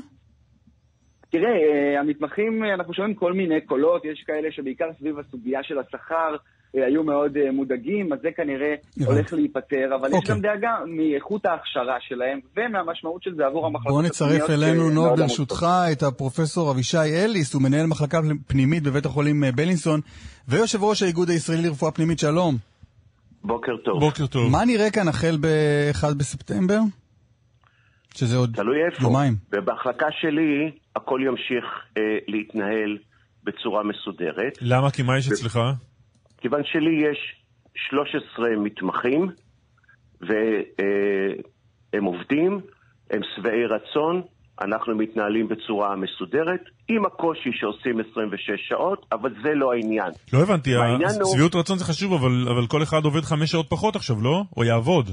תראה, 1.32 1.50
אה, 1.50 2.00
המתמחים, 2.00 2.64
אה, 2.64 2.74
אנחנו 2.74 2.94
שומעים 2.94 3.16
כל 3.16 3.34
מיני 3.34 3.62
קולות, 3.62 4.06
יש 4.06 4.24
כאלה 4.28 4.52
שבעיקר 4.52 4.90
סביב 5.00 5.20
הסוגיה 5.20 5.60
של 5.64 5.80
השכר 5.80 6.36
אה, 6.76 6.86
היו 6.86 7.04
מאוד 7.04 7.38
מודאגים, 7.52 8.14
אז 8.14 8.20
זה 8.22 8.30
כנראה 8.38 8.76
הולך 9.06 9.34
להיפטר, 9.34 9.96
אבל 9.96 10.08
יש 10.08 10.14
אוקיי. 10.14 10.36
גם 10.36 10.42
דאגה 10.42 10.78
מאיכות 10.88 11.46
ההכשרה 11.46 11.98
שלהם 12.00 12.40
ומהמשמעות 12.58 13.24
של 13.24 13.36
זה 13.36 13.46
עבור 13.46 13.66
המחלקות 13.66 13.92
בוא 13.92 14.04
נצרף 14.04 14.50
אלינו, 14.50 14.90
נוב, 14.90 15.06
מאוד 15.06 15.20
ברשותך, 15.20 15.66
את 15.92 16.04
הפרופסור 16.04 16.72
אבישי 16.72 16.98
אליס, 16.98 17.54
הוא 17.54 17.62
מנהל 17.62 17.86
מחלקה 17.86 18.20
פנימית 18.48 18.84
בבית 18.84 19.06
החולים 19.06 19.44
בלינסון, 19.56 20.00
ויושב 20.48 20.84
ראש 20.84 21.04
האיגוד 21.04 21.30
הישראלי 21.30 21.68
לרפואה 21.68 21.92
פנימית, 21.92 22.20
שלום. 22.20 22.56
בוקר 23.44 23.78
טוב. 23.78 24.00
בוקר 24.00 24.28
טוב. 24.28 24.52
מה 24.52 24.66
נראה 24.66 24.92
כאן 24.92 25.08
החל 25.08 25.38
ב-1 25.42 26.14
בספטמבר? 26.18 26.80
שזה 28.14 28.38
עוד 28.38 28.52
תלוי 28.56 28.78
איפה. 28.92 29.04
יומיים. 29.04 29.34
במחלקה 29.50 30.06
שלי 30.22 30.72
הכל 30.96 31.20
ימשיך 31.26 31.66
אה, 31.98 32.02
להתנהל 32.28 32.98
בצורה 33.44 33.84
מסודרת. 33.84 34.54
למה? 34.62 34.92
כי 34.92 35.02
מה 35.04 35.18
יש 35.18 35.28
אצלך? 35.32 35.60
כיוון 36.38 36.62
שלי 36.66 37.04
יש 37.12 37.18
13 37.90 38.24
מתמחים, 38.64 39.30
והם 41.94 42.04
עובדים, 42.04 42.60
הם 43.12 43.22
שבעי 43.36 43.66
רצון, 43.66 44.22
אנחנו 44.62 44.96
מתנהלים 44.98 45.48
בצורה 45.48 45.96
מסודרת, 45.96 46.60
עם 46.90 47.06
הקושי 47.06 47.50
שעושים 47.54 48.00
26 48.12 48.50
שעות, 48.70 49.06
אבל 49.12 49.34
זה 49.44 49.50
לא 49.56 49.74
העניין. 49.74 50.12
לא 50.34 50.40
הבנתי, 50.40 50.76
העניין 50.76 51.22
הוא- 51.22 51.32
שביעות 51.34 51.56
רצון 51.56 51.78
זה 51.78 51.86
חשוב, 51.86 52.14
אבל, 52.14 52.48
אבל 52.52 52.68
כל 52.68 52.84
אחד 52.84 53.04
עובד 53.06 53.22
חמש 53.22 53.52
שעות 53.52 53.66
פחות 53.70 53.96
עכשיו, 53.96 54.22
לא? 54.22 54.44
או 54.58 54.64
יעבוד. 54.64 55.10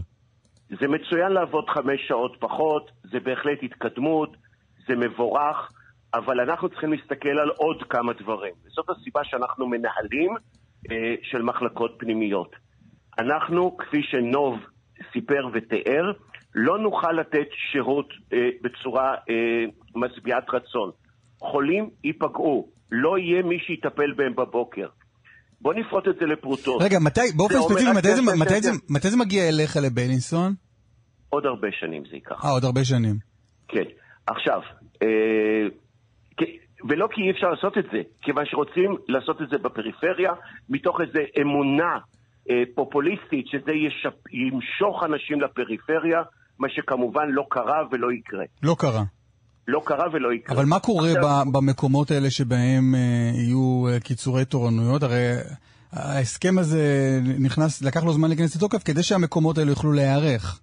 זה 0.71 0.89
מצוין 0.89 1.33
לעבוד 1.33 1.65
חמש 1.69 2.01
שעות 2.09 2.37
פחות, 2.41 2.91
זה 3.03 3.21
בהחלט 3.21 3.59
התקדמות, 3.63 4.37
זה 4.89 4.97
מבורך, 4.97 5.73
אבל 6.15 6.41
אנחנו 6.41 6.69
צריכים 6.69 6.93
להסתכל 6.93 7.39
על 7.39 7.51
עוד 7.57 7.83
כמה 7.83 8.13
דברים. 8.13 8.55
וזאת 8.65 8.91
הסיבה 8.91 9.21
שאנחנו 9.25 9.67
מנהלים 9.67 10.37
אה, 10.91 11.15
של 11.23 11.43
מחלקות 11.43 11.95
פנימיות. 11.99 12.57
אנחנו, 13.19 13.77
כפי 13.77 14.03
שנוב 14.03 14.59
סיפר 15.13 15.49
ותיאר, 15.53 16.13
לא 16.55 16.79
נוכל 16.79 17.13
לתת 17.13 17.47
שירות 17.73 18.09
אה, 18.33 18.49
בצורה 18.63 19.15
אה, 19.31 19.65
משביעת 19.95 20.51
רצון. 20.51 20.91
חולים 21.39 21.91
ייפגעו, 22.05 22.69
לא 22.93 23.19
יהיה 23.19 23.43
מי 23.43 23.59
שיטפל 23.59 24.13
בהם 24.13 24.35
בבוקר. 24.35 24.89
בוא 25.61 25.75
נפרוט 25.75 26.09
את 26.09 26.15
זה 26.21 26.27
לפרוטות. 26.27 26.83
רגע, 26.83 26.99
מתי, 26.99 27.21
באופן 27.37 27.55
ספציפי, 27.61 27.93
מתי 27.93 28.15
זה- 28.17 28.23
מתי 28.41 28.61
זה-. 28.61 28.71
מתי 28.91 29.11
זה 29.11 29.17
מגיע 29.17 29.49
אליך 29.49 29.77
לבלינסון? 29.77 30.55
עוד 31.31 31.47
הרבה 31.47 31.69
שנים 31.81 32.03
זה 32.11 32.15
ייקח. 32.17 32.45
אה, 32.45 32.51
עוד 32.51 32.65
הרבה 32.65 32.85
שנים. 32.85 33.17
כן. 33.69 33.85
עכשיו, 34.27 34.61
אה, 35.03 35.09
ולא 36.89 37.09
כי 37.11 37.21
אי 37.23 37.31
אפשר 37.31 37.47
לעשות 37.51 37.79
את 37.79 37.85
זה, 37.93 37.99
כיוון 38.23 38.45
שרוצים 38.47 38.97
לעשות 39.09 39.43
את 39.43 39.49
זה 39.51 39.59
בפריפריה, 39.59 40.33
מתוך 40.69 41.01
איזו 41.01 41.19
אמונה 41.43 41.99
אה, 42.51 42.63
פופוליסטית 42.75 43.47
שזה 43.47 43.73
ישפ... 43.73 44.15
ימשוך 44.33 45.03
אנשים 45.05 45.41
לפריפריה, 45.41 46.23
מה 46.59 46.69
שכמובן 46.71 47.29
לא 47.29 47.45
קרה 47.51 47.83
ולא 47.93 48.13
יקרה. 48.13 48.45
לא 48.63 48.77
קרה. 48.79 49.03
לא 49.69 49.83
קרה 49.85 50.05
ולא 50.13 50.33
יקרה. 50.33 50.57
אבל 50.57 50.65
מה 50.65 50.79
קורה 50.81 51.09
עכשיו, 51.09 51.45
במקומות 51.53 52.11
האלה 52.11 52.31
שבהם 52.31 52.95
אה, 52.95 53.31
יהיו 53.35 53.87
אה, 53.89 54.01
קיצורי 54.01 54.45
תורנויות? 54.45 55.03
הרי 55.03 55.33
ההסכם 55.93 56.59
הזה 56.59 56.81
נכנס, 57.41 57.83
לקח 57.83 58.05
לו 58.05 58.13
זמן 58.13 58.29
להיכנס 58.29 58.57
לתוקף 58.57 58.83
כדי 58.83 59.03
שהמקומות 59.03 59.59
האלה 59.59 59.71
יוכלו 59.71 59.93
להיערך. 59.93 60.61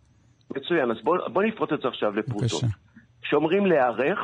מצוין, 0.51 0.91
אז 0.91 0.97
בוא, 1.03 1.17
בוא 1.33 1.43
נפרוט 1.43 1.73
את 1.73 1.81
זה 1.81 1.87
עכשיו 1.87 2.15
לפרוטות. 2.15 2.63
כשאומרים 3.21 3.65
להיערך, 3.65 4.19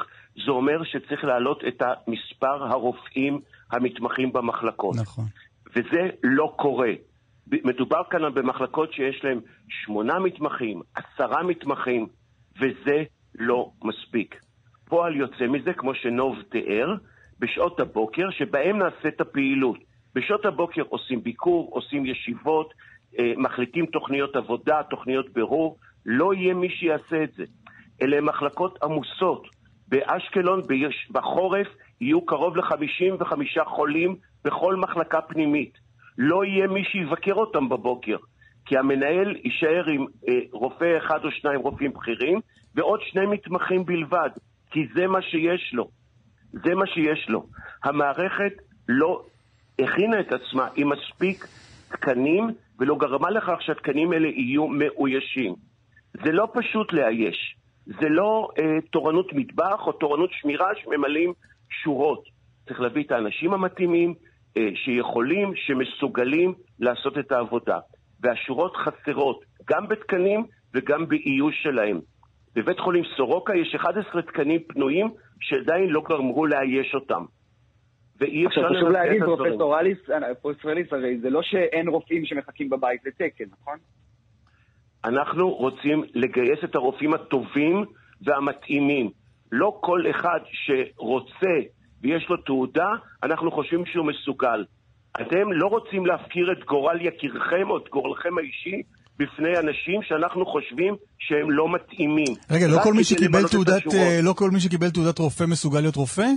זה 0.46 0.52
אומר 0.52 0.84
שצריך 0.84 1.24
להעלות 1.24 1.64
את 1.68 1.82
מספר 2.08 2.64
הרופאים 2.72 3.42
המתמחים 3.72 4.34
במחלקות. 4.34 4.96
נכון. 4.96 5.26
וזה 5.76 6.10
לא 6.24 6.54
קורה. 6.56 6.92
מדובר 7.48 8.02
כאן 8.10 8.34
במחלקות 8.34 8.94
שיש 8.94 9.24
להן 9.24 9.40
שמונה 9.70 10.20
מתמחים, 10.20 10.82
עשרה 10.96 11.44
מתמחים, 11.44 12.08
וזה 12.58 13.04
לא 13.36 13.72
מספיק. 13.84 14.36
פועל 14.90 15.16
יוצא 15.16 15.48
מזה, 15.48 15.74
כמו 15.74 15.94
שנוב 15.94 16.36
תיאר, 16.50 16.94
בשעות 17.40 17.80
הבוקר, 17.80 18.30
שבהם 18.30 18.78
נעשית 18.78 19.22
הפעילות. 19.22 19.78
בשעות 20.16 20.46
הבוקר 20.46 20.82
עושים 20.90 21.24
ביקור, 21.24 21.70
עושים 21.74 22.06
ישיבות, 22.06 22.74
אה, 23.20 23.34
מחליטים 23.38 23.86
תוכניות 23.86 24.36
עבודה, 24.36 24.84
תוכניות 24.90 25.34
בירור, 25.34 25.78
לא 26.06 26.34
יהיה 26.34 26.54
מי 26.54 26.70
שיעשה 26.70 27.24
את 27.24 27.34
זה. 27.34 27.44
אלה 28.02 28.22
מחלקות 28.22 28.84
עמוסות. 28.84 29.48
באשקלון 29.88 30.62
בחורף 31.12 31.68
יהיו 32.02 32.26
קרוב 32.26 32.58
ל-55 32.58 33.66
חולים 33.66 34.16
בכל 34.46 34.76
מחלקה 34.76 35.22
פנימית. 35.22 35.78
לא 36.18 36.46
יהיה 36.46 36.68
מי 36.68 36.84
שיבקר 36.84 37.34
אותם 37.34 37.70
בבוקר, 37.70 38.18
כי 38.66 38.78
המנהל 38.78 39.36
יישאר 39.44 39.90
עם 39.90 40.06
אה, 40.30 40.40
רופא 40.52 40.98
אחד 40.98 41.26
או 41.26 41.32
שניים 41.32 41.60
רופאים 41.60 41.94
בכירים 41.94 42.40
ועוד 42.76 43.00
שני 43.04 43.26
מתמחים 43.26 43.86
בלבד, 43.86 44.30
כי 44.72 44.88
זה 44.96 45.08
מה 45.08 45.22
שיש 45.22 45.74
לו. 45.74 45.90
זה 46.52 46.76
מה 46.76 46.88
שיש 46.88 47.30
לו. 47.30 47.46
המערכת 47.84 48.54
לא 48.88 49.26
הכינה 49.80 50.20
את 50.20 50.32
עצמה 50.32 50.68
עם 50.76 50.90
מספיק 50.90 51.48
תקנים 51.92 52.50
ולא 52.80 52.96
גרמה 52.96 53.30
לכך 53.30 53.62
שהתקנים 53.62 54.12
האלה 54.12 54.28
יהיו 54.28 54.68
מאוישים. 54.68 55.56
זה 56.14 56.32
לא 56.32 56.48
פשוט 56.54 56.94
לאייש. 56.94 57.56
זה 57.86 58.10
לא 58.10 58.50
אה, 58.60 58.82
תורנות 58.92 59.34
מטבח 59.34 59.88
או 59.88 59.92
תורנות 59.92 60.30
שמירה 60.34 60.68
שממלאים 60.76 61.34
שורות. 61.70 62.24
צריך 62.68 62.82
להביא 62.82 63.04
את 63.04 63.12
האנשים 63.12 63.54
המתאימים, 63.54 64.14
אה, 64.58 64.70
שיכולים, 64.76 65.54
שמסוגלים 65.56 66.54
לעשות 66.80 67.18
את 67.18 67.32
העבודה. 67.32 67.80
והשורות 68.22 68.76
חסרות, 68.76 69.44
גם 69.70 69.88
בתקנים 69.88 70.46
וגם 70.74 71.08
באיוש 71.08 71.64
שלהם. 71.64 72.00
בבית 72.56 72.80
חולים 72.80 73.04
סורוקה 73.18 73.56
יש 73.56 73.76
11 73.76 74.22
תקנים 74.22 74.60
פנויים 74.68 75.10
שעדיין 75.40 75.90
לא 75.90 76.02
גמרו 76.10 76.46
לאייש 76.46 76.96
אותם. 76.96 77.24
ואי 78.20 78.48
אפשר 78.48 78.62
עכשיו 78.62 78.78
חשוב 78.78 78.90
להגיד, 78.90 79.24
פרופסור 79.24 79.80
אליס, 79.80 79.98
פרופסור 80.42 80.72
אליס, 80.72 80.94
הרי 80.94 81.20
זה 81.20 81.30
לא 81.30 81.42
שאין 81.42 81.88
רופאים 81.88 82.26
שמחכים 82.26 82.70
בבית 82.70 83.02
לתקן, 83.06 83.46
נכון? 83.62 83.78
אנחנו 85.06 85.50
רוצים 85.50 86.04
לגייס 86.16 86.60
את 86.64 86.76
הרופאים 86.76 87.14
הטובים 87.14 87.86
והמתאימים. 88.22 89.12
לא 89.52 89.78
כל 89.82 90.04
אחד 90.10 90.40
שרוצה 90.52 91.56
ויש 92.02 92.30
לו 92.30 92.38
תעודה, 92.38 92.90
אנחנו 93.24 93.52
חושבים 93.52 93.86
שהוא 93.86 94.06
מסוגל. 94.06 94.66
אתם 95.22 95.52
לא 95.52 95.68
רוצים 95.68 96.06
להפקיר 96.06 96.52
את 96.52 96.64
גורל 96.66 97.02
יקירכם 97.02 97.70
או 97.70 97.78
את 97.78 97.90
גורלכם 97.90 98.38
האישי 98.38 98.82
בפני 99.20 99.58
אנשים 99.58 100.02
שאנחנו 100.04 100.46
חושבים 100.46 100.96
שהם 101.20 101.52
לא 101.52 101.74
מתאימים. 101.74 102.34
רגע, 102.52 102.68
לא 102.68 102.78
כל, 102.84 102.94
מי 102.94 103.04
שקיבל 103.04 103.48
תעודת, 103.52 103.88
אה, 103.94 104.20
לא 104.24 104.34
כל 104.34 104.50
מי 104.52 104.60
שקיבל 104.60 104.90
תעודת 104.90 105.20
רופא 105.20 105.44
מסוגל 105.44 105.80
להיות 105.80 105.96
רופא? 105.96 106.28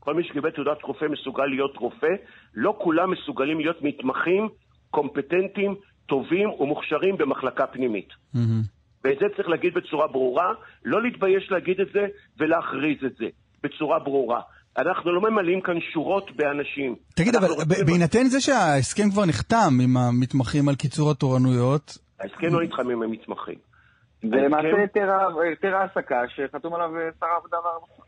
כל 0.00 0.14
מי 0.14 0.24
שקיבל 0.24 0.50
תעודת 0.50 0.82
רופא 0.82 1.04
מסוגל 1.04 1.44
להיות 1.44 1.76
רופא. 1.76 2.14
לא 2.54 2.78
כולם 2.82 3.10
מסוגלים 3.10 3.60
להיות 3.60 3.82
מתמחים, 3.82 4.48
קומפטנטים, 4.90 5.74
טובים 6.06 6.48
ומוכשרים 6.50 7.16
במחלקה 7.16 7.66
פנימית. 7.66 8.08
Mm-hmm. 8.08 8.38
ואת 9.04 9.18
זה 9.20 9.26
צריך 9.36 9.48
להגיד 9.48 9.74
בצורה 9.74 10.06
ברורה, 10.06 10.52
לא 10.84 11.02
להתבייש 11.02 11.50
להגיד 11.50 11.80
את 11.80 11.88
זה 11.92 12.06
ולהכריז 12.38 13.04
את 13.06 13.16
זה 13.16 13.26
בצורה 13.62 13.98
ברורה. 13.98 14.40
אנחנו 14.78 15.12
לא 15.12 15.20
ממלאים 15.30 15.60
כאן 15.60 15.74
שורות 15.92 16.30
באנשים. 16.36 16.96
תגיד, 17.14 17.36
אבל 17.36 17.48
בהינתן 17.86 18.24
זה 18.24 18.40
שההסכם 18.40 19.10
כבר 19.10 19.26
נחתם 19.26 19.72
עם 19.82 19.96
המתמחים 19.96 20.68
על 20.68 20.74
קיצור 20.74 21.10
התורנויות... 21.10 21.98
ההסכם 22.20 22.54
לא 22.54 22.62
נחתם 22.62 22.90
עם 22.90 23.02
המתמחים. 23.02 23.58
זה 24.22 24.36
למעשה 24.36 24.68
היתר 25.50 25.76
העסקה 25.76 26.20
שחתום 26.28 26.74
עליו 26.74 26.88
שר 27.20 27.26
העבודה 27.26 27.56
והרווחה. 27.64 28.02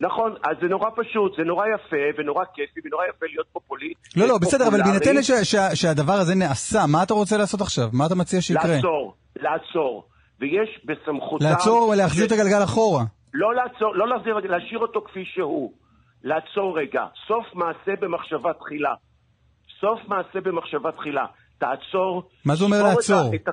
נכון, 0.00 0.34
אז 0.44 0.56
זה 0.62 0.68
נורא 0.68 0.90
פשוט, 0.96 1.36
זה 1.36 1.42
נורא 1.42 1.66
יפה 1.66 2.20
ונורא 2.20 2.44
כיפי 2.54 2.80
ונורא 2.84 3.04
יפה 3.04 3.26
להיות 3.26 3.46
פופוליסט. 3.52 4.16
לא, 4.16 4.28
לא, 4.28 4.38
בסדר, 4.38 4.68
אבל 4.68 4.82
בהינתן 4.82 5.22
שהדבר 5.74 6.12
הזה 6.12 6.34
נעשה, 6.34 6.78
מה 6.92 7.02
אתה 7.02 7.14
רוצה 7.14 7.36
לעשות 7.36 7.60
עכשיו? 7.60 7.88
מה 7.92 8.06
אתה 8.06 8.14
מציע 8.14 8.40
שיקרה? 8.40 8.74
לעצור, 8.74 9.14
לעצור. 9.36 10.04
ויש 10.40 10.80
בסמכותם... 10.84 11.44
לעצור 11.44 11.88
ולהחזיר 11.88 12.26
את 12.26 12.32
הגלגל 12.32 12.64
אחורה. 12.64 13.04
לא 13.34 13.54
לעצור, 13.54 13.94
לא 13.94 14.08
להחזיר, 14.08 14.34
להשאיר 14.34 14.78
אותו 14.78 15.00
כפי 15.00 15.24
שהוא. 15.24 15.72
לעצור 16.24 16.78
רגע. 16.78 17.04
סוף 17.28 17.46
מעשה 17.54 18.00
במחשבה 18.00 18.52
תחילה. 18.52 18.94
סוף 19.80 20.00
מעשה 20.08 20.40
במחשבה 20.40 20.92
תחילה. 20.92 21.26
תעצור. 21.58 22.28
מה 22.44 22.56
זה 22.56 22.64
אומר 22.64 22.82
לעצור? 22.82 23.34
את... 23.34 23.48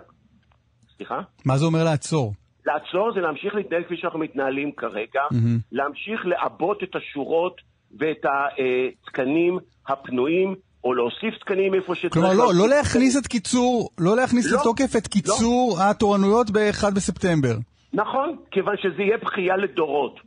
סליחה? 0.97 1.19
מה 1.45 1.57
זה 1.57 1.65
אומר 1.65 1.83
לעצור? 1.83 2.33
לעצור 2.65 3.11
זה 3.15 3.19
להמשיך 3.19 3.55
להתנהל 3.55 3.83
כפי 3.83 3.97
שאנחנו 3.97 4.19
מתנהלים 4.19 4.71
כרגע, 4.71 5.21
mm-hmm. 5.31 5.61
להמשיך 5.71 6.25
לעבות 6.25 6.83
את 6.83 6.95
השורות 6.95 7.61
ואת 7.99 8.25
התקנים 8.25 9.59
הפנויים, 9.87 10.55
או 10.83 10.93
להוסיף 10.93 11.39
תקנים 11.39 11.73
איפה 11.73 11.95
שצריך. 11.95 12.13
כלומר, 12.13 12.33
לא, 12.33 12.51
לא 12.55 12.69
להכניס 12.69 13.17
את 13.17 13.27
קיצור, 13.27 13.89
לא 13.97 14.15
להכניס 14.15 14.51
לא, 14.51 14.59
לתוקף 14.59 14.95
את 14.97 15.07
קיצור 15.07 15.75
לא. 15.79 15.83
התורנויות 15.83 16.51
ב-1 16.51 16.91
בספטמבר. 16.95 17.55
נכון, 17.93 18.35
כיוון 18.51 18.75
שזה 18.77 19.01
יהיה 19.01 19.17
בכייה 19.17 19.57
לדורות. 19.57 20.19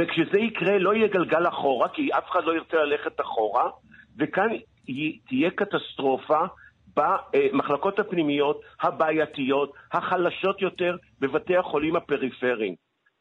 וכשזה 0.00 0.38
יקרה 0.38 0.78
לא 0.78 0.94
יהיה 0.94 1.08
גלגל 1.08 1.48
אחורה, 1.48 1.88
כי 1.88 2.12
אף 2.12 2.30
אחד 2.30 2.44
לא 2.44 2.54
ירצה 2.54 2.76
ללכת 2.76 3.20
אחורה, 3.20 3.70
וכאן 4.18 4.48
תהיה 5.28 5.50
קטסטרופה 5.50 6.40
במחלקות 6.96 7.98
הפנימיות 7.98 8.60
הבעייתיות, 8.82 9.72
החלשות 9.92 10.62
יותר, 10.62 10.96
בבתי 11.20 11.56
החולים 11.56 11.96
הפריפריים. 11.96 12.74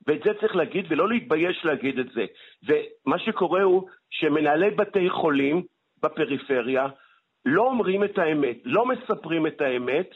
ואת 0.07 0.21
זה 0.25 0.33
צריך 0.39 0.55
להגיד, 0.55 0.85
ולא 0.89 1.09
להתבייש 1.09 1.65
להגיד 1.65 1.99
את 1.99 2.05
זה. 2.11 2.25
ומה 2.67 3.19
שקורה 3.19 3.61
הוא 3.61 3.89
שמנהלי 4.09 4.69
בתי 4.69 5.09
חולים 5.09 5.63
בפריפריה 6.03 6.87
לא 7.45 7.61
אומרים 7.61 8.03
את 8.03 8.17
האמת, 8.17 8.57
לא 8.63 8.85
מספרים 8.85 9.47
את 9.47 9.61
האמת, 9.61 10.09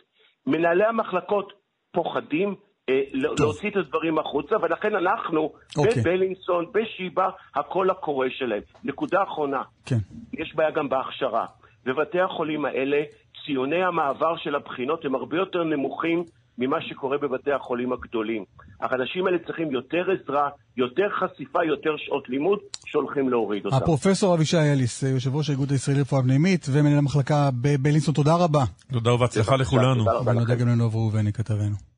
מנהלי 0.47 0.85
המחלקות 0.85 1.53
פוחדים, 1.91 2.55
אה, 2.89 3.01
להוציא 3.13 3.69
את 3.69 3.75
הדברים 3.75 4.19
החוצה, 4.19 4.55
ולכן 4.61 4.95
אנחנו, 4.95 5.53
אוקיי. 5.77 6.01
בבלינסון, 6.01 6.65
בשיבא, 6.73 7.29
הקול 7.55 7.89
הקורא 7.89 8.27
שלהם. 8.29 8.61
נקודה 8.83 9.23
אחרונה, 9.23 9.61
כן. 9.85 9.97
יש 10.33 10.55
בעיה 10.55 10.71
גם 10.71 10.89
בהכשרה. 10.89 11.45
בבתי 11.85 12.19
החולים 12.19 12.65
האלה, 12.65 12.97
ציוני 13.45 13.83
המעבר 13.83 14.37
של 14.37 14.55
הבחינות 14.55 15.05
הם 15.05 15.15
הרבה 15.15 15.37
יותר 15.37 15.63
נמוכים 15.63 16.23
ממה 16.57 16.77
שקורה 16.81 17.17
בבתי 17.17 17.51
החולים 17.51 17.93
הגדולים. 17.93 18.43
האנשים 18.81 19.25
האלה 19.27 19.37
צריכים 19.45 19.71
יותר 19.71 20.03
עזרה, 20.11 20.49
יותר 20.77 21.07
חשיפה, 21.19 21.59
יותר 21.63 21.95
שעות 21.97 22.29
לימוד, 22.29 22.59
שהולכים 22.85 23.29
להוריד 23.29 23.65
אותם. 23.65 23.77
הפרופסור 23.77 24.35
אבישי 24.35 24.57
אליס, 24.57 25.03
יושב 25.03 25.35
ראש 25.35 25.49
האיגוד 25.49 25.71
הישראלי 25.71 25.99
לרפואה 25.99 26.21
פנימית 26.21 26.65
ומנהל 26.71 26.97
המחלקה 26.97 27.49
בבלינסון, 27.61 28.13
תודה 28.13 28.35
רבה. 28.35 28.63
תודה 28.91 29.13
ובהצלחה 29.13 29.55
לכולנו. 29.55 30.05
ונודה 30.25 30.55
גם 30.55 30.67
לנוב 30.67 30.95
ראובני 30.95 31.33
כתבנו. 31.33 31.92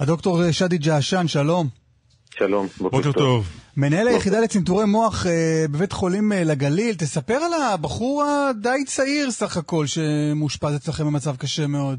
הדוקטור 0.00 0.52
שדי 0.52 0.78
ג'עשן, 0.78 1.26
שלום. 1.26 1.66
שלום, 2.30 2.66
בוקר 2.80 3.12
טוב. 3.12 3.46
מנהל 3.76 4.08
היחידה 4.08 4.40
לצנתורי 4.40 4.84
מוח 4.86 5.26
אה, 5.26 5.64
בבית 5.72 5.92
חולים 5.92 6.32
אה, 6.32 6.44
לגליל, 6.44 6.94
תספר 6.94 7.34
על 7.34 7.52
הבחור 7.52 8.24
הדי 8.24 8.84
צעיר 8.86 9.30
סך 9.30 9.56
הכל 9.56 9.86
שמאושפז 9.86 10.76
אצלכם 10.76 11.04
במצב 11.04 11.36
קשה 11.36 11.66
מאוד. 11.66 11.98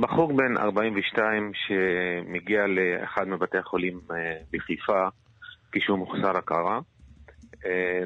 בחור 0.00 0.32
בן 0.36 0.56
42 0.58 1.52
שמגיע 1.54 2.60
לאחד 2.66 3.24
מבתי 3.28 3.58
החולים 3.58 4.00
אה, 4.10 4.16
בחיפה 4.52 5.08
כשהוא 5.72 5.98
מוחסר 5.98 6.36
הכרה. 6.36 6.80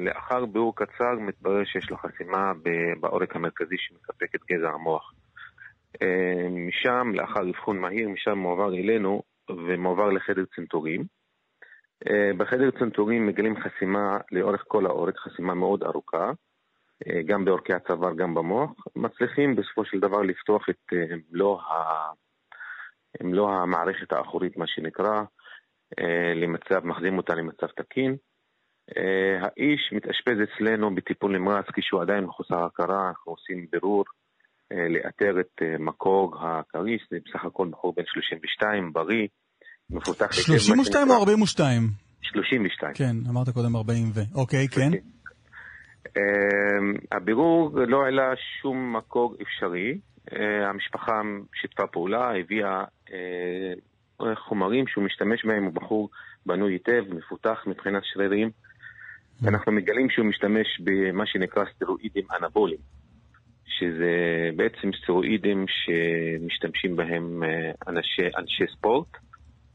לאחר 0.01 0.45
ביאור 0.45 0.75
קצר 0.75 1.13
מתברר 1.27 1.65
שיש 1.65 1.89
לו 1.89 1.97
חסימה 1.97 2.51
בעורק 2.99 3.35
המרכזי 3.35 3.75
שמספק 3.77 4.35
את 4.35 4.39
גזע 4.51 4.69
המוח. 4.69 5.13
משם, 6.49 7.11
לאחר 7.13 7.49
אבחון 7.49 7.79
מהיר, 7.79 8.09
משם 8.09 8.37
מועבר 8.37 8.73
אלינו 8.73 9.21
ומועבר 9.49 10.09
לחדר 10.09 10.45
צנתורים. 10.55 11.03
אה, 12.07 12.31
בחדר 12.37 12.71
צנתורים 12.79 13.27
מגלים 13.27 13.55
חסימה 13.59 14.17
לאורך 14.31 14.63
כל 14.67 14.85
העורק, 14.85 15.17
חסימה 15.17 15.53
מאוד 15.53 15.83
ארוכה, 15.83 16.31
אה, 17.07 17.21
גם 17.25 17.45
בעורקי 17.45 17.73
הצוואר, 17.73 18.13
גם 18.15 18.33
במוח. 18.33 18.71
מצליחים 18.95 19.55
בסופו 19.55 19.85
של 19.85 19.99
דבר 19.99 20.21
לפתוח 20.21 20.69
את 20.69 20.93
אה, 20.93 21.15
מלוא, 21.31 21.61
ה... 21.61 22.11
מלוא 23.23 23.51
המערכת 23.51 24.11
האחורית, 24.11 24.57
מה 24.57 24.67
שנקרא, 24.67 25.23
למצב, 26.35 26.85
מחזים 26.85 27.17
אותה 27.17 27.35
למצב 27.35 27.67
תקין. 27.67 28.15
האיש 29.41 29.93
מתאשפז 29.93 30.37
אצלנו 30.43 30.95
בטיפול 30.95 31.37
נמרץ 31.37 31.65
כשהוא 31.73 32.01
עדיין 32.01 32.23
מחוסר 32.23 32.65
הכרה, 32.65 33.09
אנחנו 33.09 33.31
עושים 33.31 33.67
בירור 33.71 34.05
לאתר 34.71 35.39
את 35.39 35.61
מקור 35.79 36.35
הכריש, 36.41 37.01
זה 37.11 37.17
בסך 37.25 37.45
הכל 37.45 37.67
בחור 37.71 37.93
בן 37.97 38.03
32, 38.05 38.93
בריא, 38.93 39.27
מפותח 39.89 40.31
32 40.31 41.09
או 41.09 41.15
42? 41.15 41.81
32. 42.21 42.93
כן, 42.93 43.15
אמרת 43.29 43.49
קודם 43.49 43.75
40 43.75 44.11
ו... 44.13 44.19
אוקיי, 44.35 44.67
כן. 44.67 44.91
אמ, 46.17 46.93
הבירור 47.11 47.79
לא 47.87 48.05
העלה 48.05 48.33
שום 48.61 48.95
מקור 48.97 49.35
אפשרי. 49.41 49.99
אה, 50.33 50.69
המשפחה 50.69 51.21
שיתפה 51.61 51.87
פעולה, 51.87 52.31
הביאה 52.39 52.83
אה, 53.13 54.35
חומרים 54.35 54.87
שהוא 54.87 55.03
משתמש 55.03 55.45
בהם, 55.45 55.63
הוא 55.63 55.73
בחור 55.73 56.09
בנוי 56.45 56.73
היטב, 56.73 57.13
מפותח 57.13 57.63
מבחינת 57.67 58.01
שרירים. 58.05 58.49
ואנחנו 59.41 59.71
מגלים 59.71 60.09
שהוא 60.09 60.25
משתמש 60.25 60.81
במה 60.83 61.25
שנקרא 61.25 61.63
סטרואידים 61.75 62.23
אנבוליים, 62.41 62.79
שזה 63.79 64.13
בעצם 64.55 64.89
סטרואידים 65.03 65.65
שמשתמשים 65.67 66.95
בהם 66.95 67.43
אה, 67.43 67.71
אנשי, 67.87 68.37
אנשי 68.37 68.63
ספורט. 68.77 69.07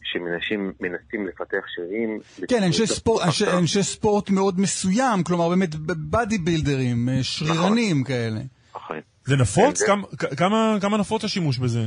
שמנסים 0.07 1.27
לפתח 1.29 1.65
שרירים. 1.75 2.19
כן, 2.49 2.63
אנשי 2.67 2.87
ספורט, 2.87 3.23
אנשי, 3.27 3.45
אנשי 3.61 3.83
ספורט 3.83 4.31
מאוד 4.31 4.61
מסוים, 4.61 5.25
כלומר 5.27 5.49
באמת 5.49 5.75
בדי 5.75 6.39
בילדרים, 6.39 7.09
אה, 7.09 7.23
שרירנים 7.23 8.01
נכון. 8.01 8.05
כאלה. 8.05 8.41
נכון. 8.75 9.01
זה 9.25 9.37
נפוץ? 9.37 9.83
כן, 9.83 9.87
כמה, 9.87 10.07
כמה, 10.37 10.77
כמה 10.81 10.99
נפוץ 10.99 11.25
השימוש 11.25 11.59
בזה? 11.59 11.81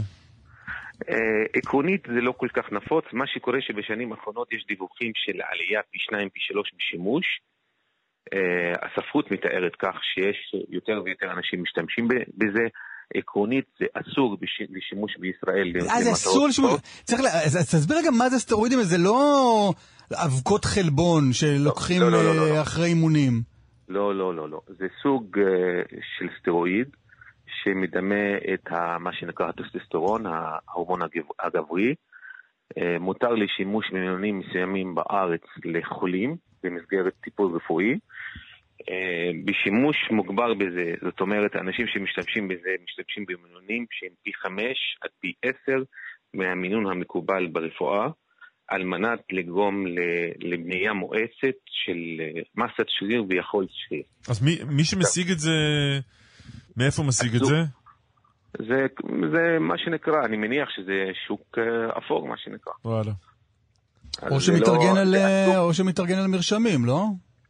Uh, 1.04 1.14
עקרונית 1.54 2.04
זה 2.08 2.22
לא 2.22 2.34
כל 2.38 2.48
כך 2.54 2.72
נפוץ, 2.72 3.06
מה 3.14 3.28
שקורה 3.28 3.62
שבשנים 3.62 4.12
האחרונות 4.12 4.54
יש 4.54 4.66
דיווחים 4.68 5.12
של 5.16 5.32
עלייה 5.52 5.82
פי 5.92 6.00
שניים, 6.00 6.30
פי 6.30 6.40
שלוש 6.40 6.72
בשימוש. 6.78 7.26
אה, 8.34 8.88
הספרות 8.88 9.32
מתארת 9.32 9.76
כך 9.80 9.96
שיש 10.14 10.56
יותר 10.70 11.02
ויותר 11.06 11.32
אנשים 11.32 11.64
משתמשים 11.64 12.08
בזה. 12.38 12.64
עקרונית 13.16 13.66
זה 13.80 13.86
אסור 13.94 14.38
בש- 14.42 14.62
לשימוש 14.78 15.18
בישראל. 15.20 15.68
אה, 15.76 15.82
זה 15.82 15.88
למטרות 15.90 16.14
אסור 16.14 16.48
לשימוש... 16.48 16.72
צריך 17.04 17.22
ל... 17.22 17.26
אז 17.46 17.58
אז 17.58 17.70
תסביר 17.76 17.98
רגע 17.98 18.10
מה 18.12 18.30
זה 18.30 18.40
סטרואידים, 18.40 18.80
זה 18.82 18.98
לא 18.98 19.20
אבקות 20.26 20.66
חלבון 20.66 21.24
שלוקחים 21.34 22.02
לא, 22.02 22.12
לא, 22.12 22.24
לא, 22.24 22.36
לא, 22.36 22.42
אה, 22.48 22.56
לא. 22.56 22.62
אחרי 22.62 22.86
אימונים. 22.86 23.34
לא, 23.90 24.16
לא, 24.16 24.36
לא, 24.36 24.50
לא. 24.50 24.62
זה 24.68 24.88
סוג 25.04 25.40
אה, 25.40 25.44
של 26.18 26.28
סטרואיד 26.42 26.88
שמדמה 27.64 28.16
את 28.54 28.68
ה, 28.72 28.98
מה 29.00 29.14
שנקרא 29.14 29.50
הטסטסטרון, 29.50 30.24
ההורמון 30.26 31.02
הגב- 31.02 31.32
הגברי. 31.46 31.96
אה, 32.78 33.00
מותר 33.00 33.30
לשימוש 33.30 33.86
במינונים 33.92 34.40
מסוימים 34.40 34.96
בארץ 34.96 35.42
לחולים 35.66 36.36
במסגרת 36.64 37.14
טיפול 37.24 37.56
רפואי. 37.56 37.98
אה, 38.90 39.32
בשימוש 39.46 39.98
מוגבר 40.12 40.54
בזה, 40.54 40.94
זאת 41.04 41.22
אומרת, 41.22 41.56
האנשים 41.56 41.86
שמשתמשים 41.88 42.48
בזה 42.48 42.70
משתמשים 42.84 43.26
במינונים 43.28 43.86
שהם 43.92 44.12
פי 44.24 44.32
חמש 44.34 44.78
עד 45.02 45.10
פי 45.20 45.34
עשר 45.44 45.84
מהמינון 46.34 46.92
המקובל 46.92 47.48
ברפואה, 47.48 48.08
על 48.68 48.84
מנת 48.84 49.20
לגרום 49.32 49.86
לבנייה 50.40 50.94
מואצת 50.94 51.58
של 51.66 51.98
אה, 52.20 52.42
מסת 52.56 52.86
שריר 52.88 53.24
ויכולת 53.30 53.70
שריר. 53.72 54.04
אז 54.30 54.42
מי, 54.44 54.58
מי 54.68 54.84
שמשיג 54.84 55.32
את 55.32 55.40
זה, 55.40 55.52
מאיפה 56.78 57.04
משיג 57.04 57.36
את 57.36 57.46
זה? 57.46 57.56
זה, 58.60 58.86
זה 59.34 59.60
מה 59.60 59.78
שנקרא, 59.78 60.26
אני 60.26 60.38
מניח 60.38 60.70
שזה 60.70 61.12
שוק 61.28 61.58
אה, 61.58 61.98
אפור, 61.98 62.28
מה 62.28 62.36
שנקרא. 62.38 62.74
וואלה. 62.86 63.12
או 64.32 64.42
שמתארגן 64.42 64.96
לא- 64.96 65.00
על, 65.00 65.16
או 65.58 65.74
שמתארגן 65.74 66.18
על 66.18 66.28
מרשמים, 66.28 66.86
לא? 66.86 67.06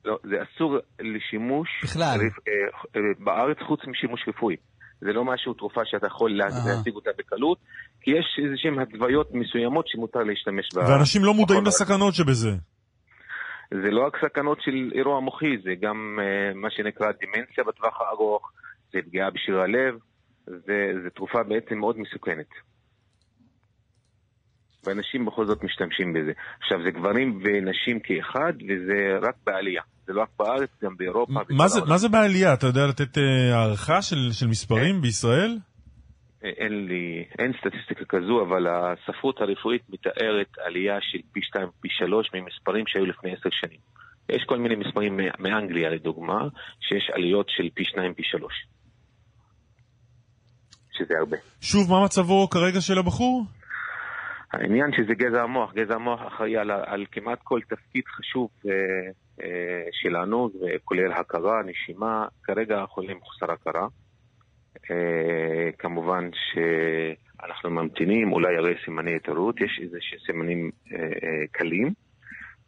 לא, 0.07 0.17
זה 0.23 0.35
אסור 0.43 0.77
לשימוש 0.99 1.69
בכלל. 1.83 2.19
אה, 2.21 2.53
אה, 2.95 3.01
בארץ 3.19 3.57
חוץ 3.67 3.79
משימוש 3.87 4.21
רפואי. 4.27 4.55
זה 5.01 5.13
לא 5.13 5.25
משהו, 5.25 5.53
תרופה 5.53 5.81
שאתה 5.85 6.07
יכול. 6.07 6.31
להשיג 6.37 6.95
אותה 6.95 7.09
בקלות, 7.17 7.57
כי 8.01 8.11
יש 8.11 8.39
איזשהן 8.45 8.79
התוויות 8.79 9.33
מסוימות 9.33 9.87
שמותר 9.87 10.19
להשתמש 10.19 10.69
בה. 10.75 10.81
ואנשים 10.89 11.23
לא 11.23 11.33
מודעים 11.33 11.65
לסכנות 11.65 12.13
שבזה. 12.13 12.49
זה 13.71 13.91
לא 13.91 14.05
רק 14.05 14.17
סכנות 14.25 14.61
של 14.61 14.91
אירוע 14.95 15.19
מוחי, 15.19 15.57
זה 15.63 15.73
גם 15.81 16.19
אה, 16.21 16.53
מה 16.55 16.71
שנקרא 16.71 17.07
דמנציה 17.21 17.63
בטווח 17.63 18.01
הארוך, 18.01 18.51
זה 18.93 18.99
פגיעה 19.05 19.29
בשריר 19.31 19.59
הלב, 19.59 19.95
זה, 20.45 20.91
זה 21.03 21.09
תרופה 21.15 21.43
בעצם 21.43 21.77
מאוד 21.77 21.99
מסוכנת. 21.99 22.49
ואנשים 24.83 25.25
בכל 25.25 25.45
זאת 25.45 25.63
משתמשים 25.63 26.13
בזה. 26.13 26.31
עכשיו, 26.61 26.83
זה 26.83 26.91
גברים 26.91 27.39
ונשים 27.43 27.99
כאחד, 27.99 28.53
וזה 28.69 29.17
רק 29.21 29.35
בעלייה. 29.45 29.81
זה 30.07 30.13
לא 30.13 30.21
רק 30.21 30.29
בארץ, 30.39 30.69
גם 30.83 30.97
באירופה. 30.97 31.33
מה 31.49 31.67
זה. 31.67 31.81
מה 31.87 31.97
זה 31.97 32.09
בעלייה? 32.09 32.53
אתה 32.53 32.67
יודע 32.67 32.87
לתת 32.87 33.17
אה, 33.17 33.55
הערכה 33.55 34.01
של, 34.01 34.29
של 34.31 34.47
מספרים 34.47 35.01
בישראל? 35.01 35.57
אה, 36.43 36.49
אין 36.49 36.85
לי, 36.87 37.25
אין 37.39 37.53
סטטיסטיקה 37.59 38.05
כזו, 38.05 38.41
אבל 38.41 38.67
הספרות 38.67 39.41
הרפואית 39.41 39.81
מתארת 39.89 40.57
עלייה 40.65 40.97
של 41.01 41.19
פי 41.31 41.39
שתיים, 41.43 41.67
פי 41.81 41.87
שלוש 41.91 42.29
ממספרים 42.33 42.83
שהיו 42.87 43.05
לפני 43.05 43.31
עשר 43.33 43.49
שנים. 43.51 43.79
יש 44.29 44.43
כל 44.43 44.57
מיני 44.57 44.75
מספרים 44.75 45.19
מאנגליה 45.39 45.89
לדוגמה, 45.89 46.47
שיש 46.79 47.09
עליות 47.13 47.49
של 47.49 47.69
פי 47.73 47.83
שניים, 47.85 48.13
פי 48.13 48.23
שלוש. 48.25 48.53
שזה 50.91 51.13
הרבה. 51.19 51.37
שוב, 51.61 51.91
מה 51.91 52.05
מצבו 52.05 52.49
כרגע 52.49 52.81
של 52.81 52.97
הבחור? 52.97 53.45
העניין 54.53 54.91
שזה 54.97 55.13
גזע 55.13 55.41
המוח, 55.41 55.73
גזע 55.73 55.95
המוח 55.95 56.19
אחראי 56.27 56.57
על, 56.57 56.71
על 56.71 57.05
כמעט 57.11 57.39
כל 57.43 57.59
תפקיד 57.69 58.03
חשוב 58.07 58.49
אה, 58.65 58.71
שלנו, 59.91 60.49
כולל 60.83 61.11
הכרה, 61.11 61.61
נשימה, 61.63 62.27
כרגע 62.43 62.83
החולה 62.83 63.13
מחוסר 63.13 63.51
הכרה. 63.51 63.87
אה, 64.91 65.71
כמובן 65.77 66.29
שאנחנו 66.33 67.69
ממתינים, 67.69 68.33
אולי 68.33 68.53
יראה 68.53 68.73
סימני 68.85 69.15
התעוררות, 69.15 69.61
יש 69.61 69.79
איזה 69.83 69.97
סימנים 70.25 70.71
אה, 70.93 70.97
אה, 70.99 71.47
קלים. 71.51 71.93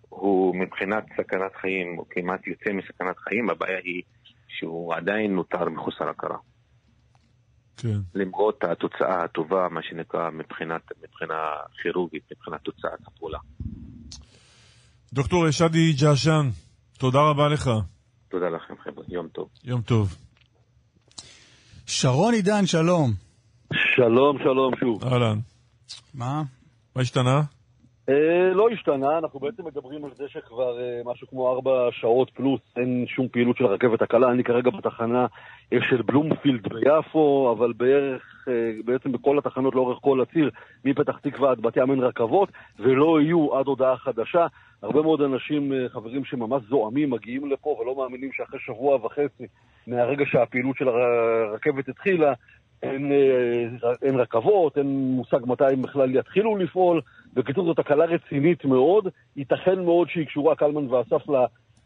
הוא 0.09 0.55
מבחינת 0.55 1.03
סכנת 1.17 1.55
חיים, 1.61 1.95
הוא 1.95 2.05
כמעט 2.09 2.47
יוצא 2.47 2.73
מסכנת 2.73 3.17
חיים, 3.17 3.49
הבעיה 3.49 3.77
היא 3.77 4.01
שהוא 4.47 4.93
עדיין 4.93 5.35
נותר 5.35 5.69
מחוסר 5.69 6.09
הכרה. 6.09 6.37
כן. 7.77 7.97
למרות 8.15 8.63
התוצאה 8.63 9.23
הטובה, 9.23 9.67
מה 9.71 9.83
שנקרא, 9.83 10.29
מבחינת, 10.29 10.81
מבחינה 11.03 11.53
כירורגית, 11.81 12.23
מבחינת 12.31 12.61
תוצאת 12.61 12.99
הפעולה. 13.07 13.39
דוקטור 15.13 15.51
שדי 15.51 15.93
ג'עשן, 15.93 16.49
תודה 16.97 17.19
רבה 17.19 17.47
לך. 17.47 17.69
תודה 18.29 18.49
לכם, 18.49 18.73
חבר'ה. 18.83 19.03
יום 19.07 19.27
טוב. 19.27 19.49
יום 19.63 19.81
טוב. 19.81 20.15
שרון 21.85 22.33
עידן, 22.33 22.65
שלום. 22.65 23.11
שלום, 23.95 24.37
שלום 24.43 24.73
שוב. 24.79 25.03
אהלן. 25.03 25.39
מה? 26.13 26.43
מה 26.95 27.01
השתנה? 27.01 27.41
אה, 28.09 28.53
לא 28.53 28.69
השתנה, 28.69 29.17
אנחנו 29.17 29.39
בעצם 29.39 29.65
מדברים 29.65 30.05
על 30.05 30.11
זה 30.15 30.23
שכבר 30.27 30.81
אה, 30.81 31.01
משהו 31.05 31.27
כמו 31.27 31.51
ארבע 31.51 31.87
שעות 31.91 32.29
פלוס 32.29 32.61
אין 32.77 33.05
שום 33.07 33.27
פעילות 33.27 33.57
של 33.57 33.65
הרכבת 33.65 34.01
הקלה. 34.01 34.31
אני 34.31 34.43
כרגע 34.43 34.69
בתחנה 34.69 35.25
של 35.89 36.01
בלומפילד 36.01 36.67
ביפו, 36.73 37.55
אבל 37.57 37.73
בערך, 37.77 38.47
אה, 38.47 38.71
בעצם 38.85 39.11
בכל 39.11 39.37
התחנות 39.37 39.75
לאורך 39.75 39.97
כל 40.01 40.21
הציר, 40.21 40.49
מפתח 40.85 41.17
תקווה 41.17 41.51
עד 41.51 41.61
בת 41.61 41.77
ים 41.77 41.91
אין 41.91 41.99
רכבות, 41.99 42.49
ולא 42.79 43.21
יהיו 43.21 43.57
עד 43.57 43.65
הודעה 43.65 43.97
חדשה. 43.97 44.47
הרבה 44.83 45.01
מאוד 45.01 45.21
אנשים, 45.21 45.73
חברים 45.87 46.25
שממש 46.25 46.63
זועמים, 46.69 47.09
מגיעים 47.09 47.51
לפה 47.51 47.77
ולא 47.81 47.95
מאמינים 47.95 48.29
שאחרי 48.33 48.59
שבוע 48.59 48.95
וחצי 48.95 49.43
מהרגע 49.87 50.25
שהפעילות 50.27 50.75
של 50.77 50.87
הרכבת 50.89 51.89
התחילה, 51.89 52.33
אין, 52.83 53.11
אין 54.01 54.15
רכבות, 54.15 54.77
אין 54.77 54.87
מושג 55.15 55.39
מתי 55.45 55.63
הם 55.63 55.81
בכלל 55.81 56.15
יתחילו 56.15 56.57
לפעול. 56.57 57.01
בקיצור, 57.33 57.65
זו 57.65 57.73
תקלה 57.73 58.05
רצינית 58.05 58.65
מאוד. 58.65 59.07
ייתכן 59.35 59.79
מאוד 59.79 60.09
שהיא 60.09 60.25
קשורה, 60.25 60.55
קלמן 60.55 60.93
ואסף, 60.93 61.21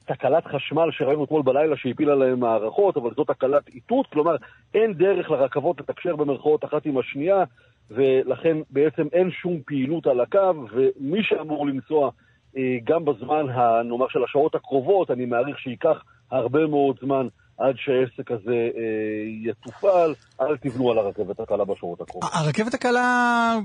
לתקלת 0.10 0.46
חשמל 0.46 0.92
שראינו 0.92 1.24
אתמול 1.24 1.42
בלילה 1.42 1.78
שהפילה 1.78 2.16
להם 2.16 2.40
מערכות, 2.40 2.98
אבל 2.98 3.10
זו 3.16 3.24
תקלת 3.24 3.68
איתות, 3.68 4.08
כלומר, 4.08 4.36
אין 4.74 4.94
דרך 4.94 5.32
לרכבות 5.32 5.80
לתקשר 5.80 6.16
במרכאות 6.16 6.66
אחת 6.66 6.86
עם 6.86 6.98
השנייה, 6.98 7.44
ולכן 7.92 8.58
בעצם 8.70 9.08
אין 9.14 9.32
שום 9.32 9.60
פעילות 9.66 10.08
על 10.08 10.22
הקו, 10.22 10.66
ומי 10.72 11.24
שאמור 11.24 11.68
לנסוע 11.68 12.10
אה, 12.58 12.78
גם 12.84 13.06
בזמן, 13.06 13.50
ה- 13.50 13.84
נאמר, 13.84 14.08
של 14.10 14.24
השעות 14.24 14.56
הקרובות, 14.56 15.12
אני 15.12 15.26
מעריך 15.26 15.60
שייקח 15.60 16.04
הרבה 16.32 16.68
מאוד 16.68 16.98
זמן 17.02 17.28
עד 17.58 17.76
שהעסק 17.78 18.32
הזה 18.32 18.52
אה, 18.52 19.50
יתופעל. 19.50 20.14
אל 20.42 20.58
תבנו 20.58 20.92
על 20.92 20.98
הרכבת 20.98 21.40
הקלה 21.40 21.66
בשעות 21.66 22.02
הקרובות. 22.02 22.30
הרכבת 22.34 22.74
הקלה 22.74 23.58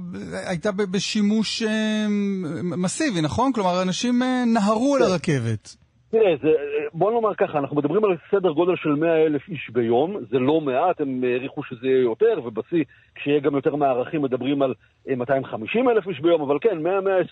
הייתה 0.47 0.73
בשימוש 0.73 1.63
אה, 1.63 2.07
מסיבי, 2.63 3.21
נכון? 3.21 3.53
כלומר, 3.53 3.83
אנשים 3.83 4.23
אה, 4.23 4.45
נהרו 4.47 4.97
כן. 4.99 5.05
לרכבת. 5.05 5.77
תראה, 6.11 6.35
זה, 6.43 6.53
בוא 6.93 7.13
נאמר 7.13 7.35
ככה, 7.35 7.59
אנחנו 7.59 7.77
מדברים 7.77 8.05
על 8.05 8.17
סדר 8.31 8.51
גודל 8.51 8.77
של 8.77 8.89
100 8.95 9.27
אלף 9.27 9.49
איש 9.49 9.71
ביום, 9.71 10.17
זה 10.31 10.39
לא 10.39 10.61
מעט, 10.61 11.01
הם 11.01 11.25
העריכו 11.25 11.63
שזה 11.63 11.87
יהיה 11.87 12.03
יותר, 12.03 12.41
ובשיא, 12.45 12.85
כשיהיה 13.15 13.41
גם 13.41 13.55
יותר 13.55 13.77
מערכים, 13.77 14.23
מדברים 14.23 14.63
על 14.63 14.75
אה, 15.09 15.17
250 15.17 15.89
אלף 15.89 16.09
איש 16.09 16.21
ביום, 16.21 16.43
אבל 16.43 16.59
כן, 16.61 16.79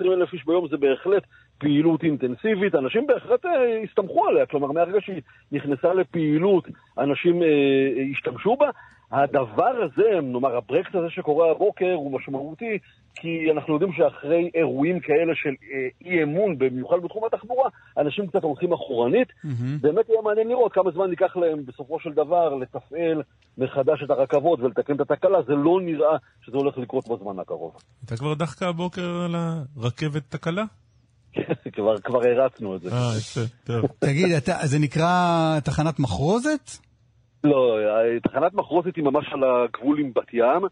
100-120 0.03 0.05
אלף 0.05 0.33
איש 0.33 0.45
ביום 0.45 0.69
זה 0.69 0.77
בהחלט 0.77 1.23
פעילות 1.59 2.03
אינטנסיבית, 2.03 2.75
אנשים 2.75 3.07
בהחלט 3.07 3.47
אה, 3.47 3.83
הסתמכו 3.83 4.27
עליה, 4.29 4.47
כלומר, 4.47 4.73
מהרגע 4.73 5.01
שהיא 5.01 5.23
נכנסה 5.53 5.95
לפעילות, 5.95 6.69
אנשים 6.99 7.43
אה, 7.43 7.49
אה, 7.49 8.03
השתמשו 8.13 8.57
בה. 8.57 8.71
הדבר 9.13 9.73
הזה, 9.85 10.21
נאמר, 10.23 10.57
הברקס 10.57 10.91
הזה 10.95 11.07
שקורה 11.11 11.51
הבוקר 11.51 11.93
הוא 11.95 12.13
משמעותי, 12.21 12.79
כי 13.15 13.29
אנחנו 13.53 13.73
יודעים 13.75 13.93
שאחרי 13.93 14.51
אירועים 14.55 15.01
כאלה 15.01 15.33
של 15.35 15.49
אה, 15.49 15.89
אי 16.11 16.23
אמון, 16.23 16.59
במיוחד 16.59 16.97
בתחום 17.05 17.23
התחבורה, 17.25 17.69
אנשים 17.99 18.27
קצת 18.27 18.43
הולכים 18.43 18.73
אחורנית. 18.73 19.29
באמת 19.81 20.09
יהיה 20.09 20.21
מעניין 20.23 20.49
לראות 20.49 20.73
כמה 20.73 20.91
זמן 20.91 21.11
ייקח 21.11 21.37
להם 21.37 21.67
בסופו 21.67 22.01
של 22.01 22.11
דבר 22.13 22.55
לתפעל 22.55 23.23
מחדש 23.59 24.03
את 24.05 24.11
הרכבות 24.11 24.61
ולתקן 24.61 24.95
את 24.95 25.01
התקלה. 25.01 25.43
זה 25.47 25.53
לא 25.53 25.81
נראה 25.83 26.17
שזה 26.47 26.57
הולך 26.57 26.79
לקרות 26.79 27.05
בזמן 27.09 27.39
הקרוב. 27.39 27.77
אתה 28.05 28.17
כבר 28.17 28.35
דחקה 28.35 28.69
הבוקר 28.69 29.23
על 29.25 29.35
הרכבת 29.77 30.23
תקלה? 30.29 30.65
כבר, 31.77 31.99
כבר 31.99 32.21
הרצנו 32.29 32.77
את 32.77 32.81
זה. 32.81 32.91
אה, 32.93 33.13
יפה, 33.19 33.41
טוב. 33.65 33.87
תגיד, 33.99 34.33
אתה- 34.37 34.59
זה 34.67 34.79
נקרא 34.79 35.11
תחנת 35.65 35.99
מחרוזת? 35.99 36.86
לא, 37.47 37.77
תחנת 38.23 38.55
מחרוזת 38.55 38.97
היא 38.97 39.05
ממש 39.05 39.27
על 39.33 39.41
הגבול 39.45 40.01
עם 40.01 40.13
בת 40.15 40.35
ים, 40.35 40.63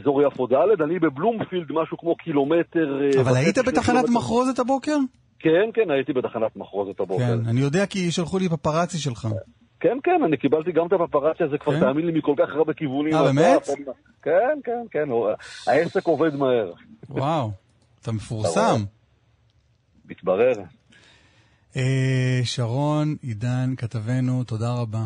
אזור 0.00 0.22
יפו 0.22 0.46
ד', 0.46 0.82
אני 0.82 0.98
בבלומפילד 0.98 1.72
משהו 1.72 1.98
כמו 1.98 2.16
קילומטר... 2.16 3.00
אה, 3.02 3.20
אבל 3.22 3.36
היית 3.36 3.58
בתחנת. 3.58 4.04
מחרוזת 4.08 4.58
הבוקר? 4.58 4.96
כן, 5.38 5.70
כן, 5.74 5.90
הייתי 5.90 6.12
בתחנת 6.12 6.56
מחרוזת 6.56 7.00
הבוקר. 7.00 7.24
כן, 7.24 7.48
אני 7.48 7.60
יודע 7.60 7.86
כי 7.86 8.10
שלחו 8.10 8.38
לי 8.38 8.48
פפרצי 8.48 8.98
שלך. 8.98 9.28
כן, 9.80 9.98
כן, 10.04 10.20
אני 10.26 10.36
קיבלתי 10.36 10.72
גם 10.72 10.86
את 10.86 10.92
הפפרצי 10.92 11.44
הזה 11.44 11.58
כבר, 11.58 11.72
כן? 11.72 11.80
תאמין 11.80 12.06
לי, 12.06 12.18
מכל 12.18 12.34
כך 12.36 12.54
הרבה 12.54 12.72
כיוונים. 12.72 13.14
אה, 13.14 13.22
באמת? 13.22 13.68
כן, 14.22 14.58
כן, 14.64 14.84
כן, 14.90 15.08
העסק 15.66 16.06
עובד 16.06 16.34
מהר. 16.34 16.72
וואו, 17.08 17.50
אתה 18.02 18.12
מפורסם. 18.12 18.80
מתברר. 20.08 20.52
אה, 21.76 22.40
שרון, 22.44 23.16
עידן, 23.22 23.74
כתבנו, 23.76 24.44
תודה 24.44 24.72
רבה. 24.72 25.04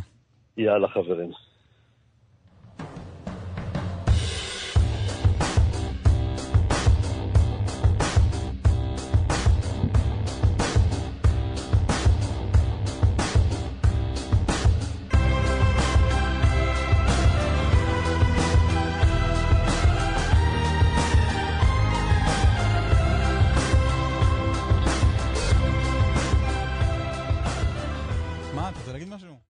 יאללה, 0.61 0.89
חברים. 0.89 1.31